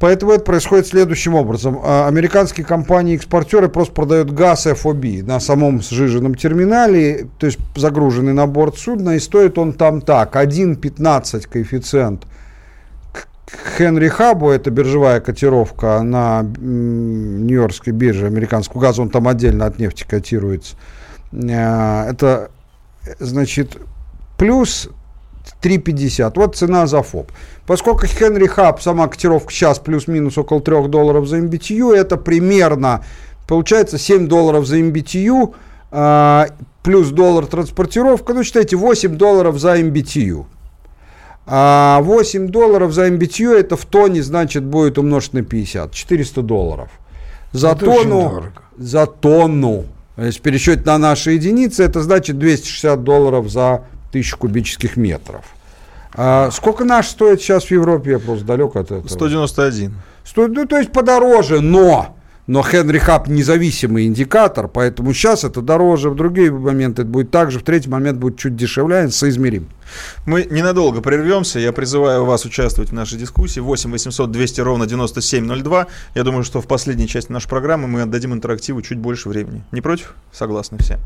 Поэтому 0.00 0.30
это 0.30 0.44
происходит 0.44 0.86
следующим 0.86 1.34
образом. 1.34 1.80
А, 1.82 2.06
американские 2.06 2.64
компании-экспортеры 2.64 3.68
просто 3.68 3.92
продают 3.92 4.30
газ 4.30 4.66
FOB 4.66 5.24
на 5.24 5.40
самом 5.40 5.82
сжиженном 5.82 6.36
терминале, 6.36 7.26
то 7.38 7.46
есть 7.46 7.58
загруженный 7.74 8.32
на 8.32 8.46
борт 8.46 8.78
судна, 8.78 9.16
и 9.16 9.18
стоит 9.18 9.58
он 9.58 9.72
там 9.72 10.00
так, 10.00 10.36
1,15 10.36 11.48
коэффициент 11.48 12.26
к 13.12 13.26
Хенри 13.76 14.08
Хабу, 14.08 14.50
это 14.50 14.70
биржевая 14.70 15.20
котировка 15.20 16.02
на 16.02 16.42
Нью-Йоркской 16.42 17.92
бирже 17.92 18.26
американского 18.26 18.80
газа, 18.80 19.02
он 19.02 19.10
там 19.10 19.26
отдельно 19.26 19.66
от 19.66 19.80
нефти 19.80 20.04
котируется. 20.08 20.76
А, 21.32 22.08
это, 22.08 22.50
значит, 23.18 23.78
плюс 24.36 24.90
3,50. 25.62 26.32
Вот 26.36 26.56
цена 26.56 26.86
за 26.86 27.02
ФОП. 27.02 27.32
Поскольку 27.66 28.06
Хенри 28.06 28.46
Хаб, 28.46 28.80
сама 28.80 29.08
котировка 29.08 29.52
сейчас 29.52 29.78
плюс-минус 29.78 30.38
около 30.38 30.60
3 30.60 30.88
долларов 30.88 31.26
за 31.26 31.38
MBTU, 31.38 31.94
это 31.94 32.16
примерно, 32.16 33.04
получается 33.46 33.98
7 33.98 34.28
долларов 34.28 34.66
за 34.66 34.78
MBTU, 34.78 35.54
э, 35.90 36.46
плюс 36.82 37.08
доллар 37.08 37.46
транспортировка, 37.46 38.34
ну 38.34 38.44
считайте 38.44 38.76
8 38.76 39.16
долларов 39.16 39.58
за 39.58 39.78
MBTU. 39.78 40.46
А 41.46 42.00
8 42.02 42.48
долларов 42.48 42.92
за 42.92 43.08
MBTU 43.08 43.54
это 43.54 43.76
в 43.76 43.84
тоне, 43.86 44.22
значит, 44.22 44.64
будет 44.64 44.98
умножить 44.98 45.32
на 45.32 45.42
50, 45.42 45.92
400 45.92 46.42
долларов. 46.42 46.90
За 47.52 47.70
это 47.70 47.86
тонну, 47.86 48.44
за 48.76 49.06
тонну, 49.06 49.86
если 50.18 50.40
пересчет 50.40 50.84
на 50.84 50.98
наши 50.98 51.32
единицы, 51.32 51.84
это 51.84 52.02
значит 52.02 52.38
260 52.38 53.02
долларов 53.02 53.48
за 53.48 53.84
тысяч 54.10 54.34
кубических 54.34 54.96
метров. 54.96 55.44
А 56.14 56.50
сколько 56.50 56.84
наш 56.84 57.08
стоит 57.08 57.40
сейчас 57.40 57.64
в 57.64 57.70
Европе? 57.70 58.12
Я 58.12 58.18
просто 58.18 58.44
далек 58.44 58.76
от 58.76 58.90
этого. 58.90 59.08
191. 59.08 59.94
Стоит, 60.24 60.50
ну, 60.50 60.66
то 60.66 60.78
есть 60.78 60.92
подороже, 60.92 61.60
но 61.60 62.18
но 62.48 62.62
Хенри 62.62 62.96
Хаб 62.98 63.28
независимый 63.28 64.06
индикатор, 64.06 64.68
поэтому 64.68 65.12
сейчас 65.12 65.44
это 65.44 65.60
дороже, 65.60 66.08
в 66.08 66.16
другие 66.16 66.50
моменты 66.50 67.02
это 67.02 67.10
будет 67.10 67.30
так 67.30 67.50
же, 67.50 67.58
в 67.58 67.62
третий 67.62 67.90
момент 67.90 68.18
будет 68.18 68.38
чуть 68.38 68.56
дешевле, 68.56 69.10
соизмерим. 69.10 69.68
Мы 70.24 70.44
ненадолго 70.50 71.02
прервемся. 71.02 71.58
Я 71.58 71.72
призываю 71.72 72.24
вас 72.24 72.46
участвовать 72.46 72.90
в 72.90 72.94
нашей 72.94 73.18
дискуссии. 73.18 73.60
8 73.60 73.90
800 73.90 74.30
200 74.30 74.60
ровно 74.62 74.86
9702. 74.86 75.86
Я 76.14 76.24
думаю, 76.24 76.42
что 76.42 76.62
в 76.62 76.66
последней 76.66 77.06
части 77.06 77.30
нашей 77.30 77.48
программы 77.48 77.86
мы 77.86 78.00
отдадим 78.00 78.32
интерактиву 78.32 78.80
чуть 78.80 78.98
больше 78.98 79.28
времени. 79.28 79.62
Не 79.70 79.82
против? 79.82 80.14
Согласны 80.32 80.78
все. 80.78 80.98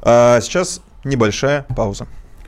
А 0.00 0.40
сейчас 0.40 0.80
небольшая 1.04 1.66
пауза. 1.76 2.06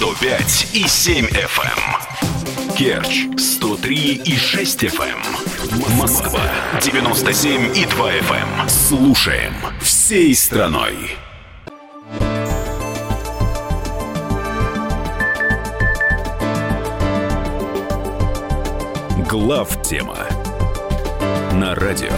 Эм. 0.00 0.06
Ставрополь 0.06 0.16
105 0.20 0.68
и 0.72 0.88
7 0.88 1.26
FM. 1.26 2.74
Керчь 2.76 3.26
103 3.38 4.22
и 4.24 4.36
6 4.36 4.84
FM. 4.84 5.96
Москва 5.96 6.40
97 6.80 7.76
и 7.76 7.84
2 7.84 8.12
FM. 8.12 8.62
Эм. 8.62 8.68
Слушаем 8.68 9.52
всей 9.80 10.34
страной. 10.34 11.16
Глав 19.28 19.82
тема 19.82 20.26
на 21.52 21.74
радио 21.74 22.10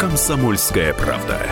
Комсомольская 0.00 0.94
правда. 0.94 1.46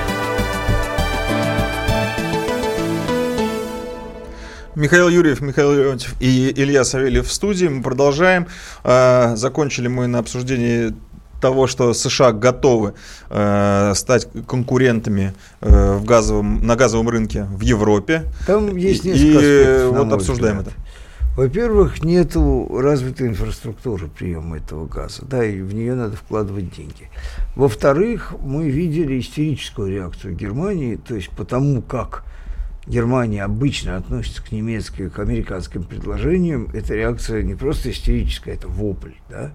Михаил 4.79 5.09
Юрьев, 5.09 5.41
Михаил 5.41 5.73
Леонтьев 5.73 6.15
и 6.21 6.53
Илья 6.55 6.85
Савельев 6.85 7.27
в 7.27 7.33
студии. 7.33 7.67
Мы 7.67 7.83
продолжаем. 7.83 8.47
А, 8.85 9.35
закончили 9.35 9.89
мы 9.89 10.07
на 10.07 10.21
обсуждении 10.21 10.95
того, 11.41 11.67
что 11.67 11.93
США 11.95 12.31
готовы 12.31 12.95
э, 13.31 13.93
стать 13.95 14.29
конкурентами 14.47 15.35
э, 15.61 15.97
в 15.97 16.05
газовом, 16.05 16.65
на 16.65 16.77
газовом 16.77 17.09
рынке 17.09 17.45
в 17.45 17.61
Европе. 17.61 18.25
Там 18.47 18.77
есть 18.77 19.05
несколько 19.05 19.27
и, 19.27 19.37
аспектов, 19.37 19.97
вот 19.97 20.13
обсуждаем 20.13 20.59
взгляд. 20.59 20.75
это. 20.75 21.37
Во-первых, 21.37 22.05
нету 22.05 22.69
развитой 22.81 23.29
инфраструктуры 23.29 24.09
приема 24.09 24.59
этого 24.59 24.87
газа, 24.87 25.25
да, 25.25 25.45
и 25.45 25.61
в 25.61 25.75
нее 25.75 25.95
надо 25.95 26.17
вкладывать 26.17 26.75
деньги. 26.75 27.11
Во-вторых, 27.55 28.35
мы 28.43 28.69
видели 28.69 29.21
истерическую 29.21 29.91
реакцию 29.93 30.35
Германии, 30.35 30.97
то 30.97 31.15
есть 31.15 31.31
потому 31.31 31.83
как 31.83 32.25
Германия 32.89 33.45
обычно 33.45 33.97
относится 33.97 34.43
к 34.43 34.51
немецким, 34.51 35.11
к 35.11 35.19
американским 35.19 35.85
предложениям, 35.85 36.71
эта 36.73 36.95
реакция 36.95 37.43
не 37.43 37.55
просто 37.55 37.91
истерическая, 37.91 38.55
это 38.55 38.67
вопль, 38.67 39.13
да, 39.29 39.53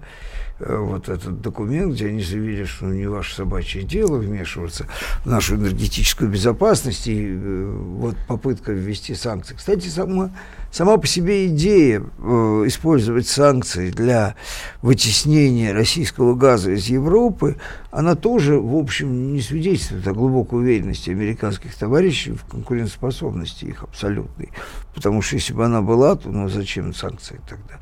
вот 0.66 1.08
этот 1.08 1.40
документ, 1.40 1.94
где 1.94 2.08
они 2.08 2.22
заявили, 2.22 2.64
что 2.64 2.86
не 2.86 3.06
ваше 3.06 3.34
собачье 3.34 3.82
дело 3.82 4.16
вмешиваться 4.16 4.86
в 5.24 5.26
нашу 5.26 5.56
энергетическую 5.56 6.30
безопасность 6.30 7.06
и 7.06 7.28
э, 7.28 7.66
вот 7.66 8.16
попытка 8.26 8.72
ввести 8.72 9.14
санкции. 9.14 9.54
Кстати, 9.54 9.88
сама, 9.88 10.30
сама 10.70 10.96
по 10.96 11.06
себе 11.06 11.46
идея 11.48 12.00
э, 12.00 12.22
использовать 12.66 13.26
санкции 13.26 13.90
для 13.90 14.36
вытеснения 14.82 15.72
российского 15.72 16.34
газа 16.34 16.70
из 16.70 16.86
Европы, 16.86 17.56
она 17.90 18.14
тоже, 18.14 18.58
в 18.58 18.76
общем, 18.76 19.32
не 19.32 19.40
свидетельствует 19.40 20.06
о 20.06 20.12
глубокой 20.12 20.60
уверенности 20.60 21.10
американских 21.10 21.74
товарищей 21.74 22.32
в 22.32 22.44
конкурентоспособности 22.44 23.66
их 23.66 23.82
абсолютной. 23.82 24.50
Потому 24.94 25.22
что 25.22 25.36
если 25.36 25.52
бы 25.52 25.64
она 25.64 25.82
была, 25.82 26.14
то 26.14 26.28
ну 26.30 26.48
зачем 26.48 26.94
санкции 26.94 27.40
тогда? 27.48 27.80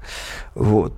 Вот. 0.54 0.94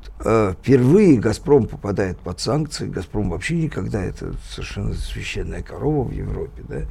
Впервые 0.61 1.19
«Газпром» 1.19 1.67
попадает 1.75 2.19
под 2.19 2.41
санкции. 2.41 2.87
«Газпром» 2.87 3.31
вообще 3.31 3.57
никогда, 3.57 4.03
это 4.03 4.33
совершенно 4.49 4.95
священная 4.95 5.63
корова 5.63 6.05
в 6.05 6.13
Европе, 6.13 6.63
да, 6.69 6.83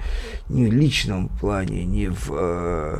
ни 0.49 0.68
в 0.68 0.73
личном 0.73 1.30
плане, 1.30 1.85
ни 1.85 2.07
в 2.07 2.30
э, 2.31 2.97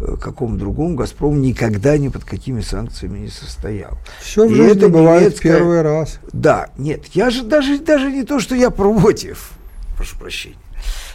э 0.00 0.16
каком 0.20 0.58
другом 0.58 0.94
«Газпром» 0.94 1.42
никогда 1.42 1.98
ни 1.98 2.08
под 2.08 2.24
какими 2.24 2.60
санкциями 2.60 3.18
не 3.18 3.28
состоял. 3.28 3.98
Все 4.20 4.46
в 4.46 4.54
жизни 4.54 4.86
бывает 4.86 5.30
немецкая... 5.30 5.56
первый 5.56 5.82
раз. 5.82 6.20
Да, 6.32 6.70
нет, 6.78 7.06
я 7.14 7.30
же 7.30 7.42
даже, 7.42 7.80
даже 7.80 8.12
не 8.12 8.22
то, 8.22 8.38
что 8.38 8.54
я 8.54 8.70
против, 8.70 9.50
прошу 9.96 10.16
прощения, 10.16 10.56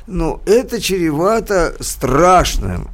но 0.06 0.41
это 0.46 0.82
чревато 0.82 1.76
страшным 1.80 2.90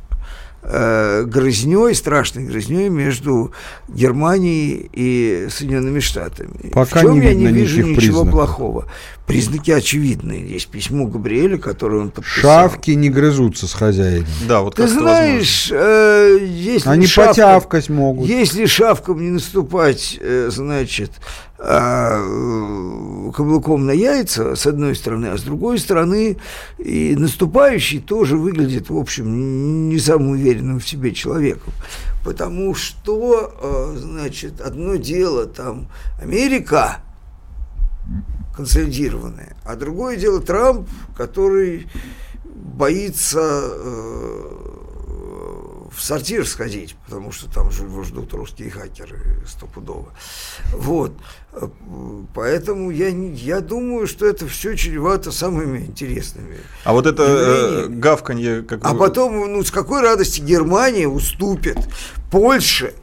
э, 0.67 1.23
грызней, 1.25 1.93
страшной 1.93 2.45
грызней 2.45 2.89
между 2.89 3.51
Германией 3.87 4.89
и 4.93 5.47
Соединенными 5.49 5.99
Штатами. 5.99 6.69
Пока 6.73 6.99
в 6.99 7.01
чем 7.01 7.19
не 7.19 7.25
я 7.27 7.33
не 7.33 7.47
вижу 7.47 7.81
ничего 7.81 7.95
признаков. 7.95 8.31
плохого. 8.31 8.85
Признаки 9.27 9.71
очевидные. 9.71 10.47
Есть 10.47 10.67
письмо 10.67 11.05
Габриэля, 11.07 11.57
которое 11.57 12.01
он 12.01 12.11
подписал. 12.11 12.41
Шавки 12.69 12.91
не 12.91 13.09
грызутся 13.09 13.67
с 13.67 13.73
хозяином. 13.73 14.27
Да, 14.47 14.61
вот 14.61 14.75
Ты 14.75 14.87
знаешь, 14.87 15.69
э, 15.71 16.37
если 16.47 16.89
Они 16.89 17.05
шавка- 17.07 17.29
потявкать 17.29 17.89
могут. 17.89 18.27
Если 18.27 18.65
шавкам 18.67 19.23
не 19.23 19.31
наступать, 19.31 20.17
э, 20.21 20.49
значит, 20.51 21.11
каблуком 23.35 23.85
на 23.85 23.91
яйца, 23.91 24.55
с 24.55 24.65
одной 24.65 24.95
стороны, 24.95 25.27
а 25.27 25.37
с 25.37 25.43
другой 25.43 25.79
стороны, 25.79 26.37
и 26.77 27.15
наступающий 27.17 28.01
тоже 28.01 28.37
выглядит, 28.37 28.89
в 28.89 28.97
общем, 28.97 29.89
не 29.89 29.99
самым 29.99 30.31
уверенным 30.31 30.79
в 30.79 30.87
себе 30.87 31.13
человеком. 31.13 31.73
Потому 32.23 32.75
что, 32.75 33.53
э, 33.61 33.97
значит, 33.97 34.59
одно 34.59 34.95
дело 34.95 35.45
там 35.45 35.87
Америка 36.21 36.97
консолидированная, 38.55 39.55
а 39.63 39.75
другое 39.75 40.17
дело 40.17 40.41
Трамп, 40.41 40.87
который 41.15 41.87
боится 42.43 43.61
э, 43.63 44.64
в 45.91 46.01
сортир 46.01 46.47
сходить, 46.47 46.95
потому 47.05 47.31
что 47.31 47.51
там 47.51 47.71
же 47.71 47.83
его 47.83 48.03
ждут 48.03 48.33
русские 48.33 48.69
хакеры 48.71 49.43
стопудово. 49.47 50.13
Вот. 50.73 51.13
Поэтому 52.33 52.91
я, 52.91 53.07
я 53.09 53.61
думаю, 53.61 54.07
что 54.07 54.25
это 54.25 54.47
все 54.47 54.75
чревато 54.75 55.31
самыми 55.31 55.79
интересными. 55.79 56.57
А 56.83 56.93
вот 56.93 57.05
это 57.05 57.23
э, 57.23 57.87
гавканье, 57.87 58.63
как 58.63 58.79
А 58.83 58.93
вы- 58.93 58.99
потом, 58.99 59.51
ну, 59.53 59.63
с 59.63 59.71
какой 59.71 60.01
радости 60.01 60.41
Германия 60.41 61.07
уступит 61.07 61.77
Польше 62.31 62.93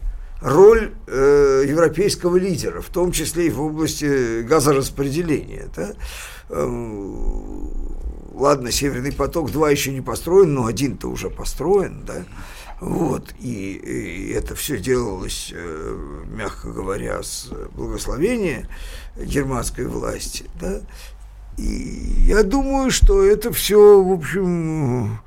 роль 0.40 0.92
э, 1.06 1.64
европейского 1.68 2.36
лидера, 2.36 2.80
в 2.80 2.88
том 2.88 3.12
числе 3.12 3.46
и 3.46 3.50
в 3.50 3.60
области 3.62 4.42
газораспределения. 4.42 5.68
Да? 5.76 5.92
Эм, 6.50 7.70
Ладно, 8.34 8.72
Северный 8.72 9.12
поток-2 9.12 9.70
еще 9.70 9.92
не 9.92 10.00
построен, 10.00 10.54
но 10.54 10.64
один-то 10.66 11.08
уже 11.08 11.28
построен, 11.28 12.02
да. 12.06 12.24
Вот, 12.82 13.32
и, 13.38 13.74
и 13.74 14.32
это 14.32 14.56
все 14.56 14.76
делалось, 14.76 15.52
э, 15.54 15.98
мягко 16.26 16.72
говоря, 16.72 17.22
с 17.22 17.48
благословения 17.76 18.66
германской 19.16 19.86
власти, 19.86 20.46
да. 20.60 20.80
И 21.58 22.24
я 22.26 22.42
думаю, 22.42 22.90
что 22.90 23.22
это 23.22 23.52
все, 23.52 24.02
в 24.02 24.10
общем, 24.10 25.20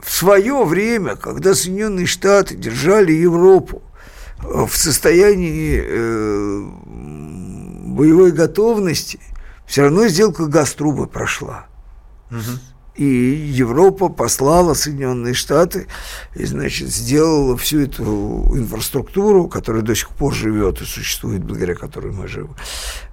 в 0.00 0.10
свое 0.10 0.64
время, 0.64 1.14
когда 1.14 1.54
Соединенные 1.54 2.06
Штаты 2.06 2.56
держали 2.56 3.12
Европу 3.12 3.82
э, 4.42 4.64
в 4.66 4.74
состоянии 4.74 5.78
э, 5.84 6.62
боевой 7.92 8.32
готовности, 8.32 9.20
все 9.66 9.82
равно 9.82 10.08
сделка 10.08 10.46
Газтруба 10.46 11.04
прошла. 11.04 11.66
И 12.96 13.04
Европа 13.04 14.08
послала 14.08 14.74
Соединенные 14.74 15.34
Штаты 15.34 15.88
и, 16.34 16.44
значит, 16.44 16.88
сделала 16.88 17.56
всю 17.56 17.80
эту 17.80 18.52
инфраструктуру, 18.54 19.48
которая 19.48 19.82
до 19.82 19.96
сих 19.96 20.10
пор 20.10 20.32
живет 20.32 20.80
и 20.80 20.84
существует, 20.84 21.42
благодаря 21.42 21.74
которой 21.74 22.12
мы 22.12 22.28
живы. 22.28 22.54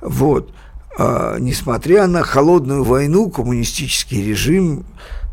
Вот. 0.01 0.53
А, 0.97 1.37
несмотря 1.39 2.05
на 2.05 2.21
холодную 2.21 2.83
войну, 2.83 3.31
коммунистический 3.31 4.23
режим 4.23 4.85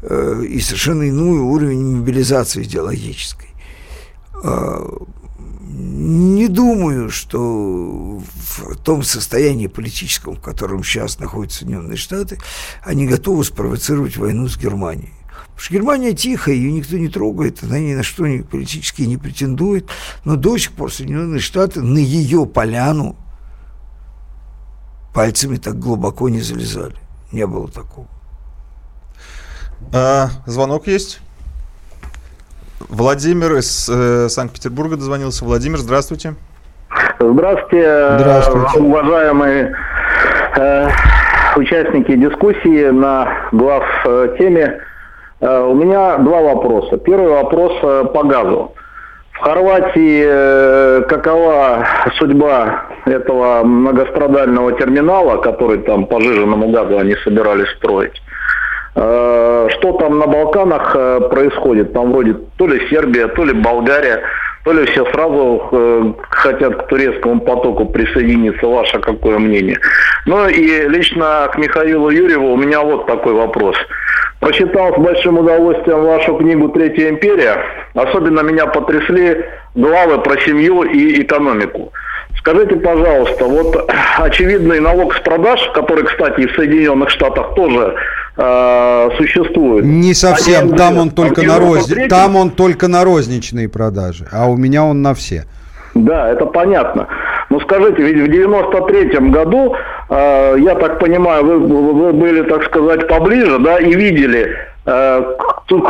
э, 0.02 0.42
и 0.48 0.60
совершенно 0.60 1.08
иной 1.08 1.40
уровень 1.40 1.96
мобилизации 1.96 2.62
идеологической. 2.62 3.48
А, 4.42 4.82
не 5.68 6.48
думаю, 6.48 7.10
что 7.10 7.38
в 7.40 8.76
том 8.82 9.02
состоянии 9.02 9.66
политическом, 9.66 10.36
в 10.36 10.40
котором 10.40 10.82
сейчас 10.82 11.18
находятся 11.18 11.60
Соединенные 11.60 11.96
Штаты, 11.96 12.38
они 12.82 13.06
готовы 13.06 13.44
спровоцировать 13.44 14.16
войну 14.16 14.48
с 14.48 14.56
Германией. 14.56 15.12
Потому 15.28 15.58
что 15.58 15.74
Германия 15.74 16.12
тихая, 16.14 16.54
ее 16.54 16.72
никто 16.72 16.96
не 16.96 17.08
трогает, 17.08 17.62
она 17.62 17.78
ни 17.78 17.92
на 17.92 18.02
что 18.02 18.24
политически 18.50 19.02
не 19.02 19.16
претендует, 19.16 19.88
но 20.24 20.36
до 20.36 20.56
сих 20.56 20.72
пор 20.72 20.92
Соединенные 20.92 21.40
Штаты 21.40 21.82
на 21.82 21.98
ее 21.98 22.46
поляну 22.46 23.16
пальцами 25.12 25.56
так 25.56 25.78
глубоко 25.78 26.28
не 26.28 26.40
залезали. 26.40 26.96
Не 27.32 27.46
было 27.46 27.68
такого. 27.68 28.08
А, 29.92 30.30
звонок 30.46 30.86
есть. 30.86 31.20
Владимир 32.80 33.56
из 33.56 33.88
э, 33.88 34.28
Санкт-Петербурга 34.28 34.96
дозвонился. 34.96 35.44
Владимир, 35.44 35.78
здравствуйте. 35.78 36.34
Здравствуйте, 37.18 38.16
Здравствуйте. 38.18 38.78
уважаемые 38.78 39.76
э, 40.56 40.88
участники 41.56 42.14
дискуссии 42.16 42.90
на 42.90 43.48
глав 43.52 43.84
э, 44.04 44.36
теме. 44.38 44.78
Э, 45.40 45.60
у 45.62 45.74
меня 45.74 46.18
два 46.18 46.40
вопроса. 46.40 46.96
Первый 46.98 47.28
вопрос 47.30 47.72
э, 47.82 48.04
по 48.14 48.22
газу. 48.24 48.72
В 49.32 49.38
Хорватии 49.40 50.24
э, 50.26 51.02
какова 51.08 51.86
судьба 52.18 52.84
этого 53.04 53.64
многострадального 53.64 54.72
терминала, 54.72 55.36
который 55.38 55.78
там 55.78 56.06
по 56.06 56.20
жиженному 56.20 56.70
газу 56.70 56.98
они 56.98 57.14
собирались 57.24 57.68
строить? 57.76 58.20
Э, 58.94 59.68
Что 59.70 59.92
там 59.92 60.18
на 60.18 60.26
Балканах 60.26 60.94
э, 60.94 61.20
происходит? 61.30 61.92
Там 61.92 62.12
вроде 62.12 62.34
то 62.56 62.66
ли 62.66 62.88
Сербия, 62.88 63.28
то 63.28 63.44
ли 63.44 63.52
Болгария, 63.52 64.22
то 64.64 64.72
ли 64.72 64.86
все 64.86 65.04
сразу 65.12 65.68
э, 65.70 66.12
хотят 66.30 66.76
к 66.76 66.86
турецкому 66.88 67.40
потоку 67.40 67.86
присоединиться. 67.86 68.66
Ваше 68.66 68.98
какое 68.98 69.38
мнение? 69.38 69.78
Ну 70.26 70.48
и 70.48 70.88
лично 70.88 71.48
к 71.52 71.58
Михаилу 71.58 72.10
Юрьеву 72.10 72.52
у 72.52 72.56
меня 72.56 72.80
вот 72.82 73.06
такой 73.06 73.34
вопрос. 73.34 73.76
Прочитал 74.40 74.94
с 74.94 74.98
большим 74.98 75.38
удовольствием 75.38 76.04
вашу 76.04 76.36
книгу 76.36 76.68
«Третья 76.68 77.08
империя». 77.08 77.56
Особенно 77.94 78.40
меня 78.40 78.66
потрясли 78.66 79.44
главы 79.74 80.18
про 80.18 80.38
семью 80.42 80.82
и 80.82 81.22
экономику. 81.22 81.92
Скажите, 82.48 82.76
пожалуйста, 82.76 83.44
вот 83.44 83.90
очевидный 84.18 84.80
налог 84.80 85.14
с 85.14 85.20
продаж, 85.20 85.60
который, 85.74 86.04
кстати, 86.04 86.46
в 86.46 86.54
Соединенных 86.54 87.10
Штатах 87.10 87.54
тоже 87.54 87.94
э, 88.38 89.10
существует. 89.18 89.84
Не 89.84 90.14
совсем, 90.14 90.74
там 90.74 90.96
он 90.96 91.10
только 91.10 91.42
на. 91.42 91.58
93-м 91.58 92.08
там 92.08 92.36
он 92.36 92.50
только 92.50 92.88
на 92.88 93.04
розничные 93.04 93.68
продажи, 93.68 94.26
а 94.32 94.48
у 94.48 94.56
меня 94.56 94.82
он 94.82 95.02
на 95.02 95.12
все. 95.12 95.44
Да, 95.94 96.30
это 96.30 96.46
понятно. 96.46 97.08
Но 97.50 97.60
скажите, 97.60 98.02
ведь 98.02 98.16
в 98.16 98.32
93-м 98.32 99.30
году, 99.30 99.76
э, 100.08 100.56
я 100.58 100.74
так 100.76 101.00
понимаю, 101.00 101.44
вы, 101.44 101.58
вы 101.58 102.12
были, 102.14 102.48
так 102.48 102.64
сказать, 102.64 103.06
поближе, 103.08 103.58
да, 103.58 103.78
и 103.78 103.92
видели, 103.92 104.56
э, 104.86 105.22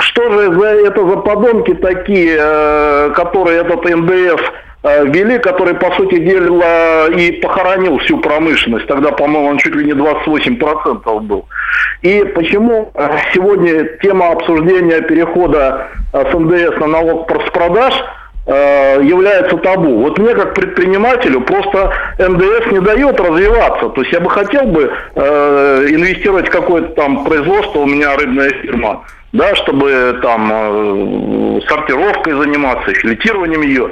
что 0.00 0.32
же 0.32 0.58
за, 0.58 0.66
это 0.66 1.08
за 1.08 1.16
подонки 1.18 1.74
такие, 1.74 2.36
э, 2.36 3.10
которые 3.14 3.60
этот 3.60 3.84
НДС 3.84 4.42
э, 4.42 4.67
ввели, 5.04 5.38
который, 5.38 5.74
по 5.74 5.90
сути 5.92 6.18
дела, 6.18 7.08
и 7.08 7.32
похоронил 7.32 7.98
всю 7.98 8.18
промышленность. 8.18 8.86
Тогда, 8.86 9.12
по-моему, 9.12 9.48
он 9.48 9.58
чуть 9.58 9.74
ли 9.74 9.84
не 9.84 9.92
28% 9.92 11.20
был. 11.20 11.46
И 12.02 12.24
почему 12.34 12.90
э, 12.94 13.08
сегодня 13.34 13.84
тема 14.02 14.30
обсуждения 14.30 15.00
перехода 15.00 15.88
э, 16.12 16.30
с 16.30 16.34
НДС 16.34 16.78
на 16.78 16.86
налог 16.86 17.26
продаж 17.52 17.92
э, 18.46 19.00
является 19.02 19.56
табу. 19.58 20.02
Вот 20.02 20.18
мне 20.18 20.34
как 20.34 20.54
предпринимателю 20.54 21.40
просто 21.40 21.92
НДС 22.18 22.70
не 22.72 22.80
дает 22.80 23.20
развиваться. 23.20 23.88
То 23.90 24.00
есть 24.02 24.12
я 24.12 24.20
бы 24.20 24.30
хотел 24.30 24.64
бы 24.64 24.92
э, 25.14 25.86
инвестировать 25.90 26.48
в 26.48 26.50
какое-то 26.50 26.88
там 26.94 27.24
производство, 27.24 27.80
у 27.80 27.86
меня 27.86 28.16
рыбная 28.16 28.50
фирма, 28.50 29.04
да, 29.32 29.54
чтобы 29.56 30.18
там 30.22 30.50
э, 30.52 31.60
сортировкой 31.68 32.34
заниматься, 32.34 32.94
филетированием 32.94 33.62
ее. 33.62 33.90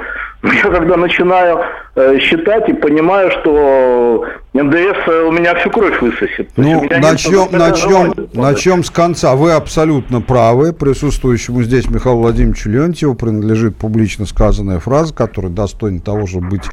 Я 0.53 0.71
когда 0.71 0.97
начинаю 0.97 1.59
э, 1.95 2.19
считать 2.19 2.69
и 2.69 2.73
понимаю, 2.73 3.31
что 3.31 4.25
НДС 4.53 5.07
э, 5.07 5.23
у 5.27 5.31
меня 5.31 5.55
всю 5.55 5.69
кровь 5.69 6.01
высосет. 6.01 6.49
Ну, 6.55 6.83
начнем, 6.89 7.47
начнем, 7.51 8.13
начнем 8.33 8.83
с 8.83 8.89
конца. 8.89 9.35
Вы 9.35 9.53
абсолютно 9.53 10.21
правы. 10.21 10.73
Присутствующему 10.73 11.63
здесь 11.63 11.89
Михаилу 11.89 12.21
Владимировичу 12.21 12.69
Леонтьеву 12.69 13.15
принадлежит 13.15 13.77
публично 13.77 14.25
сказанная 14.25 14.79
фраза, 14.79 15.13
которая 15.13 15.51
достойна 15.51 15.99
того, 15.99 16.27
чтобы 16.27 16.49
быть 16.49 16.63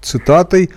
цитатой. 0.00 0.70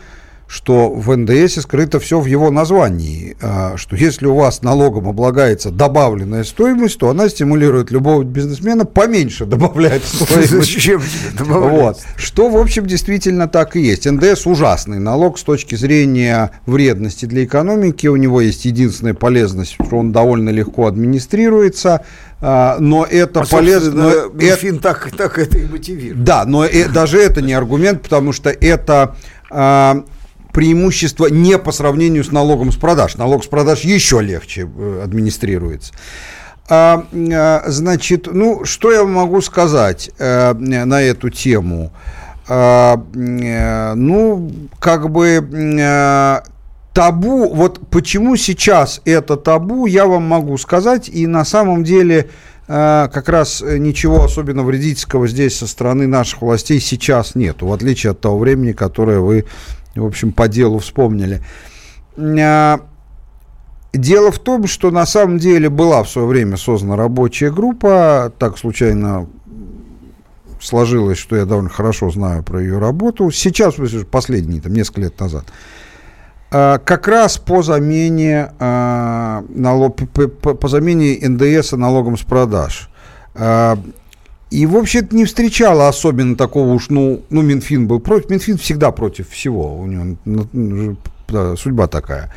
Что 0.47 0.89
в 0.91 1.15
НДС 1.15 1.61
скрыто 1.61 1.99
все 1.99 2.19
в 2.19 2.25
его 2.25 2.51
названии, 2.51 3.35
а, 3.41 3.75
что 3.77 3.95
если 3.95 4.27
у 4.27 4.35
вас 4.35 4.61
налогом 4.61 5.07
облагается 5.07 5.71
добавленная 5.71 6.43
стоимость, 6.43 6.99
то 6.99 7.09
она 7.09 7.27
стимулирует 7.29 7.89
любого 7.91 8.23
бизнесмена 8.23 8.85
поменьше 8.85 9.45
добавлять 9.45 10.03
стоимость. 10.03 10.89
Вот. 11.39 11.97
Что, 12.17 12.49
в 12.49 12.57
общем, 12.57 12.85
действительно 12.85 13.47
так 13.47 13.75
и 13.75 13.81
есть. 13.81 14.05
НДС 14.09 14.45
ужасный 14.45 14.99
налог 14.99 15.39
с 15.39 15.43
точки 15.43 15.75
зрения 15.75 16.51
вредности 16.65 17.25
для 17.25 17.43
экономики. 17.45 18.07
У 18.07 18.15
него 18.15 18.41
есть 18.41 18.65
единственная 18.65 19.13
полезность, 19.15 19.73
что 19.83 19.97
он 19.97 20.11
довольно 20.11 20.49
легко 20.49 20.85
администрируется, 20.87 22.05
а, 22.41 22.77
но 22.79 23.05
это 23.09 23.41
А, 23.41 23.45
полезно... 23.45 24.03
но 24.03 24.09
это- 24.09 24.29
Минфин 24.35 24.79
так, 24.79 25.09
так 25.17 25.39
это 25.39 25.57
и 25.57 25.65
мотивирует. 25.65 26.23
да, 26.23 26.45
но 26.45 26.65
э- 26.65 26.89
даже 26.89 27.17
это 27.19 27.41
не 27.41 27.53
аргумент, 27.53 28.01
потому 28.03 28.33
что 28.33 28.49
это 28.49 29.15
а, 29.49 30.03
преимущество 30.53 31.25
не 31.25 31.57
по 31.57 31.73
сравнению 31.73 32.23
с 32.23 32.31
налогом 32.31 32.71
с 32.71 32.77
продаж. 32.77 33.15
Налог 33.15 33.43
с 33.43 33.47
продаж 33.47 33.81
еще 33.81 34.21
легче 34.21 34.69
э, 34.73 35.01
администрируется. 35.03 35.93
А, 36.69 37.05
а, 37.13 37.63
значит, 37.67 38.27
ну, 38.31 38.63
что 38.63 38.91
я 38.91 39.03
могу 39.03 39.41
сказать 39.41 40.11
э, 40.17 40.53
на 40.53 41.01
эту 41.01 41.29
тему? 41.29 41.91
А, 42.47 43.03
э, 43.15 43.93
ну, 43.95 44.51
как 44.79 45.09
бы 45.09 45.27
э, 45.27 46.41
табу, 46.93 47.53
вот 47.53 47.79
почему 47.89 48.35
сейчас 48.35 49.01
это 49.05 49.37
табу, 49.37 49.85
я 49.85 50.05
вам 50.05 50.23
могу 50.23 50.57
сказать, 50.57 51.09
и 51.09 51.25
на 51.25 51.45
самом 51.45 51.83
деле 51.83 52.29
э, 52.67 53.09
как 53.13 53.29
раз 53.29 53.61
ничего 53.61 54.25
особенно 54.25 54.63
вредительского 54.63 55.27
здесь 55.27 55.57
со 55.57 55.67
стороны 55.67 56.05
наших 56.05 56.41
властей 56.41 56.79
сейчас 56.81 57.35
нету, 57.35 57.67
в 57.67 57.73
отличие 57.73 58.11
от 58.11 58.19
того 58.19 58.37
времени, 58.37 58.73
которое 58.73 59.19
вы, 59.19 59.45
в 59.95 60.05
общем, 60.05 60.31
по 60.31 60.47
делу 60.47 60.79
вспомнили. 60.79 61.41
Э, 62.17 62.77
Дело 63.93 64.31
в 64.31 64.39
том, 64.39 64.65
что 64.65 64.89
на 64.89 65.05
самом 65.05 65.37
деле 65.37 65.69
была 65.69 66.01
в 66.03 66.09
свое 66.09 66.27
время 66.27 66.57
создана 66.57 66.95
рабочая 66.95 67.51
группа, 67.51 68.33
так 68.39 68.57
случайно 68.57 69.27
сложилось, 70.59 71.19
что 71.19 71.35
я 71.35 71.45
довольно 71.45 71.69
хорошо 71.69 72.09
знаю 72.09 72.41
про 72.41 72.59
ее 72.59 72.79
работу. 72.79 73.29
Сейчас, 73.29 73.75
последние, 74.09 74.61
там, 74.61 74.73
несколько 74.73 75.01
лет 75.01 75.19
назад. 75.19 75.45
А, 76.49 76.79
Как 76.79 77.07
раз 77.07 77.37
по 77.37 77.61
замене, 77.61 78.51
а, 78.57 79.43
по 79.43 80.67
замене 80.67 81.19
НДС 81.21 81.73
налогом 81.73 82.17
с 82.17 82.23
продаж. 82.23 82.89
И, 84.53 84.67
в 84.67 84.77
общем-то, 84.77 85.15
не 85.15 85.25
встречала 85.25 85.87
особенно 85.87 86.35
такого 86.35 86.73
уж, 86.73 86.89
ну, 86.89 87.23
ну, 87.31 87.41
Минфин 87.41 87.87
был 87.87 87.99
против. 87.99 88.29
Минфин 88.29 88.59
всегда 88.59 88.91
против 88.91 89.29
всего. 89.31 89.75
У 89.75 89.87
него 89.87 90.15
ну, 90.25 90.95
да, 91.27 91.55
судьба 91.55 91.87
такая. 91.87 92.31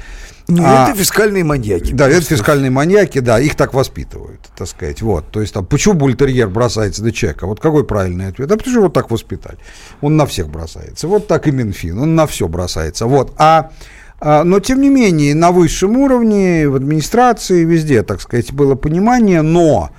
Ну, 0.49 0.63
А- 0.65 0.89
это 0.89 0.99
фискальные 0.99 1.45
маньяки. 1.45 1.93
Да, 1.93 2.07
это 2.07 2.17
Просто. 2.17 2.37
фискальные 2.37 2.71
маньяки, 2.71 3.19
да, 3.19 3.39
их 3.39 3.55
так 3.55 3.75
воспитывают, 3.75 4.41
так 4.57 4.67
сказать. 4.67 5.03
Вот, 5.03 5.31
то 5.31 5.43
есть 5.43 5.53
там, 5.53 5.67
почему 5.67 5.93
бультерьер 5.93 6.49
бросается 6.49 7.05
на 7.05 7.13
человека? 7.13 7.47
Вот 7.47 7.61
какой 7.61 7.85
правильный 7.85 8.29
ответ? 8.29 8.51
А 8.51 8.57
потому 8.57 8.71
что 8.71 8.81
его 8.81 8.89
так 8.89 9.11
воспитали. 9.11 9.59
Он 10.01 10.17
на 10.17 10.25
всех 10.25 10.49
бросается. 10.49 11.09
Вот 11.09 11.27
так 11.27 11.47
и 11.49 11.51
Минфин, 11.51 11.99
он 11.99 12.15
на 12.15 12.27
все 12.27 12.49
бросается. 12.49 13.05
Вот, 13.05 13.35
а 13.37 13.73
а, 14.21 14.43
но, 14.45 14.61
тем 14.61 14.81
не 14.81 14.89
менее, 14.89 15.35
на 15.35 15.51
высшем 15.51 15.99
уровне, 15.99 16.67
в 16.67 16.77
администрации, 16.77 17.65
везде, 17.65 18.03
так 18.03 18.23
сказать, 18.23 18.51
было 18.55 18.75
понимание, 18.75 19.43
но 19.43 19.91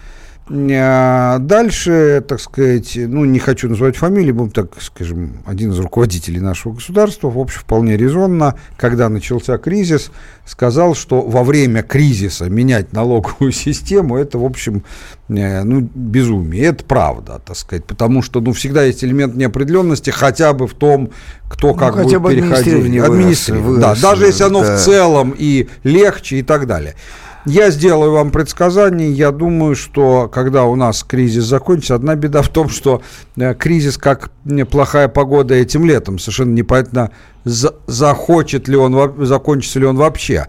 Дальше, 0.49 2.23
так 2.25 2.39
сказать, 2.39 2.93
ну, 2.95 3.25
не 3.25 3.39
хочу 3.39 3.67
называть 3.67 3.97
фамилии, 3.97 4.31
будем 4.31 4.51
так, 4.51 4.81
скажем, 4.81 5.43
один 5.45 5.71
из 5.71 5.79
руководителей 5.79 6.39
нашего 6.39 6.73
государства, 6.73 7.29
в 7.29 7.37
общем, 7.37 7.59
вполне 7.59 7.97
резонно, 7.97 8.55
когда 8.77 9.09
начался 9.09 9.57
кризис, 9.57 10.09
сказал, 10.45 10.95
что 10.95 11.21
во 11.21 11.43
время 11.43 11.83
кризиса 11.83 12.45
менять 12.45 12.93
налоговую 12.93 13.51
систему, 13.51 14.17
это, 14.17 14.37
в 14.37 14.45
общем, 14.45 14.83
э, 15.27 15.63
ну, 15.63 15.81
безумие. 15.93 16.63
Это 16.63 16.85
правда, 16.85 17.41
так 17.45 17.57
сказать, 17.57 17.83
потому 17.83 18.21
что, 18.21 18.39
ну, 18.39 18.53
всегда 18.53 18.83
есть 18.83 19.03
элемент 19.03 19.35
неопределенности 19.35 20.11
хотя 20.11 20.53
бы 20.53 20.67
в 20.67 20.73
том, 20.73 21.11
кто 21.49 21.69
Ну, 21.69 21.75
как 21.75 21.95
хотя 21.95 22.19
будет 22.19 22.21
бы 22.21 22.29
переходить. 22.29 22.67
администрирование 22.67 23.01
вырос, 23.01 23.15
Администрирование, 23.17 23.81
да, 23.81 23.87
вырос, 23.89 24.01
даже 24.01 24.25
если 24.25 24.43
оно 24.43 24.61
да. 24.63 24.77
в 24.77 24.79
целом 24.79 25.35
и 25.37 25.67
легче 25.83 26.37
и 26.37 26.43
так 26.43 26.67
далее. 26.67 26.95
Я 27.47 27.71
сделаю 27.71 28.11
вам 28.11 28.31
предсказание. 28.31 29.09
Я 29.09 29.31
думаю, 29.31 29.73
что 29.73 30.27
когда 30.27 30.65
у 30.65 30.75
нас 30.75 31.05
кризис 31.05 31.45
закончится, 31.45 31.95
одна 31.95 32.15
беда 32.15 32.41
в 32.41 32.49
том, 32.49 32.67
что 32.67 33.01
э, 33.37 33.53
кризис, 33.55 33.97
как 33.97 34.31
плохая 34.69 35.07
погода 35.07 35.55
этим 35.55 35.85
летом, 35.85 36.19
совершенно 36.19 36.53
непонятно, 36.53 37.11
за- 37.45 37.73
захочет 37.87 38.67
ли 38.67 38.75
он, 38.75 39.25
закончится 39.25 39.79
ли 39.79 39.85
он 39.85 39.95
вообще. 39.95 40.47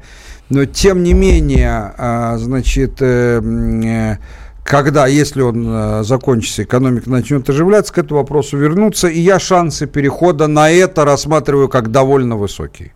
Но 0.51 0.65
тем 0.65 1.05
не 1.05 1.13
менее, 1.13 1.95
а, 1.97 2.37
значит, 2.37 3.01
э, 3.01 3.41
э, 3.45 4.17
когда, 4.65 5.07
если 5.07 5.41
он 5.43 6.05
закончится, 6.05 6.65
экономика 6.65 7.09
начнет 7.09 7.49
оживляться, 7.49 7.95
к 7.95 7.99
этому 7.99 8.21
вопросу 8.21 8.59
вернуться, 8.59 9.07
и 9.07 9.21
я 9.21 9.39
шансы 9.39 9.87
перехода 9.87 10.49
на 10.49 10.69
это 10.69 11.05
рассматриваю 11.05 11.69
как 11.69 11.93
довольно 11.93 12.37
высокие. 12.37 12.93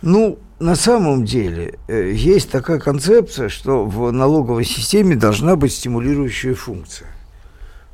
Ну, 0.00 0.38
на 0.62 0.76
самом 0.76 1.24
деле, 1.24 1.78
э, 1.88 2.12
есть 2.14 2.50
такая 2.50 2.78
концепция, 2.78 3.48
что 3.48 3.84
в 3.84 4.12
налоговой 4.12 4.64
системе 4.64 5.16
должна 5.16 5.56
быть 5.56 5.72
стимулирующая 5.72 6.54
функция. 6.54 7.08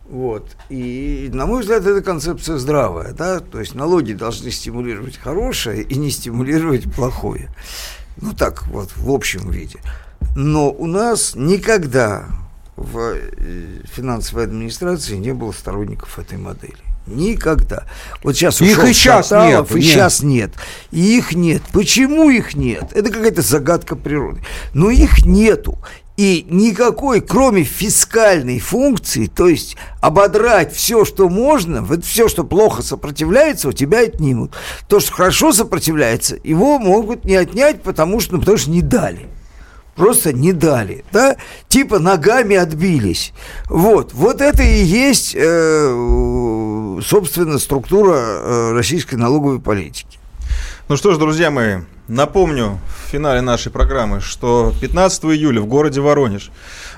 Вот. 0.08 0.56
И, 0.68 1.30
на 1.32 1.46
мой 1.46 1.62
взгляд, 1.62 1.86
эта 1.86 2.02
концепция 2.02 2.58
здравая, 2.58 3.12
да, 3.12 3.40
то 3.40 3.58
есть 3.58 3.74
налоги 3.74 4.12
должны 4.12 4.50
стимулировать 4.50 5.16
хорошее 5.16 5.82
и 5.82 5.96
не 5.96 6.10
стимулировать 6.10 6.92
плохое. 6.92 7.50
Ну 8.20 8.34
так, 8.34 8.66
вот, 8.68 8.90
в 8.96 9.10
общем 9.10 9.50
виде. 9.50 9.78
Но 10.36 10.70
у 10.70 10.86
нас 10.86 11.34
никогда 11.34 12.26
в 12.76 12.98
э, 12.98 13.80
финансовой 13.84 14.44
администрации 14.44 15.16
не 15.16 15.32
было 15.32 15.52
сторонников 15.52 16.18
этой 16.18 16.36
модели. 16.36 16.87
Никогда. 17.08 17.84
Вот 18.22 18.36
сейчас 18.36 18.60
Их 18.60 18.82
и 18.84 18.92
щас 18.92 19.28
Шаталов, 19.28 19.70
нет, 19.70 19.76
и 19.76 19.80
нет. 19.80 19.92
сейчас 19.92 20.22
нет. 20.22 20.50
И 20.90 21.16
их 21.18 21.32
нет. 21.34 21.62
Почему 21.72 22.30
их 22.30 22.54
нет? 22.54 22.92
Это 22.92 23.10
какая-то 23.10 23.42
загадка 23.42 23.96
природы. 23.96 24.42
Но 24.74 24.90
их 24.90 25.24
нету. 25.24 25.78
И 26.18 26.44
никакой, 26.50 27.20
кроме 27.20 27.62
фискальной 27.62 28.58
функции, 28.58 29.26
то 29.26 29.46
есть 29.46 29.76
ободрать 30.00 30.74
все, 30.74 31.04
что 31.04 31.28
можно, 31.28 31.80
вот 31.80 32.04
все, 32.04 32.26
что 32.26 32.42
плохо 32.42 32.82
сопротивляется, 32.82 33.68
у 33.68 33.72
тебя 33.72 34.00
отнимут. 34.00 34.52
То, 34.88 34.98
что 34.98 35.12
хорошо 35.12 35.52
сопротивляется, 35.52 36.36
его 36.42 36.80
могут 36.80 37.24
не 37.24 37.36
отнять, 37.36 37.82
потому 37.84 38.18
что, 38.18 38.34
ну, 38.34 38.40
потому 38.40 38.58
что 38.58 38.70
не 38.70 38.82
дали. 38.82 39.28
Просто 39.94 40.32
не 40.32 40.52
дали, 40.52 41.04
да? 41.12 41.36
Типа 41.68 42.00
ногами 42.00 42.56
отбились. 42.56 43.32
Вот, 43.68 44.12
вот 44.12 44.40
это 44.40 44.62
и 44.62 44.82
есть, 44.82 45.36
э, 45.36 45.88
собственно, 47.02 47.58
структура 47.58 48.16
э, 48.16 48.72
российской 48.72 49.16
налоговой 49.16 49.60
политики. 49.60 50.18
Ну 50.88 50.96
что 50.96 51.12
ж, 51.12 51.18
друзья 51.18 51.50
мои, 51.50 51.80
напомню 52.08 52.78
в 52.86 53.10
финале 53.10 53.42
нашей 53.42 53.70
программы, 53.70 54.20
что 54.20 54.72
15 54.80 55.24
июля 55.26 55.60
в 55.60 55.66
городе 55.66 56.00
Воронеж 56.00 56.50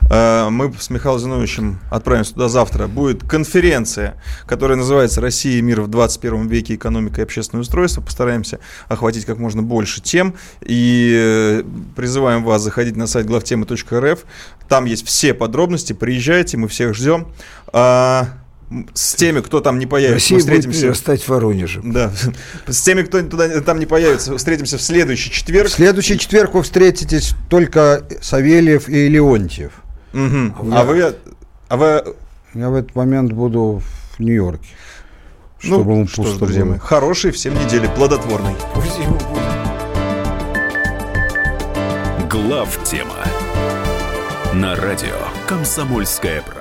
э, 0.08 0.48
мы 0.48 0.72
с 0.78 0.90
Михаилом 0.90 1.18
Зиновичем 1.18 1.80
отправимся 1.90 2.34
туда 2.34 2.48
завтра. 2.48 2.86
Будет 2.86 3.28
конференция, 3.28 4.14
которая 4.46 4.78
называется 4.78 5.20
«Россия 5.20 5.58
и 5.58 5.62
мир 5.62 5.80
в 5.80 5.88
21 5.88 6.46
веке. 6.46 6.76
Экономика 6.76 7.20
и 7.20 7.24
общественное 7.24 7.62
устройство». 7.62 8.00
Постараемся 8.00 8.60
охватить 8.88 9.24
как 9.24 9.38
можно 9.38 9.60
больше 9.62 10.00
тем. 10.00 10.34
И 10.60 11.12
э, 11.18 11.64
призываем 11.96 12.44
вас 12.44 12.62
заходить 12.62 12.94
на 12.96 13.08
сайт 13.08 13.26
главтемы.рф. 13.26 14.20
Там 14.68 14.84
есть 14.84 15.04
все 15.04 15.34
подробности. 15.34 15.92
Приезжайте, 15.94 16.56
мы 16.56 16.68
всех 16.68 16.94
ждем. 16.94 17.26
А, 18.70 18.74
с 18.94 19.14
теми, 19.14 19.40
кто 19.40 19.60
там 19.60 19.78
не 19.78 19.86
появится, 19.86 20.14
Россия 20.34 20.38
мы 20.38 20.44
будет 20.44 20.50
встретимся. 20.54 20.80
перерастать 20.80 21.28
Воронежем. 21.28 21.92
Да, 21.92 22.12
с 22.66 22.80
теми, 22.82 23.02
кто 23.02 23.20
туда, 23.22 23.60
там 23.60 23.78
не 23.80 23.86
появится, 23.86 24.36
встретимся 24.36 24.78
в 24.78 24.82
следующий 24.82 25.30
В 25.30 25.34
четверг. 25.34 25.68
следующий 25.70 26.18
четверг 26.18 26.54
вы 26.54 26.62
встретитесь 26.62 27.34
только 27.48 28.04
Савельев 28.22 28.88
и 28.88 29.08
Леонтьев. 29.08 29.72
Мгм. 30.12 30.54
А 30.72 30.84
вы, 30.84 31.14
а 31.68 31.76
вы, 31.76 32.14
Я 32.54 32.70
в 32.70 32.74
этот 32.74 32.94
момент 32.94 33.32
буду 33.32 33.82
в 34.16 34.20
Нью-Йорке. 34.20 34.66
ну, 35.62 35.74
Чтобы 35.76 35.92
ему 35.92 36.08
что 36.08 36.24
ж, 36.24 36.36
друзья 36.38 36.64
мои, 36.64 36.78
хорошей 36.78 37.30
всем 37.32 37.54
недели, 37.54 37.88
плодотворной. 37.96 38.54
Глав 42.28 42.78
тема 42.84 43.16
на 44.54 44.74
радио 44.76 45.16
Комсомольская 45.46 46.42
правда. 46.42 46.59